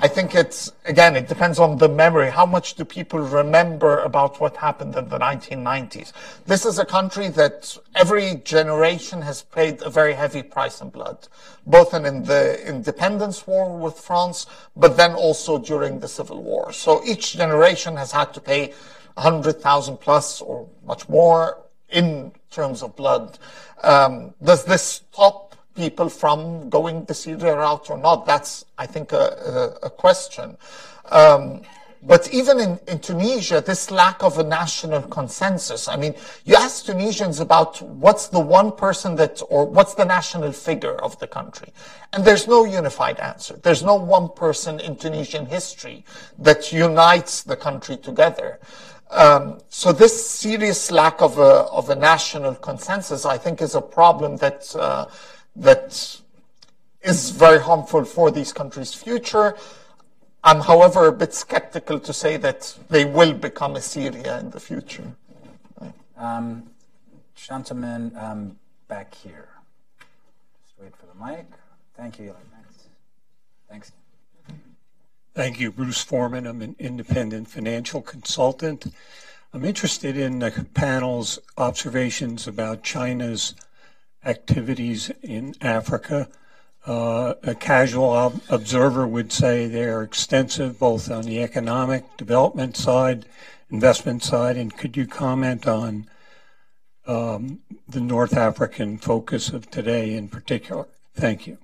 I 0.00 0.06
think 0.06 0.34
it's, 0.34 0.70
again, 0.84 1.16
it 1.16 1.26
depends 1.28 1.58
on 1.58 1.76
the 1.78 1.88
memory. 1.88 2.30
How 2.30 2.46
much 2.46 2.74
do 2.74 2.84
people 2.84 3.18
remember 3.18 3.98
about 3.98 4.40
what 4.40 4.56
happened 4.56 4.94
in 4.94 5.08
the 5.08 5.18
1990s? 5.18 6.12
This 6.46 6.64
is 6.64 6.78
a 6.78 6.84
country 6.84 7.28
that 7.30 7.76
every 7.96 8.36
generation 8.44 9.22
has 9.22 9.42
paid 9.42 9.82
a 9.82 9.90
very 9.90 10.14
heavy 10.14 10.42
price 10.42 10.80
in 10.80 10.90
blood, 10.90 11.26
both 11.66 11.94
in 11.94 12.02
the 12.22 12.64
independence 12.64 13.46
war 13.46 13.76
with 13.76 13.98
France, 13.98 14.46
but 14.76 14.96
then 14.96 15.14
also 15.14 15.58
during 15.58 15.98
the 15.98 16.08
civil 16.08 16.42
war. 16.42 16.72
So 16.72 17.02
each 17.04 17.32
generation 17.36 17.96
has 17.96 18.12
had 18.12 18.32
to 18.34 18.40
pay 18.40 18.72
100,000 19.14 19.96
plus 19.96 20.40
or 20.40 20.68
much 20.86 21.08
more 21.08 21.58
in 21.88 22.32
terms 22.50 22.82
of 22.82 22.94
blood. 22.94 23.38
Um, 23.82 24.34
does 24.42 24.64
this 24.64 24.82
stop 24.82 25.47
people 25.78 26.08
from 26.08 26.68
going 26.68 27.04
the 27.04 27.14
Syria 27.14 27.54
route 27.56 27.88
or 27.88 27.98
not? 27.98 28.26
That's, 28.26 28.64
I 28.76 28.86
think, 28.86 29.12
a, 29.12 29.24
a, 29.82 29.86
a 29.86 29.90
question. 29.90 30.56
Um, 31.10 31.62
But 32.02 32.30
even 32.32 32.60
in, 32.60 32.78
in, 32.86 32.98
Tunisia, 33.00 33.60
this 33.60 33.90
lack 33.90 34.22
of 34.22 34.38
a 34.38 34.44
national 34.44 35.02
consensus. 35.10 35.88
I 35.88 35.96
mean, 35.96 36.14
you 36.44 36.54
ask 36.54 36.86
Tunisians 36.86 37.40
about 37.40 37.82
what's 37.82 38.28
the 38.28 38.38
one 38.38 38.70
person 38.70 39.16
that, 39.16 39.42
or 39.50 39.66
what's 39.66 39.94
the 39.94 40.04
national 40.04 40.52
figure 40.52 40.96
of 41.06 41.18
the 41.18 41.26
country. 41.26 41.70
And 42.12 42.24
there's 42.24 42.46
no 42.46 42.64
unified 42.64 43.18
answer. 43.18 43.54
There's 43.64 43.82
no 43.82 43.96
one 43.96 44.28
person 44.44 44.78
in 44.78 44.94
Tunisian 44.94 45.46
history 45.46 46.04
that 46.38 46.72
unites 46.72 47.42
the 47.42 47.56
country 47.56 47.96
together. 47.96 48.60
Um, 49.10 49.58
so 49.68 49.92
this 49.92 50.14
serious 50.30 50.90
lack 50.90 51.20
of 51.20 51.38
a, 51.38 51.66
of 51.78 51.90
a 51.90 51.96
national 51.96 52.54
consensus, 52.54 53.26
I 53.26 53.38
think, 53.38 53.60
is 53.60 53.74
a 53.74 53.82
problem 53.82 54.36
that, 54.38 54.60
uh, 54.76 55.06
that 55.58 56.20
is 57.02 57.30
very 57.30 57.60
harmful 57.60 58.04
for 58.04 58.30
these 58.30 58.52
countries' 58.52 58.94
future. 58.94 59.56
I'm, 60.44 60.60
however, 60.60 61.06
a 61.06 61.12
bit 61.12 61.34
skeptical 61.34 61.98
to 62.00 62.12
say 62.12 62.36
that 62.38 62.76
they 62.88 63.04
will 63.04 63.34
become 63.34 63.76
a 63.76 63.80
Syria 63.80 64.38
in 64.38 64.50
the 64.50 64.60
future. 64.60 65.12
Um, 66.16 66.64
gentlemen 67.34 68.12
um, 68.18 68.58
back 68.88 69.14
here. 69.14 69.48
Just 70.64 70.74
wait 70.80 70.92
for 70.96 71.06
the 71.06 71.24
mic. 71.24 71.46
Thank 71.96 72.18
you. 72.18 72.34
Thanks. 72.52 72.88
Thanks. 73.68 73.92
Thank 75.34 75.60
you, 75.60 75.70
Bruce 75.70 76.02
Foreman. 76.02 76.46
I'm 76.46 76.62
an 76.62 76.76
independent 76.78 77.48
financial 77.48 78.02
consultant. 78.02 78.86
I'm 79.52 79.64
interested 79.64 80.16
in 80.16 80.40
the 80.40 80.66
panel's 80.74 81.38
observations 81.56 82.46
about 82.46 82.82
China's 82.82 83.54
activities 84.24 85.10
in 85.22 85.54
Africa 85.60 86.28
uh, 86.88 87.34
a 87.42 87.54
casual 87.54 88.10
ob- 88.10 88.40
observer 88.48 89.06
would 89.06 89.30
say 89.30 89.66
they're 89.66 90.02
extensive 90.02 90.78
both 90.78 91.10
on 91.10 91.24
the 91.24 91.42
economic 91.42 92.16
development 92.16 92.76
side, 92.76 93.26
investment 93.70 94.22
side, 94.22 94.56
and 94.56 94.76
could 94.76 94.96
you 94.96 95.06
comment 95.06 95.66
on 95.66 96.08
um, 97.06 97.60
the 97.86 98.00
North 98.00 98.34
African 98.34 98.96
focus 98.96 99.50
of 99.50 99.70
today 99.70 100.14
in 100.14 100.28
particular? 100.28 100.86
Thank 101.14 101.46
you. 101.46 101.58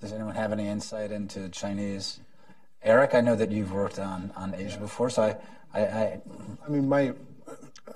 Does 0.00 0.12
anyone 0.12 0.36
have 0.36 0.52
any 0.52 0.68
insight 0.68 1.10
into 1.10 1.48
Chinese? 1.48 2.20
Eric, 2.82 3.14
I 3.14 3.20
know 3.20 3.34
that 3.34 3.50
you've 3.50 3.72
worked 3.72 3.98
on, 3.98 4.32
on 4.36 4.54
Asia 4.54 4.78
before, 4.78 5.10
so 5.10 5.22
I, 5.22 5.36
I, 5.74 5.84
I, 5.84 6.20
I 6.64 6.68
mean, 6.68 6.88
my 6.88 7.12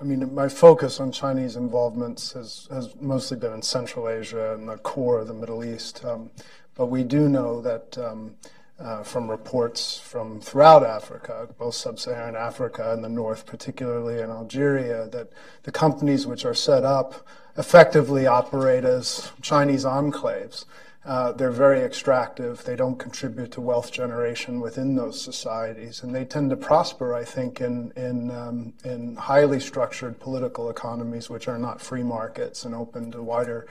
I 0.01 0.05
mean, 0.05 0.35
my 0.35 0.49
focus 0.49 1.01
on 1.01 1.13
Chinese 1.13 1.57
involvements 1.57 2.33
has, 2.33 2.69
has 2.71 2.95
mostly 3.01 3.37
been 3.37 3.53
in 3.53 3.63
Central 3.63 4.09
Asia 4.09 4.55
and 4.55 4.69
the 4.69 4.77
core 4.79 5.21
of 5.21 5.29
the 5.29 5.35
Middle 5.35 5.65
East. 5.65 6.05
Um, 6.05 6.31
but 6.75 6.87
we 6.87 7.05
do 7.05 7.29
know 7.29 7.61
that 7.61 7.97
um, 7.99 8.35
uh, 8.79 9.03
from 9.03 9.31
reports 9.31 9.99
from 9.99 10.41
throughout 10.41 10.85
Africa, 10.85 11.49
both 11.59 11.75
sub-Saharan 11.75 12.35
Africa 12.35 12.93
and 12.93 13.05
the 13.05 13.09
north, 13.09 13.47
particularly 13.47 14.21
in 14.21 14.31
Algeria, 14.31 15.07
that 15.09 15.31
the 15.63 15.73
companies 15.73 16.27
which 16.27 16.45
are 16.45 16.55
set 16.55 16.85
up 16.85 17.27
effectively 17.57 18.27
operate 18.27 18.85
as 18.85 19.31
Chinese 19.43 19.85
enclaves. 19.85 20.65
Uh, 21.05 21.33
they're 21.33 21.51
very 21.51 21.81
extractive. 21.81 22.65
They 22.65 22.77
don't 22.77 22.99
contribute 22.99 23.51
to 23.53 23.61
wealth 23.61 23.93
generation 23.93 24.61
within 24.61 24.97
those 24.97 25.21
societies, 25.21 26.03
and 26.03 26.15
they 26.15 26.25
tend 26.25 26.49
to 26.51 26.57
prosper, 26.57 27.15
I 27.15 27.25
think, 27.25 27.61
in 27.61 27.93
in 27.97 28.31
um, 28.31 28.73
in 28.85 29.17
highly 29.17 29.61
structured 29.61 30.19
political 30.19 30.71
economies, 30.71 31.29
which 31.29 31.47
are 31.47 31.59
not 31.59 31.81
free 31.81 32.03
markets 32.03 32.65
and 32.65 32.75
open 32.75 33.11
to 33.13 33.23
wider 33.23 33.67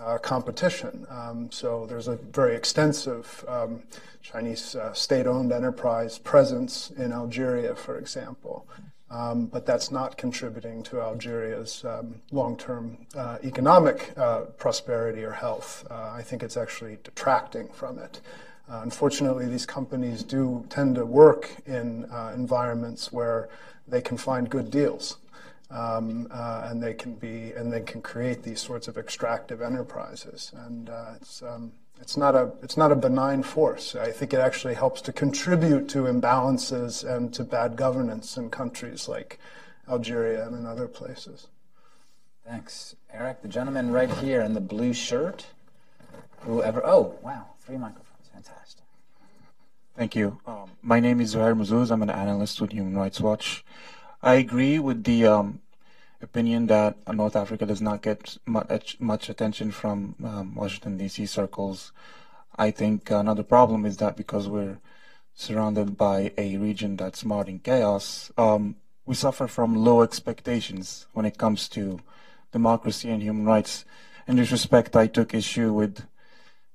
uh, 0.00 0.18
competition. 0.18 1.06
Um, 1.10 1.50
so 1.50 1.86
there's 1.86 2.08
a 2.08 2.16
very 2.16 2.56
extensive 2.56 3.44
um, 3.48 3.82
Chinese 4.22 4.74
uh, 4.74 4.92
state-owned 4.92 5.52
enterprise 5.52 6.18
presence 6.18 6.90
in 6.96 7.12
Algeria, 7.12 7.74
for 7.74 7.98
example. 7.98 8.66
Um, 9.10 9.46
but 9.46 9.64
that's 9.64 9.90
not 9.90 10.18
contributing 10.18 10.82
to 10.84 11.00
Algeria's 11.00 11.82
um, 11.84 12.20
long-term 12.30 13.06
uh, 13.16 13.38
economic 13.42 14.12
uh, 14.18 14.40
prosperity 14.58 15.24
or 15.24 15.32
health. 15.32 15.86
Uh, 15.90 16.10
I 16.10 16.22
think 16.22 16.42
it's 16.42 16.58
actually 16.58 16.98
detracting 17.04 17.68
from 17.68 17.98
it. 17.98 18.20
Uh, 18.70 18.80
unfortunately, 18.82 19.46
these 19.46 19.64
companies 19.64 20.22
do 20.22 20.66
tend 20.68 20.96
to 20.96 21.06
work 21.06 21.48
in 21.64 22.04
uh, 22.10 22.32
environments 22.34 23.10
where 23.10 23.48
they 23.86 24.02
can 24.02 24.18
find 24.18 24.50
good 24.50 24.70
deals, 24.70 25.16
um, 25.70 26.28
uh, 26.30 26.66
and 26.68 26.82
they 26.82 26.92
can 26.92 27.14
be 27.14 27.52
and 27.52 27.72
they 27.72 27.80
can 27.80 28.02
create 28.02 28.42
these 28.42 28.60
sorts 28.60 28.88
of 28.88 28.98
extractive 28.98 29.62
enterprises, 29.62 30.52
and 30.54 30.90
it's 31.16 31.42
um, 31.42 31.72
it's 32.00 32.16
not 32.16 32.34
a 32.34 32.52
it's 32.62 32.76
not 32.76 32.92
a 32.92 32.96
benign 32.96 33.42
force. 33.42 33.94
I 33.94 34.10
think 34.10 34.32
it 34.32 34.40
actually 34.40 34.74
helps 34.74 35.00
to 35.02 35.12
contribute 35.12 35.88
to 35.90 36.04
imbalances 36.04 37.04
and 37.04 37.32
to 37.34 37.44
bad 37.44 37.76
governance 37.76 38.36
in 38.36 38.50
countries 38.50 39.08
like 39.08 39.38
Algeria 39.88 40.46
and 40.46 40.56
in 40.56 40.66
other 40.66 40.88
places. 40.88 41.48
Thanks, 42.46 42.96
Eric. 43.12 43.42
The 43.42 43.48
gentleman 43.48 43.92
right 43.92 44.10
here 44.10 44.40
in 44.40 44.54
the 44.54 44.60
blue 44.60 44.92
shirt. 44.92 45.46
Whoever. 46.40 46.84
Oh, 46.86 47.18
wow, 47.22 47.46
three 47.60 47.76
microphones. 47.76 48.28
Fantastic. 48.32 48.84
Thank 49.96 50.14
you. 50.14 50.38
Um, 50.46 50.70
my 50.80 51.00
name 51.00 51.20
is 51.20 51.34
Zuhair 51.34 51.56
Muzuz. 51.58 51.90
I'm 51.90 52.02
an 52.02 52.10
analyst 52.10 52.60
with 52.60 52.72
Human 52.72 52.96
Rights 52.96 53.20
Watch. 53.20 53.64
I 54.22 54.34
agree 54.34 54.78
with 54.78 55.04
the 55.04 55.26
um, 55.26 55.60
opinion 56.20 56.66
that 56.66 56.96
North 57.12 57.36
Africa 57.36 57.66
does 57.66 57.80
not 57.80 58.02
get 58.02 58.38
much, 58.46 58.98
much 59.00 59.28
attention 59.28 59.70
from 59.70 60.14
um, 60.24 60.54
Washington, 60.54 60.98
D.C. 60.98 61.26
circles. 61.26 61.92
I 62.56 62.70
think 62.70 63.10
another 63.10 63.42
problem 63.42 63.84
is 63.84 63.98
that 63.98 64.16
because 64.16 64.48
we're 64.48 64.78
surrounded 65.34 65.96
by 65.96 66.32
a 66.36 66.56
region 66.56 66.96
that's 66.96 67.24
marred 67.24 67.48
in 67.48 67.60
chaos, 67.60 68.32
um, 68.36 68.76
we 69.06 69.14
suffer 69.14 69.46
from 69.46 69.76
low 69.76 70.02
expectations 70.02 71.06
when 71.12 71.24
it 71.24 71.38
comes 71.38 71.68
to 71.70 72.00
democracy 72.52 73.08
and 73.10 73.22
human 73.22 73.44
rights. 73.44 73.84
In 74.26 74.36
this 74.36 74.50
respect, 74.50 74.96
I 74.96 75.06
took 75.06 75.32
issue 75.32 75.72
with 75.72 76.02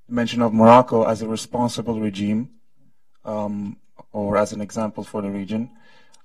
the 0.07 0.13
mention 0.13 0.41
of 0.41 0.53
Morocco 0.53 1.03
as 1.03 1.21
a 1.21 1.27
responsible 1.27 1.99
regime 1.99 2.49
um, 3.25 3.77
or 4.11 4.37
as 4.37 4.53
an 4.53 4.61
example 4.61 5.03
for 5.03 5.21
the 5.21 5.29
region. 5.29 5.69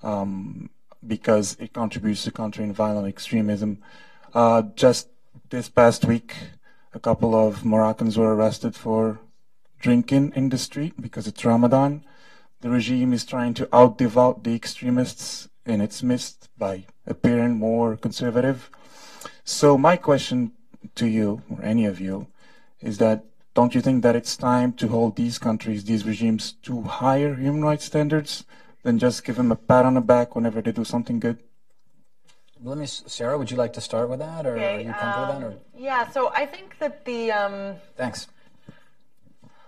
Um, 0.02 0.70
because 1.08 1.56
it 1.58 1.72
contributes 1.72 2.24
to 2.24 2.30
countering 2.30 2.72
violent 2.72 3.08
extremism. 3.08 3.78
Uh, 4.34 4.62
just 4.76 5.08
this 5.50 5.68
past 5.68 6.04
week, 6.04 6.34
a 6.92 7.00
couple 7.00 7.34
of 7.34 7.64
Moroccans 7.64 8.18
were 8.18 8.34
arrested 8.34 8.74
for 8.74 9.18
drinking 9.80 10.32
in 10.36 10.50
the 10.50 10.58
street 10.58 11.00
because 11.00 11.26
it's 11.26 11.44
Ramadan. 11.44 12.04
The 12.60 12.70
regime 12.70 13.12
is 13.12 13.24
trying 13.24 13.54
to 13.54 13.68
out-devout 13.72 14.44
the 14.44 14.54
extremists 14.54 15.48
in 15.64 15.80
its 15.80 16.02
midst 16.02 16.48
by 16.58 16.84
appearing 17.06 17.56
more 17.56 17.96
conservative. 17.96 18.70
So 19.44 19.78
my 19.78 19.96
question 19.96 20.52
to 20.96 21.06
you, 21.06 21.42
or 21.48 21.62
any 21.62 21.86
of 21.86 22.00
you, 22.00 22.26
is 22.80 22.98
that 22.98 23.24
don't 23.54 23.74
you 23.74 23.80
think 23.80 24.02
that 24.02 24.16
it's 24.16 24.36
time 24.36 24.72
to 24.74 24.88
hold 24.88 25.16
these 25.16 25.38
countries, 25.38 25.84
these 25.84 26.04
regimes, 26.06 26.52
to 26.62 26.82
higher 26.82 27.34
human 27.34 27.62
rights 27.62 27.84
standards 27.84 28.44
than 28.88 28.98
just 28.98 29.22
give 29.22 29.36
them 29.36 29.52
a 29.52 29.56
pat 29.56 29.84
on 29.84 29.92
the 29.92 30.00
back 30.00 30.34
whenever 30.34 30.62
they 30.62 30.72
do 30.72 30.82
something 30.82 31.20
good? 31.20 31.38
Let 32.64 32.78
me, 32.78 32.86
Sarah. 32.86 33.36
Would 33.36 33.50
you 33.50 33.58
like 33.58 33.74
to 33.74 33.82
start 33.82 34.08
with 34.08 34.18
that, 34.20 34.46
or 34.46 34.54
okay, 34.56 34.76
are 34.76 34.80
you 34.80 34.92
comfortable 34.92 35.24
um, 35.24 35.28
with 35.28 35.38
that? 35.38 35.46
Or? 35.46 35.50
Um, 35.50 35.58
yeah. 35.76 36.08
So 36.08 36.32
I 36.34 36.46
think 36.46 36.78
that 36.78 37.04
the. 37.04 37.30
Um, 37.30 37.76
Thanks. 37.96 38.28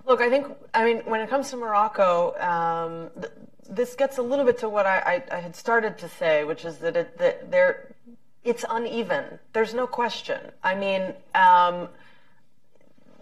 Look, 0.07 0.23
I 0.23 0.31
think 0.31 0.47
I 0.73 0.85
mean 0.85 0.99
when 1.05 1.21
it 1.21 1.29
comes 1.29 1.51
to 1.51 1.57
Morocco, 1.57 2.35
um, 2.41 3.11
th- 3.21 3.33
this 3.69 3.95
gets 3.95 4.17
a 4.19 4.23
little 4.23 4.45
bit 4.45 4.59
to 4.59 4.69
what 4.69 4.87
I, 4.87 5.23
I, 5.31 5.37
I 5.37 5.41
had 5.41 5.55
started 5.55 5.99
to 5.99 6.09
say, 6.09 6.45
which 6.45 6.65
is 6.65 6.79
that 6.79 6.97
it, 6.97 7.19
that 7.19 7.51
there, 7.53 7.95
it's 8.43 8.65
uneven. 8.69 9.39
There's 9.53 9.75
no 9.75 9.87
question. 9.87 10.41
I 10.65 10.75
mean 10.75 11.03
um, 11.35 11.89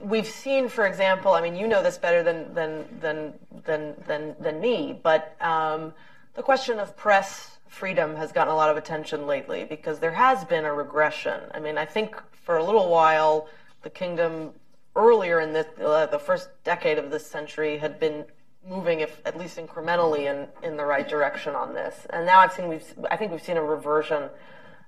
we've 0.03 0.27
seen, 0.27 0.69
for 0.69 0.87
example, 0.87 1.33
I 1.33 1.41
mean, 1.41 1.57
you 1.57 1.67
know 1.67 1.83
this 1.83 1.99
better 1.99 2.23
than 2.23 2.55
than 2.55 2.85
than 3.01 3.35
than 3.65 3.95
than, 4.07 4.37
than 4.41 4.61
me, 4.61 4.99
but 5.03 5.37
um, 5.41 5.93
the 6.35 6.43
question 6.43 6.79
of 6.79 6.97
press 6.97 7.59
freedom 7.69 8.17
has 8.17 8.33
gotten 8.33 8.53
a 8.53 8.57
lot 8.57 8.71
of 8.71 8.77
attention 8.77 9.27
lately 9.27 9.65
because 9.65 9.99
there 9.99 10.13
has 10.13 10.45
been 10.45 10.65
a 10.65 10.73
regression. 10.73 11.41
I 11.53 11.61
mean, 11.61 11.77
I 11.77 11.85
think 11.85 12.17
for 12.33 12.57
a 12.57 12.65
little 12.65 12.89
while, 12.89 13.49
the 13.83 13.91
kingdom 13.91 14.53
earlier 14.97 15.41
in 15.41 15.53
the 15.53 15.67
uh, 15.85 16.07
the 16.07 16.19
first 16.19 16.49
decade 16.65 16.99
of 16.99 17.11
this 17.11 17.27
century 17.27 17.79
had 17.79 18.01
been 18.01 18.25
moving, 18.69 19.01
if 19.01 19.21
at 19.25 19.39
least 19.39 19.59
incrementally, 19.59 20.31
in 20.31 20.49
in 20.67 20.77
the 20.77 20.85
right 20.85 21.09
direction 21.09 21.55
on 21.55 21.75
this, 21.75 22.07
and 22.11 22.27
now 22.27 22.39
I've 22.41 22.53
seen 22.53 22.69
we've 22.69 22.95
I 23.11 23.17
think 23.17 23.33
we've 23.33 23.43
seen 23.43 23.57
a 23.57 23.63
reversion 23.63 24.25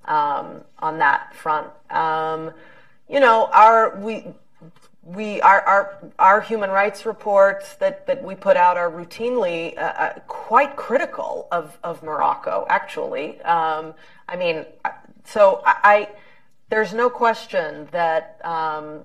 um, 0.06 0.62
on 0.78 0.98
that 0.98 1.34
front. 1.34 1.68
Um, 1.90 2.52
you 3.08 3.20
know, 3.20 3.48
our 3.52 3.96
we 3.96 4.26
we 5.02 5.40
our, 5.40 5.60
our 5.62 5.98
our 6.18 6.40
human 6.40 6.70
rights 6.70 7.06
reports 7.06 7.76
that, 7.76 8.06
that 8.06 8.22
we 8.22 8.34
put 8.34 8.56
out 8.56 8.76
are 8.76 8.90
routinely 8.90 9.76
uh, 9.76 9.80
uh, 9.80 10.12
quite 10.26 10.76
critical 10.76 11.48
of, 11.50 11.78
of 11.82 12.02
Morocco. 12.02 12.66
Actually, 12.68 13.40
um, 13.42 13.94
I 14.28 14.36
mean, 14.36 14.66
so 15.24 15.62
I, 15.64 15.74
I, 15.82 16.08
there's 16.68 16.92
no 16.92 17.08
question 17.08 17.88
that 17.92 18.40
um, 18.44 19.04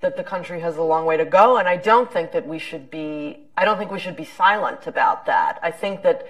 that 0.00 0.16
the 0.16 0.24
country 0.24 0.60
has 0.60 0.76
a 0.76 0.82
long 0.82 1.04
way 1.04 1.18
to 1.18 1.26
go, 1.26 1.58
and 1.58 1.68
I 1.68 1.76
don't 1.76 2.10
think 2.10 2.32
that 2.32 2.46
we 2.48 2.58
should 2.58 2.90
be 2.90 3.40
I 3.56 3.64
don't 3.64 3.76
think 3.76 3.90
we 3.90 4.00
should 4.00 4.16
be 4.16 4.24
silent 4.24 4.86
about 4.86 5.26
that. 5.26 5.58
I 5.62 5.70
think 5.70 6.02
that 6.02 6.26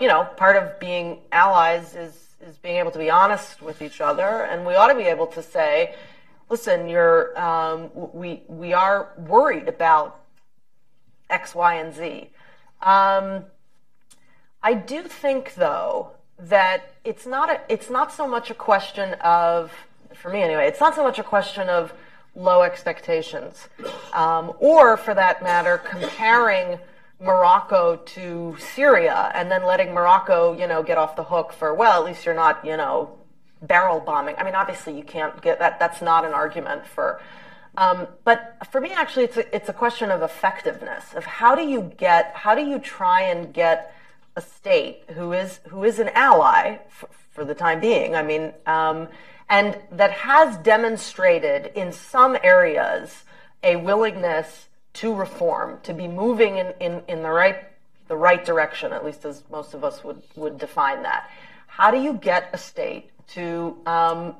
you 0.00 0.08
know, 0.08 0.24
part 0.36 0.56
of 0.56 0.78
being 0.78 1.18
allies 1.32 1.94
is 1.96 2.20
is 2.46 2.56
being 2.58 2.76
able 2.76 2.90
to 2.90 2.98
be 2.98 3.10
honest 3.10 3.62
with 3.62 3.82
each 3.82 4.00
other, 4.00 4.44
and 4.44 4.66
we 4.66 4.74
ought 4.74 4.88
to 4.88 4.94
be 4.94 5.04
able 5.04 5.26
to 5.28 5.42
say, 5.42 5.94
listen, 6.48 6.88
you're 6.88 7.38
um, 7.40 7.90
we 7.94 8.42
we 8.48 8.72
are 8.72 9.12
worried 9.18 9.68
about 9.68 10.20
X, 11.30 11.54
Y, 11.54 11.74
and 11.74 11.94
Z. 11.94 12.30
Um, 12.82 13.44
I 14.62 14.74
do 14.74 15.02
think, 15.02 15.54
though, 15.54 16.10
that 16.38 16.94
it's 17.04 17.26
not 17.26 17.50
a, 17.50 17.60
it's 17.68 17.90
not 17.90 18.12
so 18.12 18.26
much 18.26 18.50
a 18.50 18.54
question 18.54 19.14
of, 19.14 19.72
for 20.14 20.30
me 20.30 20.42
anyway, 20.42 20.66
it's 20.66 20.80
not 20.80 20.94
so 20.94 21.02
much 21.02 21.18
a 21.18 21.22
question 21.22 21.68
of 21.68 21.92
low 22.34 22.62
expectations, 22.62 23.68
um, 24.12 24.52
or 24.58 24.96
for 24.96 25.14
that 25.14 25.42
matter, 25.42 25.78
comparing 25.78 26.78
Morocco 27.20 27.96
to 28.04 28.56
Syria 28.58 29.30
and 29.34 29.50
then 29.50 29.64
letting 29.64 29.94
Morocco, 29.94 30.58
you 30.58 30.66
know, 30.66 30.82
get 30.82 30.98
off 30.98 31.14
the 31.16 31.24
hook 31.24 31.52
for 31.52 31.72
well, 31.74 32.00
at 32.00 32.06
least 32.06 32.26
you're 32.26 32.34
not, 32.34 32.64
you 32.64 32.76
know, 32.76 33.16
barrel 33.66 34.00
bombing. 34.00 34.34
I 34.38 34.44
mean, 34.44 34.54
obviously 34.54 34.96
you 34.96 35.04
can't 35.04 35.40
get 35.42 35.58
that. 35.58 35.78
That's 35.78 36.00
not 36.02 36.24
an 36.24 36.32
argument 36.32 36.86
for. 36.86 37.20
Um, 37.76 38.06
but 38.24 38.56
for 38.70 38.80
me, 38.80 38.90
actually, 38.90 39.24
it's 39.24 39.36
a, 39.36 39.54
it's 39.54 39.68
a 39.68 39.72
question 39.72 40.10
of 40.10 40.22
effectiveness 40.22 41.14
of 41.14 41.24
how 41.24 41.54
do 41.54 41.62
you 41.62 41.92
get, 41.96 42.32
how 42.34 42.54
do 42.54 42.62
you 42.62 42.78
try 42.78 43.22
and 43.22 43.52
get 43.52 43.94
a 44.36 44.40
state 44.40 45.02
who 45.14 45.32
is 45.32 45.60
who 45.68 45.84
is 45.84 45.98
an 45.98 46.08
ally 46.10 46.78
for, 46.88 47.08
for 47.32 47.44
the 47.44 47.54
time 47.54 47.80
being. 47.80 48.14
I 48.14 48.22
mean, 48.22 48.52
um, 48.66 49.08
and 49.48 49.78
that 49.92 50.10
has 50.10 50.56
demonstrated 50.58 51.72
in 51.74 51.92
some 51.92 52.36
areas 52.42 53.24
a 53.62 53.76
willingness 53.76 54.68
to 54.94 55.14
reform, 55.14 55.78
to 55.82 55.92
be 55.92 56.06
moving 56.06 56.56
in, 56.56 56.74
in, 56.80 57.02
in 57.08 57.22
the 57.22 57.30
right 57.30 57.64
the 58.08 58.16
right 58.16 58.44
direction, 58.44 58.92
at 58.92 59.04
least 59.04 59.24
as 59.24 59.42
most 59.50 59.72
of 59.72 59.82
us 59.82 60.04
would, 60.04 60.22
would 60.36 60.58
define 60.58 61.02
that. 61.02 61.30
How 61.66 61.90
do 61.90 61.98
you 61.98 62.12
get 62.12 62.50
a 62.52 62.58
state 62.58 63.10
to 63.28 63.76
um, 63.86 64.36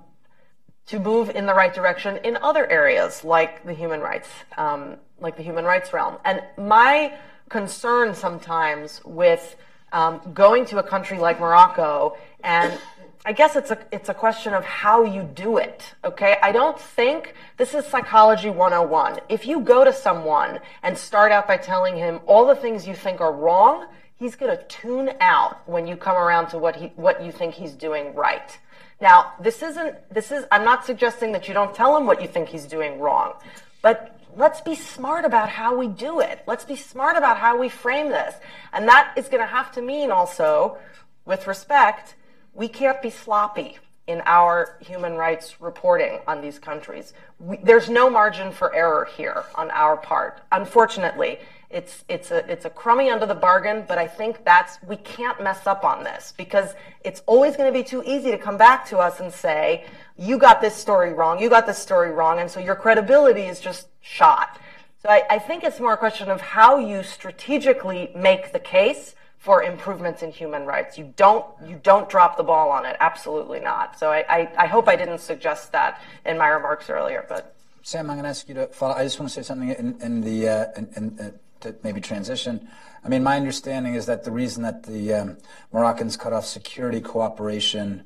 to 0.86 0.98
move 0.98 1.30
in 1.30 1.46
the 1.46 1.54
right 1.54 1.72
direction 1.72 2.18
in 2.24 2.36
other 2.38 2.70
areas 2.70 3.24
like 3.24 3.64
the 3.64 3.72
human 3.72 4.00
rights 4.00 4.28
um, 4.58 4.96
like 5.20 5.36
the 5.36 5.42
human 5.42 5.64
rights 5.64 5.92
realm? 5.92 6.18
And 6.24 6.42
my 6.58 7.14
concern 7.48 8.14
sometimes 8.14 9.00
with 9.04 9.56
um, 9.92 10.20
going 10.34 10.66
to 10.66 10.78
a 10.78 10.82
country 10.82 11.18
like 11.18 11.38
Morocco, 11.38 12.16
and 12.42 12.78
I 13.24 13.32
guess 13.32 13.56
it's 13.56 13.70
a 13.70 13.78
it's 13.90 14.10
a 14.10 14.14
question 14.14 14.52
of 14.52 14.64
how 14.64 15.04
you 15.04 15.22
do 15.22 15.56
it. 15.56 15.94
Okay, 16.04 16.36
I 16.42 16.52
don't 16.52 16.78
think 16.78 17.34
this 17.56 17.72
is 17.72 17.86
psychology 17.86 18.50
101. 18.50 19.20
If 19.30 19.46
you 19.46 19.60
go 19.60 19.84
to 19.84 19.92
someone 19.92 20.58
and 20.82 20.98
start 20.98 21.32
out 21.32 21.48
by 21.48 21.56
telling 21.56 21.96
him 21.96 22.20
all 22.26 22.46
the 22.46 22.56
things 22.56 22.86
you 22.86 22.94
think 22.94 23.22
are 23.22 23.32
wrong, 23.32 23.86
he's 24.16 24.36
going 24.36 24.54
to 24.54 24.62
tune 24.64 25.10
out 25.20 25.66
when 25.66 25.86
you 25.86 25.96
come 25.96 26.16
around 26.16 26.48
to 26.48 26.58
what 26.58 26.76
he 26.76 26.86
what 26.96 27.24
you 27.24 27.32
think 27.32 27.54
he's 27.54 27.72
doing 27.72 28.14
right. 28.14 28.58
Now, 29.04 29.34
this 29.38 29.62
isn't 29.62 29.96
this 30.08 30.32
is 30.32 30.46
I'm 30.50 30.64
not 30.64 30.86
suggesting 30.86 31.32
that 31.32 31.46
you 31.46 31.52
don't 31.52 31.74
tell 31.74 31.94
him 31.94 32.06
what 32.06 32.22
you 32.22 32.26
think 32.26 32.48
he's 32.48 32.64
doing 32.64 32.98
wrong, 32.98 33.34
but 33.82 34.18
let's 34.34 34.62
be 34.62 34.74
smart 34.74 35.26
about 35.26 35.50
how 35.50 35.76
we 35.76 35.88
do 35.88 36.20
it. 36.20 36.42
Let's 36.46 36.64
be 36.64 36.74
smart 36.74 37.18
about 37.18 37.36
how 37.36 37.58
we 37.58 37.68
frame 37.68 38.08
this. 38.08 38.34
And 38.72 38.88
that 38.88 39.12
is 39.14 39.28
going 39.28 39.42
to 39.42 39.46
have 39.46 39.70
to 39.72 39.82
mean 39.82 40.10
also, 40.10 40.78
with 41.26 41.46
respect, 41.46 42.14
we 42.54 42.66
can't 42.66 43.02
be 43.02 43.10
sloppy 43.10 43.76
in 44.06 44.22
our 44.24 44.78
human 44.80 45.16
rights 45.16 45.60
reporting 45.60 46.20
on 46.26 46.40
these 46.40 46.58
countries. 46.58 47.12
We, 47.38 47.58
there's 47.58 47.90
no 47.90 48.08
margin 48.08 48.52
for 48.52 48.74
error 48.74 49.06
here 49.18 49.44
on 49.54 49.70
our 49.70 49.98
part. 49.98 50.40
Unfortunately, 50.50 51.40
it's 51.74 52.04
it's 52.08 52.30
a 52.30 52.50
it's 52.50 52.64
a 52.64 52.70
crummy 52.70 53.10
under 53.10 53.26
the 53.26 53.34
bargain, 53.34 53.84
but 53.88 53.98
I 53.98 54.06
think 54.06 54.44
that's 54.44 54.78
we 54.86 54.96
can't 54.96 55.42
mess 55.42 55.66
up 55.66 55.84
on 55.84 56.04
this 56.04 56.32
because 56.36 56.74
it's 57.04 57.22
always 57.26 57.56
going 57.56 57.70
to 57.70 57.76
be 57.76 57.84
too 57.84 58.02
easy 58.06 58.30
to 58.30 58.38
come 58.38 58.56
back 58.56 58.86
to 58.90 58.98
us 58.98 59.18
and 59.18 59.32
say, 59.32 59.84
you 60.16 60.38
got 60.38 60.60
this 60.60 60.76
story 60.76 61.12
wrong, 61.12 61.40
you 61.40 61.50
got 61.50 61.66
this 61.66 61.78
story 61.78 62.12
wrong, 62.12 62.38
and 62.38 62.48
so 62.48 62.60
your 62.60 62.76
credibility 62.76 63.42
is 63.42 63.58
just 63.58 63.88
shot. 64.00 64.60
So 65.02 65.08
I, 65.10 65.24
I 65.28 65.38
think 65.38 65.64
it's 65.64 65.80
more 65.80 65.94
a 65.94 65.96
question 65.96 66.30
of 66.30 66.40
how 66.40 66.78
you 66.78 67.02
strategically 67.02 68.10
make 68.14 68.52
the 68.52 68.60
case 68.60 69.16
for 69.38 69.62
improvements 69.62 70.22
in 70.22 70.30
human 70.30 70.64
rights. 70.64 70.96
You 70.96 71.12
don't 71.16 71.44
you 71.66 71.80
don't 71.82 72.08
drop 72.08 72.36
the 72.36 72.44
ball 72.44 72.70
on 72.70 72.86
it. 72.86 72.96
Absolutely 73.00 73.60
not. 73.60 73.98
So 73.98 74.10
I, 74.10 74.24
I, 74.28 74.52
I 74.64 74.66
hope 74.68 74.88
I 74.88 74.94
didn't 74.96 75.18
suggest 75.18 75.72
that 75.72 76.00
in 76.24 76.38
my 76.38 76.48
remarks 76.48 76.88
earlier, 76.88 77.26
but. 77.28 77.50
Sam, 77.82 78.08
I'm 78.08 78.16
going 78.16 78.22
to 78.22 78.30
ask 78.30 78.48
you 78.48 78.54
to 78.54 78.68
follow. 78.68 78.94
I 78.94 79.02
just 79.02 79.20
want 79.20 79.30
to 79.30 79.34
say 79.34 79.42
something 79.42 79.68
in, 79.68 80.00
in 80.00 80.22
the 80.22 80.48
uh, 80.48 80.64
in, 80.78 80.88
in, 80.96 81.34
maybe 81.82 82.00
transition. 82.00 82.68
I 83.04 83.08
mean, 83.08 83.22
my 83.22 83.36
understanding 83.36 83.94
is 83.94 84.06
that 84.06 84.24
the 84.24 84.30
reason 84.30 84.62
that 84.62 84.84
the 84.84 85.12
um, 85.12 85.36
Moroccans 85.72 86.16
cut 86.16 86.32
off 86.32 86.46
security 86.46 87.00
cooperation 87.00 88.04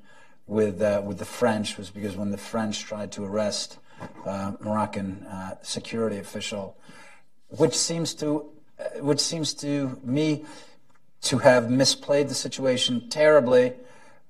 with 0.48 0.82
uh, 0.82 1.02
with 1.04 1.18
the 1.18 1.24
French 1.24 1.76
was 1.76 1.90
because 1.90 2.16
when 2.16 2.30
the 2.30 2.38
French 2.38 2.82
tried 2.82 3.12
to 3.12 3.24
arrest 3.24 3.78
uh, 4.26 4.52
Moroccan 4.60 5.24
uh, 5.26 5.54
security 5.62 6.18
official, 6.18 6.76
which 7.48 7.76
seems 7.76 8.14
to 8.14 8.50
uh, 8.78 9.02
which 9.02 9.20
seems 9.20 9.54
to 9.54 10.00
me 10.02 10.44
to 11.20 11.38
have 11.38 11.64
misplayed 11.64 12.28
the 12.28 12.34
situation 12.34 13.08
terribly. 13.08 13.74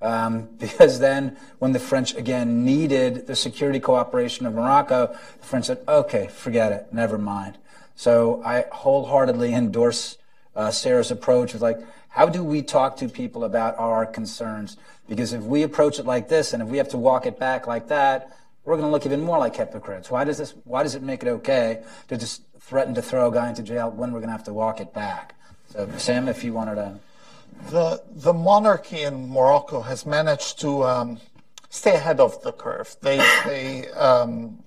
Um, 0.00 0.48
because 0.58 1.00
then, 1.00 1.36
when 1.58 1.72
the 1.72 1.80
French 1.80 2.14
again 2.14 2.64
needed 2.64 3.26
the 3.26 3.34
security 3.34 3.80
cooperation 3.80 4.46
of 4.46 4.54
Morocco, 4.54 5.16
the 5.40 5.46
French 5.46 5.66
said, 5.66 5.78
"Okay, 5.88 6.28
forget 6.28 6.72
it, 6.72 6.92
never 6.92 7.18
mind." 7.18 7.58
So 7.98 8.40
I 8.44 8.64
wholeheartedly 8.70 9.52
endorse 9.52 10.18
uh, 10.54 10.70
Sarah's 10.70 11.10
approach 11.10 11.54
of 11.54 11.62
like, 11.62 11.80
how 12.10 12.28
do 12.28 12.44
we 12.44 12.62
talk 12.62 12.96
to 12.98 13.08
people 13.08 13.42
about 13.42 13.76
our 13.76 14.06
concerns? 14.06 14.76
Because 15.08 15.32
if 15.32 15.42
we 15.42 15.64
approach 15.64 15.98
it 15.98 16.06
like 16.06 16.28
this, 16.28 16.52
and 16.52 16.62
if 16.62 16.68
we 16.68 16.78
have 16.78 16.90
to 16.90 16.96
walk 16.96 17.26
it 17.26 17.40
back 17.40 17.66
like 17.66 17.88
that, 17.88 18.30
we're 18.64 18.76
going 18.76 18.86
to 18.86 18.92
look 18.92 19.04
even 19.04 19.20
more 19.20 19.36
like 19.38 19.56
hypocrites. 19.56 20.12
Why 20.12 20.22
does 20.22 20.38
this? 20.38 20.54
Why 20.62 20.84
does 20.84 20.94
it 20.94 21.02
make 21.02 21.24
it 21.24 21.28
okay 21.28 21.82
to 22.06 22.16
just 22.16 22.42
threaten 22.60 22.94
to 22.94 23.02
throw 23.02 23.30
a 23.30 23.32
guy 23.32 23.48
into 23.48 23.64
jail 23.64 23.90
when 23.90 24.12
we're 24.12 24.20
going 24.20 24.28
to 24.28 24.36
have 24.36 24.44
to 24.44 24.52
walk 24.52 24.80
it 24.80 24.94
back? 24.94 25.34
So, 25.70 25.90
Sam, 25.96 26.28
if 26.28 26.44
you 26.44 26.52
wanted 26.52 26.76
to. 26.76 27.00
The 27.70 28.00
the 28.10 28.32
monarchy 28.32 29.02
in 29.02 29.28
Morocco 29.28 29.80
has 29.80 30.06
managed 30.06 30.60
to 30.60 30.84
um, 30.84 31.18
stay 31.68 31.96
ahead 31.96 32.20
of 32.20 32.40
the 32.44 32.52
curve. 32.52 32.94
They 33.02 33.16
they 33.44 33.88
um, 33.88 34.62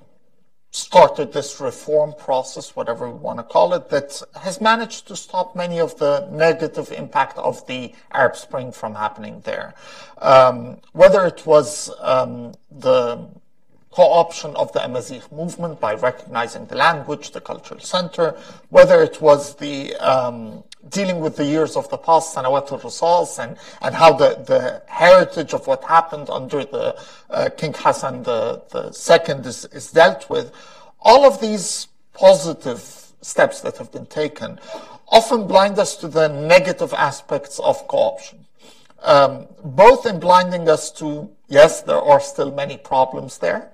started 0.72 1.34
this 1.34 1.60
reform 1.60 2.14
process, 2.18 2.76
whatever 2.76 3.10
we 3.10 3.18
want 3.18 3.38
to 3.40 3.44
call 3.44 3.74
it, 3.74 3.90
that 3.90 4.22
has 4.42 4.62
managed 4.62 5.08
to 5.08 5.16
stop 5.16 5.56
many 5.56 5.80
of 5.80 5.98
the 6.00 6.28
negative 6.32 6.92
impact 6.94 7.38
of 7.38 7.66
the 7.68 7.94
Arab 8.12 8.38
Spring 8.38 8.72
from 8.72 8.96
happening 8.96 9.42
there. 9.44 9.74
Um, 10.20 10.78
whether 10.94 11.26
it 11.26 11.46
was 11.46 11.92
um, 12.00 12.54
the 12.72 13.28
co-option 13.92 14.56
of 14.56 14.72
the 14.72 14.84
Amazigh 14.84 15.22
movement 15.32 15.80
by 15.80 15.94
recognizing 15.96 16.66
the 16.66 16.76
language, 16.76 17.32
the 17.32 17.42
cultural 17.42 17.80
center, 17.80 18.36
whether 18.70 19.04
it 19.04 19.22
was 19.22 19.56
the 19.58 19.96
um, 19.98 20.64
dealing 20.90 21.20
with 21.20 21.36
the 21.36 21.46
years 21.46 21.76
of 21.76 21.90
the 21.90 21.98
past, 21.98 22.36
Sanawat 22.36 22.72
al 22.72 23.46
and, 23.46 23.58
and 23.82 23.96
how 23.96 24.14
the, 24.14 24.36
the 24.46 24.82
heritage 24.88 25.54
of 25.54 25.68
what 25.68 25.84
happened 25.84 26.30
under 26.30 26.64
the 26.64 27.00
uh, 27.30 27.50
King 27.58 27.74
Hassan 27.78 28.24
the, 28.24 28.64
the 28.72 28.92
second 28.92 29.46
is, 29.46 29.66
is 29.66 29.92
dealt 29.92 30.30
with. 30.30 30.52
All 31.02 31.26
of 31.26 31.42
these 31.42 31.88
positive 32.14 32.80
steps 33.22 33.62
that 33.62 33.78
have 33.78 33.92
been 33.92 34.06
taken 34.08 34.60
often 35.08 35.48
blind 35.48 35.78
us 35.78 35.96
to 35.98 36.08
the 36.08 36.28
negative 36.28 36.94
aspects 36.94 37.60
of 37.60 37.88
co-option. 37.88 38.41
Um, 39.02 39.48
both 39.64 40.06
in 40.06 40.20
blinding 40.20 40.70
us 40.70 40.92
to, 40.94 41.30
yes, 41.48 41.82
there 41.82 42.02
are 42.02 42.20
still 42.20 42.52
many 42.52 42.78
problems 42.78 43.40
there, 43.40 43.72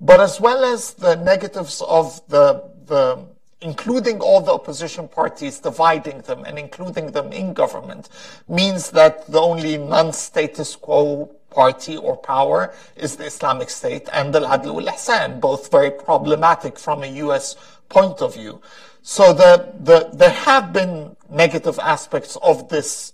but 0.00 0.20
as 0.20 0.40
well 0.40 0.64
as 0.64 0.94
the 0.94 1.16
negatives 1.16 1.82
of 1.82 2.20
the, 2.28 2.62
the 2.86 3.26
including 3.60 4.20
all 4.20 4.40
the 4.40 4.52
opposition 4.52 5.08
parties, 5.08 5.58
dividing 5.58 6.20
them 6.22 6.44
and 6.44 6.58
including 6.58 7.10
them 7.10 7.32
in 7.32 7.52
government 7.52 8.08
means 8.48 8.90
that 8.90 9.26
the 9.26 9.40
only 9.40 9.76
non-status 9.76 10.76
quo 10.76 11.28
party 11.50 11.96
or 11.96 12.16
power 12.16 12.72
is 12.96 13.16
the 13.16 13.24
Islamic 13.24 13.70
State 13.70 14.08
and 14.12 14.32
the 14.32 14.40
Adl 14.40 14.74
wal 14.74 14.86
Ihsan, 14.86 15.40
both 15.40 15.70
very 15.70 15.90
problematic 15.90 16.78
from 16.78 17.02
a 17.02 17.06
U.S. 17.24 17.56
point 17.88 18.20
of 18.20 18.34
view. 18.34 18.60
So 19.02 19.32
the, 19.32 19.72
the, 19.80 20.10
there 20.12 20.30
have 20.30 20.72
been 20.72 21.16
negative 21.30 21.78
aspects 21.78 22.36
of 22.42 22.68
this. 22.68 23.12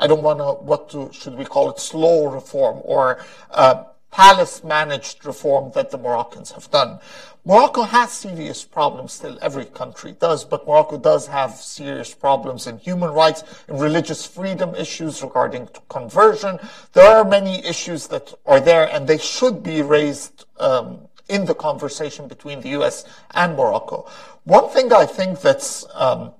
I 0.00 0.06
don't 0.06 0.22
want 0.22 0.38
to, 0.38 0.64
what 0.64 0.90
to, 0.90 1.10
should 1.12 1.34
we 1.34 1.44
call 1.44 1.70
it, 1.70 1.78
slow 1.78 2.26
reform 2.28 2.80
or 2.84 3.22
uh, 3.50 3.84
palace 4.10 4.64
managed 4.64 5.24
reform 5.24 5.70
that 5.74 5.90
the 5.90 5.98
Moroccans 5.98 6.50
have 6.52 6.70
done. 6.70 6.98
Morocco 7.44 7.82
has 7.82 8.12
serious 8.12 8.64
problems 8.64 9.12
still. 9.12 9.38
Every 9.40 9.64
country 9.64 10.12
does, 10.12 10.44
but 10.44 10.66
Morocco 10.66 10.98
does 10.98 11.26
have 11.26 11.52
serious 11.52 12.14
problems 12.14 12.66
in 12.66 12.78
human 12.78 13.10
rights, 13.10 13.44
in 13.68 13.78
religious 13.78 14.26
freedom 14.26 14.74
issues 14.74 15.22
regarding 15.22 15.68
conversion. 15.88 16.58
There 16.92 17.06
are 17.06 17.24
many 17.24 17.64
issues 17.64 18.08
that 18.08 18.34
are 18.44 18.60
there 18.60 18.90
and 18.92 19.06
they 19.06 19.18
should 19.18 19.62
be 19.62 19.80
raised 19.82 20.46
um, 20.58 21.08
in 21.28 21.44
the 21.44 21.54
conversation 21.54 22.26
between 22.26 22.60
the 22.60 22.70
U.S. 22.70 23.04
and 23.32 23.56
Morocco. 23.56 24.06
One 24.44 24.68
thing 24.70 24.92
I 24.92 25.06
think 25.06 25.40
that's 25.40 25.86
um, 25.94 26.32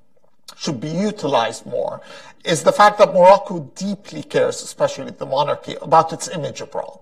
should 0.61 0.79
be 0.79 0.91
utilized 0.91 1.65
more 1.65 2.03
is 2.45 2.63
the 2.63 2.73
fact 2.73 2.99
that 2.99 3.15
Morocco 3.15 3.61
deeply 3.75 4.23
cares, 4.23 4.61
especially 4.63 5.11
the 5.11 5.25
monarchy, 5.25 5.77
about 5.81 6.13
its 6.13 6.29
image 6.29 6.61
abroad. 6.61 7.01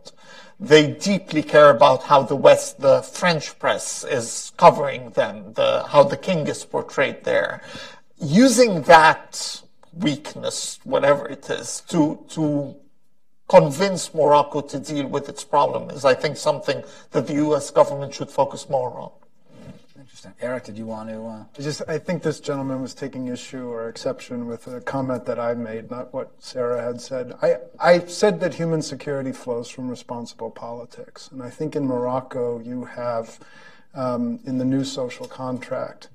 They 0.60 0.92
deeply 0.92 1.42
care 1.42 1.70
about 1.70 2.04
how 2.04 2.22
the 2.22 2.36
West, 2.36 2.80
the 2.80 3.02
French 3.02 3.58
press 3.58 4.04
is 4.04 4.52
covering 4.56 5.10
them, 5.10 5.52
the, 5.54 5.84
how 5.88 6.04
the 6.04 6.16
king 6.16 6.46
is 6.46 6.64
portrayed 6.64 7.24
there. 7.24 7.62
Using 8.20 8.82
that 8.82 9.62
weakness, 9.92 10.78
whatever 10.84 11.26
it 11.28 11.50
is, 11.50 11.82
to, 11.88 12.24
to 12.30 12.76
convince 13.48 14.14
Morocco 14.14 14.60
to 14.60 14.78
deal 14.78 15.08
with 15.08 15.28
its 15.28 15.42
problem 15.42 15.90
is, 15.90 16.04
I 16.04 16.14
think, 16.14 16.36
something 16.36 16.84
that 17.10 17.26
the 17.26 17.34
U.S. 17.34 17.70
government 17.70 18.14
should 18.14 18.30
focus 18.30 18.68
more 18.68 18.92
on. 19.00 19.10
Interesting. 20.18 20.48
Eric, 20.48 20.64
did 20.64 20.76
you 20.76 20.84
want 20.84 21.08
to? 21.10 21.24
Uh... 21.24 21.44
I 21.56 21.62
just, 21.62 21.82
I 21.86 21.96
think 21.96 22.24
this 22.24 22.40
gentleman 22.40 22.82
was 22.82 22.92
taking 22.92 23.28
issue 23.28 23.68
or 23.68 23.88
exception 23.88 24.48
with 24.48 24.66
a 24.66 24.80
comment 24.80 25.24
that 25.26 25.38
I 25.38 25.54
made, 25.54 25.92
not 25.92 26.12
what 26.12 26.32
Sarah 26.40 26.82
had 26.82 27.00
said. 27.00 27.34
I, 27.40 27.58
I 27.78 28.00
said 28.00 28.40
that 28.40 28.54
human 28.54 28.82
security 28.82 29.30
flows 29.30 29.68
from 29.68 29.88
responsible 29.88 30.50
politics, 30.50 31.28
and 31.30 31.40
I 31.40 31.50
think 31.50 31.76
in 31.76 31.86
Morocco 31.86 32.58
you 32.58 32.84
have, 32.84 33.38
um, 33.94 34.40
in 34.44 34.58
the 34.58 34.64
new 34.64 34.82
social 34.82 35.28
contract, 35.28 36.08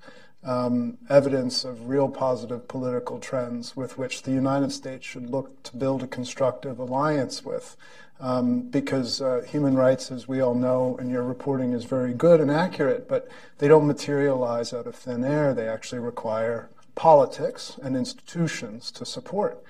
um, 0.45 0.97
evidence 1.09 1.63
of 1.63 1.87
real 1.87 2.09
positive 2.09 2.67
political 2.67 3.19
trends 3.19 3.75
with 3.75 3.97
which 3.97 4.23
the 4.23 4.31
United 4.31 4.71
States 4.71 5.05
should 5.05 5.29
look 5.29 5.63
to 5.63 5.77
build 5.77 6.03
a 6.03 6.07
constructive 6.07 6.79
alliance 6.79 7.43
with. 7.43 7.77
Um, 8.19 8.61
because 8.61 9.21
uh, 9.21 9.41
human 9.45 9.75
rights, 9.75 10.09
as 10.09 10.27
we 10.27 10.39
all 10.39 10.55
know, 10.55 10.95
and 10.97 11.09
your 11.09 11.23
reporting 11.23 11.73
is 11.73 11.83
very 11.83 12.13
good 12.13 12.39
and 12.39 12.49
accurate, 12.49 13.09
but 13.09 13.27
they 13.57 13.67
don't 13.67 13.85
materialize 13.87 14.71
out 14.71 14.87
of 14.87 14.95
thin 14.95 15.25
air. 15.25 15.53
They 15.53 15.67
actually 15.67 15.99
require 15.99 16.69
politics 16.95 17.77
and 17.81 17.97
institutions 17.97 18.91
to 18.91 19.05
support. 19.05 19.61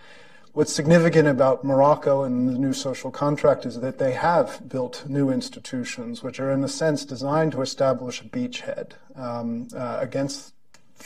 What's 0.53 0.71
significant 0.71 1.27
about 1.27 1.63
Morocco 1.63 2.21
and 2.23 2.47
the 2.47 2.59
new 2.59 2.73
social 2.73 3.09
contract 3.09 3.65
is 3.65 3.79
that 3.79 3.97
they 3.97 4.11
have 4.11 4.69
built 4.69 5.03
new 5.07 5.31
institutions, 5.31 6.21
which 6.21 6.39
are 6.39 6.51
in 6.51 6.63
a 6.63 6.67
sense 6.67 7.05
designed 7.05 7.53
to 7.53 7.61
establish 7.63 8.21
a 8.21 8.25
beachhead 8.25 8.91
um, 9.15 9.67
uh, 9.75 9.97
against 9.99 10.53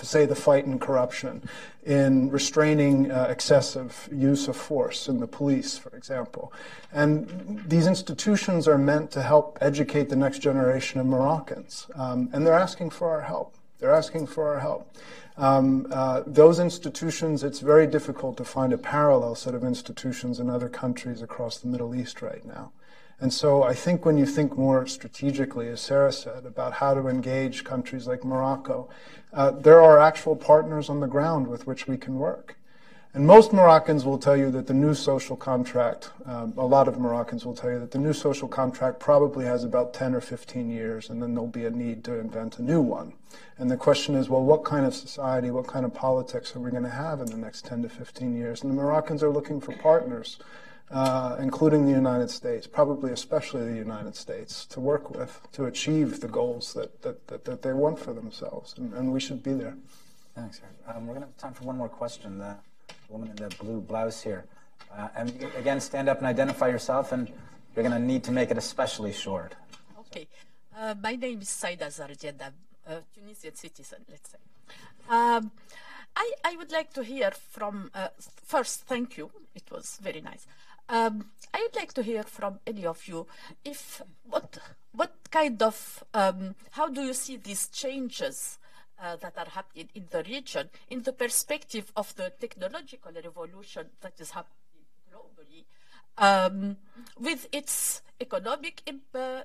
say, 0.06 0.26
the 0.26 0.36
fight 0.36 0.66
in 0.66 0.80
corruption, 0.80 1.48
in 1.86 2.30
restraining 2.30 3.12
uh, 3.12 3.28
excessive 3.30 4.10
use 4.12 4.48
of 4.48 4.56
force 4.56 5.08
in 5.08 5.20
the 5.20 5.28
police, 5.28 5.78
for 5.78 5.96
example. 5.96 6.52
And 6.92 7.64
these 7.66 7.88
institutions 7.88 8.68
are 8.68 8.78
meant 8.78 9.12
to 9.12 9.22
help 9.22 9.58
educate 9.62 10.10
the 10.10 10.16
next 10.16 10.40
generation 10.40 11.00
of 11.00 11.06
Moroccans. 11.08 11.88
Um, 11.96 12.30
and 12.34 12.46
they're 12.46 12.54
asking 12.54 12.92
for 12.92 13.10
our 13.10 13.22
help. 13.22 13.56
They're 13.80 13.94
asking 13.94 14.28
for 14.28 14.54
our 14.54 14.60
help. 14.60 14.96
Um, 15.38 15.88
uh, 15.92 16.24
those 16.26 16.60
institutions, 16.60 17.44
it's 17.44 17.60
very 17.60 17.86
difficult 17.86 18.38
to 18.38 18.44
find 18.44 18.74
a 18.74 18.78
parallel 18.78 19.36
set 19.36 19.54
of 19.54 19.64
institutions 19.64 20.40
in 20.40 20.50
other 20.50 20.68
countries 20.68 21.22
across 21.22 21.60
the 21.60 21.68
Middle 21.68 21.94
East 21.94 22.22
right 22.22 22.44
now. 22.44 22.72
And 23.20 23.34
so 23.34 23.64
I 23.64 23.74
think 23.74 24.06
when 24.06 24.18
you 24.18 24.28
think 24.28 24.58
more 24.58 24.86
strategically, 24.86 25.68
as 25.70 25.82
Sarah 25.82 26.12
said, 26.12 26.46
about 26.46 26.74
how 26.74 26.94
to 26.94 27.08
engage 27.08 27.64
countries 27.64 28.08
like 28.08 28.24
Morocco, 28.24 28.90
uh, 29.34 29.52
there 29.52 29.82
are 29.82 30.00
actual 30.00 30.36
partners 30.36 30.88
on 30.88 31.00
the 31.00 31.08
ground 31.08 31.48
with 31.48 31.66
which 31.66 31.88
we 31.88 31.98
can 31.98 32.20
work. 32.20 32.58
And 33.14 33.26
most 33.26 33.52
Moroccans 33.52 34.06
will 34.06 34.20
tell 34.20 34.38
you 34.38 34.52
that 34.52 34.68
the 34.68 34.76
new 34.76 34.94
social 34.94 35.36
contract, 35.36 36.12
um, 36.28 36.54
a 36.56 36.66
lot 36.66 36.88
of 36.88 37.00
Moroccans 37.00 37.48
will 37.48 37.56
tell 37.56 37.72
you 37.72 37.80
that 37.80 37.90
the 37.90 37.98
new 37.98 38.14
social 38.14 38.48
contract 38.48 39.00
probably 39.00 39.46
has 39.46 39.64
about 39.64 39.92
10 39.92 40.14
or 40.14 40.22
15 40.22 40.70
years, 40.70 41.10
and 41.10 41.20
then 41.24 41.34
there'll 41.34 41.48
be 41.48 41.66
a 41.66 41.72
need 41.72 42.04
to 42.04 42.20
invent 42.20 42.60
a 42.60 42.62
new 42.62 42.80
one. 42.80 43.14
And 43.58 43.72
the 43.72 43.78
question 43.78 44.14
is, 44.14 44.30
well, 44.30 44.44
what 44.44 44.64
kind 44.64 44.86
of 44.86 44.94
society, 44.94 45.50
what 45.50 45.66
kind 45.66 45.84
of 45.84 45.96
politics 45.96 46.56
are 46.56 46.60
we 46.60 46.70
going 46.70 46.84
to 46.84 46.90
have 46.90 47.20
in 47.20 47.26
the 47.26 47.38
next 47.38 47.66
10 47.66 47.82
to 47.82 47.90
15 47.90 48.36
years? 48.36 48.62
And 48.62 48.70
the 48.70 48.76
Moroccans 48.76 49.24
are 49.24 49.32
looking 49.32 49.60
for 49.60 49.72
partners 49.72 50.38
uh, 50.92 51.36
including 51.40 51.86
the 51.86 51.92
United 51.92 52.30
States, 52.30 52.66
probably 52.66 53.12
especially 53.12 53.70
the 53.70 53.76
United 53.76 54.16
States, 54.16 54.66
to 54.68 54.80
work 54.80 55.12
with 55.12 55.42
to 55.52 55.66
achieve 55.66 56.22
the 56.22 56.28
goals 56.28 56.74
that, 56.74 57.02
that, 57.02 57.28
that, 57.28 57.44
that 57.46 57.62
they 57.62 57.74
want 57.74 58.00
for 58.00 58.14
themselves. 58.14 58.74
And, 58.78 58.94
and, 58.94 59.12
we 59.12 59.20
should 59.20 59.44
be 59.44 59.54
there. 59.54 59.76
Thanks, 60.36 60.62
Eric. 60.64 60.98
Um, 60.98 61.08
we're 61.08 61.16
going 61.16 61.26
to 61.26 61.28
have 61.28 61.38
time 61.38 61.54
for 61.54 61.66
one 61.66 61.78
more 61.78 61.90
question. 61.90 62.38
The 62.38 62.56
woman 63.10 63.30
in 63.30 63.36
the 63.36 63.50
blue 63.60 63.82
blouse 63.82 64.22
here. 64.22 64.46
Uh, 64.96 65.10
and 65.16 65.46
again, 65.58 65.82
stand 65.82 66.08
up 66.08 66.20
and 66.20 66.28
identify 66.28 66.68
yourself, 66.70 67.12
and 67.12 67.28
you're 67.76 67.84
going 67.84 67.92
to 67.92 68.00
need 68.00 68.24
to 68.24 68.32
make 68.32 68.50
it 68.50 68.58
especially 68.58 69.12
short. 69.12 69.56
Okay. 70.00 70.28
Uh, 70.78 70.96
my 71.02 71.16
name 71.16 71.42
is 71.42 71.50
Saida 71.50 71.88
Zarjeda, 71.88 72.52
a 72.88 73.02
Tunisian 73.14 73.56
citizen, 73.56 74.06
let's 74.10 74.30
say. 74.30 74.38
Um, 75.10 75.52
I, 76.16 76.32
I 76.44 76.56
would 76.56 76.72
like 76.72 76.94
to 76.94 77.04
hear 77.04 77.32
from, 77.32 77.92
uh, 77.94 78.10
first, 78.46 78.82
thank 78.82 79.18
you. 79.18 79.32
It 79.54 79.64
was 79.72 80.00
very 80.02 80.22
nice. 80.22 80.48
Um, 80.90 81.32
I 81.54 81.62
would 81.62 81.76
like 81.76 81.94
to 81.94 82.04
hear 82.04 82.24
from 82.24 82.60
any 82.66 82.86
of 82.86 83.08
you 83.08 83.28
if 83.66 84.02
what 84.24 84.58
what 84.94 85.14
kind 85.30 85.62
of 85.62 86.04
um, 86.14 86.56
how 86.72 86.88
do 86.88 87.02
you 87.02 87.14
see 87.14 87.38
these 87.38 87.68
changes 87.68 88.58
uh, 89.02 89.16
that 89.18 89.38
are 89.38 89.50
happening 89.50 89.90
in 89.94 90.06
the 90.10 90.24
region 90.24 90.70
in 90.90 91.04
the 91.04 91.14
perspective 91.14 91.92
of 91.96 92.16
the 92.16 92.32
technological 92.40 93.12
revolution 93.12 93.88
that 94.02 94.14
is 94.20 94.32
happening 94.32 94.86
globally 95.12 95.66
um, 96.18 96.78
with 97.20 97.48
its 97.52 98.02
economic 98.20 98.82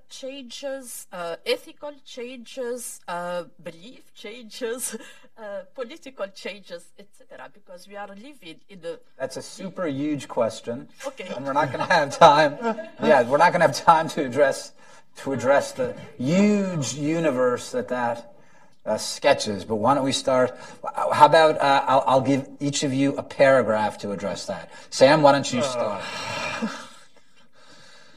changes, 0.08 1.06
uh, 1.12 1.36
ethical 1.44 1.92
changes, 2.04 3.00
uh, 3.06 3.44
belief 3.62 4.12
changes, 4.14 4.96
uh, 5.38 5.60
political 5.74 6.26
changes, 6.28 6.92
etc. 6.98 7.50
Because 7.52 7.86
we 7.86 7.96
are 7.96 8.08
living 8.08 8.60
in 8.68 8.80
a 8.84 8.98
that's 9.18 9.36
a 9.36 9.42
super 9.42 9.86
huge 9.86 10.28
question. 10.28 10.88
Okay, 11.06 11.28
and 11.34 11.44
we're 11.44 11.52
not 11.52 11.72
going 11.72 11.86
to 11.86 11.92
have 11.92 12.16
time. 12.16 12.56
yeah, 13.02 13.22
we're 13.22 13.38
not 13.38 13.52
going 13.52 13.60
to 13.60 13.66
have 13.66 13.76
time 13.76 14.08
to 14.10 14.24
address 14.24 14.72
to 15.16 15.32
address 15.32 15.72
the 15.72 15.94
huge 16.18 16.94
universe 16.94 17.72
that 17.72 17.88
that 17.88 18.34
uh, 18.84 18.98
sketches. 18.98 19.64
But 19.64 19.76
why 19.76 19.94
don't 19.94 20.04
we 20.04 20.12
start? 20.12 20.56
How 21.12 21.26
about 21.26 21.60
uh, 21.60 21.84
I'll, 21.86 22.04
I'll, 22.06 22.20
give 22.20 22.48
each 22.60 22.82
of 22.82 22.92
you 22.92 23.16
a 23.16 23.22
paragraph 23.22 23.98
to 23.98 24.12
address 24.12 24.46
that. 24.46 24.70
Sam, 24.90 25.22
why 25.22 25.32
don't 25.32 25.52
you 25.52 25.62
start? 25.62 26.02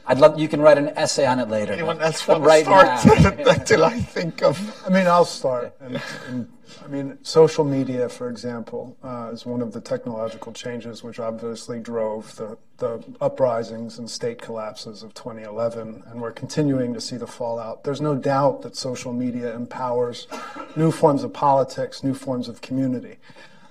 I'd 0.08 0.18
love 0.18 0.38
you 0.38 0.48
can 0.48 0.60
write 0.60 0.78
an 0.78 0.88
essay 0.90 1.26
on 1.26 1.40
it 1.40 1.48
later. 1.48 1.72
Anyone 1.72 2.00
else 2.00 2.26
want 2.28 2.44
right 2.44 2.64
to 2.64 2.98
start 2.98 3.40
until 3.40 3.84
I 3.94 3.98
think 3.98 4.42
of? 4.42 4.86
I 4.86 4.90
mean, 4.90 5.06
I'll 5.06 5.24
start. 5.24 5.74
And, 5.80 6.00
and, 6.28 6.48
I 6.84 6.88
mean, 6.88 7.18
social 7.22 7.64
media, 7.64 8.08
for 8.08 8.28
example, 8.28 8.96
uh, 9.02 9.30
is 9.32 9.44
one 9.44 9.60
of 9.60 9.72
the 9.72 9.80
technological 9.80 10.52
changes 10.52 11.02
which 11.02 11.18
obviously 11.18 11.80
drove 11.80 12.36
the, 12.36 12.56
the 12.78 13.02
uprisings 13.20 13.98
and 13.98 14.08
state 14.08 14.40
collapses 14.40 15.02
of 15.02 15.12
2011, 15.14 16.04
and 16.06 16.20
we're 16.20 16.30
continuing 16.30 16.94
to 16.94 17.00
see 17.00 17.16
the 17.16 17.26
fallout. 17.26 17.82
There's 17.82 18.00
no 18.00 18.14
doubt 18.14 18.62
that 18.62 18.76
social 18.76 19.12
media 19.12 19.52
empowers 19.54 20.28
new 20.76 20.92
forms 20.92 21.24
of 21.24 21.32
politics, 21.32 22.04
new 22.04 22.14
forms 22.14 22.48
of 22.48 22.60
community. 22.60 23.16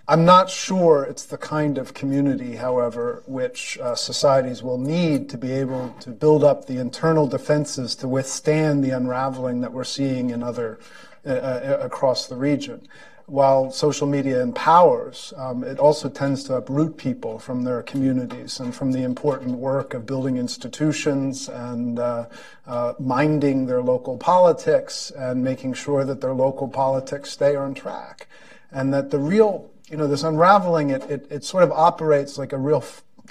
I'm 0.08 0.24
not 0.24 0.52
sure 0.52 1.04
it's 1.04 1.26
the 1.26 1.38
kind 1.38 1.80
of 1.80 1.96
community, 1.96 2.58
however, 2.58 3.24
which 3.26 3.80
uh, 3.80 3.96
societies 3.96 4.62
will 4.62 4.78
need 4.78 5.30
to 5.30 5.38
be 5.38 5.52
able 5.52 5.96
to 6.02 6.12
build 6.12 6.44
up 6.44 6.66
the 6.68 6.78
internal 6.78 7.26
defenses 7.26 7.96
to 7.96 8.08
withstand 8.08 8.84
the 8.84 8.92
unraveling 8.92 9.62
that 9.62 9.74
we're 9.74 9.84
seeing 9.84 10.30
in 10.30 10.44
other 10.44 10.80
uh, 11.26 11.30
uh, 11.30 11.80
across 11.82 12.28
the 12.28 12.36
region. 12.36 12.88
While 13.26 13.72
social 13.72 14.06
media 14.06 14.44
empowers, 14.44 15.34
um, 15.38 15.64
it 15.64 15.80
also 15.80 16.08
tends 16.08 16.44
to 16.44 16.54
uproot 16.54 16.98
people 16.98 17.40
from 17.40 17.64
their 17.64 17.82
communities 17.82 18.60
and 18.60 18.76
from 18.76 18.92
the 18.92 19.02
important 19.02 19.58
work 19.58 19.96
of 19.96 20.06
building 20.06 20.38
institutions 20.38 21.50
and 21.50 21.98
uh, 21.98 22.28
uh, 22.68 22.94
minding 23.00 23.66
their 23.66 23.82
local 23.82 24.18
politics 24.18 25.10
and 25.10 25.44
making 25.44 25.74
sure 25.74 26.06
that 26.06 26.22
their 26.22 26.36
local 26.36 26.68
politics 26.68 27.32
stay 27.32 27.56
on 27.56 27.74
track. 27.74 28.28
And 28.72 28.94
that 28.94 29.10
the 29.10 29.18
real 29.18 29.72
you 29.90 29.98
know, 29.98 30.08
this 30.08 30.24
unraveling, 30.24 30.90
it, 30.90 31.04
it, 31.10 31.28
it 31.30 31.44
sort 31.44 31.64
of 31.64 31.72
operates 31.72 32.38
like 32.38 32.54
a 32.54 32.58
real 32.58 32.84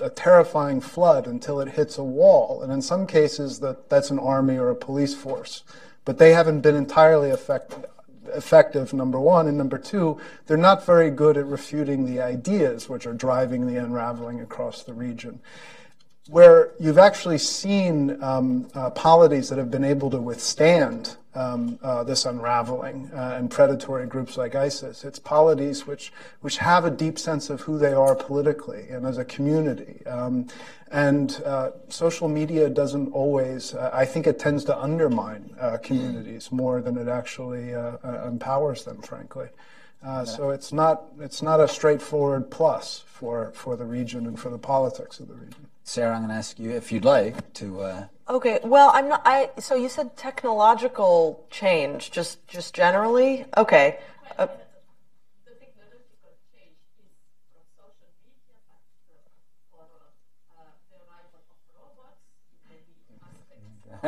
a 0.02 0.10
terrifying 0.10 0.80
flood 0.80 1.26
until 1.26 1.60
it 1.60 1.68
hits 1.68 1.98
a 1.98 2.04
wall. 2.04 2.62
And 2.62 2.72
in 2.72 2.82
some 2.82 3.06
cases, 3.06 3.60
that, 3.60 3.88
that's 3.88 4.10
an 4.10 4.18
army 4.18 4.58
or 4.58 4.70
a 4.70 4.74
police 4.74 5.14
force. 5.14 5.62
But 6.04 6.18
they 6.18 6.32
haven't 6.32 6.60
been 6.60 6.74
entirely 6.74 7.30
effective, 7.30 7.84
effective, 8.26 8.92
number 8.92 9.20
one. 9.20 9.46
And 9.46 9.56
number 9.56 9.78
two, 9.78 10.20
they're 10.46 10.56
not 10.56 10.84
very 10.84 11.10
good 11.10 11.36
at 11.36 11.46
refuting 11.46 12.06
the 12.06 12.20
ideas 12.20 12.88
which 12.88 13.06
are 13.06 13.14
driving 13.14 13.66
the 13.66 13.76
unraveling 13.76 14.40
across 14.40 14.82
the 14.82 14.94
region 14.94 15.40
where 16.28 16.72
you've 16.80 16.98
actually 16.98 17.38
seen 17.38 18.22
um, 18.22 18.68
uh, 18.74 18.90
polities 18.90 19.48
that 19.50 19.58
have 19.58 19.70
been 19.70 19.84
able 19.84 20.10
to 20.10 20.18
withstand 20.18 21.16
um, 21.34 21.78
uh, 21.82 22.04
this 22.04 22.24
unraveling 22.24 23.10
uh, 23.12 23.34
and 23.36 23.50
predatory 23.50 24.06
groups 24.06 24.36
like 24.36 24.54
ISIS. 24.54 25.04
It's 25.04 25.18
polities 25.18 25.86
which 25.86 26.12
which 26.40 26.58
have 26.58 26.84
a 26.84 26.90
deep 26.90 27.18
sense 27.18 27.50
of 27.50 27.62
who 27.62 27.78
they 27.78 27.92
are 27.92 28.14
politically 28.14 28.88
and 28.88 29.04
as 29.04 29.18
a 29.18 29.24
community. 29.24 30.06
Um, 30.06 30.46
and 30.90 31.42
uh, 31.44 31.72
social 31.88 32.28
media 32.28 32.70
doesn't 32.70 33.08
always. 33.08 33.74
Uh, 33.74 33.90
I 33.92 34.04
think 34.04 34.26
it 34.26 34.38
tends 34.38 34.64
to 34.66 34.78
undermine 34.78 35.50
uh, 35.60 35.78
communities 35.78 36.52
more 36.52 36.80
than 36.80 36.96
it 36.96 37.08
actually 37.08 37.72
empowers 38.24 38.84
them, 38.84 39.02
frankly. 39.02 39.48
Uh, 40.04 40.24
so 40.24 40.50
it's 40.50 40.72
not 40.72 41.04
it's 41.18 41.40
not 41.40 41.60
a 41.60 41.66
straightforward 41.66 42.50
plus 42.50 43.02
for 43.06 43.52
for 43.54 43.74
the 43.74 43.86
region 43.86 44.26
and 44.26 44.38
for 44.38 44.50
the 44.50 44.58
politics 44.58 45.18
of 45.18 45.28
the 45.28 45.34
region. 45.34 45.63
Sarah, 45.84 46.14
I'm 46.14 46.20
going 46.22 46.30
to 46.30 46.34
ask 46.34 46.58
you 46.58 46.70
if 46.70 46.90
you'd 46.90 47.04
like 47.04 47.52
to. 47.54 47.80
Uh, 47.82 48.06
Okay, 48.26 48.58
well, 48.64 48.90
I'm 48.94 49.08
not. 49.10 49.20
I 49.26 49.50
so 49.58 49.74
you 49.74 49.90
said 49.90 50.16
technological 50.16 51.44
change, 51.50 52.10
just 52.10 52.48
just 52.48 52.72
generally. 52.72 53.44
Okay, 53.54 53.98
uh, 54.38 54.46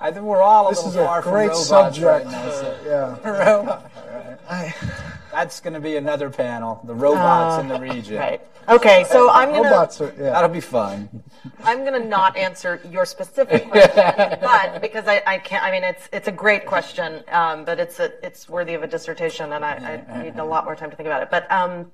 I 0.00 0.10
think 0.10 0.24
we're 0.24 0.42
all 0.42 0.66
a 0.66 0.70
This 0.70 0.84
little 0.84 0.90
is 1.00 1.06
far 1.06 1.18
a 1.20 1.22
from 1.22 1.32
great 1.32 1.46
robots 1.48 1.66
subject. 1.68 2.04
right 2.04 2.26
now. 2.26 2.50
so- 2.50 2.78
yeah. 3.24 3.30
Robot. 4.48 5.02
That's 5.36 5.60
going 5.60 5.74
to 5.74 5.80
be 5.80 5.96
another 5.96 6.30
panel. 6.30 6.80
The 6.84 6.94
robots 6.94 7.60
in 7.60 7.68
the 7.68 7.78
region. 7.78 8.16
right. 8.16 8.40
Okay, 8.68 9.04
so 9.04 9.30
I'm 9.30 9.50
gonna 9.50 9.68
Robots 9.68 10.00
are 10.00 10.12
yeah. 10.18 10.30
That'll 10.30 10.48
be 10.48 10.60
fun. 10.60 11.08
I'm 11.62 11.84
gonna 11.84 12.04
not 12.04 12.36
answer 12.36 12.80
your 12.90 13.04
specific 13.04 13.68
question, 13.68 13.92
but 14.40 14.80
because 14.80 15.06
I, 15.06 15.22
I 15.24 15.38
can't. 15.38 15.62
I 15.62 15.70
mean, 15.70 15.84
it's 15.84 16.08
it's 16.12 16.26
a 16.26 16.32
great 16.32 16.66
question, 16.66 17.22
um, 17.28 17.64
but 17.64 17.78
it's 17.78 18.00
a 18.00 18.12
it's 18.26 18.48
worthy 18.48 18.74
of 18.74 18.82
a 18.82 18.88
dissertation, 18.88 19.52
and 19.52 19.64
I, 19.64 20.02
I 20.08 20.22
need 20.24 20.36
a 20.38 20.44
lot 20.44 20.64
more 20.64 20.74
time 20.74 20.90
to 20.90 20.96
think 20.96 21.06
about 21.06 21.22
it. 21.22 21.30
But 21.30 21.48
um, 21.52 21.92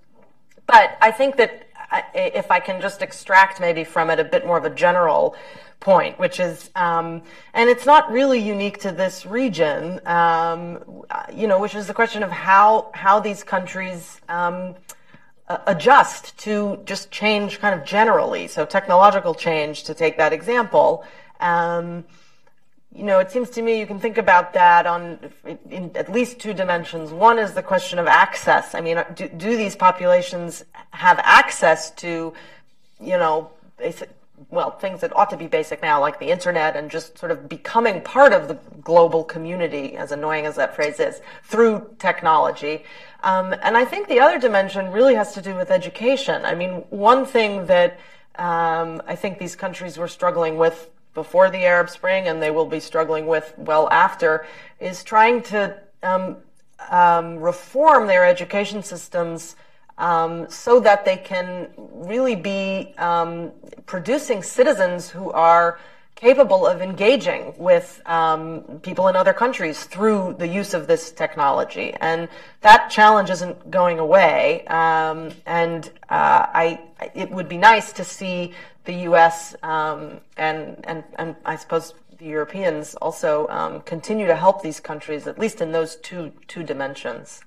but 0.66 0.96
I 1.02 1.10
think 1.10 1.36
that 1.36 1.66
I, 1.90 2.04
if 2.14 2.50
I 2.50 2.60
can 2.60 2.80
just 2.80 3.02
extract 3.02 3.60
maybe 3.60 3.84
from 3.84 4.08
it 4.08 4.18
a 4.18 4.24
bit 4.24 4.46
more 4.46 4.56
of 4.56 4.64
a 4.64 4.70
general 4.70 5.36
point, 5.82 6.18
which 6.18 6.40
is, 6.40 6.70
um, 6.74 7.22
and 7.52 7.68
it's 7.68 7.84
not 7.84 8.10
really 8.10 8.40
unique 8.40 8.78
to 8.80 8.92
this 8.92 9.26
region, 9.26 10.00
um, 10.06 11.04
you 11.34 11.46
know, 11.46 11.58
which 11.60 11.74
is 11.74 11.86
the 11.86 11.94
question 11.94 12.22
of 12.22 12.30
how 12.30 12.90
how 12.94 13.20
these 13.20 13.44
countries. 13.44 14.20
Um, 14.28 14.74
adjust 15.66 16.38
to 16.38 16.80
just 16.86 17.10
change 17.10 17.58
kind 17.58 17.78
of 17.78 17.84
generally. 17.84 18.48
So 18.48 18.64
technological 18.64 19.34
change, 19.34 19.84
to 19.84 19.92
take 19.92 20.16
that 20.16 20.32
example. 20.32 21.04
Um, 21.40 22.04
you 22.94 23.04
know, 23.04 23.18
it 23.18 23.30
seems 23.30 23.50
to 23.50 23.62
me 23.62 23.78
you 23.78 23.86
can 23.86 23.98
think 23.98 24.18
about 24.18 24.52
that 24.52 24.86
on 24.86 25.18
in 25.70 25.90
at 25.94 26.12
least 26.12 26.38
two 26.38 26.52
dimensions. 26.52 27.10
One 27.10 27.38
is 27.38 27.54
the 27.54 27.62
question 27.62 27.98
of 27.98 28.06
access. 28.06 28.74
I 28.74 28.80
mean, 28.80 29.02
do, 29.14 29.28
do 29.28 29.56
these 29.56 29.74
populations 29.74 30.64
have 30.90 31.18
access 31.22 31.90
to, 32.02 32.34
you 33.00 33.16
know, 33.16 33.50
basic, 33.78 34.10
well, 34.50 34.70
things 34.70 35.00
that 35.00 35.14
ought 35.16 35.30
to 35.30 35.36
be 35.36 35.46
basic 35.46 35.82
now, 35.82 36.00
like 36.00 36.18
the 36.18 36.30
internet, 36.30 36.76
and 36.76 36.90
just 36.90 37.18
sort 37.18 37.32
of 37.32 37.48
becoming 37.48 38.00
part 38.00 38.32
of 38.32 38.48
the 38.48 38.54
global 38.82 39.24
community, 39.24 39.96
as 39.96 40.12
annoying 40.12 40.46
as 40.46 40.56
that 40.56 40.74
phrase 40.74 41.00
is, 41.00 41.20
through 41.44 41.94
technology. 41.98 42.84
Um, 43.22 43.54
and 43.62 43.76
I 43.76 43.84
think 43.84 44.08
the 44.08 44.20
other 44.20 44.38
dimension 44.38 44.90
really 44.90 45.14
has 45.14 45.34
to 45.34 45.42
do 45.42 45.54
with 45.54 45.70
education. 45.70 46.44
I 46.44 46.54
mean, 46.54 46.84
one 46.90 47.24
thing 47.24 47.66
that 47.66 47.98
um, 48.36 49.02
I 49.06 49.14
think 49.14 49.38
these 49.38 49.56
countries 49.56 49.98
were 49.98 50.08
struggling 50.08 50.56
with 50.56 50.88
before 51.14 51.50
the 51.50 51.64
Arab 51.64 51.90
Spring, 51.90 52.28
and 52.28 52.42
they 52.42 52.50
will 52.50 52.66
be 52.66 52.80
struggling 52.80 53.26
with 53.26 53.52
well 53.56 53.88
after, 53.90 54.46
is 54.80 55.04
trying 55.04 55.42
to 55.42 55.78
um, 56.02 56.36
um, 56.90 57.38
reform 57.38 58.06
their 58.06 58.24
education 58.24 58.82
systems 58.82 59.56
um, 59.98 60.48
so 60.48 60.80
that 60.80 61.04
they 61.04 61.16
can 61.16 61.68
really 61.76 62.36
be 62.36 62.94
um, 62.98 63.52
producing 63.86 64.42
citizens 64.42 65.10
who 65.10 65.30
are 65.32 65.78
capable 66.14 66.66
of 66.66 66.80
engaging 66.80 67.52
with 67.58 68.00
um, 68.06 68.62
people 68.82 69.08
in 69.08 69.16
other 69.16 69.32
countries 69.32 69.84
through 69.84 70.36
the 70.38 70.46
use 70.46 70.72
of 70.72 70.86
this 70.86 71.10
technology. 71.10 71.94
And 72.00 72.28
that 72.60 72.90
challenge 72.90 73.28
isn't 73.30 73.70
going 73.70 73.98
away. 73.98 74.64
Um, 74.66 75.32
and 75.46 75.86
uh, 76.08 76.46
I, 76.54 76.80
it 77.14 77.28
would 77.30 77.48
be 77.48 77.56
nice 77.56 77.92
to 77.94 78.04
see 78.04 78.52
the 78.84 78.94
U.S. 79.10 79.56
Um, 79.64 80.20
and, 80.36 80.84
and, 80.86 81.02
and 81.16 81.34
I 81.44 81.56
suppose 81.56 81.94
the 82.18 82.26
Europeans 82.26 82.94
also 82.96 83.48
um, 83.48 83.80
continue 83.80 84.28
to 84.28 84.36
help 84.36 84.62
these 84.62 84.78
countries, 84.78 85.26
at 85.26 85.40
least 85.40 85.60
in 85.60 85.72
those 85.72 85.96
two, 85.96 86.30
two 86.46 86.62
dimensions. 86.62 87.42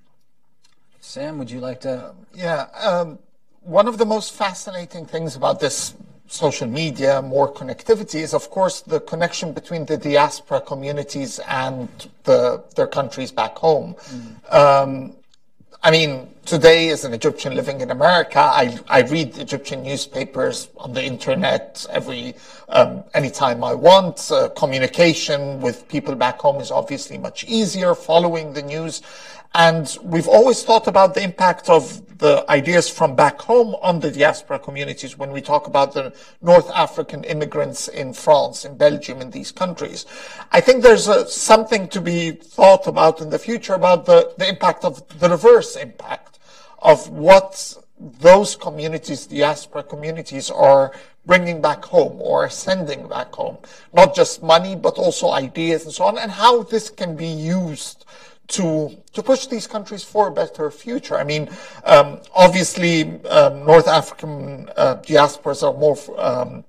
Sam, 1.06 1.38
would 1.38 1.52
you 1.52 1.60
like 1.60 1.82
to? 1.82 2.14
Yeah, 2.34 2.66
um, 2.82 3.20
one 3.62 3.88
of 3.88 4.00
the 4.00 4.06
most 4.06 4.34
fascinating 4.34 5.06
things 5.06 5.36
about 5.36 5.60
this 5.60 5.94
social 6.28 6.68
media, 6.68 7.22
more 7.22 7.54
connectivity, 7.54 8.22
is 8.22 8.34
of 8.34 8.50
course 8.50 8.82
the 8.82 9.00
connection 9.00 9.54
between 9.54 9.86
the 9.86 9.98
diaspora 9.98 10.62
communities 10.62 11.40
and 11.48 11.88
the, 12.24 12.64
their 12.76 12.88
countries 12.88 13.32
back 13.32 13.56
home. 13.56 13.96
Um, 14.50 15.16
I 15.84 15.92
mean, 15.92 16.34
today 16.46 16.90
as 16.90 17.06
an 17.06 17.14
Egyptian 17.14 17.54
living 17.54 17.82
in 17.82 17.92
America, 17.92 18.40
I, 18.40 18.80
I 18.88 19.02
read 19.02 19.38
Egyptian 19.38 19.84
newspapers 19.84 20.70
on 20.78 20.94
the 20.94 21.04
internet 21.04 21.86
every 21.92 22.34
um, 22.70 23.04
anytime 23.14 23.64
I 23.64 23.76
want. 23.76 24.32
Uh, 24.32 24.50
communication 24.50 25.62
with 25.62 25.88
people 25.88 26.16
back 26.16 26.40
home 26.40 26.60
is 26.60 26.72
obviously 26.72 27.20
much 27.20 27.44
easier. 27.44 27.94
Following 27.94 28.54
the 28.54 28.64
news, 28.64 29.04
and 29.56 29.98
we've 30.04 30.28
always 30.28 30.64
thought 30.64 30.86
about 30.86 31.14
the 31.14 31.24
impact 31.24 31.70
of 31.70 32.18
the 32.18 32.46
ideas 32.50 32.90
from 32.90 33.16
back 33.16 33.40
home 33.40 33.74
on 33.82 34.02
the 34.02 34.12
diaspora 34.12 34.60
communities 34.60 35.18
when 35.18 35.32
we 35.32 35.42
talk 35.42 35.68
about 35.68 35.94
the 35.94 36.14
North 36.42 36.70
African 36.72 37.24
immigrants 37.24 37.88
in 37.88 38.12
France, 38.14 38.66
in 38.66 38.76
Belgium, 38.76 39.22
in 39.22 39.32
these 39.32 39.54
countries. 39.54 40.06
I 40.52 40.60
think 40.60 40.84
there's 40.84 41.08
uh, 41.08 41.26
something 41.26 41.88
to 41.90 42.02
be 42.02 42.32
thought 42.32 42.86
about 42.86 43.22
in 43.22 43.30
the 43.30 43.40
future 43.40 43.74
about 43.74 44.06
the, 44.06 44.34
the 44.38 44.48
impact 44.48 44.84
of 44.84 45.08
the 45.20 45.30
reverse 45.30 45.78
impact 45.78 46.38
of 46.80 47.08
what 47.10 47.78
those 48.20 48.58
communities, 48.58 49.26
diaspora 49.26 49.84
communities, 49.84 50.52
are 50.52 50.92
bringing 51.26 51.62
back 51.62 51.84
home 51.86 52.22
or 52.22 52.50
sending 52.50 53.08
back 53.08 53.34
home. 53.34 53.58
Not 53.94 54.16
just 54.16 54.44
money, 54.44 54.76
but 54.76 54.96
also 54.96 55.32
ideas 55.32 55.86
and 55.86 55.94
so 55.94 56.04
on, 56.04 56.18
and 56.18 56.32
how 56.32 56.64
this 56.64 56.90
can 56.90 57.16
be 57.16 57.28
used 57.28 58.06
to 58.48 58.96
to 59.14 59.24
push 59.24 59.48
these 59.48 59.68
countries 59.68 60.04
for 60.04 60.28
a 60.28 60.32
better 60.32 60.70
future. 60.72 61.18
I 61.18 61.24
mean, 61.24 61.50
um, 61.84 62.20
obviously, 62.36 63.24
um, 63.26 63.66
North 63.66 63.88
African 63.88 64.70
uh, 64.76 64.98
diasporas 64.98 65.64
are 65.64 65.78
more. 65.78 65.98
Um, 66.20 66.64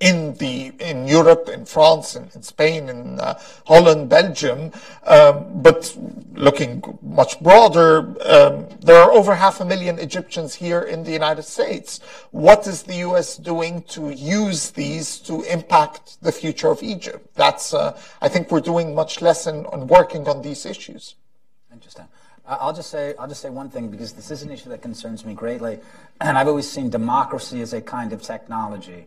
in 0.00 0.34
the 0.34 0.72
in 0.78 1.06
Europe, 1.06 1.48
in 1.48 1.64
France, 1.64 2.16
in, 2.16 2.28
in 2.34 2.42
Spain, 2.42 2.88
in 2.88 3.20
uh, 3.20 3.38
Holland, 3.66 4.08
Belgium, 4.08 4.72
um, 5.06 5.62
but 5.62 5.96
looking 6.34 6.82
much 7.02 7.40
broader, 7.40 8.14
um, 8.28 8.66
there 8.80 8.96
are 8.96 9.10
over 9.12 9.34
half 9.34 9.60
a 9.60 9.64
million 9.64 9.98
Egyptians 9.98 10.54
here 10.54 10.82
in 10.82 11.04
the 11.04 11.12
United 11.12 11.44
States. 11.44 12.00
What 12.30 12.66
is 12.66 12.82
the 12.82 12.96
U.S. 12.96 13.36
doing 13.36 13.82
to 13.88 14.10
use 14.10 14.70
these 14.70 15.18
to 15.20 15.42
impact 15.44 16.22
the 16.22 16.32
future 16.32 16.68
of 16.68 16.82
Egypt? 16.82 17.26
That's 17.34 17.72
uh, 17.72 17.98
I 18.20 18.28
think 18.28 18.50
we're 18.50 18.60
doing 18.60 18.94
much 18.94 19.22
less 19.22 19.46
in, 19.46 19.66
on 19.66 19.86
working 19.86 20.28
on 20.28 20.42
these 20.42 20.66
issues. 20.66 21.14
Interesting. 21.72 22.06
I'll 22.48 22.72
just 22.72 22.90
say 22.90 23.14
I'll 23.18 23.28
just 23.28 23.42
say 23.42 23.50
one 23.50 23.70
thing 23.70 23.88
because 23.88 24.12
this 24.12 24.30
is 24.30 24.42
an 24.42 24.50
issue 24.50 24.68
that 24.68 24.80
concerns 24.80 25.24
me 25.24 25.34
greatly, 25.34 25.80
and 26.20 26.38
I've 26.38 26.46
always 26.48 26.70
seen 26.70 26.90
democracy 26.90 27.60
as 27.60 27.72
a 27.72 27.80
kind 27.80 28.12
of 28.12 28.22
technology. 28.22 29.06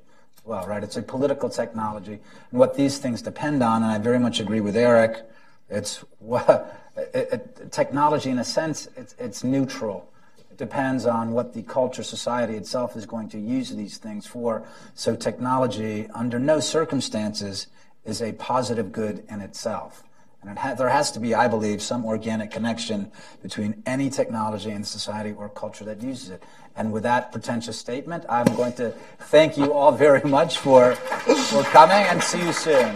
Well, 0.49 0.65
right, 0.65 0.83
it's 0.83 0.97
a 0.97 1.03
political 1.03 1.47
technology, 1.47 2.13
and 2.13 2.59
what 2.59 2.73
these 2.73 2.97
things 2.97 3.21
depend 3.21 3.61
on, 3.61 3.83
and 3.83 3.91
I 3.91 3.99
very 3.99 4.17
much 4.17 4.39
agree 4.39 4.61
with 4.61 4.75
Eric. 4.75 5.23
It's 5.69 6.03
it, 6.31 6.73
it, 7.13 7.71
technology, 7.71 8.31
in 8.31 8.39
a 8.39 8.43
sense, 8.43 8.87
it's, 8.97 9.13
it's 9.19 9.43
neutral. 9.43 10.11
It 10.49 10.57
depends 10.57 11.05
on 11.05 11.33
what 11.33 11.53
the 11.53 11.61
culture, 11.61 12.01
society 12.01 12.55
itself 12.55 12.97
is 12.97 13.05
going 13.05 13.29
to 13.29 13.37
use 13.37 13.69
these 13.75 13.99
things 13.99 14.25
for. 14.25 14.63
So, 14.95 15.15
technology, 15.15 16.07
under 16.15 16.39
no 16.39 16.59
circumstances, 16.59 17.67
is 18.03 18.19
a 18.19 18.31
positive 18.31 18.91
good 18.91 19.23
in 19.29 19.41
itself. 19.41 20.01
And 20.41 20.57
ha- 20.57 20.73
there 20.73 20.89
has 20.89 21.11
to 21.11 21.19
be, 21.19 21.35
I 21.35 21.47
believe, 21.47 21.81
some 21.81 22.05
organic 22.05 22.51
connection 22.51 23.11
between 23.41 23.83
any 23.85 24.09
technology 24.09 24.71
and 24.71 24.87
society 24.87 25.33
or 25.37 25.49
culture 25.49 25.83
that 25.85 26.01
uses 26.01 26.29
it. 26.29 26.43
And 26.75 26.93
with 26.93 27.03
that 27.03 27.31
pretentious 27.31 27.77
statement, 27.77 28.25
I'm 28.29 28.45
going 28.55 28.73
to 28.73 28.93
thank 29.19 29.57
you 29.57 29.73
all 29.73 29.91
very 29.91 30.21
much 30.21 30.59
for, 30.59 30.95
for 30.95 31.63
coming 31.63 31.97
and 32.07 32.23
see 32.23 32.41
you 32.41 32.53
soon. 32.53 32.95